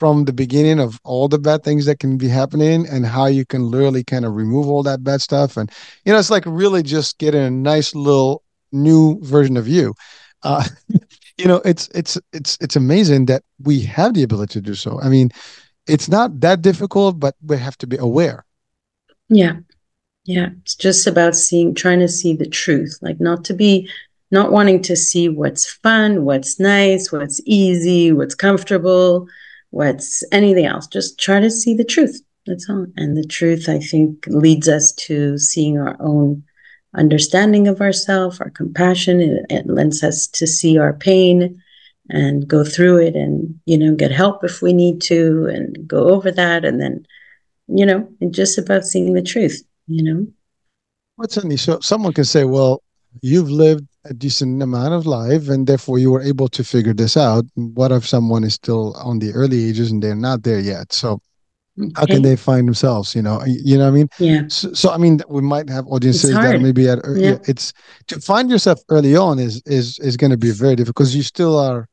from 0.00 0.24
the 0.24 0.32
beginning 0.32 0.80
of 0.80 0.98
all 1.04 1.28
the 1.28 1.38
bad 1.38 1.62
things 1.62 1.84
that 1.84 1.98
can 2.00 2.16
be 2.16 2.28
happening 2.28 2.86
and 2.88 3.06
how 3.06 3.26
you 3.26 3.44
can 3.44 3.70
literally 3.70 4.02
kind 4.02 4.24
of 4.24 4.34
remove 4.34 4.66
all 4.66 4.82
that 4.82 5.04
bad 5.04 5.20
stuff 5.20 5.56
and 5.56 5.70
you 6.04 6.12
know 6.12 6.18
it's 6.18 6.30
like 6.30 6.44
really 6.46 6.82
just 6.82 7.18
getting 7.18 7.42
a 7.42 7.50
nice 7.50 7.94
little 7.94 8.42
new 8.72 9.20
version 9.22 9.56
of 9.58 9.68
you 9.68 9.94
uh, 10.42 10.64
you 11.40 11.48
know 11.48 11.60
it's 11.64 11.88
it's 11.94 12.18
it's 12.32 12.56
it's 12.60 12.76
amazing 12.76 13.26
that 13.26 13.42
we 13.62 13.80
have 13.80 14.14
the 14.14 14.22
ability 14.22 14.52
to 14.52 14.60
do 14.60 14.74
so 14.74 15.00
i 15.00 15.08
mean 15.08 15.30
it's 15.86 16.08
not 16.08 16.40
that 16.40 16.62
difficult 16.62 17.18
but 17.18 17.34
we 17.46 17.56
have 17.56 17.76
to 17.78 17.86
be 17.86 17.96
aware 17.96 18.44
yeah 19.28 19.54
yeah, 20.24 20.50
it's 20.60 20.74
just 20.74 21.06
about 21.06 21.34
seeing, 21.34 21.74
trying 21.74 22.00
to 22.00 22.08
see 22.08 22.34
the 22.34 22.48
truth, 22.48 22.98
like 23.02 23.20
not 23.20 23.44
to 23.46 23.54
be, 23.54 23.90
not 24.30 24.52
wanting 24.52 24.82
to 24.82 24.94
see 24.94 25.28
what's 25.28 25.66
fun, 25.66 26.24
what's 26.24 26.60
nice, 26.60 27.10
what's 27.10 27.40
easy, 27.46 28.12
what's 28.12 28.34
comfortable, 28.34 29.26
what's 29.70 30.22
anything 30.30 30.66
else. 30.66 30.86
Just 30.86 31.18
try 31.18 31.40
to 31.40 31.50
see 31.50 31.74
the 31.74 31.84
truth. 31.84 32.20
That's 32.46 32.68
all. 32.68 32.86
And 32.96 33.16
the 33.16 33.24
truth, 33.24 33.68
I 33.68 33.80
think, 33.80 34.24
leads 34.28 34.68
us 34.68 34.92
to 34.92 35.38
seeing 35.38 35.78
our 35.78 35.96
own 36.00 36.44
understanding 36.94 37.68
of 37.68 37.80
ourselves, 37.80 38.40
our 38.40 38.50
compassion. 38.50 39.20
It, 39.20 39.46
it 39.50 39.66
lends 39.66 40.02
us 40.02 40.26
to 40.28 40.46
see 40.46 40.78
our 40.78 40.92
pain 40.92 41.62
and 42.08 42.46
go 42.48 42.64
through 42.64 42.98
it 42.98 43.14
and, 43.14 43.60
you 43.66 43.78
know, 43.78 43.94
get 43.94 44.10
help 44.10 44.44
if 44.44 44.62
we 44.62 44.72
need 44.72 45.00
to 45.02 45.46
and 45.46 45.86
go 45.86 46.08
over 46.08 46.30
that. 46.32 46.64
And 46.64 46.80
then, 46.80 47.06
you 47.68 47.86
know, 47.86 48.08
it's 48.20 48.36
just 48.36 48.58
about 48.58 48.84
seeing 48.84 49.14
the 49.14 49.22
truth 49.22 49.62
you 49.90 50.04
know 50.04 50.26
what's 51.16 51.36
well, 51.36 51.56
so 51.56 51.80
someone 51.80 52.12
can 52.12 52.24
say 52.24 52.44
well 52.44 52.82
you've 53.22 53.50
lived 53.50 53.86
a 54.04 54.14
decent 54.14 54.62
amount 54.62 54.94
of 54.94 55.04
life 55.04 55.48
and 55.48 55.66
therefore 55.66 55.98
you 55.98 56.10
were 56.10 56.22
able 56.22 56.48
to 56.48 56.62
figure 56.62 56.94
this 56.94 57.16
out 57.16 57.44
what 57.54 57.90
if 57.90 58.06
someone 58.06 58.44
is 58.44 58.54
still 58.54 58.94
on 58.94 59.18
the 59.18 59.32
early 59.32 59.68
ages 59.68 59.90
and 59.90 60.02
they're 60.02 60.14
not 60.14 60.42
there 60.44 60.60
yet 60.60 60.92
so. 60.92 61.20
How 61.96 62.04
can 62.04 62.22
they 62.22 62.36
find 62.36 62.66
themselves 62.66 63.14
you 63.14 63.22
know 63.22 63.42
you 63.46 63.78
know 63.78 63.84
what 63.84 63.90
i 63.90 63.94
mean 63.94 64.08
yeah 64.18 64.42
so, 64.48 64.72
so 64.72 64.90
i 64.90 64.96
mean 64.96 65.20
we 65.28 65.40
might 65.40 65.68
have 65.68 65.86
audiences 65.86 66.32
that 66.32 66.60
maybe 66.60 66.88
at 66.88 66.98
yeah. 67.14 67.38
it's 67.46 67.72
to 68.06 68.20
find 68.20 68.50
yourself 68.50 68.80
early 68.90 69.16
on 69.16 69.38
is 69.38 69.62
is 69.66 69.98
is 70.00 70.16
going 70.16 70.30
to 70.30 70.36
be 70.36 70.50
very 70.50 70.76
difficult 70.76 70.96
because 70.96 71.14
you 71.14 71.22
still 71.22 71.58
are 71.58 71.86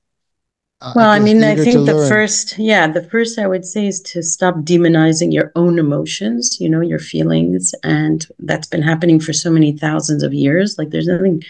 uh, 0.79 0.93
well, 0.95 1.09
I, 1.09 1.15
I 1.15 1.19
mean, 1.19 1.43
I 1.43 1.55
think 1.55 1.73
the 1.73 1.95
learn. 1.95 2.07
first, 2.07 2.59
yeah, 2.59 2.85
the 2.85 3.01
first 3.01 3.39
I 3.39 3.47
would 3.47 3.65
say 3.65 3.87
is 3.87 3.99
to 4.01 4.21
stop 4.21 4.57
demonizing 4.57 5.33
your 5.33 5.51
own 5.55 5.79
emotions, 5.79 6.61
you 6.61 6.69
know, 6.69 6.81
your 6.81 6.99
feelings. 6.99 7.73
And 7.83 8.23
that's 8.37 8.67
been 8.67 8.83
happening 8.83 9.19
for 9.19 9.33
so 9.33 9.49
many 9.49 9.75
thousands 9.75 10.21
of 10.21 10.35
years. 10.35 10.77
Like, 10.77 10.91
there's 10.91 11.07
nothing 11.07 11.41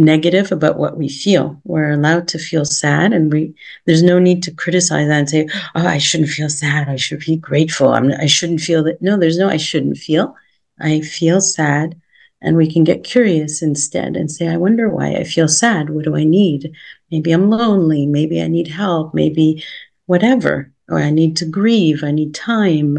negative 0.00 0.50
about 0.50 0.78
what 0.78 0.96
we 0.96 1.08
feel. 1.08 1.60
We're 1.64 1.92
allowed 1.92 2.26
to 2.28 2.38
feel 2.38 2.64
sad, 2.64 3.12
and 3.12 3.32
we 3.32 3.54
there's 3.86 4.02
no 4.02 4.18
need 4.18 4.42
to 4.44 4.50
criticize 4.50 5.08
that 5.08 5.18
and 5.18 5.30
say, 5.30 5.48
"Oh, 5.74 5.86
I 5.86 5.98
shouldn't 5.98 6.30
feel 6.30 6.48
sad. 6.48 6.88
I 6.88 6.96
should 6.96 7.20
be 7.20 7.36
grateful. 7.36 7.88
I'm 7.92 8.10
I 8.12 8.26
shouldn't 8.26 8.60
feel 8.60 8.82
that." 8.84 9.00
No, 9.02 9.16
there's 9.18 9.38
no 9.38 9.48
I 9.48 9.58
shouldn't 9.58 9.98
feel. 9.98 10.34
I 10.80 11.00
feel 11.02 11.40
sad, 11.40 11.94
and 12.42 12.56
we 12.56 12.70
can 12.72 12.84
get 12.84 13.04
curious 13.04 13.62
instead 13.62 14.16
and 14.16 14.30
say, 14.30 14.48
"I 14.48 14.56
wonder 14.56 14.88
why 14.88 15.14
I 15.14 15.24
feel 15.24 15.48
sad. 15.48 15.90
What 15.90 16.04
do 16.04 16.16
I 16.16 16.24
need? 16.24 16.72
Maybe 17.10 17.32
I'm 17.32 17.50
lonely. 17.50 18.06
Maybe 18.06 18.42
I 18.42 18.48
need 18.48 18.68
help. 18.68 19.14
Maybe 19.14 19.64
whatever. 20.06 20.72
Or 20.88 20.98
I 20.98 21.10
need 21.10 21.36
to 21.36 21.44
grieve. 21.44 22.02
I 22.02 22.10
need 22.10 22.34
time. 22.34 22.98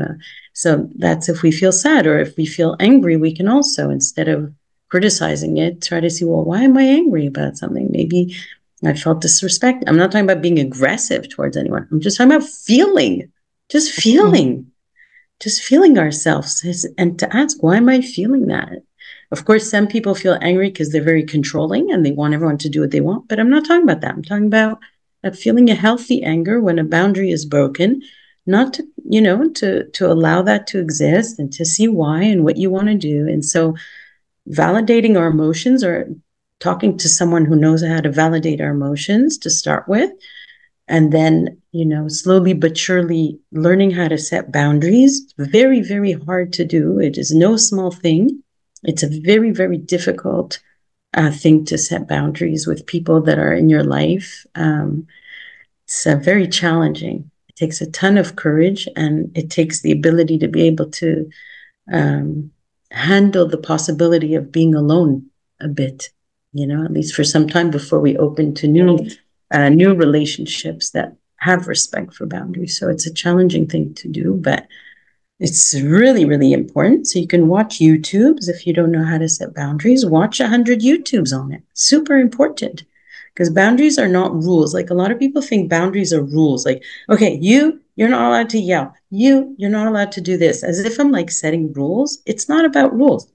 So 0.53 0.89
that's 0.97 1.27
if 1.29 1.41
we 1.41 1.51
feel 1.51 1.71
sad 1.71 2.07
or 2.07 2.19
if 2.19 2.37
we 2.37 2.45
feel 2.45 2.75
angry, 2.79 3.17
we 3.17 3.35
can 3.35 3.47
also, 3.47 3.89
instead 3.89 4.27
of 4.27 4.53
criticizing 4.91 5.57
it, 5.57 5.81
try 5.81 6.01
to 6.01 6.09
see, 6.09 6.25
well, 6.25 6.43
why 6.43 6.61
am 6.61 6.77
I 6.77 6.83
angry 6.83 7.25
about 7.25 7.57
something? 7.57 7.87
Maybe 7.91 8.35
I 8.85 8.93
felt 8.93 9.21
disrespect. 9.21 9.85
I'm 9.87 9.97
not 9.97 10.11
talking 10.11 10.29
about 10.29 10.41
being 10.41 10.59
aggressive 10.59 11.29
towards 11.29 11.55
anyone. 11.55 11.87
I'm 11.89 12.01
just 12.01 12.17
talking 12.17 12.33
about 12.33 12.47
feeling, 12.47 13.31
just 13.69 13.93
feeling, 13.93 14.57
mm-hmm. 14.57 14.69
just 15.39 15.63
feeling 15.63 15.97
ourselves 15.97 16.65
and 16.97 17.17
to 17.17 17.35
ask, 17.35 17.63
why 17.63 17.77
am 17.77 17.87
I 17.87 18.01
feeling 18.01 18.47
that? 18.47 18.83
Of 19.31 19.45
course, 19.45 19.71
some 19.71 19.87
people 19.87 20.13
feel 20.13 20.37
angry 20.41 20.69
because 20.69 20.91
they're 20.91 21.01
very 21.01 21.23
controlling 21.23 21.89
and 21.89 22.05
they 22.05 22.11
want 22.11 22.33
everyone 22.33 22.57
to 22.59 22.69
do 22.69 22.81
what 22.81 22.91
they 22.91 22.99
want, 22.99 23.29
but 23.29 23.39
I'm 23.39 23.49
not 23.49 23.65
talking 23.65 23.83
about 23.83 24.01
that. 24.01 24.13
I'm 24.13 24.23
talking 24.23 24.47
about 24.47 24.79
feeling 25.35 25.69
a 25.69 25.75
healthy 25.75 26.21
anger 26.21 26.59
when 26.59 26.79
a 26.79 26.83
boundary 26.83 27.31
is 27.31 27.45
broken, 27.45 28.01
not 28.45 28.73
to, 28.73 28.83
you 29.05 29.21
know, 29.21 29.47
to 29.51 29.85
to 29.91 30.11
allow 30.11 30.41
that 30.41 30.67
to 30.67 30.79
exist 30.79 31.39
and 31.39 31.53
to 31.53 31.63
see 31.63 31.87
why 31.87 32.23
and 32.23 32.43
what 32.43 32.57
you 32.57 32.69
want 32.69 32.87
to 32.87 32.95
do. 32.95 33.25
And 33.27 33.45
so 33.45 33.75
validating 34.49 35.17
our 35.17 35.27
emotions 35.27 35.83
or 35.83 36.09
talking 36.59 36.97
to 36.97 37.09
someone 37.09 37.45
who 37.45 37.55
knows 37.55 37.83
how 37.83 38.01
to 38.01 38.11
validate 38.11 38.61
our 38.61 38.71
emotions 38.71 39.37
to 39.39 39.49
start 39.49 39.87
with. 39.87 40.11
And 40.87 41.11
then 41.11 41.61
you 41.71 41.85
know 41.85 42.07
slowly 42.07 42.53
but 42.53 42.77
surely 42.77 43.39
learning 43.51 43.91
how 43.91 44.07
to 44.07 44.17
set 44.17 44.51
boundaries. 44.51 45.33
Very 45.37 45.81
very 45.81 46.13
hard 46.13 46.53
to 46.53 46.65
do. 46.65 46.99
It 46.99 47.17
is 47.17 47.33
no 47.33 47.55
small 47.57 47.91
thing. 47.91 48.43
It's 48.83 49.03
a 49.03 49.21
very 49.21 49.51
very 49.51 49.77
difficult 49.77 50.59
uh, 51.13 51.31
thing 51.31 51.65
to 51.65 51.77
set 51.77 52.07
boundaries 52.07 52.67
with 52.67 52.85
people 52.85 53.21
that 53.21 53.39
are 53.39 53.53
in 53.53 53.69
your 53.69 53.83
life. 53.83 54.45
Um, 54.55 55.07
it's 55.85 56.05
uh, 56.05 56.15
very 56.15 56.47
challenging. 56.47 57.29
It 57.49 57.55
takes 57.55 57.81
a 57.81 57.91
ton 57.91 58.17
of 58.17 58.35
courage 58.35 58.87
and 58.95 59.35
it 59.35 59.49
takes 59.49 59.81
the 59.81 59.91
ability 59.91 60.39
to 60.39 60.47
be 60.47 60.63
able 60.63 60.89
to 60.91 61.29
um, 61.91 62.50
handle 62.91 63.47
the 63.47 63.57
possibility 63.57 64.35
of 64.35 64.51
being 64.51 64.75
alone 64.75 65.25
a 65.59 65.67
bit 65.67 66.09
you 66.53 66.67
know 66.67 66.83
at 66.83 66.91
least 66.91 67.15
for 67.15 67.23
some 67.23 67.47
time 67.47 67.71
before 67.71 67.99
we 67.99 68.17
open 68.17 68.53
to 68.53 68.67
new 68.67 68.99
uh, 69.51 69.69
new 69.69 69.93
relationships 69.93 70.91
that 70.91 71.15
have 71.41 71.67
respect 71.67 72.13
for 72.13 72.25
boundaries. 72.25 72.77
So 72.79 72.87
it's 72.87 73.07
a 73.07 73.13
challenging 73.13 73.67
thing 73.67 73.93
to 73.95 74.07
do, 74.07 74.35
but 74.35 74.67
it's 75.39 75.73
really, 75.81 76.23
really 76.23 76.53
important. 76.53 77.07
So 77.07 77.17
you 77.17 77.27
can 77.27 77.47
watch 77.47 77.79
YouTubes 77.79 78.47
if 78.47 78.67
you 78.67 78.73
don't 78.73 78.91
know 78.91 79.03
how 79.03 79.17
to 79.17 79.27
set 79.27 79.55
boundaries. 79.55 80.05
Watch 80.05 80.39
100 80.39 80.81
YouTubes 80.81 81.35
on 81.35 81.51
it. 81.51 81.63
Super 81.73 82.17
important 82.17 82.83
because 83.33 83.49
boundaries 83.49 83.97
are 83.97 84.07
not 84.07 84.33
rules. 84.33 84.73
Like 84.73 84.89
a 84.89 84.93
lot 84.93 85.11
of 85.11 85.19
people 85.19 85.41
think 85.41 85.69
boundaries 85.69 86.13
are 86.13 86.23
rules. 86.23 86.65
Like, 86.65 86.83
okay, 87.09 87.37
you, 87.41 87.81
you're 87.95 88.09
not 88.09 88.27
allowed 88.27 88.49
to 88.51 88.59
yell. 88.59 88.93
You, 89.09 89.55
you're 89.57 89.69
not 89.69 89.87
allowed 89.87 90.11
to 90.13 90.21
do 90.21 90.37
this. 90.37 90.63
As 90.63 90.79
if 90.79 90.99
I'm 90.99 91.11
like 91.11 91.31
setting 91.31 91.71
rules. 91.73 92.21
It's 92.25 92.49
not 92.49 92.65
about 92.65 92.93
rules. 92.93 93.31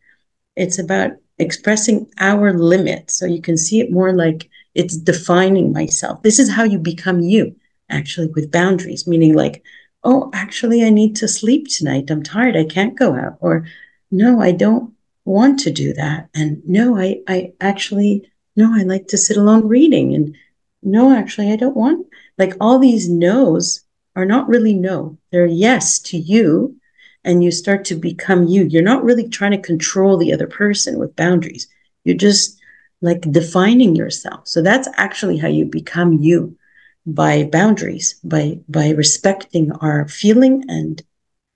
It's 0.56 0.78
about 0.78 1.12
expressing 1.38 2.06
our 2.18 2.52
limits. 2.58 3.18
So 3.18 3.26
you 3.26 3.40
can 3.40 3.56
see 3.56 3.80
it 3.80 3.92
more 3.92 4.14
like 4.14 4.48
it's 4.74 4.96
defining 4.96 5.72
myself. 5.72 6.22
This 6.22 6.38
is 6.38 6.50
how 6.50 6.64
you 6.64 6.78
become 6.78 7.20
you, 7.20 7.56
actually, 7.88 8.28
with 8.28 8.52
boundaries, 8.52 9.06
meaning 9.06 9.34
like, 9.34 9.62
oh, 10.04 10.30
actually, 10.34 10.84
I 10.84 10.90
need 10.90 11.16
to 11.16 11.28
sleep 11.28 11.68
tonight. 11.68 12.10
I'm 12.10 12.22
tired. 12.22 12.56
I 12.56 12.64
can't 12.64 12.98
go 12.98 13.14
out. 13.14 13.38
Or, 13.40 13.66
no, 14.10 14.40
I 14.40 14.52
don't 14.52 14.92
want 15.24 15.58
to 15.60 15.70
do 15.70 15.92
that. 15.94 16.28
And 16.34 16.62
no, 16.66 16.96
I, 16.96 17.20
I 17.26 17.52
actually, 17.60 18.30
no, 18.56 18.74
I 18.74 18.82
like 18.82 19.08
to 19.08 19.18
sit 19.18 19.36
alone 19.36 19.68
reading. 19.68 20.14
And 20.14 20.36
no, 20.82 21.14
actually, 21.14 21.52
I 21.52 21.56
don't 21.56 21.76
want, 21.76 22.06
like, 22.38 22.54
all 22.60 22.78
these 22.78 23.08
no's 23.08 23.82
are 24.14 24.24
not 24.24 24.48
really 24.48 24.74
no. 24.74 25.18
They're 25.30 25.46
yes 25.46 25.98
to 26.00 26.16
you. 26.16 26.76
And 27.24 27.42
you 27.42 27.50
start 27.50 27.84
to 27.86 27.96
become 27.96 28.46
you. 28.46 28.64
You're 28.64 28.82
not 28.82 29.02
really 29.02 29.28
trying 29.28 29.50
to 29.50 29.58
control 29.58 30.16
the 30.16 30.32
other 30.32 30.46
person 30.46 30.98
with 31.00 31.16
boundaries. 31.16 31.66
You're 32.04 32.16
just 32.16 32.60
like 33.00 33.20
defining 33.32 33.96
yourself. 33.96 34.46
So 34.46 34.62
that's 34.62 34.88
actually 34.94 35.36
how 35.36 35.48
you 35.48 35.64
become 35.64 36.22
you 36.22 36.56
by 37.04 37.44
boundaries, 37.44 38.14
by 38.22 38.60
by 38.68 38.90
respecting 38.90 39.72
our 39.72 40.06
feeling 40.06 40.64
and 40.68 41.02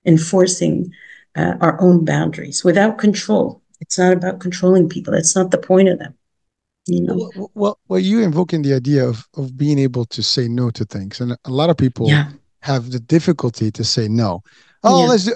enforcing 0.04 0.92
uh, 1.36 1.54
our 1.60 1.80
own 1.80 2.04
boundaries 2.04 2.64
without 2.64 2.98
control. 2.98 3.62
It's 3.80 3.98
not 3.98 4.12
about 4.12 4.40
controlling 4.40 4.88
people. 4.88 5.12
That's 5.12 5.36
not 5.36 5.52
the 5.52 5.58
point 5.58 5.88
of 5.88 6.00
them. 6.00 6.14
You 6.90 7.02
know. 7.02 7.30
Well, 7.36 7.50
well, 7.54 7.78
well 7.88 8.00
you 8.00 8.20
invoking 8.20 8.62
the 8.62 8.74
idea 8.74 9.06
of 9.06 9.26
of 9.36 9.56
being 9.56 9.78
able 9.78 10.04
to 10.06 10.22
say 10.22 10.48
no 10.48 10.70
to 10.70 10.84
things, 10.84 11.20
and 11.20 11.36
a 11.44 11.50
lot 11.50 11.70
of 11.70 11.76
people 11.76 12.08
yeah. 12.08 12.30
have 12.62 12.90
the 12.90 13.00
difficulty 13.00 13.70
to 13.70 13.84
say 13.84 14.08
no. 14.08 14.42
Oh, 14.82 15.02
yeah. 15.02 15.08
let's 15.10 15.24
do. 15.24 15.34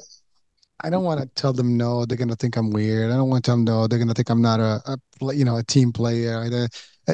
I 0.80 0.90
don't 0.90 1.04
want 1.04 1.20
to 1.20 1.26
tell 1.40 1.52
them 1.52 1.76
no. 1.76 2.04
They're 2.04 2.18
gonna 2.18 2.36
think 2.36 2.56
I'm 2.56 2.70
weird. 2.70 3.10
I 3.10 3.16
don't 3.16 3.30
want 3.30 3.44
to 3.44 3.48
tell 3.48 3.56
them 3.56 3.64
no. 3.64 3.86
They're 3.86 3.98
gonna 3.98 4.14
think 4.14 4.30
I'm 4.30 4.42
not 4.42 4.60
a, 4.60 4.82
a 4.86 5.34
you 5.34 5.44
know 5.44 5.56
a 5.56 5.62
team 5.62 5.92
player. 5.92 6.42
And 6.42 6.68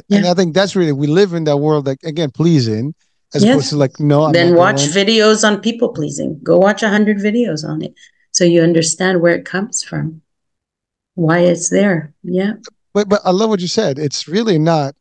yeah. 0.08 0.30
I 0.30 0.34
think 0.34 0.54
that's 0.54 0.74
really 0.74 0.92
we 0.92 1.06
live 1.06 1.34
in 1.34 1.44
that 1.44 1.58
world 1.58 1.86
like 1.86 2.02
again 2.02 2.30
pleasing 2.30 2.94
as 3.34 3.44
yes. 3.44 3.52
opposed 3.52 3.70
to 3.70 3.76
like 3.76 4.00
no. 4.00 4.24
I'm 4.24 4.32
then 4.32 4.56
watch 4.56 4.80
videos 4.88 5.46
on 5.46 5.60
people 5.60 5.90
pleasing. 5.90 6.40
Go 6.42 6.56
watch 6.56 6.82
a 6.82 6.88
hundred 6.88 7.18
videos 7.18 7.68
on 7.68 7.82
it 7.82 7.94
so 8.32 8.44
you 8.44 8.62
understand 8.62 9.20
where 9.20 9.34
it 9.34 9.44
comes 9.44 9.82
from, 9.82 10.22
why 11.14 11.40
it's 11.40 11.68
there. 11.68 12.14
Yeah. 12.22 12.54
But 12.92 13.08
but 13.08 13.20
I 13.24 13.30
love 13.30 13.50
what 13.50 13.60
you 13.60 13.68
said. 13.68 13.98
It's 13.98 14.28
really 14.28 14.58
not 14.58 14.94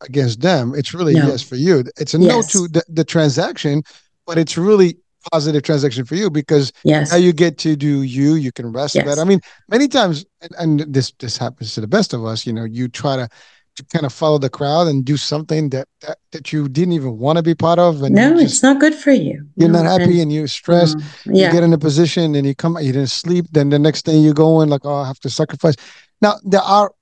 against 0.00 0.40
them. 0.40 0.74
It's 0.74 0.94
really 0.94 1.14
no. 1.14 1.26
yes 1.26 1.42
for 1.42 1.56
you. 1.56 1.84
It's 1.98 2.14
a 2.14 2.18
yes. 2.18 2.54
no 2.54 2.60
to 2.60 2.68
the, 2.68 2.84
the 2.88 3.04
transaction, 3.04 3.82
but 4.26 4.38
it's 4.38 4.56
really 4.56 4.98
positive 5.32 5.62
transaction 5.62 6.04
for 6.04 6.14
you 6.14 6.30
because 6.30 6.72
yes. 6.84 7.10
now 7.10 7.16
you 7.16 7.32
get 7.32 7.58
to 7.58 7.76
do 7.76 8.02
you 8.02 8.34
you 8.34 8.52
can 8.52 8.70
rest 8.70 8.94
yes. 8.94 9.04
better 9.04 9.20
i 9.20 9.24
mean 9.24 9.40
many 9.68 9.88
times 9.88 10.24
and, 10.40 10.52
and, 10.80 10.94
this 10.94 11.12
this 11.18 11.36
happens 11.36 11.74
to 11.74 11.80
the 11.80 11.86
best 11.88 12.12
of 12.12 12.24
us 12.24 12.46
you 12.46 12.52
know 12.52 12.64
you 12.64 12.86
try 12.86 13.16
to 13.16 13.28
to 13.74 13.84
kind 13.86 14.06
of 14.06 14.12
follow 14.12 14.38
the 14.38 14.48
crowd 14.48 14.86
and 14.86 15.04
do 15.04 15.16
something 15.16 15.68
that 15.70 15.88
that, 16.00 16.18
that 16.30 16.52
you 16.52 16.68
didn't 16.68 16.92
even 16.92 17.18
want 17.18 17.36
to 17.36 17.42
be 17.42 17.54
part 17.54 17.78
of 17.78 18.02
and 18.02 18.14
no 18.14 18.30
just, 18.34 18.44
it's 18.44 18.62
not 18.62 18.80
good 18.80 18.94
for 18.94 19.10
you 19.10 19.44
you're 19.56 19.68
no, 19.68 19.82
not 19.82 20.00
happy 20.00 20.12
and, 20.12 20.22
and 20.22 20.32
you're 20.32 20.46
stressed 20.46 20.96
mm-hmm. 20.96 21.34
yeah. 21.34 21.46
you 21.46 21.52
get 21.52 21.62
in 21.62 21.72
a 21.72 21.78
position 21.78 22.34
and 22.34 22.46
you 22.46 22.54
come 22.54 22.76
you 22.78 22.92
didn't 22.92 23.10
sleep 23.10 23.46
then 23.52 23.68
the 23.68 23.78
next 23.78 24.02
day 24.02 24.16
you 24.16 24.32
go 24.32 24.60
in 24.60 24.68
like 24.68 24.84
oh 24.84 24.94
i 24.94 25.06
have 25.06 25.20
to 25.20 25.28
sacrifice 25.28 25.74
now 26.22 26.34
there 26.44 26.62
are 26.62 26.92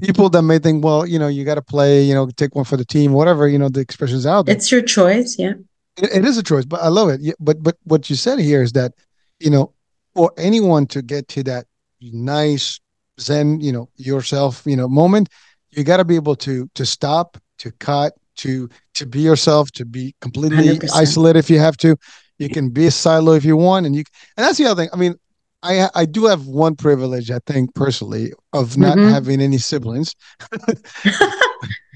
people 0.00 0.28
that 0.30 0.42
may 0.42 0.58
think 0.58 0.84
well 0.84 1.06
you 1.06 1.18
know 1.18 1.28
you 1.28 1.44
got 1.44 1.56
to 1.56 1.62
play 1.62 2.02
you 2.02 2.14
know 2.14 2.28
take 2.36 2.54
one 2.54 2.64
for 2.64 2.76
the 2.76 2.84
team 2.84 3.12
whatever 3.12 3.48
you 3.48 3.58
know 3.58 3.68
the 3.68 3.80
expressions 3.80 4.26
out 4.26 4.46
there 4.46 4.54
it's 4.54 4.70
your 4.70 4.82
choice 4.82 5.36
yeah 5.38 5.54
it, 5.98 6.16
it 6.16 6.24
is 6.24 6.38
a 6.38 6.42
choice, 6.42 6.64
but 6.64 6.80
I 6.80 6.88
love 6.88 7.08
it. 7.08 7.34
But 7.40 7.62
but 7.62 7.76
what 7.84 8.08
you 8.08 8.16
said 8.16 8.38
here 8.38 8.62
is 8.62 8.72
that 8.72 8.92
you 9.40 9.50
know 9.50 9.74
for 10.14 10.32
anyone 10.36 10.86
to 10.86 11.02
get 11.02 11.28
to 11.28 11.42
that 11.44 11.66
nice 12.00 12.80
zen, 13.20 13.60
you 13.60 13.72
know, 13.72 13.88
yourself, 13.96 14.62
you 14.64 14.76
know, 14.76 14.88
moment, 14.88 15.28
you 15.70 15.84
got 15.84 15.98
to 15.98 16.04
be 16.04 16.16
able 16.16 16.36
to 16.36 16.68
to 16.74 16.86
stop, 16.86 17.36
to 17.58 17.70
cut, 17.72 18.14
to 18.36 18.68
to 18.94 19.06
be 19.06 19.20
yourself, 19.20 19.70
to 19.72 19.84
be 19.84 20.14
completely 20.20 20.78
100%. 20.78 20.90
isolated 20.94 21.38
if 21.38 21.50
you 21.50 21.58
have 21.58 21.76
to. 21.78 21.96
You 22.38 22.48
can 22.48 22.70
be 22.70 22.86
a 22.86 22.90
silo 22.92 23.32
if 23.32 23.44
you 23.44 23.56
want, 23.56 23.86
and 23.86 23.96
you 23.96 24.04
and 24.36 24.46
that's 24.46 24.58
the 24.58 24.66
other 24.66 24.82
thing. 24.82 24.90
I 24.92 24.96
mean, 24.96 25.16
I 25.62 25.88
I 25.94 26.04
do 26.04 26.26
have 26.26 26.46
one 26.46 26.76
privilege, 26.76 27.30
I 27.30 27.40
think 27.46 27.74
personally, 27.74 28.32
of 28.52 28.76
not 28.76 28.96
mm-hmm. 28.96 29.10
having 29.10 29.40
any 29.40 29.58
siblings. 29.58 30.14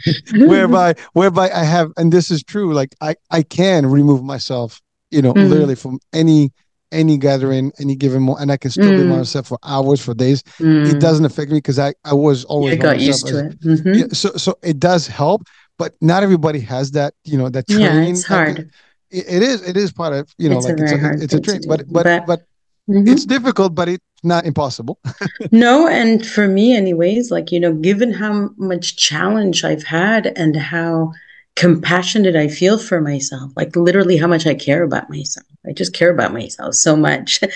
whereby 0.34 0.94
whereby 1.12 1.50
I 1.50 1.64
have 1.64 1.92
and 1.96 2.12
this 2.12 2.30
is 2.30 2.42
true, 2.42 2.74
like 2.74 2.94
I 3.00 3.14
I 3.30 3.42
can 3.42 3.86
remove 3.86 4.22
myself, 4.22 4.80
you 5.10 5.22
know, 5.22 5.32
mm. 5.32 5.48
literally 5.48 5.74
from 5.74 6.00
any 6.12 6.52
any 6.90 7.16
gathering, 7.16 7.72
any 7.78 7.96
given 7.96 8.22
moment, 8.22 8.42
and 8.42 8.52
I 8.52 8.56
can 8.56 8.70
still 8.70 8.92
mm. 8.92 8.98
be 8.98 9.04
myself 9.04 9.46
for 9.48 9.58
hours, 9.64 10.00
for 10.04 10.14
days. 10.14 10.42
Mm. 10.58 10.92
It 10.92 11.00
doesn't 11.00 11.24
affect 11.24 11.50
me 11.50 11.58
because 11.58 11.78
I 11.78 11.94
I 12.04 12.14
was 12.14 12.44
always 12.44 12.74
you 12.74 12.80
got 12.80 13.00
used 13.00 13.26
to 13.28 13.46
it. 13.46 13.60
Mm-hmm. 13.60 13.94
Yeah, 13.94 14.06
so 14.12 14.30
so 14.32 14.58
it 14.62 14.78
does 14.78 15.06
help, 15.06 15.42
but 15.78 15.94
not 16.00 16.22
everybody 16.22 16.60
has 16.60 16.90
that. 16.92 17.14
You 17.24 17.38
know 17.38 17.48
that 17.48 17.68
training. 17.68 17.86
Yeah, 17.86 18.10
it's 18.10 18.24
hard. 18.24 18.70
It, 19.10 19.24
it 19.28 19.42
is. 19.42 19.62
It 19.62 19.76
is 19.76 19.92
part 19.92 20.12
of 20.14 20.32
you 20.38 20.48
know 20.48 20.58
it's 20.58 20.66
like 20.66 20.80
a 20.80 20.84
it's 20.84 20.92
a, 20.92 21.24
it's 21.24 21.34
a 21.34 21.40
train, 21.40 21.60
but 21.66 21.84
but 21.90 22.04
but, 22.04 22.26
but 22.26 22.42
Mm-hmm. 22.88 23.08
It's 23.08 23.24
difficult, 23.24 23.74
but 23.74 23.88
it's 23.88 24.04
not 24.22 24.44
impossible. 24.44 24.98
no, 25.52 25.88
and 25.88 26.26
for 26.26 26.48
me, 26.48 26.76
anyways, 26.76 27.30
like, 27.30 27.52
you 27.52 27.60
know, 27.60 27.72
given 27.72 28.12
how 28.12 28.50
much 28.56 28.96
challenge 28.96 29.64
I've 29.64 29.84
had 29.84 30.26
and 30.36 30.56
how 30.56 31.12
compassionate 31.54 32.36
I 32.36 32.48
feel 32.48 32.78
for 32.78 33.00
myself, 33.00 33.52
like 33.56 33.76
literally 33.76 34.16
how 34.16 34.26
much 34.26 34.46
I 34.46 34.54
care 34.54 34.82
about 34.82 35.10
myself, 35.10 35.46
I 35.66 35.72
just 35.72 35.94
care 35.94 36.10
about 36.10 36.32
myself 36.32 36.74
so 36.74 36.96
much. 36.96 37.40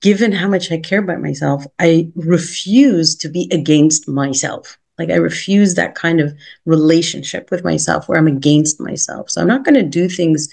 given 0.00 0.32
how 0.32 0.48
much 0.48 0.70
I 0.70 0.78
care 0.78 1.00
about 1.00 1.20
myself, 1.20 1.64
I 1.78 2.10
refuse 2.14 3.16
to 3.16 3.28
be 3.28 3.48
against 3.52 4.08
myself. 4.08 4.78
Like 4.98 5.10
I 5.10 5.16
refuse 5.16 5.74
that 5.74 5.94
kind 5.94 6.20
of 6.20 6.36
relationship 6.66 7.50
with 7.50 7.64
myself 7.64 8.08
where 8.08 8.18
I'm 8.18 8.26
against 8.26 8.80
myself. 8.80 9.30
So 9.30 9.40
I'm 9.40 9.48
not 9.48 9.64
going 9.64 9.74
to 9.74 9.82
do 9.82 10.08
things 10.08 10.48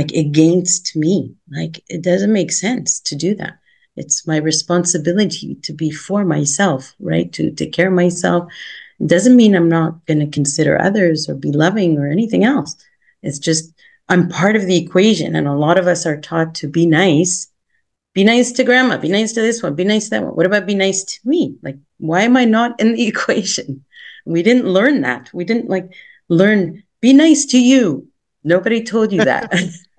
like 0.00 0.12
against 0.12 0.96
me. 0.96 1.34
Like 1.50 1.82
it 1.88 2.02
doesn't 2.02 2.32
make 2.32 2.52
sense 2.52 3.00
to 3.00 3.16
do 3.16 3.34
that 3.36 3.60
it's 4.00 4.26
my 4.26 4.38
responsibility 4.38 5.56
to 5.56 5.72
be 5.72 5.90
for 5.90 6.24
myself, 6.24 6.94
right? 7.00 7.32
To 7.34 7.50
take 7.50 7.72
care 7.72 7.88
of 7.88 7.94
myself. 7.94 8.50
It 8.98 9.08
doesn't 9.08 9.36
mean 9.36 9.54
I'm 9.54 9.68
not 9.68 10.04
going 10.06 10.20
to 10.20 10.26
consider 10.26 10.80
others 10.80 11.28
or 11.28 11.34
be 11.34 11.52
loving 11.52 11.98
or 11.98 12.08
anything 12.08 12.44
else. 12.44 12.76
It's 13.22 13.38
just 13.38 13.72
I'm 14.08 14.28
part 14.28 14.56
of 14.56 14.66
the 14.66 14.76
equation. 14.76 15.36
And 15.36 15.46
a 15.46 15.52
lot 15.52 15.78
of 15.78 15.86
us 15.86 16.06
are 16.06 16.20
taught 16.20 16.54
to 16.56 16.68
be 16.68 16.86
nice. 16.86 17.48
Be 18.12 18.24
nice 18.24 18.50
to 18.52 18.64
grandma, 18.64 18.96
be 18.96 19.08
nice 19.08 19.32
to 19.34 19.40
this 19.40 19.62
one, 19.62 19.76
be 19.76 19.84
nice 19.84 20.04
to 20.04 20.10
that 20.10 20.24
one. 20.24 20.34
What 20.34 20.46
about 20.46 20.66
be 20.66 20.74
nice 20.74 21.04
to 21.04 21.20
me? 21.24 21.54
Like, 21.62 21.76
why 21.98 22.22
am 22.22 22.36
I 22.36 22.44
not 22.44 22.80
in 22.80 22.94
the 22.94 23.06
equation? 23.12 23.84
We 24.24 24.42
didn't 24.42 24.66
learn 24.66 25.02
that. 25.02 25.30
We 25.32 25.44
didn't 25.44 25.68
like 25.68 25.92
learn, 26.28 26.82
be 27.00 27.12
nice 27.12 27.46
to 27.46 27.58
you. 27.58 28.08
Nobody 28.42 28.82
told 28.82 29.12
you 29.12 29.24
that. 29.24 29.52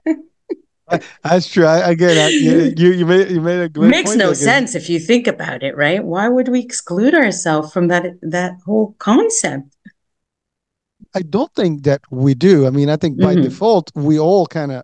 That's 1.23 1.47
true. 1.47 1.65
I, 1.65 1.89
again, 1.89 2.17
I, 2.17 2.29
you 2.29 2.91
you 2.95 3.05
made 3.05 3.31
you 3.31 3.41
made 3.41 3.61
a 3.61 3.69
great 3.69 3.89
makes 3.89 4.15
no 4.15 4.33
sense 4.33 4.75
if 4.75 4.89
you 4.89 4.99
think 4.99 5.27
about 5.27 5.63
it, 5.63 5.75
right? 5.75 6.03
Why 6.03 6.27
would 6.27 6.47
we 6.47 6.59
exclude 6.59 7.13
ourselves 7.13 7.71
from 7.71 7.87
that 7.87 8.05
that 8.21 8.53
whole 8.65 8.95
concept? 8.99 9.75
I 11.13 11.21
don't 11.21 11.53
think 11.55 11.83
that 11.83 12.01
we 12.09 12.33
do. 12.33 12.65
I 12.65 12.69
mean, 12.69 12.89
I 12.89 12.95
think 12.95 13.19
by 13.19 13.33
mm-hmm. 13.33 13.43
default 13.43 13.91
we 13.95 14.17
all 14.17 14.47
kind 14.47 14.71
of 14.71 14.83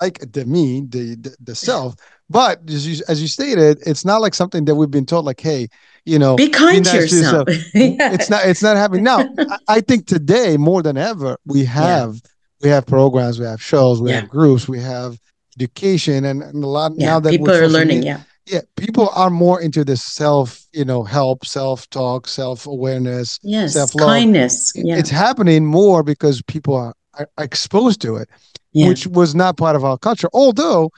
like 0.00 0.32
the 0.32 0.44
me, 0.44 0.82
the, 0.88 1.16
the, 1.16 1.36
the 1.40 1.54
self. 1.54 1.94
But 2.28 2.60
as 2.68 2.86
you 2.86 3.04
as 3.08 3.22
you 3.22 3.28
stated, 3.28 3.78
it's 3.86 4.04
not 4.04 4.20
like 4.20 4.34
something 4.34 4.64
that 4.64 4.74
we've 4.74 4.90
been 4.90 5.06
told. 5.06 5.24
Like, 5.24 5.40
hey, 5.40 5.68
you 6.04 6.18
know, 6.18 6.34
be 6.36 6.48
kind 6.48 6.84
be 6.84 6.90
nice 6.90 7.10
to 7.10 7.16
yourself. 7.16 7.48
yourself. 7.48 7.70
yeah. 7.74 8.12
It's 8.12 8.28
not. 8.28 8.46
It's 8.46 8.62
not 8.62 8.76
happening 8.76 9.04
now. 9.04 9.28
I, 9.38 9.58
I, 9.68 9.80
think 9.80 10.06
today 10.06 10.56
more 10.56 10.82
than 10.82 10.96
ever 10.96 11.38
we 11.44 11.64
have 11.66 12.14
yeah. 12.14 12.30
we 12.62 12.68
have 12.70 12.86
programs, 12.86 13.38
we 13.38 13.46
have 13.46 13.62
shows, 13.62 14.00
we 14.00 14.10
yeah. 14.10 14.20
have 14.20 14.28
groups, 14.28 14.66
we 14.66 14.80
have 14.80 15.20
education, 15.56 16.24
and, 16.24 16.42
and 16.42 16.62
a 16.62 16.66
lot 16.66 16.96
now 16.96 17.20
that 17.20 17.30
people 17.30 17.50
are 17.50 17.68
learning. 17.68 18.02
yeah, 18.02 18.22
yeah, 18.46 18.60
people 18.76 19.08
are 19.14 19.30
more 19.30 19.60
into 19.60 19.84
this 19.84 20.04
self, 20.04 20.64
you 20.72 20.84
know, 20.84 21.02
help, 21.02 21.44
self 21.44 21.88
talk, 21.90 22.28
self 22.28 22.66
awareness, 22.66 23.38
yes, 23.42 23.72
self 23.72 23.94
love, 23.94 24.08
kindness. 24.08 24.72
Yeah. 24.74 24.96
It's 24.96 25.10
happening 25.10 25.66
more 25.66 26.02
because 26.02 26.42
people 26.42 26.74
are, 26.74 26.94
are 27.18 27.28
exposed 27.38 28.00
to 28.02 28.16
it 28.16 28.28
yeah. 28.76 28.88
which 28.88 29.06
was 29.06 29.34
not 29.34 29.56
part 29.56 29.74
of 29.74 29.84
our 29.84 29.96
culture. 29.96 30.28
Although, 30.34 30.90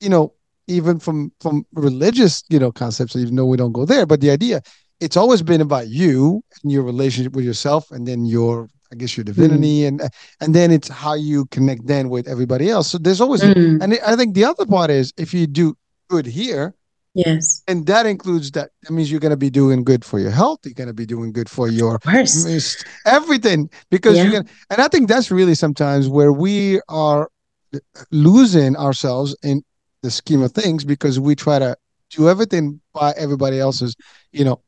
you 0.00 0.08
know, 0.08 0.34
even 0.66 0.98
from 0.98 1.32
from 1.40 1.64
religious, 1.72 2.42
you 2.48 2.58
know, 2.58 2.72
concepts, 2.72 3.14
even 3.14 3.36
though 3.36 3.46
we 3.46 3.56
don't 3.56 3.72
go 3.72 3.84
there, 3.84 4.04
but 4.04 4.20
the 4.20 4.30
idea, 4.30 4.62
it's 5.00 5.16
always 5.16 5.42
been 5.42 5.60
about 5.60 5.88
you 5.88 6.42
and 6.62 6.72
your 6.72 6.82
relationship 6.82 7.34
with 7.34 7.44
yourself, 7.44 7.90
and 7.92 8.06
then 8.06 8.24
your, 8.26 8.68
I 8.92 8.96
guess, 8.96 9.16
your 9.16 9.24
divinity, 9.24 9.80
mm. 9.82 9.88
and 9.88 10.00
and 10.40 10.54
then 10.54 10.70
it's 10.70 10.88
how 10.88 11.14
you 11.14 11.46
connect 11.46 11.86
then 11.86 12.08
with 12.08 12.28
everybody 12.28 12.70
else. 12.70 12.90
So 12.90 12.98
there's 12.98 13.20
always, 13.20 13.42
mm. 13.42 13.82
and 13.82 13.98
I 14.06 14.16
think 14.16 14.34
the 14.34 14.44
other 14.44 14.66
part 14.66 14.90
is 14.90 15.12
if 15.16 15.34
you 15.34 15.46
do 15.46 15.76
good 16.08 16.26
here, 16.26 16.74
Yes. 17.14 17.62
And 17.66 17.84
that 17.86 18.06
includes 18.06 18.52
that. 18.52 18.70
That 18.82 18.92
means 18.92 19.10
you're 19.10 19.18
going 19.18 19.30
to 19.30 19.36
be 19.36 19.50
doing 19.50 19.82
good 19.82 20.04
for 20.04 20.20
your 20.20 20.30
health. 20.30 20.60
You're 20.64 20.74
going 20.74 20.88
to 20.88 20.94
be 20.94 21.06
doing 21.06 21.32
good 21.32 21.48
for 21.48 21.66
your 21.66 21.98
everything 23.06 23.70
because 23.90 24.16
yeah. 24.16 24.22
you're 24.22 24.32
going 24.32 24.48
and 24.70 24.80
I 24.80 24.86
think 24.86 25.08
that's 25.08 25.30
really 25.30 25.56
sometimes 25.56 26.08
where 26.08 26.32
we 26.32 26.80
are 26.88 27.28
losing 28.12 28.76
ourselves 28.76 29.36
in 29.42 29.64
the 30.02 30.10
scheme 30.10 30.42
of 30.42 30.52
things 30.52 30.84
because 30.84 31.18
we 31.18 31.34
try 31.34 31.58
to 31.58 31.76
do 32.10 32.28
everything 32.28 32.80
by 32.92 33.12
everybody 33.16 33.58
else's, 33.58 33.96
you 34.32 34.44
know, 34.44 34.62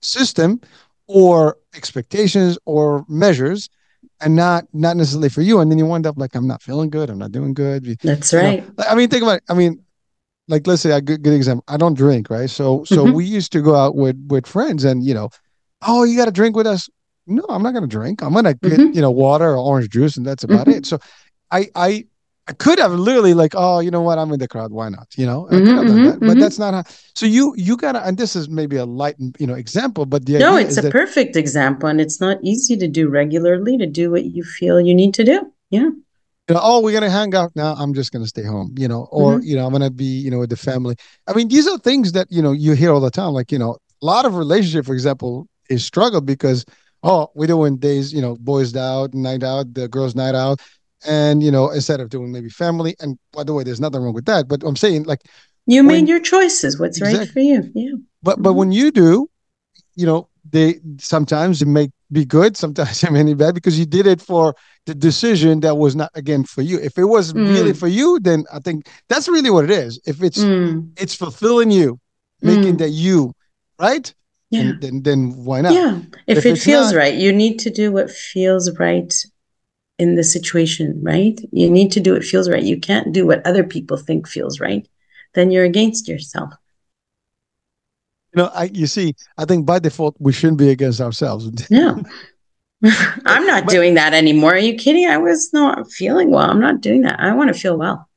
system 0.00 0.60
or 1.06 1.56
expectations 1.74 2.58
or 2.64 3.04
measures 3.08 3.68
and 4.20 4.36
not 4.36 4.64
not 4.72 4.96
necessarily 4.96 5.28
for 5.28 5.42
you. 5.42 5.60
And 5.60 5.70
then 5.70 5.78
you 5.78 5.86
wind 5.86 6.06
up 6.06 6.16
like 6.16 6.34
i'm 6.34 6.46
not 6.46 6.62
feeling 6.62 6.90
good 6.90 7.10
i'm 7.10 7.18
not 7.18 7.32
doing 7.32 7.54
good. 7.54 7.84
That's 8.02 8.32
right. 8.32 8.66
know, 8.78 8.84
i 8.88 8.94
mean 8.94 9.08
think 9.08 9.22
about 9.22 9.38
it. 9.38 9.44
I 9.48 9.54
mean 9.54 9.82
like 10.48 10.66
let's 10.66 10.82
say 10.82 10.90
a 10.90 11.00
good, 11.00 11.22
good 11.22 11.34
example 11.34 11.64
i 11.68 11.76
don't 11.76 11.94
drink 11.94 12.30
right? 12.30 12.50
So 12.50 12.84
so 12.84 13.04
mm-hmm. 13.04 13.14
we 13.14 13.24
used 13.24 13.52
to 13.52 13.60
go 13.60 13.74
out 13.74 13.94
with 13.94 14.16
with 14.28 14.46
friends 14.46 14.84
and 14.84 15.04
you 15.04 15.14
know 15.14 15.30
oh 15.86 16.04
you 16.04 16.16
got 16.16 16.26
to 16.26 16.32
drink 16.32 16.56
with 16.56 16.66
us. 16.66 16.88
No 17.26 17.44
i'm 17.48 17.62
not 17.62 17.72
going 17.72 17.88
to 17.88 17.88
drink. 17.88 18.22
I'm 18.22 18.32
going 18.32 18.44
to 18.44 18.54
get 18.54 18.72
mm-hmm. 18.72 18.92
you 18.92 19.00
know 19.00 19.10
water 19.10 19.50
or 19.50 19.58
orange 19.58 19.90
juice 19.90 20.16
and 20.16 20.26
that's 20.26 20.44
about 20.44 20.66
mm-hmm. 20.66 20.78
it. 20.78 20.86
So 20.86 20.98
i 21.50 21.68
i 21.74 22.06
I 22.48 22.52
could 22.54 22.80
have 22.80 22.92
literally 22.92 23.34
like, 23.34 23.52
oh, 23.54 23.78
you 23.78 23.90
know 23.90 24.02
what? 24.02 24.18
I'm 24.18 24.32
in 24.32 24.40
the 24.40 24.48
crowd. 24.48 24.72
Why 24.72 24.88
not? 24.88 25.06
You 25.16 25.26
know, 25.26 25.46
mm-hmm, 25.50 25.68
mm-hmm, 25.68 26.04
that. 26.04 26.20
but 26.20 26.26
mm-hmm. 26.26 26.40
that's 26.40 26.58
not 26.58 26.74
how. 26.74 26.82
So 27.14 27.26
you 27.26 27.54
you 27.56 27.76
gotta, 27.76 28.04
and 28.04 28.18
this 28.18 28.34
is 28.34 28.48
maybe 28.48 28.76
a 28.76 28.84
light, 28.84 29.14
you 29.38 29.46
know, 29.46 29.54
example, 29.54 30.06
but 30.06 30.26
the 30.26 30.38
no, 30.38 30.56
it's 30.56 30.76
a 30.76 30.82
that, 30.82 30.92
perfect 30.92 31.36
example, 31.36 31.88
and 31.88 32.00
it's 32.00 32.20
not 32.20 32.38
easy 32.42 32.76
to 32.76 32.88
do 32.88 33.08
regularly 33.08 33.78
to 33.78 33.86
do 33.86 34.10
what 34.10 34.24
you 34.24 34.42
feel 34.42 34.80
you 34.80 34.94
need 34.94 35.14
to 35.14 35.24
do. 35.24 35.52
Yeah 35.70 35.90
you 36.48 36.54
know, 36.54 36.60
oh, 36.62 36.80
we're 36.80 36.92
gonna 36.92 37.10
hang 37.10 37.34
out 37.34 37.54
now. 37.54 37.74
I'm 37.74 37.94
just 37.94 38.12
gonna 38.12 38.26
stay 38.26 38.42
home, 38.42 38.74
you 38.76 38.88
know, 38.88 39.08
or 39.10 39.34
mm-hmm. 39.34 39.46
you 39.46 39.56
know, 39.56 39.64
I'm 39.64 39.72
gonna 39.72 39.90
be, 39.90 40.04
you 40.04 40.30
know, 40.30 40.40
with 40.40 40.50
the 40.50 40.56
family. 40.56 40.96
I 41.26 41.34
mean, 41.34 41.48
these 41.48 41.68
are 41.68 41.78
things 41.78 42.12
that 42.12 42.26
you 42.30 42.42
know 42.42 42.52
you 42.52 42.72
hear 42.72 42.92
all 42.92 43.00
the 43.00 43.10
time. 43.10 43.32
Like, 43.32 43.52
you 43.52 43.58
know, 43.58 43.76
a 44.02 44.06
lot 44.06 44.24
of 44.24 44.34
relationship, 44.34 44.84
for 44.84 44.92
example, 44.92 45.46
is 45.70 45.84
struggle 45.84 46.20
because 46.20 46.64
oh, 47.04 47.30
we're 47.34 47.46
doing 47.46 47.76
days, 47.76 48.12
you 48.12 48.20
know, 48.20 48.36
boys 48.36 48.76
out, 48.76 49.14
night 49.14 49.42
out, 49.42 49.72
the 49.74 49.88
girls' 49.88 50.14
night 50.14 50.34
out, 50.34 50.60
and 51.06 51.42
you 51.42 51.50
know, 51.50 51.70
instead 51.70 52.00
of 52.00 52.10
doing 52.10 52.32
maybe 52.32 52.48
family. 52.48 52.94
And 53.00 53.18
by 53.32 53.44
the 53.44 53.52
way, 53.52 53.64
there's 53.64 53.80
nothing 53.80 54.02
wrong 54.02 54.14
with 54.14 54.26
that. 54.26 54.48
But 54.48 54.62
I'm 54.62 54.76
saying 54.76 55.04
like 55.04 55.22
you 55.66 55.84
when, 55.84 56.02
made 56.02 56.08
your 56.08 56.20
choices. 56.20 56.78
What's 56.78 56.98
exactly. 56.98 57.20
right 57.20 57.32
for 57.32 57.40
you? 57.40 57.72
Yeah. 57.74 57.92
But 58.22 58.34
mm-hmm. 58.34 58.42
but 58.42 58.52
when 58.54 58.72
you 58.72 58.90
do, 58.90 59.28
you 59.94 60.06
know, 60.06 60.28
they 60.50 60.80
sometimes 60.98 61.62
it 61.62 61.68
may 61.68 61.90
be 62.10 62.24
good, 62.24 62.56
sometimes 62.56 63.02
it 63.04 63.12
may 63.12 63.22
be 63.22 63.34
bad 63.34 63.54
because 63.54 63.78
you 63.78 63.86
did 63.86 64.06
it 64.06 64.20
for 64.20 64.54
the 64.86 64.94
decision 64.94 65.60
that 65.60 65.76
was 65.76 65.94
not 65.94 66.10
again 66.14 66.44
for 66.44 66.62
you. 66.62 66.78
If 66.78 66.98
it 66.98 67.04
was 67.04 67.32
mm. 67.32 67.48
really 67.48 67.72
for 67.72 67.88
you, 67.88 68.18
then 68.20 68.44
I 68.52 68.58
think 68.58 68.88
that's 69.08 69.28
really 69.28 69.50
what 69.50 69.64
it 69.64 69.70
is. 69.70 70.00
If 70.06 70.22
it's 70.22 70.38
mm. 70.38 70.90
it's 71.00 71.14
fulfilling 71.14 71.70
you, 71.70 72.00
making 72.40 72.74
mm. 72.74 72.78
that 72.78 72.90
you, 72.90 73.34
right? 73.78 74.12
Yeah. 74.50 74.72
then 74.80 75.02
then 75.02 75.44
why 75.44 75.62
not? 75.62 75.72
Yeah. 75.72 76.00
If, 76.26 76.38
if 76.38 76.46
it 76.46 76.58
feels 76.58 76.92
not, 76.92 76.98
right, 76.98 77.14
you 77.14 77.32
need 77.32 77.58
to 77.60 77.70
do 77.70 77.90
what 77.90 78.10
feels 78.10 78.70
right 78.78 79.12
in 80.02 80.16
the 80.16 80.24
situation, 80.24 81.00
right? 81.02 81.40
You 81.52 81.70
need 81.70 81.92
to 81.92 82.00
do 82.00 82.12
what 82.14 82.24
feels 82.24 82.50
right. 82.50 82.62
You 82.62 82.78
can't 82.78 83.12
do 83.12 83.26
what 83.26 83.46
other 83.46 83.64
people 83.64 83.96
think 83.96 84.28
feels 84.28 84.60
right. 84.60 84.86
Then 85.34 85.50
you're 85.50 85.64
against 85.64 86.08
yourself. 86.08 86.52
You 88.34 88.42
know, 88.42 88.50
I 88.52 88.64
you 88.64 88.86
see, 88.86 89.14
I 89.38 89.44
think 89.44 89.64
by 89.64 89.78
default 89.78 90.16
we 90.18 90.32
shouldn't 90.32 90.58
be 90.58 90.70
against 90.70 91.00
ourselves. 91.00 91.70
No. 91.70 92.02
I'm 93.26 93.46
not 93.46 93.66
but, 93.66 93.72
doing 93.72 93.94
that 93.94 94.12
anymore. 94.12 94.54
Are 94.54 94.58
you 94.58 94.74
kidding? 94.74 95.06
I 95.08 95.16
was 95.16 95.52
not 95.52 95.88
feeling 95.88 96.32
well. 96.32 96.50
I'm 96.50 96.60
not 96.60 96.80
doing 96.80 97.02
that. 97.02 97.20
I 97.20 97.32
want 97.32 97.54
to 97.54 97.58
feel 97.58 97.78
well. 97.78 98.08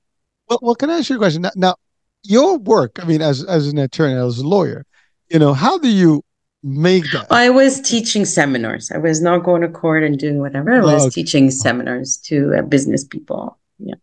Well, 0.49 0.57
well, 0.59 0.73
can 0.73 0.89
I 0.89 0.97
ask 0.97 1.09
you 1.11 1.17
a 1.17 1.19
question? 1.19 1.43
Now, 1.43 1.51
now, 1.55 1.75
your 2.23 2.57
work, 2.57 2.99
I 2.99 3.05
mean, 3.05 3.21
as 3.21 3.43
as 3.43 3.67
an 3.67 3.77
attorney, 3.77 4.15
as 4.15 4.39
a 4.39 4.47
lawyer, 4.47 4.83
you 5.29 5.37
know, 5.37 5.53
how 5.53 5.77
do 5.77 5.87
you 5.87 6.24
make 6.65 7.09
that? 7.11 7.27
I 7.29 7.49
was 7.49 7.79
teaching 7.79 8.25
seminars. 8.25 8.91
I 8.91 8.97
was 8.97 9.21
not 9.21 9.43
going 9.43 9.61
to 9.61 9.69
court 9.69 10.03
and 10.03 10.17
doing 10.17 10.39
whatever. 10.39 10.73
I 10.73 10.79
was 10.81 11.03
oh, 11.03 11.07
okay. 11.07 11.21
teaching 11.21 11.51
seminars 11.51 12.17
to 12.25 12.55
uh, 12.57 12.61
business 12.63 13.03
people. 13.03 13.57
Yeah. 13.77 13.95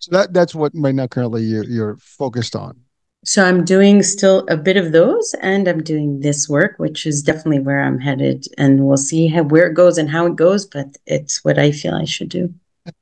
So 0.00 0.12
that 0.12 0.32
that's 0.32 0.54
what 0.54 0.72
right 0.74 0.94
now 0.94 1.08
currently 1.08 1.42
you're, 1.42 1.64
you're 1.64 1.96
focused 1.96 2.56
on. 2.56 2.80
So 3.22 3.44
I'm 3.44 3.66
doing 3.66 4.02
still 4.02 4.46
a 4.48 4.56
bit 4.56 4.78
of 4.78 4.92
those, 4.92 5.34
and 5.42 5.68
I'm 5.68 5.82
doing 5.82 6.20
this 6.20 6.48
work, 6.48 6.76
which 6.78 7.06
is 7.06 7.22
definitely 7.22 7.58
where 7.58 7.82
I'm 7.82 7.98
headed, 7.98 8.46
and 8.56 8.86
we'll 8.86 8.96
see 8.96 9.26
how, 9.26 9.42
where 9.42 9.66
it 9.66 9.74
goes 9.74 9.98
and 9.98 10.08
how 10.08 10.24
it 10.24 10.36
goes. 10.36 10.64
But 10.64 10.96
it's 11.04 11.44
what 11.44 11.58
I 11.58 11.70
feel 11.72 11.94
I 11.94 12.06
should 12.06 12.30
do. 12.30 12.54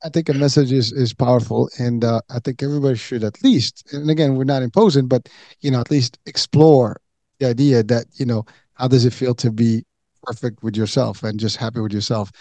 I 0.03 0.09
think 0.09 0.27
a 0.27 0.33
message 0.33 0.73
is 0.73 0.91
is 0.91 1.13
powerful, 1.13 1.69
and 1.79 2.03
uh, 2.03 2.19
I 2.29 2.39
think 2.39 2.61
everybody 2.61 2.97
should 2.97 3.23
at 3.23 3.41
least, 3.43 3.93
and 3.93 4.09
again, 4.09 4.35
we're 4.35 4.43
not 4.43 4.61
imposing, 4.61 5.07
but 5.07 5.29
you 5.61 5.71
know, 5.71 5.79
at 5.79 5.91
least 5.91 6.19
explore 6.25 6.99
the 7.39 7.47
idea 7.47 7.81
that 7.83 8.05
you 8.15 8.25
know 8.25 8.45
how 8.79 8.87
does 8.87 9.05
it 9.05 9.13
feel 9.13 9.35
to 9.35 9.51
be 9.51 9.83
perfect 10.23 10.63
with 10.63 10.75
yourself 10.75 11.23
and 11.23 11.39
just 11.39 11.57
happy 11.57 11.79
with 11.79 11.93
yourself, 11.93 12.31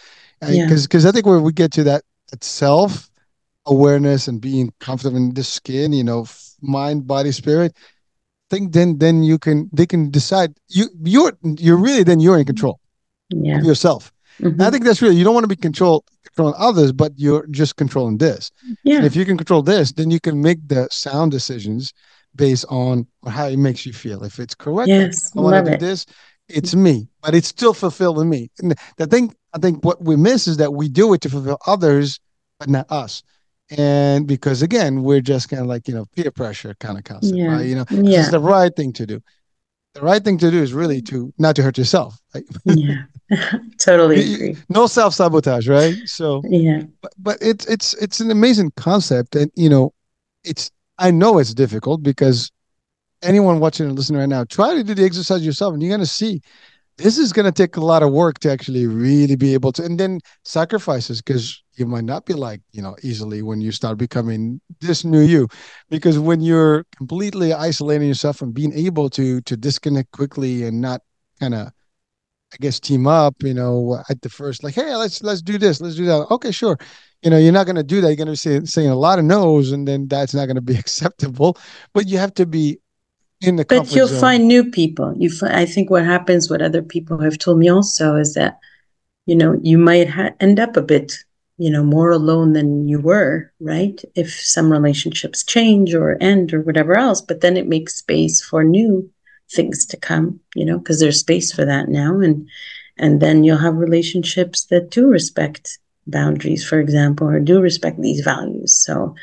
because 0.40 0.56
yeah. 0.56 0.66
because 0.68 1.06
I 1.06 1.12
think 1.12 1.26
when 1.26 1.42
we 1.42 1.52
get 1.52 1.72
to 1.72 1.84
that, 1.84 2.02
that 2.30 2.44
self 2.44 3.10
awareness 3.66 4.28
and 4.28 4.40
being 4.40 4.72
comfortable 4.80 5.16
in 5.16 5.34
the 5.34 5.44
skin, 5.44 5.92
you 5.92 6.04
know, 6.04 6.26
mind, 6.62 7.06
body, 7.06 7.32
spirit, 7.32 7.76
think 8.50 8.72
then 8.72 8.98
then 8.98 9.22
you 9.22 9.38
can 9.38 9.68
they 9.72 9.86
can 9.86 10.10
decide 10.10 10.54
you 10.68 10.86
you're 11.02 11.32
you're 11.42 11.76
really 11.76 12.02
then 12.02 12.20
you're 12.20 12.38
in 12.38 12.46
control 12.46 12.80
yeah. 13.30 13.58
of 13.58 13.64
yourself. 13.64 14.12
Mm-hmm. 14.40 14.62
I 14.62 14.70
think 14.70 14.84
that's 14.84 15.02
really 15.02 15.16
you 15.16 15.24
don't 15.24 15.34
want 15.34 15.44
to 15.44 15.48
be 15.48 15.56
control 15.56 16.04
controlling 16.24 16.54
others, 16.58 16.92
but 16.92 17.12
you're 17.16 17.46
just 17.48 17.76
controlling 17.76 18.18
this. 18.18 18.50
Yeah. 18.84 18.98
And 18.98 19.06
if 19.06 19.16
you 19.16 19.24
can 19.24 19.36
control 19.36 19.62
this, 19.62 19.92
then 19.92 20.10
you 20.10 20.20
can 20.20 20.40
make 20.40 20.66
the 20.68 20.88
sound 20.90 21.32
decisions 21.32 21.92
based 22.36 22.64
on 22.68 23.06
how 23.26 23.46
it 23.46 23.58
makes 23.58 23.84
you 23.84 23.92
feel. 23.92 24.22
If 24.22 24.38
it's 24.38 24.54
correct, 24.54 24.88
yes, 24.88 25.36
I 25.36 25.40
want 25.40 25.66
to 25.66 25.72
do 25.72 25.78
this. 25.78 26.06
It's 26.48 26.74
me, 26.74 27.08
but 27.22 27.34
it's 27.34 27.48
still 27.48 27.74
fulfilling 27.74 28.28
me. 28.28 28.50
And 28.60 28.74
the 28.96 29.06
thing 29.06 29.34
I 29.52 29.58
think 29.58 29.84
what 29.84 30.02
we 30.02 30.16
miss 30.16 30.46
is 30.46 30.56
that 30.58 30.72
we 30.72 30.88
do 30.88 31.12
it 31.14 31.20
to 31.22 31.28
fulfill 31.28 31.58
others, 31.66 32.20
but 32.58 32.68
not 32.68 32.90
us 32.90 33.22
and 33.70 34.26
because 34.26 34.62
again 34.62 35.02
we're 35.02 35.20
just 35.20 35.48
kind 35.48 35.60
of 35.60 35.68
like 35.68 35.86
you 35.88 35.94
know 35.94 36.06
peer 36.16 36.30
pressure 36.30 36.74
kind 36.80 36.96
of 36.96 37.04
concept 37.04 37.36
yeah. 37.36 37.46
right 37.46 37.66
you 37.66 37.74
know 37.74 37.84
yeah. 37.90 38.20
it's 38.20 38.30
the 38.30 38.40
right 38.40 38.74
thing 38.76 38.92
to 38.92 39.06
do 39.06 39.20
the 39.94 40.00
right 40.00 40.24
thing 40.24 40.38
to 40.38 40.50
do 40.50 40.62
is 40.62 40.72
really 40.72 41.02
to 41.02 41.32
not 41.38 41.54
to 41.56 41.62
hurt 41.62 41.76
yourself 41.76 42.18
right? 42.34 42.44
yeah 42.64 43.02
totally 43.78 44.34
agree 44.34 44.56
no 44.68 44.86
self-sabotage 44.86 45.68
right 45.68 45.96
so 46.06 46.40
yeah 46.48 46.82
but, 47.02 47.12
but 47.18 47.38
it's 47.40 47.66
it's 47.66 47.94
it's 47.94 48.20
an 48.20 48.30
amazing 48.30 48.70
concept 48.76 49.36
and 49.36 49.50
you 49.54 49.68
know 49.68 49.92
it's 50.44 50.70
i 50.98 51.10
know 51.10 51.38
it's 51.38 51.52
difficult 51.52 52.02
because 52.02 52.50
anyone 53.22 53.60
watching 53.60 53.86
and 53.86 53.96
listening 53.96 54.20
right 54.20 54.28
now 54.28 54.44
try 54.44 54.74
to 54.74 54.84
do 54.84 54.94
the 54.94 55.04
exercise 55.04 55.44
yourself 55.44 55.72
and 55.72 55.82
you're 55.82 55.90
going 55.90 56.00
to 56.00 56.06
see 56.06 56.40
this 56.96 57.16
is 57.16 57.32
going 57.32 57.46
to 57.46 57.52
take 57.52 57.76
a 57.76 57.84
lot 57.84 58.02
of 58.02 58.12
work 58.12 58.40
to 58.40 58.50
actually 58.50 58.86
really 58.86 59.36
be 59.36 59.54
able 59.54 59.72
to 59.72 59.84
and 59.84 59.98
then 59.98 60.20
sacrifices 60.44 61.22
because 61.22 61.62
you 61.76 61.86
might 61.86 62.04
not 62.04 62.26
be 62.26 62.34
like 62.34 62.60
you 62.72 62.82
know 62.82 62.96
easily 63.02 63.42
when 63.42 63.60
you 63.60 63.72
start 63.72 63.98
becoming 63.98 64.60
this 64.80 65.04
new 65.04 65.20
you 65.20 65.48
because 65.90 66.18
when 66.18 66.40
you're 66.40 66.84
completely 66.96 67.52
isolating 67.52 68.08
yourself 68.08 68.42
and 68.42 68.54
being 68.54 68.72
able 68.72 69.08
to 69.08 69.40
to 69.42 69.56
disconnect 69.56 70.10
quickly 70.12 70.64
and 70.64 70.80
not 70.80 71.00
kind 71.40 71.54
of 71.54 71.72
I 72.52 72.56
guess 72.60 72.80
team 72.80 73.06
up, 73.06 73.34
you 73.42 73.52
know, 73.52 74.02
at 74.08 74.22
the 74.22 74.30
first, 74.30 74.64
like, 74.64 74.74
hey, 74.74 74.94
let's 74.96 75.22
let's 75.22 75.42
do 75.42 75.58
this, 75.58 75.80
let's 75.80 75.96
do 75.96 76.06
that. 76.06 76.26
Okay, 76.30 76.50
sure. 76.50 76.78
You 77.22 77.30
know, 77.30 77.36
you're 77.36 77.52
not 77.52 77.66
going 77.66 77.76
to 77.76 77.82
do 77.82 78.00
that. 78.00 78.08
You're 78.08 78.16
going 78.16 78.26
to 78.26 78.32
be 78.32 78.36
saying, 78.36 78.66
saying 78.66 78.88
a 78.88 78.96
lot 78.96 79.18
of 79.18 79.24
no's, 79.24 79.72
and 79.72 79.86
then 79.86 80.08
that's 80.08 80.34
not 80.34 80.46
going 80.46 80.56
to 80.56 80.62
be 80.62 80.76
acceptable. 80.78 81.58
But 81.92 82.08
you 82.08 82.16
have 82.16 82.32
to 82.34 82.46
be 82.46 82.78
in 83.40 83.56
the. 83.56 83.64
But 83.64 83.94
you'll 83.94 84.08
zone. 84.08 84.20
find 84.20 84.48
new 84.48 84.70
people. 84.70 85.14
You, 85.16 85.30
I 85.42 85.66
think, 85.66 85.90
what 85.90 86.04
happens, 86.04 86.50
what 86.50 86.62
other 86.62 86.82
people 86.82 87.20
have 87.20 87.38
told 87.38 87.58
me 87.58 87.68
also, 87.68 88.16
is 88.16 88.34
that, 88.34 88.58
you 89.26 89.36
know, 89.36 89.58
you 89.62 89.78
might 89.78 90.08
ha- 90.08 90.34
end 90.40 90.58
up 90.58 90.76
a 90.76 90.82
bit, 90.82 91.12
you 91.56 91.70
know, 91.70 91.84
more 91.84 92.10
alone 92.10 92.52
than 92.52 92.88
you 92.88 93.00
were, 93.00 93.52
right? 93.60 94.00
If 94.14 94.32
some 94.32 94.70
relationships 94.72 95.44
change 95.44 95.94
or 95.94 96.16
end 96.20 96.52
or 96.52 96.60
whatever 96.62 96.96
else, 96.96 97.20
but 97.20 97.40
then 97.40 97.56
it 97.56 97.68
makes 97.68 97.96
space 97.96 98.40
for 98.40 98.64
new 98.64 99.10
things 99.50 99.86
to 99.86 99.96
come, 99.96 100.40
you 100.54 100.64
know, 100.64 100.78
because 100.78 101.00
there's 101.00 101.20
space 101.20 101.52
for 101.52 101.64
that 101.64 101.88
now. 101.88 102.20
And 102.20 102.48
and 102.98 103.20
then 103.20 103.44
you'll 103.44 103.58
have 103.58 103.76
relationships 103.76 104.64
that 104.66 104.90
do 104.90 105.06
respect 105.06 105.78
boundaries, 106.06 106.66
for 106.66 106.80
example, 106.80 107.28
or 107.28 107.38
do 107.38 107.60
respect 107.60 108.00
these 108.00 108.20
values. 108.20 108.74
So 108.74 109.14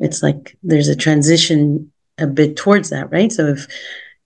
it's 0.00 0.22
like 0.22 0.56
there's 0.62 0.88
a 0.88 0.96
transition 0.96 1.92
a 2.18 2.26
bit 2.26 2.56
towards 2.56 2.90
that, 2.90 3.10
right? 3.10 3.32
So 3.32 3.46
if 3.46 3.66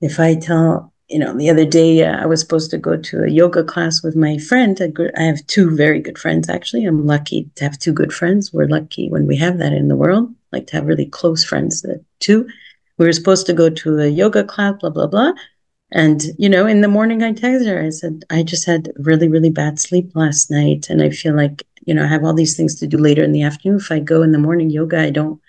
if 0.00 0.18
I 0.18 0.34
tell, 0.34 0.92
you 1.08 1.18
know, 1.18 1.36
the 1.36 1.50
other 1.50 1.66
day 1.66 2.04
uh, 2.04 2.22
I 2.22 2.26
was 2.26 2.40
supposed 2.40 2.70
to 2.70 2.78
go 2.78 2.96
to 2.96 3.24
a 3.24 3.30
yoga 3.30 3.62
class 3.64 4.02
with 4.02 4.16
my 4.16 4.38
friend. 4.38 4.80
I 5.16 5.22
have 5.22 5.46
two 5.46 5.74
very 5.76 6.00
good 6.00 6.18
friends, 6.18 6.48
actually. 6.48 6.84
I'm 6.84 7.06
lucky 7.06 7.50
to 7.56 7.64
have 7.64 7.78
two 7.78 7.92
good 7.92 8.12
friends. 8.12 8.52
We're 8.52 8.68
lucky 8.68 9.10
when 9.10 9.26
we 9.26 9.36
have 9.36 9.58
that 9.58 9.72
in 9.72 9.88
the 9.88 9.96
world, 9.96 10.34
like 10.52 10.66
to 10.68 10.76
have 10.76 10.86
really 10.86 11.06
close 11.06 11.44
friends, 11.44 11.82
that 11.82 12.02
too 12.20 12.48
we 13.00 13.06
were 13.06 13.12
supposed 13.14 13.46
to 13.46 13.54
go 13.54 13.70
to 13.70 13.98
a 13.98 14.08
yoga 14.08 14.44
class, 14.44 14.74
blah, 14.78 14.90
blah, 14.90 15.06
blah. 15.06 15.32
And, 15.90 16.22
you 16.36 16.50
know, 16.50 16.66
in 16.66 16.82
the 16.82 16.86
morning 16.86 17.22
I 17.22 17.32
texted 17.32 17.66
her, 17.66 17.82
I 17.82 17.88
said, 17.88 18.24
I 18.28 18.42
just 18.42 18.66
had 18.66 18.92
really, 18.96 19.26
really 19.26 19.48
bad 19.48 19.80
sleep 19.80 20.10
last 20.14 20.50
night. 20.50 20.90
And 20.90 21.02
I 21.02 21.08
feel 21.08 21.34
like, 21.34 21.66
you 21.86 21.94
know, 21.94 22.04
I 22.04 22.08
have 22.08 22.24
all 22.24 22.34
these 22.34 22.58
things 22.58 22.74
to 22.74 22.86
do 22.86 22.98
later 22.98 23.24
in 23.24 23.32
the 23.32 23.42
afternoon. 23.42 23.78
If 23.78 23.90
I 23.90 24.00
go 24.00 24.20
in 24.22 24.32
the 24.32 24.38
morning 24.38 24.68
yoga, 24.68 25.00
I 25.00 25.08
don't 25.08 25.40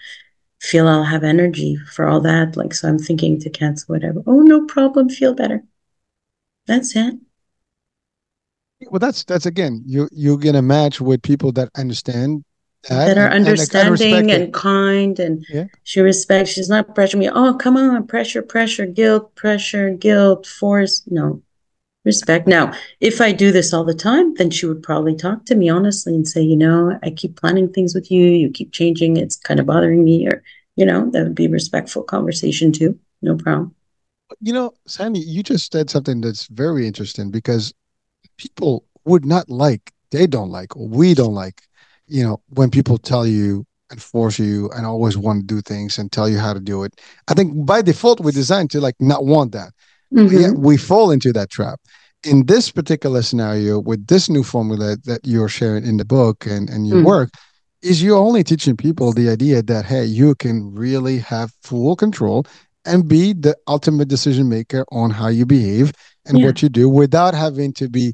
feel 0.61 0.87
I'll 0.87 1.03
have 1.03 1.23
energy 1.23 1.75
for 1.91 2.07
all 2.07 2.21
that. 2.21 2.55
Like, 2.55 2.73
so 2.73 2.87
I'm 2.87 2.99
thinking 2.99 3.39
to 3.41 3.49
cancel 3.49 3.93
whatever. 3.93 4.21
Oh, 4.27 4.41
no 4.41 4.65
problem. 4.65 5.09
Feel 5.09 5.33
better. 5.33 5.63
That's 6.67 6.95
it. 6.95 7.15
Well, 8.89 8.99
that's 8.99 9.23
that's 9.25 9.45
again, 9.45 9.83
you 9.85 10.09
you're 10.11 10.37
gonna 10.37 10.63
match 10.63 10.99
with 10.99 11.21
people 11.21 11.51
that 11.51 11.69
understand 11.75 12.43
that, 12.89 13.05
that 13.05 13.17
are 13.17 13.29
understanding 13.29 14.31
and, 14.31 14.43
and, 14.43 14.53
kind 14.53 15.19
and 15.19 15.45
yeah. 15.49 15.65
she 15.83 16.01
respects 16.01 16.49
she's 16.49 16.67
not 16.69 16.95
pressuring 16.95 17.19
me 17.19 17.29
oh 17.29 17.53
come 17.53 17.77
on 17.77 18.07
pressure 18.07 18.41
pressure 18.41 18.87
guilt 18.87 19.35
pressure 19.35 19.91
guilt 19.91 20.47
force 20.47 21.03
no 21.05 21.43
respect. 22.03 22.47
Now 22.47 22.73
if 22.99 23.21
i 23.21 23.31
do 23.31 23.51
this 23.51 23.73
all 23.73 23.83
the 23.83 23.93
time 23.93 24.33
then 24.35 24.49
she 24.49 24.65
would 24.65 24.83
probably 24.83 25.15
talk 25.15 25.45
to 25.45 25.55
me 25.55 25.69
honestly 25.69 26.15
and 26.15 26.27
say 26.27 26.41
you 26.41 26.57
know 26.57 26.97
i 27.03 27.09
keep 27.11 27.39
planning 27.39 27.71
things 27.71 27.93
with 27.93 28.09
you. 28.11 28.25
You 28.25 28.49
keep 28.49 28.71
changing. 28.71 29.17
It's 29.17 29.35
kind 29.35 29.59
of 29.59 29.65
bothering 29.65 30.03
me 30.03 30.27
or 30.27 30.43
you 30.75 30.85
know 30.85 31.09
that 31.11 31.23
would 31.23 31.35
be 31.35 31.47
respectful 31.47 32.03
conversation 32.03 32.71
too. 32.71 32.97
No 33.21 33.35
problem. 33.37 33.75
You 34.39 34.53
know 34.53 34.73
sandy 34.87 35.19
you 35.19 35.43
just 35.43 35.71
said 35.71 35.89
something 35.89 36.21
that's 36.21 36.47
very 36.47 36.87
interesting 36.87 37.31
because 37.31 37.73
people 38.37 38.85
would 39.05 39.25
not 39.25 39.49
like 39.49 39.91
they 40.11 40.27
don't 40.27 40.49
like 40.49 40.75
or 40.75 40.87
we 40.87 41.13
don't 41.13 41.33
like 41.33 41.61
you 42.11 42.23
know, 42.23 42.41
when 42.49 42.69
people 42.69 42.97
tell 42.97 43.25
you 43.25 43.65
and 43.89 44.01
force 44.01 44.37
you 44.37 44.69
and 44.75 44.85
always 44.85 45.17
want 45.17 45.39
to 45.39 45.55
do 45.55 45.61
things 45.61 45.97
and 45.97 46.11
tell 46.11 46.27
you 46.27 46.37
how 46.37 46.53
to 46.53 46.59
do 46.59 46.83
it, 46.83 46.99
I 47.29 47.33
think 47.33 47.65
by 47.65 47.81
default 47.81 48.19
we're 48.19 48.31
designed 48.31 48.69
to 48.71 48.81
like 48.81 48.95
not 48.99 49.25
want 49.25 49.53
that. 49.53 49.71
Mm-hmm. 50.13 50.61
We, 50.61 50.73
we 50.73 50.77
fall 50.77 51.11
into 51.11 51.31
that 51.33 51.49
trap. 51.49 51.79
In 52.23 52.45
this 52.45 52.69
particular 52.69 53.21
scenario, 53.21 53.79
with 53.79 54.07
this 54.07 54.29
new 54.29 54.43
formula 54.43 54.95
that 55.05 55.21
you're 55.23 55.49
sharing 55.49 55.85
in 55.85 55.97
the 55.97 56.05
book 56.05 56.45
and, 56.45 56.69
and 56.69 56.87
your 56.87 56.99
mm. 56.99 57.05
work, 57.05 57.31
is 57.81 58.03
you're 58.03 58.17
only 58.17 58.43
teaching 58.43 58.77
people 58.77 59.11
the 59.11 59.29
idea 59.29 59.63
that 59.63 59.85
hey, 59.85 60.05
you 60.05 60.35
can 60.35 60.71
really 60.73 61.17
have 61.17 61.51
full 61.63 61.95
control 61.95 62.45
and 62.85 63.07
be 63.07 63.33
the 63.33 63.55
ultimate 63.67 64.07
decision 64.07 64.49
maker 64.49 64.85
on 64.91 65.09
how 65.09 65.27
you 65.27 65.45
behave 65.45 65.91
and 66.25 66.39
yeah. 66.39 66.45
what 66.45 66.61
you 66.61 66.69
do 66.69 66.87
without 66.87 67.33
having 67.33 67.73
to 67.73 67.89
be 67.89 68.13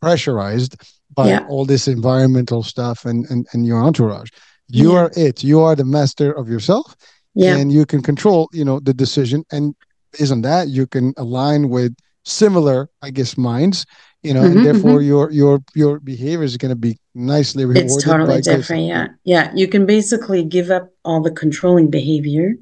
pressurized 0.00 0.76
by 1.14 1.28
yeah. 1.28 1.46
all 1.48 1.64
this 1.64 1.88
environmental 1.88 2.62
stuff 2.62 3.04
and, 3.04 3.24
and, 3.30 3.46
and 3.52 3.66
your 3.66 3.82
entourage. 3.82 4.28
You 4.68 4.92
yeah. 4.92 4.98
are 4.98 5.10
it. 5.16 5.42
You 5.42 5.60
are 5.60 5.74
the 5.74 5.84
master 5.84 6.32
of 6.32 6.48
yourself. 6.48 6.94
Yeah. 7.34 7.56
And 7.56 7.70
you 7.70 7.86
can 7.86 8.02
control, 8.02 8.48
you 8.52 8.64
know, 8.64 8.80
the 8.80 8.94
decision. 8.94 9.44
And 9.52 9.74
based 10.18 10.32
on 10.32 10.42
that, 10.42 10.68
you 10.68 10.86
can 10.86 11.14
align 11.16 11.68
with 11.68 11.94
similar, 12.24 12.88
I 13.02 13.10
guess, 13.10 13.36
minds, 13.36 13.86
you 14.22 14.34
know, 14.34 14.42
mm-hmm, 14.42 14.58
and 14.58 14.66
therefore 14.66 14.98
mm-hmm. 14.98 15.08
your 15.08 15.30
your 15.30 15.64
your 15.74 16.00
behavior 16.00 16.44
is 16.44 16.56
going 16.56 16.70
to 16.70 16.76
be 16.76 16.98
nicely 17.14 17.64
rewarded. 17.64 17.84
It's 17.84 18.04
totally 18.04 18.40
different. 18.40 18.84
Yeah. 18.84 19.08
Yeah. 19.24 19.52
You 19.54 19.68
can 19.68 19.86
basically 19.86 20.42
give 20.42 20.70
up 20.70 20.90
all 21.04 21.22
the 21.22 21.30
controlling 21.30 21.90
behavior 21.90 22.54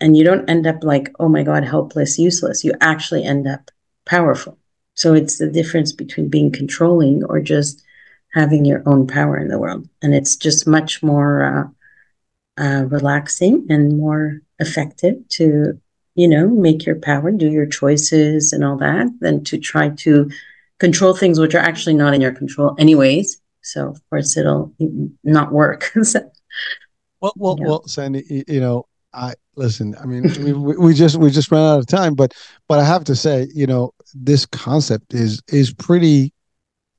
and 0.00 0.16
you 0.16 0.24
don't 0.24 0.48
end 0.48 0.66
up 0.66 0.84
like, 0.84 1.12
oh 1.18 1.28
my 1.28 1.42
God, 1.42 1.64
helpless, 1.64 2.18
useless. 2.18 2.64
You 2.64 2.74
actually 2.80 3.24
end 3.24 3.46
up 3.46 3.70
powerful. 4.04 4.58
So 4.94 5.14
it's 5.14 5.38
the 5.38 5.48
difference 5.48 5.92
between 5.92 6.28
being 6.28 6.52
controlling 6.52 7.24
or 7.24 7.40
just 7.40 7.82
having 8.34 8.64
your 8.64 8.82
own 8.84 9.06
power 9.06 9.38
in 9.38 9.48
the 9.48 9.58
world. 9.58 9.88
And 10.02 10.14
it's 10.14 10.36
just 10.36 10.66
much 10.66 11.02
more 11.02 11.72
uh, 12.58 12.62
uh, 12.62 12.84
relaxing 12.84 13.66
and 13.70 13.96
more 13.96 14.42
effective 14.58 15.16
to, 15.30 15.80
you 16.14 16.28
know, 16.28 16.48
make 16.48 16.84
your 16.84 16.96
power, 16.96 17.30
do 17.30 17.50
your 17.50 17.66
choices 17.66 18.52
and 18.52 18.64
all 18.64 18.76
that, 18.78 19.08
than 19.20 19.44
to 19.44 19.58
try 19.58 19.90
to 19.90 20.30
control 20.78 21.14
things 21.14 21.38
which 21.38 21.54
are 21.54 21.58
actually 21.58 21.94
not 21.94 22.14
in 22.14 22.20
your 22.20 22.32
control, 22.32 22.74
anyways. 22.78 23.40
So, 23.62 23.88
of 23.88 24.00
course, 24.10 24.36
it'll 24.36 24.74
not 25.22 25.52
work. 25.52 25.84
so, 26.02 26.20
well, 27.20 27.32
well, 27.36 27.56
yeah. 27.58 27.66
well, 27.66 27.86
Sandy, 27.86 28.44
you 28.48 28.60
know, 28.60 28.86
I 29.14 29.34
listen. 29.56 29.94
I 30.00 30.06
mean, 30.06 30.22
we, 30.62 30.76
we 30.76 30.94
just 30.94 31.16
we 31.16 31.30
just 31.30 31.50
ran 31.50 31.62
out 31.62 31.78
of 31.78 31.86
time, 31.86 32.14
but 32.14 32.34
but 32.68 32.78
I 32.78 32.84
have 32.84 33.04
to 33.04 33.16
say, 33.16 33.48
you 33.54 33.66
know, 33.66 33.92
this 34.14 34.46
concept 34.46 35.14
is 35.14 35.40
is 35.48 35.72
pretty 35.72 36.32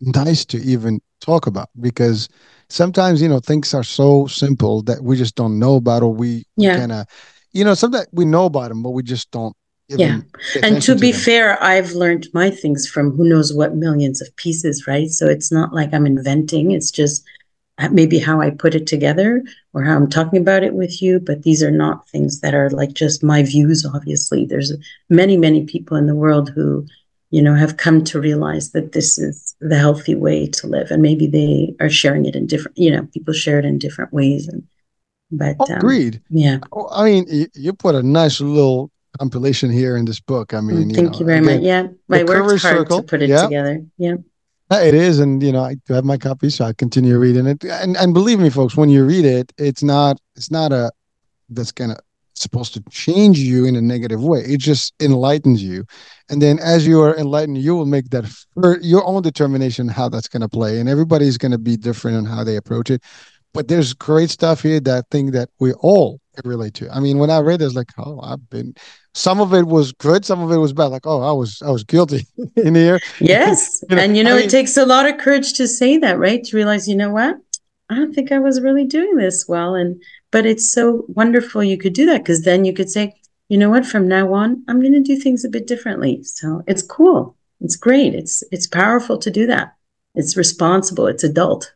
nice 0.01 0.45
to 0.45 0.57
even 0.59 1.01
talk 1.21 1.47
about 1.47 1.69
because 1.79 2.27
sometimes 2.69 3.21
you 3.21 3.29
know 3.29 3.39
things 3.39 3.73
are 3.73 3.83
so 3.83 4.27
simple 4.27 4.81
that 4.83 5.01
we 5.03 5.15
just 5.15 5.35
don't 5.35 5.59
know 5.59 5.75
about 5.75 6.03
or 6.03 6.13
we 6.13 6.45
yeah. 6.57 6.77
kind 6.77 6.91
of 6.91 7.05
you 7.53 7.63
know 7.63 7.73
sometimes 7.73 8.07
we 8.11 8.25
know 8.25 8.45
about 8.45 8.69
them 8.69 8.83
but 8.83 8.91
we 8.91 9.03
just 9.03 9.31
don't 9.31 9.55
yeah 9.89 10.19
and 10.63 10.81
to 10.81 10.95
be 10.95 11.11
to 11.11 11.17
fair 11.17 11.61
i've 11.63 11.91
learned 11.91 12.27
my 12.33 12.49
things 12.49 12.87
from 12.87 13.11
who 13.11 13.27
knows 13.27 13.53
what 13.53 13.75
millions 13.75 14.21
of 14.21 14.35
pieces 14.37 14.87
right 14.87 15.09
so 15.09 15.27
it's 15.27 15.51
not 15.51 15.73
like 15.73 15.93
i'm 15.93 16.05
inventing 16.05 16.71
it's 16.71 16.89
just 16.89 17.23
uh, 17.79 17.89
maybe 17.89 18.19
how 18.19 18.39
I 18.39 18.51
put 18.51 18.75
it 18.75 18.85
together 18.85 19.43
or 19.73 19.83
how 19.83 19.95
I'm 19.95 20.09
talking 20.09 20.39
about 20.39 20.63
it 20.63 20.75
with 20.75 21.01
you, 21.01 21.19
but 21.19 21.41
these 21.41 21.63
are 21.63 21.71
not 21.71 22.07
things 22.09 22.41
that 22.41 22.53
are 22.53 22.69
like 22.69 22.93
just 22.93 23.23
my 23.23 23.41
views, 23.41 23.83
obviously. 23.83 24.45
There's 24.45 24.73
many, 25.09 25.37
many 25.37 25.65
people 25.65 25.97
in 25.97 26.05
the 26.05 26.13
world 26.15 26.51
who, 26.51 26.85
you 27.31 27.41
know, 27.41 27.55
have 27.55 27.77
come 27.77 28.03
to 28.03 28.21
realize 28.21 28.73
that 28.73 28.91
this 28.91 29.17
is 29.17 29.55
the 29.59 29.77
healthy 29.77 30.13
way 30.13 30.45
to 30.47 30.67
live. 30.67 30.91
And 30.91 31.01
maybe 31.01 31.25
they 31.25 31.75
are 31.79 31.89
sharing 31.89 32.27
it 32.27 32.35
in 32.35 32.45
different, 32.45 32.77
you 32.77 32.91
know, 32.91 33.07
people 33.11 33.33
share 33.33 33.57
it 33.57 33.65
in 33.65 33.79
different 33.79 34.13
ways. 34.13 34.47
And, 34.47 34.67
but 35.37 35.55
oh, 35.59 35.71
um, 35.71 35.77
agreed. 35.77 36.21
Yeah. 36.29 36.59
Oh, 36.71 36.89
I 36.91 37.05
mean, 37.05 37.47
you 37.53 37.73
put 37.73 37.95
a 37.95 38.03
nice 38.03 38.39
little 38.39 38.91
compilation 39.19 39.71
here 39.71 39.97
in 39.97 40.05
this 40.05 40.19
book. 40.19 40.53
I 40.53 40.61
mean, 40.61 40.93
thank 40.93 40.95
you, 40.95 41.03
know, 41.03 41.19
you 41.19 41.25
very 41.25 41.39
again, 41.39 41.55
much. 41.55 41.63
Yeah. 41.63 41.87
My 42.07 42.23
work's 42.23 42.63
hard 42.63 42.77
circle. 42.77 43.01
to 43.01 43.03
put 43.03 43.21
it 43.21 43.29
yeah. 43.29 43.43
together. 43.43 43.85
Yeah. 43.97 44.15
It 44.71 44.95
is, 44.95 45.19
and 45.19 45.43
you 45.43 45.51
know, 45.51 45.61
I 45.61 45.75
have 45.89 46.03
my 46.03 46.17
copy, 46.17 46.49
so 46.49 46.65
I 46.65 46.73
continue 46.73 47.19
reading 47.19 47.45
it. 47.45 47.63
And 47.63 47.95
and 47.95 48.13
believe 48.13 48.39
me, 48.39 48.49
folks, 48.49 48.75
when 48.75 48.89
you 48.89 49.05
read 49.05 49.25
it, 49.25 49.53
it's 49.57 49.83
not 49.83 50.19
it's 50.35 50.49
not 50.49 50.71
a 50.71 50.91
that's 51.49 51.71
gonna 51.71 51.97
supposed 52.33 52.73
to 52.73 52.83
change 52.89 53.37
you 53.37 53.65
in 53.65 53.75
a 53.75 53.81
negative 53.81 54.23
way. 54.23 54.39
It 54.39 54.59
just 54.59 54.93
enlightens 54.99 55.61
you, 55.61 55.85
and 56.29 56.41
then 56.41 56.57
as 56.57 56.87
you 56.87 57.01
are 57.01 57.15
enlightened, 57.17 57.59
you 57.59 57.75
will 57.75 57.85
make 57.85 58.09
that 58.09 58.25
for 58.55 58.79
your 58.81 59.05
own 59.05 59.21
determination 59.21 59.87
how 59.87 60.09
that's 60.09 60.27
gonna 60.27 60.49
play. 60.49 60.79
And 60.79 60.89
everybody's 60.89 61.37
gonna 61.37 61.59
be 61.59 61.77
different 61.77 62.17
on 62.17 62.25
how 62.25 62.43
they 62.43 62.55
approach 62.55 62.89
it. 62.89 63.03
But 63.53 63.67
there's 63.67 63.93
great 63.93 64.29
stuff 64.29 64.61
here 64.61 64.79
that 64.79 64.97
I 64.97 65.01
think 65.11 65.33
that 65.33 65.49
we 65.59 65.73
all 65.73 66.19
relate 66.43 66.73
to. 66.75 66.89
I 66.89 66.99
mean, 66.99 67.19
when 67.19 67.29
I 67.29 67.39
read 67.39 67.59
this, 67.59 67.75
like, 67.75 67.91
oh, 67.99 68.19
I've 68.21 68.49
been 68.49 68.73
some 69.13 69.39
of 69.39 69.53
it 69.53 69.67
was 69.67 69.91
good 69.93 70.25
some 70.25 70.41
of 70.41 70.51
it 70.51 70.57
was 70.57 70.73
bad. 70.73 70.85
Like 70.85 71.05
oh 71.05 71.21
i 71.21 71.31
was 71.31 71.61
i 71.61 71.69
was 71.69 71.83
guilty 71.83 72.25
in 72.55 72.75
here. 72.75 72.99
Yes. 73.19 73.83
You 73.89 73.95
know, 73.95 74.01
and 74.01 74.17
you 74.17 74.23
know 74.23 74.35
I 74.35 74.41
it 74.41 74.49
takes 74.49 74.77
a 74.77 74.85
lot 74.85 75.05
of 75.05 75.17
courage 75.17 75.53
to 75.53 75.67
say 75.67 75.97
that 75.97 76.17
right? 76.17 76.43
To 76.43 76.57
realize 76.57 76.87
you 76.87 76.95
know 76.95 77.11
what? 77.11 77.37
I 77.89 77.95
don't 77.95 78.13
think 78.13 78.31
i 78.31 78.39
was 78.39 78.61
really 78.61 78.85
doing 78.85 79.15
this 79.15 79.45
well. 79.47 79.75
And 79.75 80.01
but 80.31 80.45
it's 80.45 80.71
so 80.71 81.05
wonderful 81.09 81.63
you 81.63 81.77
could 81.77 81.93
do 81.93 82.05
that 82.07 82.19
because 82.19 82.43
then 82.43 82.65
you 82.65 82.73
could 82.73 82.89
say 82.89 83.15
you 83.49 83.57
know 83.57 83.69
what? 83.69 83.85
From 83.85 84.07
now 84.07 84.33
on 84.33 84.63
i'm 84.67 84.79
going 84.79 84.93
to 84.93 85.01
do 85.01 85.17
things 85.17 85.45
a 85.45 85.49
bit 85.49 85.67
differently. 85.67 86.23
So 86.23 86.63
it's 86.67 86.81
cool. 86.81 87.35
It's 87.61 87.75
great. 87.75 88.15
It's 88.15 88.43
it's 88.51 88.67
powerful 88.67 89.17
to 89.19 89.29
do 89.29 89.45
that. 89.47 89.75
It's 90.15 90.37
responsible. 90.37 91.07
It's 91.07 91.23
adult 91.23 91.73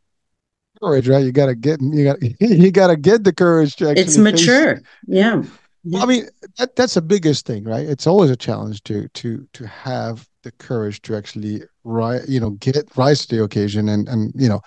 courage 0.81 1.07
right 1.07 1.25
you 1.25 1.31
gotta 1.31 1.55
get 1.55 1.81
you 1.81 2.03
got 2.03 2.17
you 2.39 2.71
gotta 2.71 2.95
get 2.95 3.23
the 3.23 3.33
courage 3.33 3.75
to 3.75 3.89
actually 3.89 4.03
it's 4.03 4.17
mature 4.17 4.81
yeah 5.07 5.41
Well, 5.83 6.03
I 6.03 6.05
mean, 6.05 6.27
that, 6.57 6.75
that's 6.75 6.95
the 6.95 7.01
biggest 7.01 7.45
thing, 7.45 7.63
right? 7.63 7.85
It's 7.85 8.07
always 8.07 8.29
a 8.29 8.35
challenge 8.35 8.83
to 8.83 9.07
to 9.09 9.47
to 9.53 9.67
have 9.67 10.27
the 10.43 10.51
courage 10.53 11.01
to 11.03 11.15
actually 11.15 11.63
rise, 11.83 12.27
you 12.27 12.39
know, 12.39 12.51
get 12.51 12.89
rise 12.97 13.25
to 13.25 13.35
the 13.37 13.43
occasion 13.43 13.87
and 13.87 14.07
and 14.09 14.33
you 14.35 14.49
know, 14.49 14.61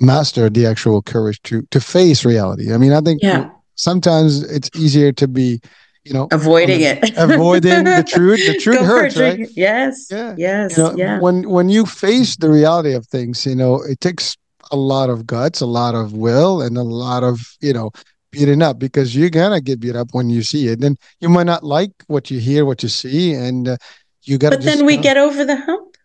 master 0.00 0.48
the 0.48 0.66
actual 0.66 1.02
courage 1.02 1.40
to 1.42 1.62
to 1.70 1.80
face 1.80 2.24
reality. 2.24 2.72
I 2.72 2.78
mean, 2.78 2.92
I 2.92 3.00
think 3.00 3.22
yeah. 3.22 3.50
sometimes 3.74 4.42
it's 4.42 4.70
easier 4.74 5.12
to 5.12 5.28
be, 5.28 5.60
you 6.04 6.14
know, 6.14 6.28
avoiding 6.30 6.80
the, 6.80 7.06
it, 7.06 7.14
avoiding 7.16 7.84
the 7.84 8.04
truth. 8.08 8.40
The 8.46 8.58
truth 8.58 8.80
hurts, 8.80 9.16
right? 9.16 9.48
Yes, 9.54 10.08
yeah, 10.10 10.34
yes, 10.36 10.76
you 10.76 10.82
know, 10.82 10.94
yeah. 10.96 11.20
When 11.20 11.48
when 11.48 11.68
you 11.68 11.84
face 11.86 12.36
the 12.36 12.50
reality 12.50 12.92
of 12.92 13.06
things, 13.06 13.44
you 13.44 13.54
know, 13.54 13.82
it 13.82 14.00
takes 14.00 14.36
a 14.70 14.76
lot 14.76 15.10
of 15.10 15.26
guts, 15.26 15.60
a 15.60 15.66
lot 15.66 15.94
of 15.94 16.12
will, 16.12 16.62
and 16.62 16.76
a 16.76 16.82
lot 16.82 17.22
of 17.22 17.40
you 17.60 17.72
know 17.72 17.90
beaten 18.30 18.62
up 18.62 18.78
because 18.78 19.14
you're 19.16 19.30
gonna 19.30 19.60
get 19.60 19.80
beat 19.80 19.96
up 19.96 20.08
when 20.12 20.30
you 20.30 20.42
see 20.42 20.68
it. 20.68 20.82
And 20.82 20.98
you 21.20 21.28
might 21.28 21.46
not 21.46 21.62
like 21.62 21.92
what 22.06 22.30
you 22.30 22.40
hear 22.40 22.64
what 22.64 22.82
you 22.82 22.88
see 22.88 23.32
and 23.32 23.68
uh, 23.68 23.76
you 24.22 24.38
got 24.38 24.50
to. 24.50 24.56
but 24.56 24.64
then 24.64 24.84
we 24.84 24.96
get 24.96 25.16
over 25.16 25.44
the 25.44 25.56
hump. 25.56 25.96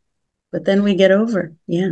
But 0.52 0.66
then 0.66 0.84
we 0.84 0.96
get 0.96 1.12
over 1.12 1.54
yeah. 1.68 1.92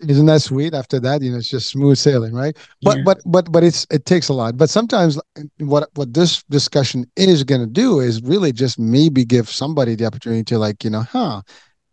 Isn't 0.00 0.26
that 0.26 0.42
sweet 0.42 0.74
after 0.74 0.98
that? 1.00 1.22
You 1.22 1.30
know 1.30 1.38
it's 1.38 1.48
just 1.48 1.68
smooth 1.68 1.96
sailing 1.96 2.34
right? 2.34 2.56
But 2.82 2.98
yeah. 2.98 3.02
but 3.04 3.20
but 3.24 3.52
but 3.52 3.62
it's 3.62 3.86
it 3.90 4.04
takes 4.04 4.28
a 4.28 4.34
lot. 4.34 4.56
But 4.56 4.70
sometimes 4.70 5.20
what 5.58 5.88
what 5.94 6.12
this 6.12 6.42
discussion 6.44 7.10
is 7.16 7.44
going 7.44 7.60
to 7.60 7.66
do 7.66 8.00
is 8.00 8.20
really 8.22 8.52
just 8.52 8.78
maybe 8.78 9.24
give 9.24 9.48
somebody 9.48 9.94
the 9.94 10.06
opportunity 10.06 10.42
to 10.44 10.58
like 10.58 10.82
you 10.82 10.90
know 10.90 11.02
huh 11.02 11.42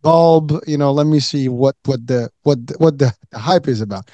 bulb 0.04 0.52
you 0.66 0.78
know 0.78 0.92
let 0.92 1.06
me 1.06 1.20
see 1.20 1.48
what 1.48 1.76
what 1.84 2.06
the 2.06 2.28
what 2.42 2.58
what 2.78 2.98
the, 2.98 3.12
the 3.32 3.38
hype 3.38 3.66
is 3.68 3.80
about 3.80 4.10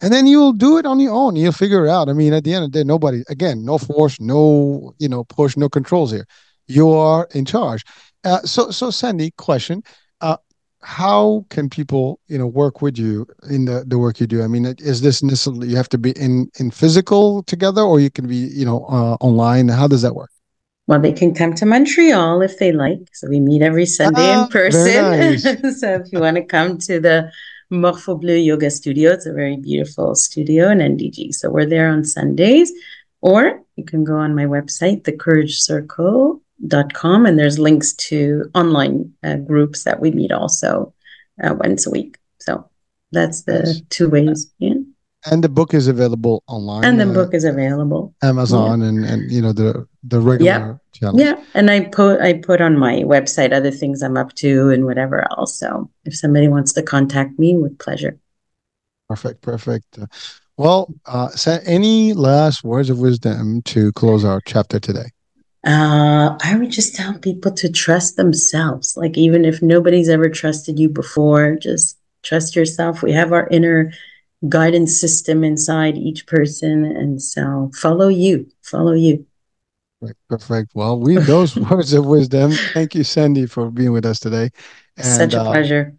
and 0.00 0.12
then 0.12 0.26
you'll 0.26 0.52
do 0.52 0.76
it 0.76 0.84
on 0.84 1.00
your 1.00 1.14
own. 1.14 1.34
You'll 1.34 1.52
figure 1.52 1.86
it 1.86 1.90
out. 1.90 2.10
I 2.10 2.12
mean, 2.12 2.34
at 2.34 2.44
the 2.44 2.52
end 2.52 2.64
of 2.66 2.72
the 2.72 2.80
day, 2.80 2.84
nobody, 2.84 3.22
again, 3.30 3.64
no 3.64 3.78
force, 3.78 4.20
no, 4.20 4.92
you 4.98 5.08
know, 5.08 5.24
push, 5.24 5.56
no 5.56 5.70
controls 5.70 6.12
here. 6.12 6.26
You 6.66 6.90
are 6.92 7.26
in 7.32 7.46
charge. 7.46 7.84
Uh, 8.22 8.40
so, 8.40 8.70
so 8.70 8.90
Sandy, 8.90 9.30
question: 9.38 9.82
uh, 10.20 10.36
How 10.82 11.46
can 11.48 11.70
people, 11.70 12.20
you 12.28 12.36
know, 12.36 12.46
work 12.46 12.82
with 12.82 12.98
you 12.98 13.26
in 13.48 13.64
the 13.64 13.84
the 13.86 13.98
work 13.98 14.20
you 14.20 14.26
do? 14.26 14.42
I 14.42 14.46
mean, 14.46 14.66
is 14.78 15.00
this 15.00 15.22
necessarily 15.22 15.68
you 15.68 15.76
have 15.76 15.88
to 15.90 15.98
be 15.98 16.10
in 16.12 16.50
in 16.60 16.70
physical 16.70 17.42
together, 17.44 17.80
or 17.80 17.98
you 17.98 18.10
can 18.10 18.26
be, 18.26 18.36
you 18.36 18.66
know, 18.66 18.84
uh, 18.90 19.16
online? 19.20 19.68
How 19.68 19.88
does 19.88 20.02
that 20.02 20.14
work? 20.14 20.33
Well, 20.86 21.00
they 21.00 21.12
can 21.12 21.34
come 21.34 21.54
to 21.54 21.66
Montreal 21.66 22.42
if 22.42 22.58
they 22.58 22.72
like. 22.72 23.08
So 23.14 23.28
we 23.28 23.40
meet 23.40 23.62
every 23.62 23.86
Sunday 23.86 24.32
in 24.32 24.40
ah, 24.40 24.48
person. 24.48 24.86
Nice. 24.86 25.42
so 25.80 25.94
if 25.94 26.12
you 26.12 26.20
want 26.20 26.36
to 26.36 26.44
come 26.44 26.78
to 26.78 27.00
the 27.00 27.30
Morpho 27.70 28.16
Bleu 28.16 28.36
Yoga 28.36 28.70
Studio. 28.70 29.12
It's 29.12 29.26
a 29.26 29.32
very 29.32 29.56
beautiful 29.56 30.14
studio 30.14 30.70
in 30.70 30.78
NDG. 30.78 31.34
So 31.34 31.50
we're 31.50 31.66
there 31.66 31.88
on 31.88 32.04
Sundays. 32.04 32.72
Or 33.20 33.60
you 33.76 33.84
can 33.84 34.04
go 34.04 34.16
on 34.16 34.34
my 34.34 34.44
website, 34.44 35.02
thecouragecircle.com, 35.02 37.26
and 37.26 37.38
there's 37.38 37.58
links 37.58 37.92
to 37.94 38.50
online 38.54 39.12
uh, 39.22 39.36
groups 39.36 39.84
that 39.84 40.00
we 40.00 40.10
meet 40.10 40.32
also 40.32 40.92
uh, 41.42 41.54
once 41.58 41.86
a 41.86 41.90
week. 41.90 42.18
So 42.38 42.68
that's 43.12 43.44
the 43.44 43.62
yes. 43.64 43.80
two 43.88 44.10
ways. 44.10 44.52
Yeah. 44.58 44.74
And 45.26 45.42
the 45.42 45.48
book 45.48 45.72
is 45.72 45.88
available 45.88 46.42
online. 46.46 46.84
And 46.84 47.00
the 47.00 47.08
uh, 47.08 47.14
book 47.14 47.34
is 47.34 47.44
available. 47.44 48.14
Amazon 48.22 48.80
yeah. 48.80 48.88
and, 48.88 49.04
and 49.04 49.32
you 49.32 49.40
know 49.40 49.52
the 49.52 49.86
the 50.02 50.20
regular 50.20 50.50
yeah. 50.50 50.74
channels. 50.92 51.20
Yeah. 51.20 51.42
And 51.54 51.70
I 51.70 51.80
put 51.80 52.20
I 52.20 52.34
put 52.34 52.60
on 52.60 52.78
my 52.78 52.96
website 53.04 53.52
other 53.52 53.70
things 53.70 54.02
I'm 54.02 54.16
up 54.16 54.34
to 54.34 54.70
and 54.70 54.84
whatever 54.84 55.26
else. 55.32 55.58
So 55.58 55.90
if 56.04 56.16
somebody 56.16 56.48
wants 56.48 56.72
to 56.74 56.82
contact 56.82 57.38
me, 57.38 57.56
with 57.56 57.78
pleasure. 57.78 58.18
Perfect. 59.08 59.40
Perfect. 59.42 59.98
Well, 60.56 60.94
uh, 61.06 61.30
any 61.66 62.12
last 62.12 62.62
words 62.62 62.90
of 62.90 62.98
wisdom 62.98 63.62
to 63.62 63.92
close 63.92 64.24
our 64.24 64.40
chapter 64.46 64.78
today? 64.78 65.10
Uh, 65.66 66.36
I 66.42 66.56
would 66.56 66.70
just 66.70 66.94
tell 66.94 67.18
people 67.18 67.50
to 67.52 67.72
trust 67.72 68.16
themselves. 68.16 68.96
Like 68.96 69.16
even 69.16 69.44
if 69.44 69.62
nobody's 69.62 70.08
ever 70.08 70.28
trusted 70.28 70.78
you 70.78 70.88
before, 70.90 71.56
just 71.56 71.98
trust 72.22 72.54
yourself. 72.54 73.02
We 73.02 73.12
have 73.12 73.32
our 73.32 73.48
inner 73.50 73.92
guidance 74.48 74.98
system 74.98 75.44
inside 75.44 75.96
each 75.96 76.26
person. 76.26 76.84
And 76.84 77.20
so 77.20 77.70
follow 77.74 78.08
you, 78.08 78.46
follow 78.62 78.92
you. 78.92 79.26
Perfect. 80.28 80.72
Well, 80.74 80.98
we 80.98 81.16
those 81.16 81.56
words 81.70 81.92
of 81.92 82.04
wisdom. 82.04 82.52
Thank 82.72 82.94
you, 82.94 83.04
Sandy, 83.04 83.46
for 83.46 83.70
being 83.70 83.92
with 83.92 84.04
us 84.04 84.20
today. 84.20 84.50
And, 84.96 85.06
Such 85.06 85.34
a 85.34 85.40
uh, 85.40 85.44
pleasure. 85.44 85.94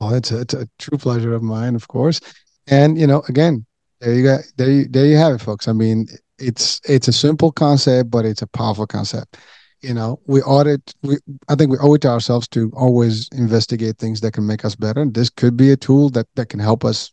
Well, 0.00 0.14
it's 0.14 0.30
a, 0.30 0.40
it's 0.40 0.54
a 0.54 0.68
true 0.78 0.98
pleasure 0.98 1.32
of 1.34 1.42
mine, 1.42 1.74
of 1.74 1.88
course. 1.88 2.20
And 2.66 2.98
you 2.98 3.06
know, 3.06 3.22
again, 3.28 3.66
there 4.00 4.14
you 4.14 4.22
go. 4.22 4.38
There 4.56 4.70
you, 4.70 4.88
there 4.88 5.06
you 5.06 5.16
have 5.16 5.34
it, 5.34 5.40
folks. 5.40 5.68
I 5.68 5.72
mean, 5.72 6.06
it's 6.38 6.80
it's 6.88 7.08
a 7.08 7.12
simple 7.12 7.52
concept, 7.52 8.10
but 8.10 8.24
it's 8.24 8.42
a 8.42 8.46
powerful 8.46 8.86
concept. 8.86 9.38
You 9.80 9.94
know, 9.94 10.20
we 10.26 10.42
audit. 10.42 10.94
We 11.02 11.18
I 11.48 11.54
think 11.54 11.70
we 11.70 11.78
owe 11.78 11.94
it 11.94 12.02
to 12.02 12.08
ourselves 12.08 12.46
to 12.48 12.70
always 12.74 13.28
investigate 13.32 13.98
things 13.98 14.20
that 14.20 14.32
can 14.32 14.46
make 14.46 14.64
us 14.64 14.74
better. 14.74 15.04
This 15.04 15.30
could 15.30 15.56
be 15.56 15.70
a 15.72 15.76
tool 15.76 16.10
that 16.10 16.26
that 16.34 16.48
can 16.48 16.60
help 16.60 16.84
us 16.84 17.12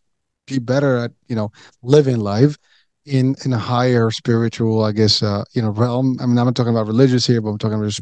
be 0.50 0.60
better 0.60 0.98
at 0.98 1.12
you 1.28 1.36
know 1.36 1.52
living 1.84 2.20
life 2.20 2.58
in 3.06 3.36
in 3.46 3.54
a 3.54 3.58
higher 3.58 4.12
spiritual 4.12 4.84
i 4.84 4.92
guess 4.92 5.24
uh 5.24 5.44
you 5.54 5.62
know 5.62 5.70
realm. 5.70 6.18
I 6.20 6.26
mean 6.26 6.38
i'm 6.38 6.46
not 6.46 6.56
talking 6.56 6.74
about 6.74 6.88
religious 6.88 7.26
here 7.26 7.42
but 7.42 7.50
i'm 7.50 7.58
talking 7.58 7.76
about 7.78 7.88
just 7.90 8.02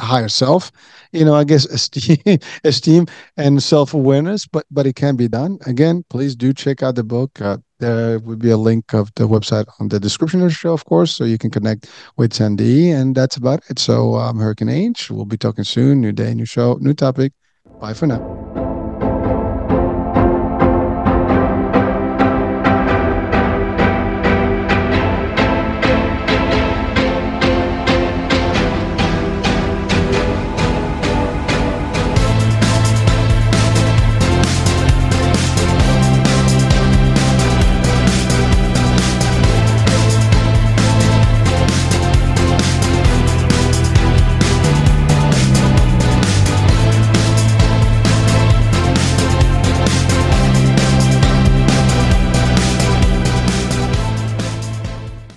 higher 0.00 0.28
self 0.28 0.70
you 1.12 1.24
know 1.24 1.34
i 1.34 1.44
guess 1.44 1.64
esteem 1.76 2.38
esteem 2.64 3.06
and 3.36 3.62
self-awareness 3.62 4.46
but 4.46 4.66
but 4.70 4.86
it 4.86 4.94
can 4.94 5.16
be 5.16 5.28
done. 5.28 5.58
Again 5.66 6.04
please 6.10 6.36
do 6.36 6.52
check 6.52 6.82
out 6.82 6.94
the 6.96 7.04
book. 7.04 7.40
Uh, 7.40 7.58
there 7.78 8.18
would 8.20 8.38
be 8.38 8.50
a 8.50 8.58
link 8.58 8.92
of 8.92 9.10
the 9.16 9.26
website 9.26 9.66
on 9.80 9.88
the 9.88 9.98
description 9.98 10.42
of 10.42 10.48
the 10.48 10.54
show 10.54 10.72
of 10.72 10.84
course 10.84 11.12
so 11.12 11.24
you 11.24 11.38
can 11.38 11.50
connect 11.50 11.88
with 12.16 12.34
sandy 12.34 12.90
and 12.90 13.14
that's 13.14 13.36
about 13.36 13.62
it. 13.70 13.78
So 13.78 14.16
um 14.16 14.38
hurricane 14.38 14.68
h 14.70 15.10
we'll 15.10 15.24
be 15.24 15.38
talking 15.38 15.64
soon. 15.64 16.00
New 16.00 16.12
day 16.12 16.34
new 16.34 16.44
show 16.46 16.74
new 16.80 16.94
topic. 16.94 17.32
Bye 17.80 17.94
for 17.94 18.06
now 18.06 18.39